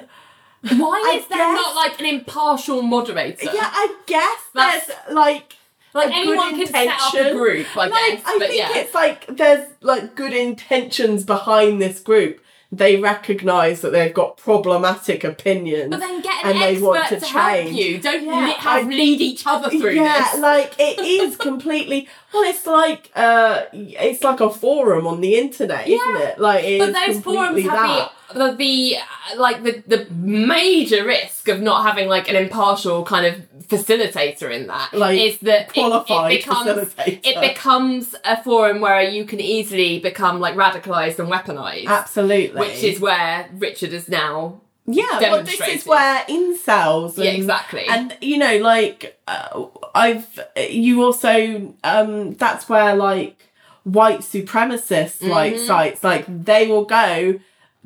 Why 0.63 1.03
I 1.15 1.19
is 1.19 1.27
there 1.29 1.39
guess- 1.39 1.55
not, 1.63 1.75
like, 1.77 2.01
an 2.01 2.07
impartial 2.07 2.83
moderator? 2.83 3.45
yeah, 3.45 3.71
I 3.73 3.95
guess 4.07 4.41
That's- 4.55 4.87
there's 4.87 5.15
like 5.15 5.55
Like, 5.95 6.11
a 6.11 6.15
anyone 6.15 6.57
good 6.57 6.67
can 6.67 6.75
set 6.75 6.89
up 6.89 7.15
a 7.15 7.17
intention. 7.19 7.37
group, 7.39 7.67
I 7.77 7.87
like 7.87 7.93
guess. 7.93 8.23
I 8.27 8.39
but 8.39 8.49
think 8.49 8.59
yeah. 8.59 8.77
it's 8.79 8.95
like 8.95 9.27
there's 9.29 9.69
like 9.81 10.15
good 10.15 10.33
intentions 10.33 11.25
behind 11.25 11.81
this 11.81 12.01
group. 12.01 12.41
They 12.71 12.97
recognise 12.97 13.81
that 13.81 13.93
they've 13.93 14.13
got 14.13 14.37
problematic 14.37 15.25
opinions. 15.25 15.89
But 15.91 16.01
then 16.01 16.21
get 16.21 16.45
an 16.45 16.51
and 16.51 16.61
they 16.61 16.73
expert 16.73 16.85
want 16.85 17.09
to 17.09 17.21
to, 17.21 17.27
help 17.27 17.55
change. 17.55 17.77
you. 17.79 17.99
Don't 17.99 18.27
Yeah, 18.27 18.45
li- 18.47 18.53
have 18.59 18.85
I- 18.85 18.89
lead 18.89 19.21
each 19.23 19.47
other 19.47 19.71
through 19.81 19.93
yeah, 19.95 20.33
this. 20.33 20.41
like 20.41 20.75
it 20.79 20.99
is 21.23 21.37
completely. 21.37 22.09
Well, 22.35 22.43
it's 22.43 22.67
like 22.67 23.11
uh, 23.17 23.63
it's 23.73 24.23
like 24.23 24.41
a 24.41 24.51
forum 24.51 25.07
on 25.07 25.23
the 25.23 25.37
internet, 25.39 25.89
isn't 25.89 25.99
Yeah. 26.15 26.29
it? 26.29 26.39
Like, 26.39 26.65
it 26.65 26.79
But 26.81 26.89
is 26.91 26.95
those 26.95 27.25
forums 27.25 27.47
completely 27.47 27.63
have 27.63 27.73
that. 27.89 28.13
The, 28.35 28.53
the 28.53 28.97
like 29.37 29.63
the 29.63 29.83
the 29.87 30.07
major 30.13 31.05
risk 31.05 31.49
of 31.49 31.61
not 31.61 31.85
having 31.85 32.09
like 32.09 32.29
an 32.29 32.37
impartial 32.37 33.05
kind 33.05 33.27
of 33.27 33.35
facilitator 33.69 34.51
in 34.51 34.67
that 34.67 34.93
is 34.95 34.99
Like, 35.01 35.41
that 35.41 35.61
it- 35.69 35.73
qualified 35.73 36.33
it, 36.33 36.45
becomes 36.45 36.69
facilitator. 36.95 37.21
it 37.25 37.41
becomes 37.41 38.15
a 38.25 38.43
forum 38.43 38.81
where 38.81 39.03
you 39.03 39.25
can 39.25 39.41
easily 39.41 39.99
become 39.99 40.41
like 40.41 40.55
radicalized 40.55 41.19
and 41.19 41.29
weaponized. 41.31 41.87
Absolutely, 41.87 42.59
Which 42.59 42.83
is 42.83 43.01
where 43.01 43.49
Richard 43.55 43.93
is 43.93 44.09
now. 44.09 44.61
yeah. 44.87 45.21
Well, 45.21 45.43
this 45.43 45.61
is 45.61 45.87
where 45.87 46.23
incels. 46.29 47.17
And, 47.17 47.25
Yeah, 47.25 47.31
exactly. 47.33 47.85
And 47.89 48.17
you 48.21 48.39
know, 48.39 48.57
like 48.59 49.19
uh, 49.27 49.67
I've 49.95 50.41
you 50.57 51.03
also 51.05 51.75
um 51.85 52.35
that's 52.35 52.69
where 52.69 52.95
like 52.97 53.37
white 53.85 54.21
supremacist 54.21 55.27
like 55.27 55.55
Mm-hmm. 55.55 55.67
sites 55.67 56.05
like 56.05 56.25
they 56.45 56.67
will 56.67 56.85
go 56.85 57.39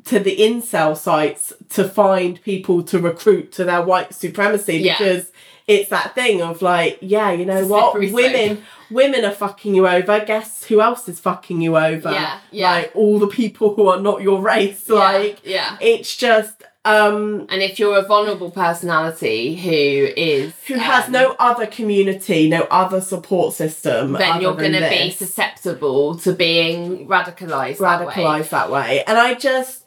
to 0.05 0.19
the 0.19 0.37
incel 0.37 0.95
sites 0.97 1.53
to 1.69 1.87
find 1.87 2.41
people 2.43 2.83
to 2.83 2.99
recruit 2.99 3.51
to 3.53 3.63
their 3.63 3.81
white 3.81 4.13
supremacy 4.13 4.77
Yeah. 4.77 4.97
because 4.97 5.31
it's 5.65 5.89
that 5.91 6.13
thing 6.13 6.41
of 6.41 6.61
like 6.61 6.97
yeah 7.01 7.31
you 7.31 7.45
know 7.45 7.65
what 7.65 7.97
women 7.97 8.63
women 8.91 9.23
are 9.23 9.31
fucking 9.31 9.73
you 9.75 9.87
over 9.87 10.19
guess 10.25 10.65
who 10.65 10.81
else 10.81 11.07
is 11.07 11.19
fucking 11.21 11.61
you 11.61 11.77
over 11.77 12.11
Yeah, 12.11 12.39
yeah. 12.51 12.71
like 12.71 12.91
all 12.95 13.17
the 13.17 13.27
people 13.27 13.73
who 13.75 13.87
are 13.87 13.99
not 13.99 14.21
your 14.21 14.41
race 14.41 14.83
Yeah, 14.89 14.95
like 14.95 15.39
yeah. 15.45 15.77
it's 15.79 16.17
just 16.17 16.63
um 16.85 17.45
And 17.49 17.61
if 17.61 17.79
you're 17.79 17.97
a 17.97 18.01
vulnerable 18.01 18.51
personality 18.51 19.55
who 19.55 19.69
is 20.17 20.53
who 20.67 20.73
has 20.73 21.05
um, 21.05 21.13
no 21.13 21.33
other 21.39 21.65
community, 21.65 22.49
no 22.49 22.63
other 22.69 22.99
support 22.99 23.53
system, 23.53 24.11
then 24.13 24.41
you're 24.41 24.53
going 24.55 24.73
to 24.73 24.89
be 24.89 25.09
susceptible 25.11 26.17
to 26.19 26.33
being 26.33 27.07
radicalized. 27.07 27.77
that 27.79 28.05
way. 28.05 28.13
radicalized 28.13 28.49
that 28.49 28.69
way. 28.69 29.01
And 29.07 29.17
I 29.17 29.33
just 29.35 29.82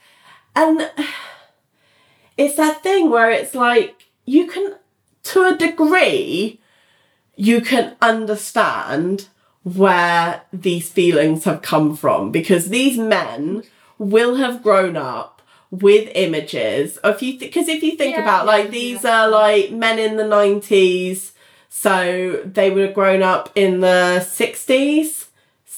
and 0.57 0.91
it's 2.37 2.57
that 2.57 2.83
thing 2.83 3.11
where 3.11 3.31
it's 3.31 3.55
like 3.55 4.07
you 4.25 4.47
can 4.47 4.75
to 5.25 5.43
a 5.45 5.57
degree 5.57 6.61
you 7.37 7.61
can 7.61 7.97
understand 8.01 9.29
where 9.63 10.43
these 10.53 10.91
feelings 10.91 11.45
have 11.45 11.61
come 11.63 11.95
from 11.97 12.31
because 12.33 12.69
these 12.69 12.97
men 12.99 13.63
will 13.99 14.37
have 14.37 14.63
grown 14.63 14.97
up 14.97 15.43
with 15.71 16.09
images 16.15 16.99
if 17.05 17.23
you 17.23 17.39
because 17.39 17.69
if 17.69 17.83
you 17.83 17.97
think 17.97 18.17
Yeah, 18.17 18.23
about 18.23 18.47
like 18.47 18.67
yeah, 18.67 18.71
these 18.71 19.05
yeah. 19.05 19.23
are 19.25 19.29
like 19.29 19.71
men 19.73 19.99
in 19.99 20.17
the 20.17 20.23
90s 20.23 21.33
so 21.69 22.41
they 22.45 22.71
would 22.71 22.87
have 22.87 22.95
grown 22.95 23.23
up 23.23 23.51
in 23.57 23.81
the 23.81 24.21
60s 24.25 25.26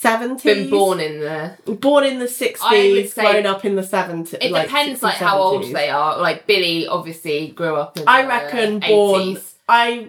70s 0.01 0.43
Been 0.45 0.71
born 0.71 1.01
in 1.01 1.21
the. 1.21 1.57
born 1.75 2.05
in 2.05 2.19
the 2.21 2.27
60s 2.27 3.19
I 3.19 3.33
grown 3.33 3.47
up 3.47 3.65
in 3.65 3.75
the 3.75 3.83
70s 3.83 4.35
It 4.41 4.53
depends 4.55 5.03
like 5.03 5.17
how 5.17 5.39
old 5.39 5.65
they 5.73 5.91
are. 5.91 6.19
Like 6.19 6.47
Billy 6.47 6.87
obviously 6.87 7.49
grew 7.49 7.75
up 7.77 7.97
in 7.99 8.05
I 8.07 8.27
reckon 8.27 8.81
born 8.81 9.39
I 9.69 10.09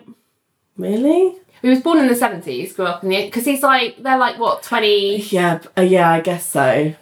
really 0.78 1.36
He 1.61 1.70
was 1.70 1.82
born 1.82 1.98
in 1.99 2.07
the 2.07 2.16
seventies, 2.16 2.74
grew 2.74 2.86
up 2.86 3.03
in 3.03 3.10
the 3.10 3.26
because 3.26 3.45
he's 3.45 3.64
like 3.64 4.02
they're 4.02 4.18
like 4.18 4.38
what 4.40 4.64
twenty. 4.64 5.18
yeah 5.18 5.60
uh, 5.78 5.82
yeah 5.82 6.11
I 6.11 6.22
guess 6.22 6.45
so 6.45 6.94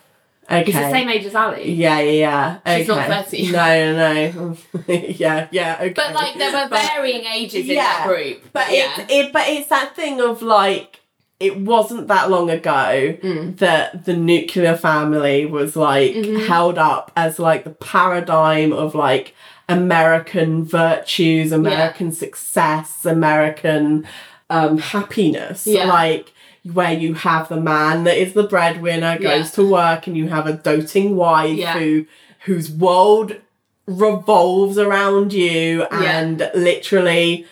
okay 0.50 0.64
He's 0.64 0.74
the 0.76 0.92
same 0.92 1.10
age 1.10 1.26
as 1.26 1.36
Ally. 1.36 1.60
Yeah, 1.66 2.00
yeah, 2.00 2.60
yeah. 2.66 2.78
She's 2.78 2.88
not 2.88 3.00
okay. 3.10 3.24
30. 3.24 3.52
No, 3.52 3.94
no, 3.94 4.32
no. 4.32 4.58
yeah, 4.94 5.48
yeah, 5.52 5.78
okay. 5.82 5.94
But 5.94 6.14
like 6.16 6.38
there 6.38 6.52
were 6.54 6.70
But- 6.70 6.82
varying 6.94 7.26
ages 7.26 7.68
in 7.68 7.76
Yeah, 7.76 7.84
that 7.84 8.08
group. 8.08 8.44
But 8.54 8.72
yeah. 8.72 9.02
it's 9.02 9.12
it 9.14 9.34
but 9.34 9.44
it's 9.50 9.68
that 9.68 9.94
thing 9.96 10.22
of 10.22 10.42
like 10.42 11.02
it 11.40 11.56
wasn't 11.60 12.08
that 12.08 12.30
long 12.32 12.50
ago 12.50 13.16
Mm. 13.24 13.58
that 13.58 14.06
the 14.06 14.16
nuclear 14.16 14.76
family 14.76 15.46
was 15.46 15.76
like 15.76 16.14
Mm-hmm. 16.14 16.48
held 16.48 16.78
up 16.78 17.12
as 17.16 17.38
like 17.40 17.64
the 17.64 17.70
paradigm 17.72 18.74
of 18.74 18.96
like 18.96 19.34
American 19.70 20.64
virtues, 20.66 21.52
American 21.52 22.12
success, 22.12 23.06
American 23.06 24.08
um 24.50 24.78
happiness. 24.78 25.68
Yeah. 25.68 25.86
Like 25.86 26.34
where 26.74 26.94
you 26.94 27.14
have 27.14 27.48
the 27.50 27.62
man 27.62 28.04
that 28.06 28.18
is 28.18 28.34
the 28.34 28.44
breadwinner, 28.44 29.18
goes 29.20 29.46
Yeah. 29.50 29.56
to 29.58 29.70
work 29.70 30.08
and 30.08 30.18
you 30.18 30.28
have 30.30 30.48
a 30.48 30.54
doting 30.54 31.16
wife 31.16 31.58
Yeah. 31.58 31.78
who 31.78 32.06
whose 32.46 32.72
world 32.72 33.36
revolves 33.88 34.78
around 34.78 35.34
you 35.34 35.80
Yeah. 35.92 36.20
and 36.20 36.52
literally 36.56 37.46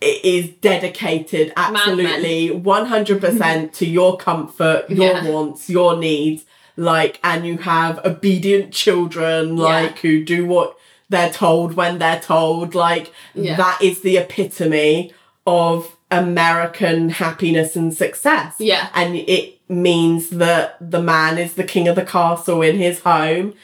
it 0.00 0.24
is 0.24 0.50
dedicated 0.60 1.52
absolutely 1.56 2.50
100% 2.50 3.72
to 3.74 3.86
your 3.86 4.16
comfort, 4.18 4.90
your 4.90 5.14
Yeah. 5.14 5.28
wants, 5.28 5.70
your 5.70 5.96
needs. 5.96 6.44
Like, 6.76 7.18
and 7.24 7.46
you 7.46 7.56
have 7.58 8.04
obedient 8.04 8.72
children, 8.72 9.56
like, 9.56 9.98
who 10.00 10.22
do 10.22 10.44
what 10.44 10.76
they're 11.08 11.30
told 11.30 11.74
when 11.74 11.98
they're 11.98 12.20
told. 12.20 12.74
Like, 12.74 13.12
Yeah. 13.34 13.56
that 13.56 13.80
is 13.80 14.02
the 14.02 14.18
epitome 14.18 15.12
of 15.46 15.96
American 16.10 17.08
happiness 17.08 17.76
and 17.76 17.94
success. 17.94 18.56
Yeah. 18.58 18.88
And 18.94 19.16
it 19.16 19.58
means 19.68 20.28
that 20.30 20.76
the 20.80 21.02
man 21.02 21.38
is 21.38 21.54
the 21.54 21.64
king 21.64 21.88
of 21.88 21.96
the 21.96 22.04
castle 22.04 22.60
in 22.60 22.76
his 22.76 23.00
home 23.00 23.54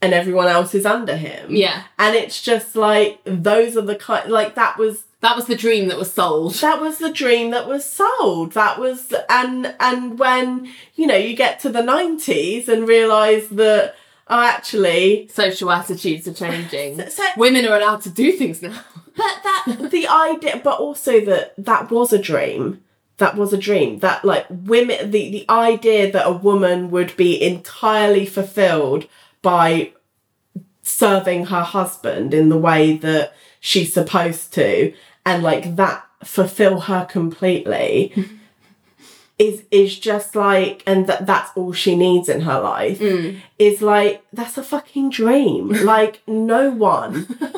and 0.00 0.14
everyone 0.14 0.46
else 0.46 0.74
is 0.74 0.86
under 0.86 1.16
him. 1.16 1.54
Yeah. 1.54 1.82
And 1.98 2.14
it's 2.14 2.40
just 2.40 2.76
like, 2.76 3.18
those 3.24 3.76
are 3.76 3.82
the 3.82 3.96
kind, 3.96 4.30
like, 4.30 4.54
that 4.54 4.78
was 4.78 5.04
that 5.20 5.36
was 5.36 5.46
the 5.46 5.54
dream 5.56 5.88
that 5.88 5.98
was 5.98 6.10
sold. 6.12 6.54
that 6.54 6.80
was 6.80 6.98
the 6.98 7.12
dream 7.12 7.50
that 7.50 7.66
was 7.68 7.84
sold 7.84 8.52
that 8.52 8.78
was 8.78 9.12
and 9.28 9.74
and 9.78 10.18
when 10.18 10.70
you 10.94 11.06
know 11.06 11.16
you 11.16 11.34
get 11.36 11.60
to 11.60 11.68
the 11.68 11.82
90s 11.82 12.68
and 12.68 12.88
realize 12.88 13.48
that 13.50 13.94
oh 14.28 14.40
actually 14.42 15.28
Social 15.28 15.70
attitudes 15.70 16.26
are 16.28 16.34
changing. 16.34 17.00
So- 17.10 17.24
Women 17.36 17.66
are 17.66 17.76
allowed 17.76 18.02
to 18.02 18.10
do 18.10 18.32
things 18.32 18.62
now. 18.62 18.82
but 19.16 19.42
that 19.44 19.88
the 19.90 20.06
idea 20.08 20.60
but 20.64 20.78
also 20.78 21.20
that 21.24 21.52
that 21.58 21.90
was 21.90 22.12
a 22.12 22.18
dream 22.18 22.82
that 23.18 23.36
was 23.36 23.52
a 23.52 23.58
dream 23.58 23.98
that 23.98 24.24
like 24.24 24.46
women 24.48 25.10
the 25.10 25.30
the 25.30 25.44
idea 25.50 26.10
that 26.10 26.26
a 26.26 26.32
woman 26.32 26.90
would 26.90 27.14
be 27.18 27.42
entirely 27.42 28.24
fulfilled 28.24 29.06
by 29.42 29.92
serving 30.82 31.46
her 31.46 31.62
husband 31.62 32.32
in 32.32 32.48
the 32.48 32.56
way 32.58 32.96
that 32.96 33.34
she's 33.60 33.92
supposed 33.92 34.52
to 34.54 34.92
and 35.24 35.42
like 35.42 35.76
that 35.76 36.04
fulfill 36.24 36.80
her 36.80 37.04
completely 37.04 38.12
is 39.38 39.64
is 39.70 39.98
just 39.98 40.36
like 40.36 40.82
and 40.86 41.06
that 41.06 41.26
that's 41.26 41.50
all 41.56 41.72
she 41.72 41.96
needs 41.96 42.28
in 42.28 42.42
her 42.42 42.60
life 42.60 42.98
mm. 42.98 43.38
Is 43.60 43.82
like 43.82 44.24
that's 44.32 44.56
a 44.58 44.62
fucking 44.62 45.10
dream. 45.10 45.68
Like 45.90 46.22
no 46.26 46.70
one 46.70 47.12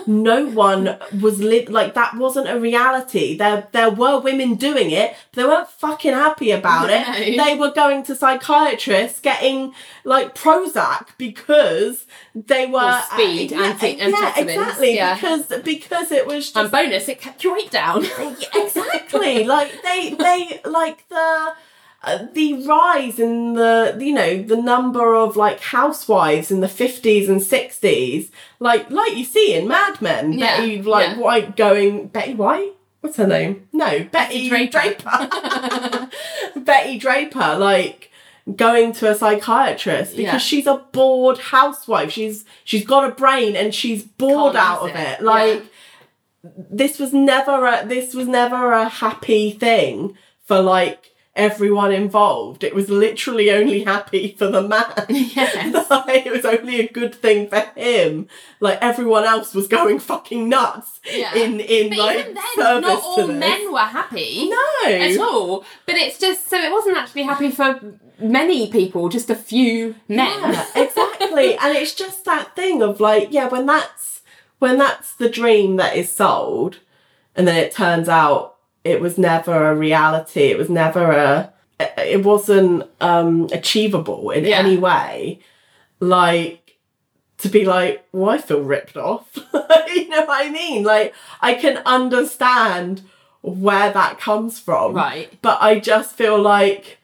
no 0.06 0.46
one 0.46 0.96
was 1.20 1.38
li- 1.40 1.66
like 1.78 1.94
that 1.94 2.16
wasn't 2.16 2.48
a 2.48 2.58
reality. 2.58 3.36
There 3.36 3.68
there 3.72 3.90
were 3.90 4.18
women 4.20 4.56
doing 4.56 4.90
it 4.90 5.14
but 5.32 5.36
they 5.42 5.48
weren't 5.48 5.68
fucking 5.68 6.12
happy 6.12 6.50
about 6.50 6.90
it. 6.90 7.36
They 7.42 7.54
were 7.56 7.70
going 7.82 8.02
to 8.04 8.16
psychiatrists 8.16 9.20
getting 9.20 9.72
like 10.04 10.34
prozac 10.34 11.08
because 11.18 12.06
they 12.34 12.66
were 12.66 13.00
speed, 13.12 13.52
yeah, 13.52 13.62
anti- 13.62 13.90
yeah, 13.96 14.08
antioxidants, 14.10 14.42
exactly 14.42 14.94
yeah. 14.96 15.14
because 15.14 15.46
because 15.62 16.10
it 16.12 16.26
was 16.26 16.42
just 16.46 16.56
And 16.56 16.70
bonus, 16.70 17.08
it 17.08 17.20
kept 17.20 17.44
your 17.44 17.54
weight 17.54 17.70
down. 17.70 18.04
exactly. 18.54 19.44
Like 19.44 19.70
they 19.82 20.14
they 20.18 20.60
like 20.64 21.06
the 21.08 21.16
uh, 21.16 21.54
Uh, 22.04 22.26
the 22.32 22.54
rise 22.66 23.20
in 23.20 23.54
the 23.54 23.96
you 24.00 24.12
know 24.12 24.42
the 24.42 24.56
number 24.56 25.14
of 25.14 25.36
like 25.36 25.60
housewives 25.60 26.50
in 26.50 26.58
the 26.60 26.66
50s 26.66 27.28
and 27.28 27.40
60s 27.40 28.28
like 28.58 28.90
like 28.90 29.16
you 29.16 29.24
see 29.24 29.54
in 29.54 29.68
mad 29.68 30.02
men 30.02 30.32
Yeah, 30.32 30.56
betty 30.58 30.82
like 30.82 31.10
yeah. 31.10 31.18
white 31.18 31.56
going 31.56 32.08
betty 32.08 32.34
white 32.34 32.72
what's 33.02 33.18
her 33.18 33.26
name 33.28 33.68
no 33.72 34.02
betty 34.02 34.48
Draper. 34.48 34.72
draper 34.72 36.10
betty 36.56 36.98
draper 36.98 37.56
like 37.56 38.10
going 38.56 38.92
to 38.94 39.08
a 39.08 39.14
psychiatrist 39.14 40.16
because 40.16 40.32
Yeah. 40.32 40.38
she's 40.38 40.66
a 40.66 40.78
bored 40.90 41.38
housewife 41.38 42.10
she's 42.10 42.44
she's 42.64 42.84
got 42.84 43.08
a 43.08 43.14
brain 43.14 43.54
and 43.54 43.72
she's 43.72 44.02
bored 44.02 44.54
Can't 44.54 44.66
out 44.66 44.82
of 44.90 44.96
it. 44.96 45.20
it 45.20 45.22
like 45.22 45.62
this 46.42 46.98
was 46.98 47.12
never 47.12 47.64
a 47.64 47.86
this 47.86 48.12
was 48.12 48.26
never 48.26 48.72
a 48.72 48.88
happy 48.88 49.52
thing 49.52 50.16
for 50.44 50.60
like 50.60 51.10
everyone 51.34 51.92
involved. 51.92 52.62
It 52.62 52.74
was 52.74 52.90
literally 52.90 53.50
only 53.50 53.84
happy 53.84 54.34
for 54.38 54.48
the 54.48 54.62
man. 54.62 54.84
Yes. 55.08 55.88
like, 55.90 56.26
it 56.26 56.32
was 56.32 56.44
only 56.44 56.80
a 56.80 56.88
good 56.88 57.14
thing 57.14 57.48
for 57.48 57.60
him. 57.74 58.28
Like 58.60 58.78
everyone 58.82 59.24
else 59.24 59.54
was 59.54 59.66
going 59.66 59.98
fucking 59.98 60.48
nuts 60.48 61.00
Yeah. 61.10 61.34
in 61.34 61.60
in 61.60 61.90
But 61.90 61.98
like 61.98 62.18
even 62.18 62.34
then, 62.34 62.44
service 62.54 62.82
not 62.82 63.02
all 63.02 63.26
men 63.28 63.72
were 63.72 63.78
happy. 63.78 64.50
No. 64.50 64.90
At 64.90 65.18
all. 65.18 65.64
But 65.86 65.96
it's 65.96 66.18
just, 66.18 66.48
so 66.48 66.58
it 66.58 66.70
wasn't 66.70 66.96
actually 66.98 67.22
happy 67.22 67.50
for 67.50 67.80
many 68.20 68.70
people, 68.70 69.08
just 69.08 69.30
a 69.30 69.34
few 69.34 69.94
men. 70.08 70.28
Yeah, 70.52 70.66
exactly. 70.76 71.56
and 71.62 71.76
it's 71.76 71.94
just 71.94 72.24
that 72.26 72.54
thing 72.54 72.82
of 72.82 73.00
like, 73.00 73.28
yeah, 73.30 73.48
when 73.48 73.66
that's 73.66 74.20
when 74.58 74.78
that's 74.78 75.14
the 75.16 75.28
dream 75.28 75.76
that 75.76 75.96
is 75.96 76.12
sold, 76.12 76.78
and 77.34 77.48
then 77.48 77.56
it 77.56 77.72
turns 77.72 78.08
out 78.08 78.51
it 78.84 79.00
was 79.00 79.18
never 79.18 79.70
a 79.70 79.74
reality. 79.76 80.42
It 80.50 80.58
was 80.58 80.68
never 80.70 81.10
a. 81.10 81.52
It 81.98 82.24
wasn't 82.24 82.88
um 83.00 83.48
achievable 83.52 84.30
in 84.30 84.44
Yeah. 84.44 84.58
any 84.58 84.76
way. 84.76 85.40
Like 86.00 86.76
to 87.38 87.48
be 87.48 87.64
like, 87.64 88.04
well, 88.12 88.30
I 88.30 88.38
feel 88.38 88.60
ripped 88.62 88.96
off. 88.96 89.28
you 89.94 90.08
know 90.08 90.24
what 90.24 90.46
I 90.46 90.50
mean? 90.50 90.84
Like 90.84 91.14
I 91.40 91.54
can 91.54 91.78
understand 91.86 93.02
where 93.40 93.92
that 93.92 94.18
comes 94.20 94.58
from. 94.60 94.94
Right. 94.94 95.32
But 95.42 95.60
I 95.60 95.80
just 95.80 96.14
feel 96.14 96.40
like, 96.40 96.98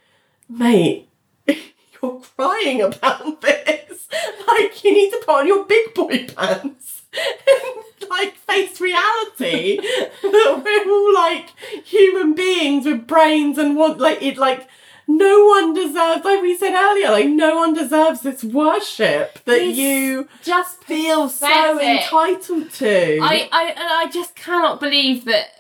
mate, 0.48 1.08
you're 1.46 2.20
crying 2.36 2.80
about 2.82 3.40
this. 3.42 4.06
Like, 4.46 4.84
you 4.84 4.92
need 4.94 5.10
to 5.10 5.18
put 5.26 5.34
on 5.40 5.46
your 5.48 5.64
big 5.64 5.92
boy 5.94 6.26
pants 6.28 6.97
and, 7.12 7.84
like, 8.10 8.34
face 8.36 8.80
reality 8.80 9.76
that 9.78 10.62
we're 10.64 10.92
all, 10.92 11.14
like, 11.14 11.50
human 11.84 12.34
beings 12.34 12.86
with 12.86 13.06
brains 13.06 13.58
and 13.58 13.76
want, 13.76 13.98
like, 13.98 14.22
it, 14.22 14.36
like, 14.36 14.68
no 15.06 15.46
one 15.46 15.72
deserves, 15.72 16.22
like 16.24 16.42
we 16.42 16.56
said 16.56 16.74
earlier, 16.74 17.10
like, 17.10 17.28
no 17.28 17.56
one 17.56 17.72
deserves 17.72 18.20
this 18.20 18.44
worship 18.44 19.42
that 19.46 19.60
It's 19.62 19.78
you 19.78 20.28
Just 20.42 20.84
feel 20.84 21.30
so 21.30 21.80
entitled 21.80 22.70
to. 22.72 23.18
I, 23.22 23.48
I, 23.50 24.04
I 24.04 24.10
just 24.12 24.34
cannot 24.34 24.80
believe 24.80 25.24
that 25.24 25.57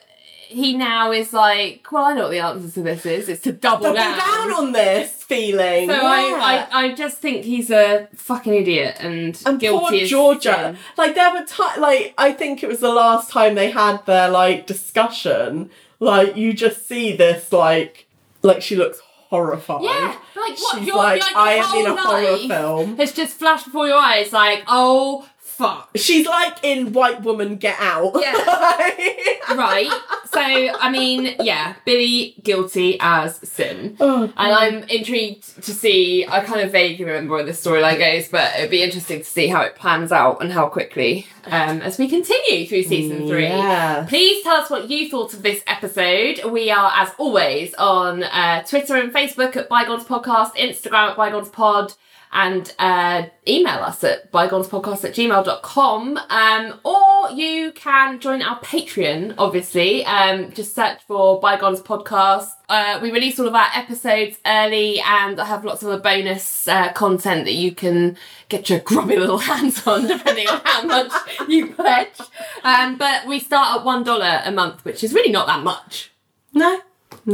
he 0.48 0.76
now 0.76 1.12
is 1.12 1.32
like, 1.32 1.86
well, 1.92 2.04
I 2.04 2.14
know 2.14 2.22
what 2.22 2.30
the 2.30 2.40
answer 2.40 2.70
to 2.70 2.82
this 2.82 3.04
is. 3.06 3.28
It's 3.28 3.42
to 3.42 3.52
double, 3.52 3.82
double 3.84 3.96
down. 3.96 4.18
down 4.18 4.52
on 4.52 4.72
this 4.72 5.10
feeling. 5.22 5.88
So 5.88 5.94
Yeah. 5.94 6.02
I, 6.02 6.66
I, 6.70 6.82
I 6.84 6.94
just 6.94 7.18
think 7.18 7.44
he's 7.44 7.70
a 7.70 8.08
fucking 8.14 8.54
idiot 8.54 8.96
and, 9.00 9.40
and 9.44 9.60
guilty 9.60 10.00
poor 10.00 10.06
Georgia. 10.06 10.54
sin. 10.54 10.78
Like 10.96 11.14
there 11.14 11.32
were 11.32 11.44
times, 11.44 11.78
like 11.78 12.14
I 12.16 12.32
think 12.32 12.62
it 12.62 12.68
was 12.68 12.80
the 12.80 12.92
last 12.92 13.30
time 13.30 13.54
they 13.54 13.70
had 13.70 14.04
their 14.06 14.28
like 14.28 14.66
discussion. 14.66 15.70
Like 16.00 16.36
you 16.36 16.52
just 16.52 16.88
see 16.88 17.16
this, 17.16 17.52
like, 17.52 18.06
like 18.42 18.62
she 18.62 18.76
looks 18.76 19.00
horrified. 19.28 19.82
Yeah, 19.82 20.16
like 20.36 20.58
what? 20.58 20.78
She's 20.78 20.86
your, 20.86 20.96
like, 20.96 21.20
like, 21.20 21.36
I 21.36 21.52
am 21.54 21.76
in 21.76 21.86
a 21.92 21.96
horror 22.00 22.38
film. 22.38 23.00
It's 23.00 23.12
just 23.12 23.34
flashed 23.38 23.66
before 23.66 23.86
your 23.86 23.98
eyes, 23.98 24.32
like, 24.32 24.64
oh 24.66 25.28
fuck. 25.58 25.90
She's 25.96 26.26
like 26.26 26.58
in 26.62 26.92
White 26.92 27.22
Woman 27.22 27.56
Get 27.56 27.76
Out. 27.80 28.12
Yeah. 28.14 28.32
right. 29.56 29.90
So, 30.26 30.40
I 30.40 30.88
mean, 30.90 31.34
yeah, 31.40 31.74
Billy 31.84 32.36
guilty 32.42 32.96
as 33.00 33.36
sin. 33.36 33.96
Oh, 33.98 34.32
And 34.36 34.52
I'm 34.52 34.84
intrigued 34.84 35.64
to 35.64 35.74
see, 35.74 36.24
I 36.28 36.44
kind 36.44 36.60
of 36.60 36.70
vaguely 36.70 37.04
remember 37.04 37.34
where 37.34 37.44
the 37.44 37.52
storyline 37.52 37.98
goes, 37.98 38.28
but 38.28 38.54
it'd 38.56 38.70
be 38.70 38.82
interesting 38.82 39.18
to 39.18 39.24
see 39.24 39.48
how 39.48 39.62
it 39.62 39.74
plans 39.74 40.12
out 40.12 40.40
and 40.40 40.52
how 40.52 40.68
quickly 40.68 41.26
um, 41.46 41.80
as 41.80 41.98
we 41.98 42.08
continue 42.08 42.66
through 42.66 42.84
season 42.84 43.26
three. 43.26 43.46
Yeah. 43.46 44.06
Please 44.08 44.44
tell 44.44 44.56
us 44.56 44.70
what 44.70 44.88
you 44.88 45.10
thought 45.10 45.34
of 45.34 45.42
this 45.42 45.62
episode. 45.66 46.44
We 46.44 46.70
are, 46.70 46.92
as 46.94 47.10
always, 47.18 47.74
on 47.74 48.22
uh, 48.22 48.62
Twitter 48.62 48.96
and 48.96 49.12
Facebook 49.12 49.56
at 49.56 49.68
Bygones 49.68 50.04
Podcast, 50.04 50.54
Instagram 50.54 51.10
at 51.10 51.16
Bygones 51.16 51.48
Pod, 51.48 51.94
and 52.32 52.74
uh, 52.78 53.24
email 53.46 53.78
us 53.78 54.04
at 54.04 54.30
bygonespodcast 54.32 55.04
at 55.04 55.14
gmail.com. 55.14 56.18
Um, 56.28 56.80
or 56.84 57.30
you 57.30 57.72
can 57.72 58.20
join 58.20 58.42
our 58.42 58.60
Patreon, 58.60 59.34
obviously. 59.38 60.04
Um, 60.04 60.52
just 60.52 60.74
search 60.74 61.00
for 61.06 61.40
Bygones 61.40 61.80
Podcast. 61.80 62.48
Uh, 62.68 62.98
we 63.02 63.10
release 63.10 63.40
all 63.40 63.48
of 63.48 63.54
our 63.54 63.68
episodes 63.74 64.38
early 64.44 65.00
and 65.00 65.40
I 65.40 65.46
have 65.46 65.64
lots 65.64 65.82
of 65.82 65.88
other 65.88 66.02
bonus 66.02 66.68
uh, 66.68 66.92
content 66.92 67.46
that 67.46 67.54
you 67.54 67.74
can 67.74 68.16
get 68.48 68.68
your 68.68 68.80
grubby 68.80 69.16
little 69.16 69.38
hands 69.50 69.86
on 69.86 70.06
depending 70.06 70.48
on 70.48 70.60
how 70.64 70.82
much 70.84 71.12
you 71.48 71.72
pledge. 71.72 72.20
Um, 72.62 72.98
but 72.98 73.26
we 73.26 73.38
start 73.40 73.80
at 73.80 73.86
$1 73.86 74.46
a 74.46 74.52
month, 74.52 74.84
which 74.84 75.02
is 75.02 75.14
really 75.14 75.32
not 75.32 75.46
that 75.46 75.62
much. 75.62 76.12
No. 76.52 76.80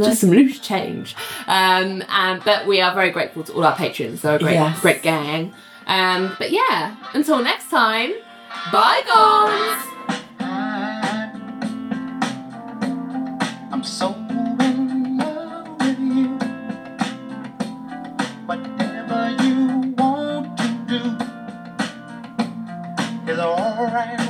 Just 0.03 0.21
some 0.21 0.29
loose 0.31 0.59
change. 0.59 1.15
Um, 1.47 2.03
and, 2.09 2.43
but 2.43 2.67
we 2.67 2.81
are 2.81 2.93
very 2.93 3.11
grateful 3.11 3.43
to 3.45 3.53
all 3.53 3.63
our 3.63 3.75
patrons. 3.75 4.21
They're 4.21 4.35
a 4.35 4.39
great, 4.39 4.53
Yes. 4.53 4.79
great 4.81 5.01
gang. 5.01 5.53
Um, 5.87 6.35
but 6.37 6.51
yeah, 6.51 6.95
until 7.13 7.41
next 7.41 7.69
time, 7.69 8.11
bygones! 8.71 9.83
I'm 13.71 13.83
so 13.83 14.13
in 14.59 15.17
love 15.17 15.67
with 15.79 15.99
you. 15.99 16.37
Whatever 18.45 19.43
you 19.43 19.93
want 19.97 20.57
to 20.57 20.67
do 20.87 21.01
is 23.31 23.39
alright 23.39 24.24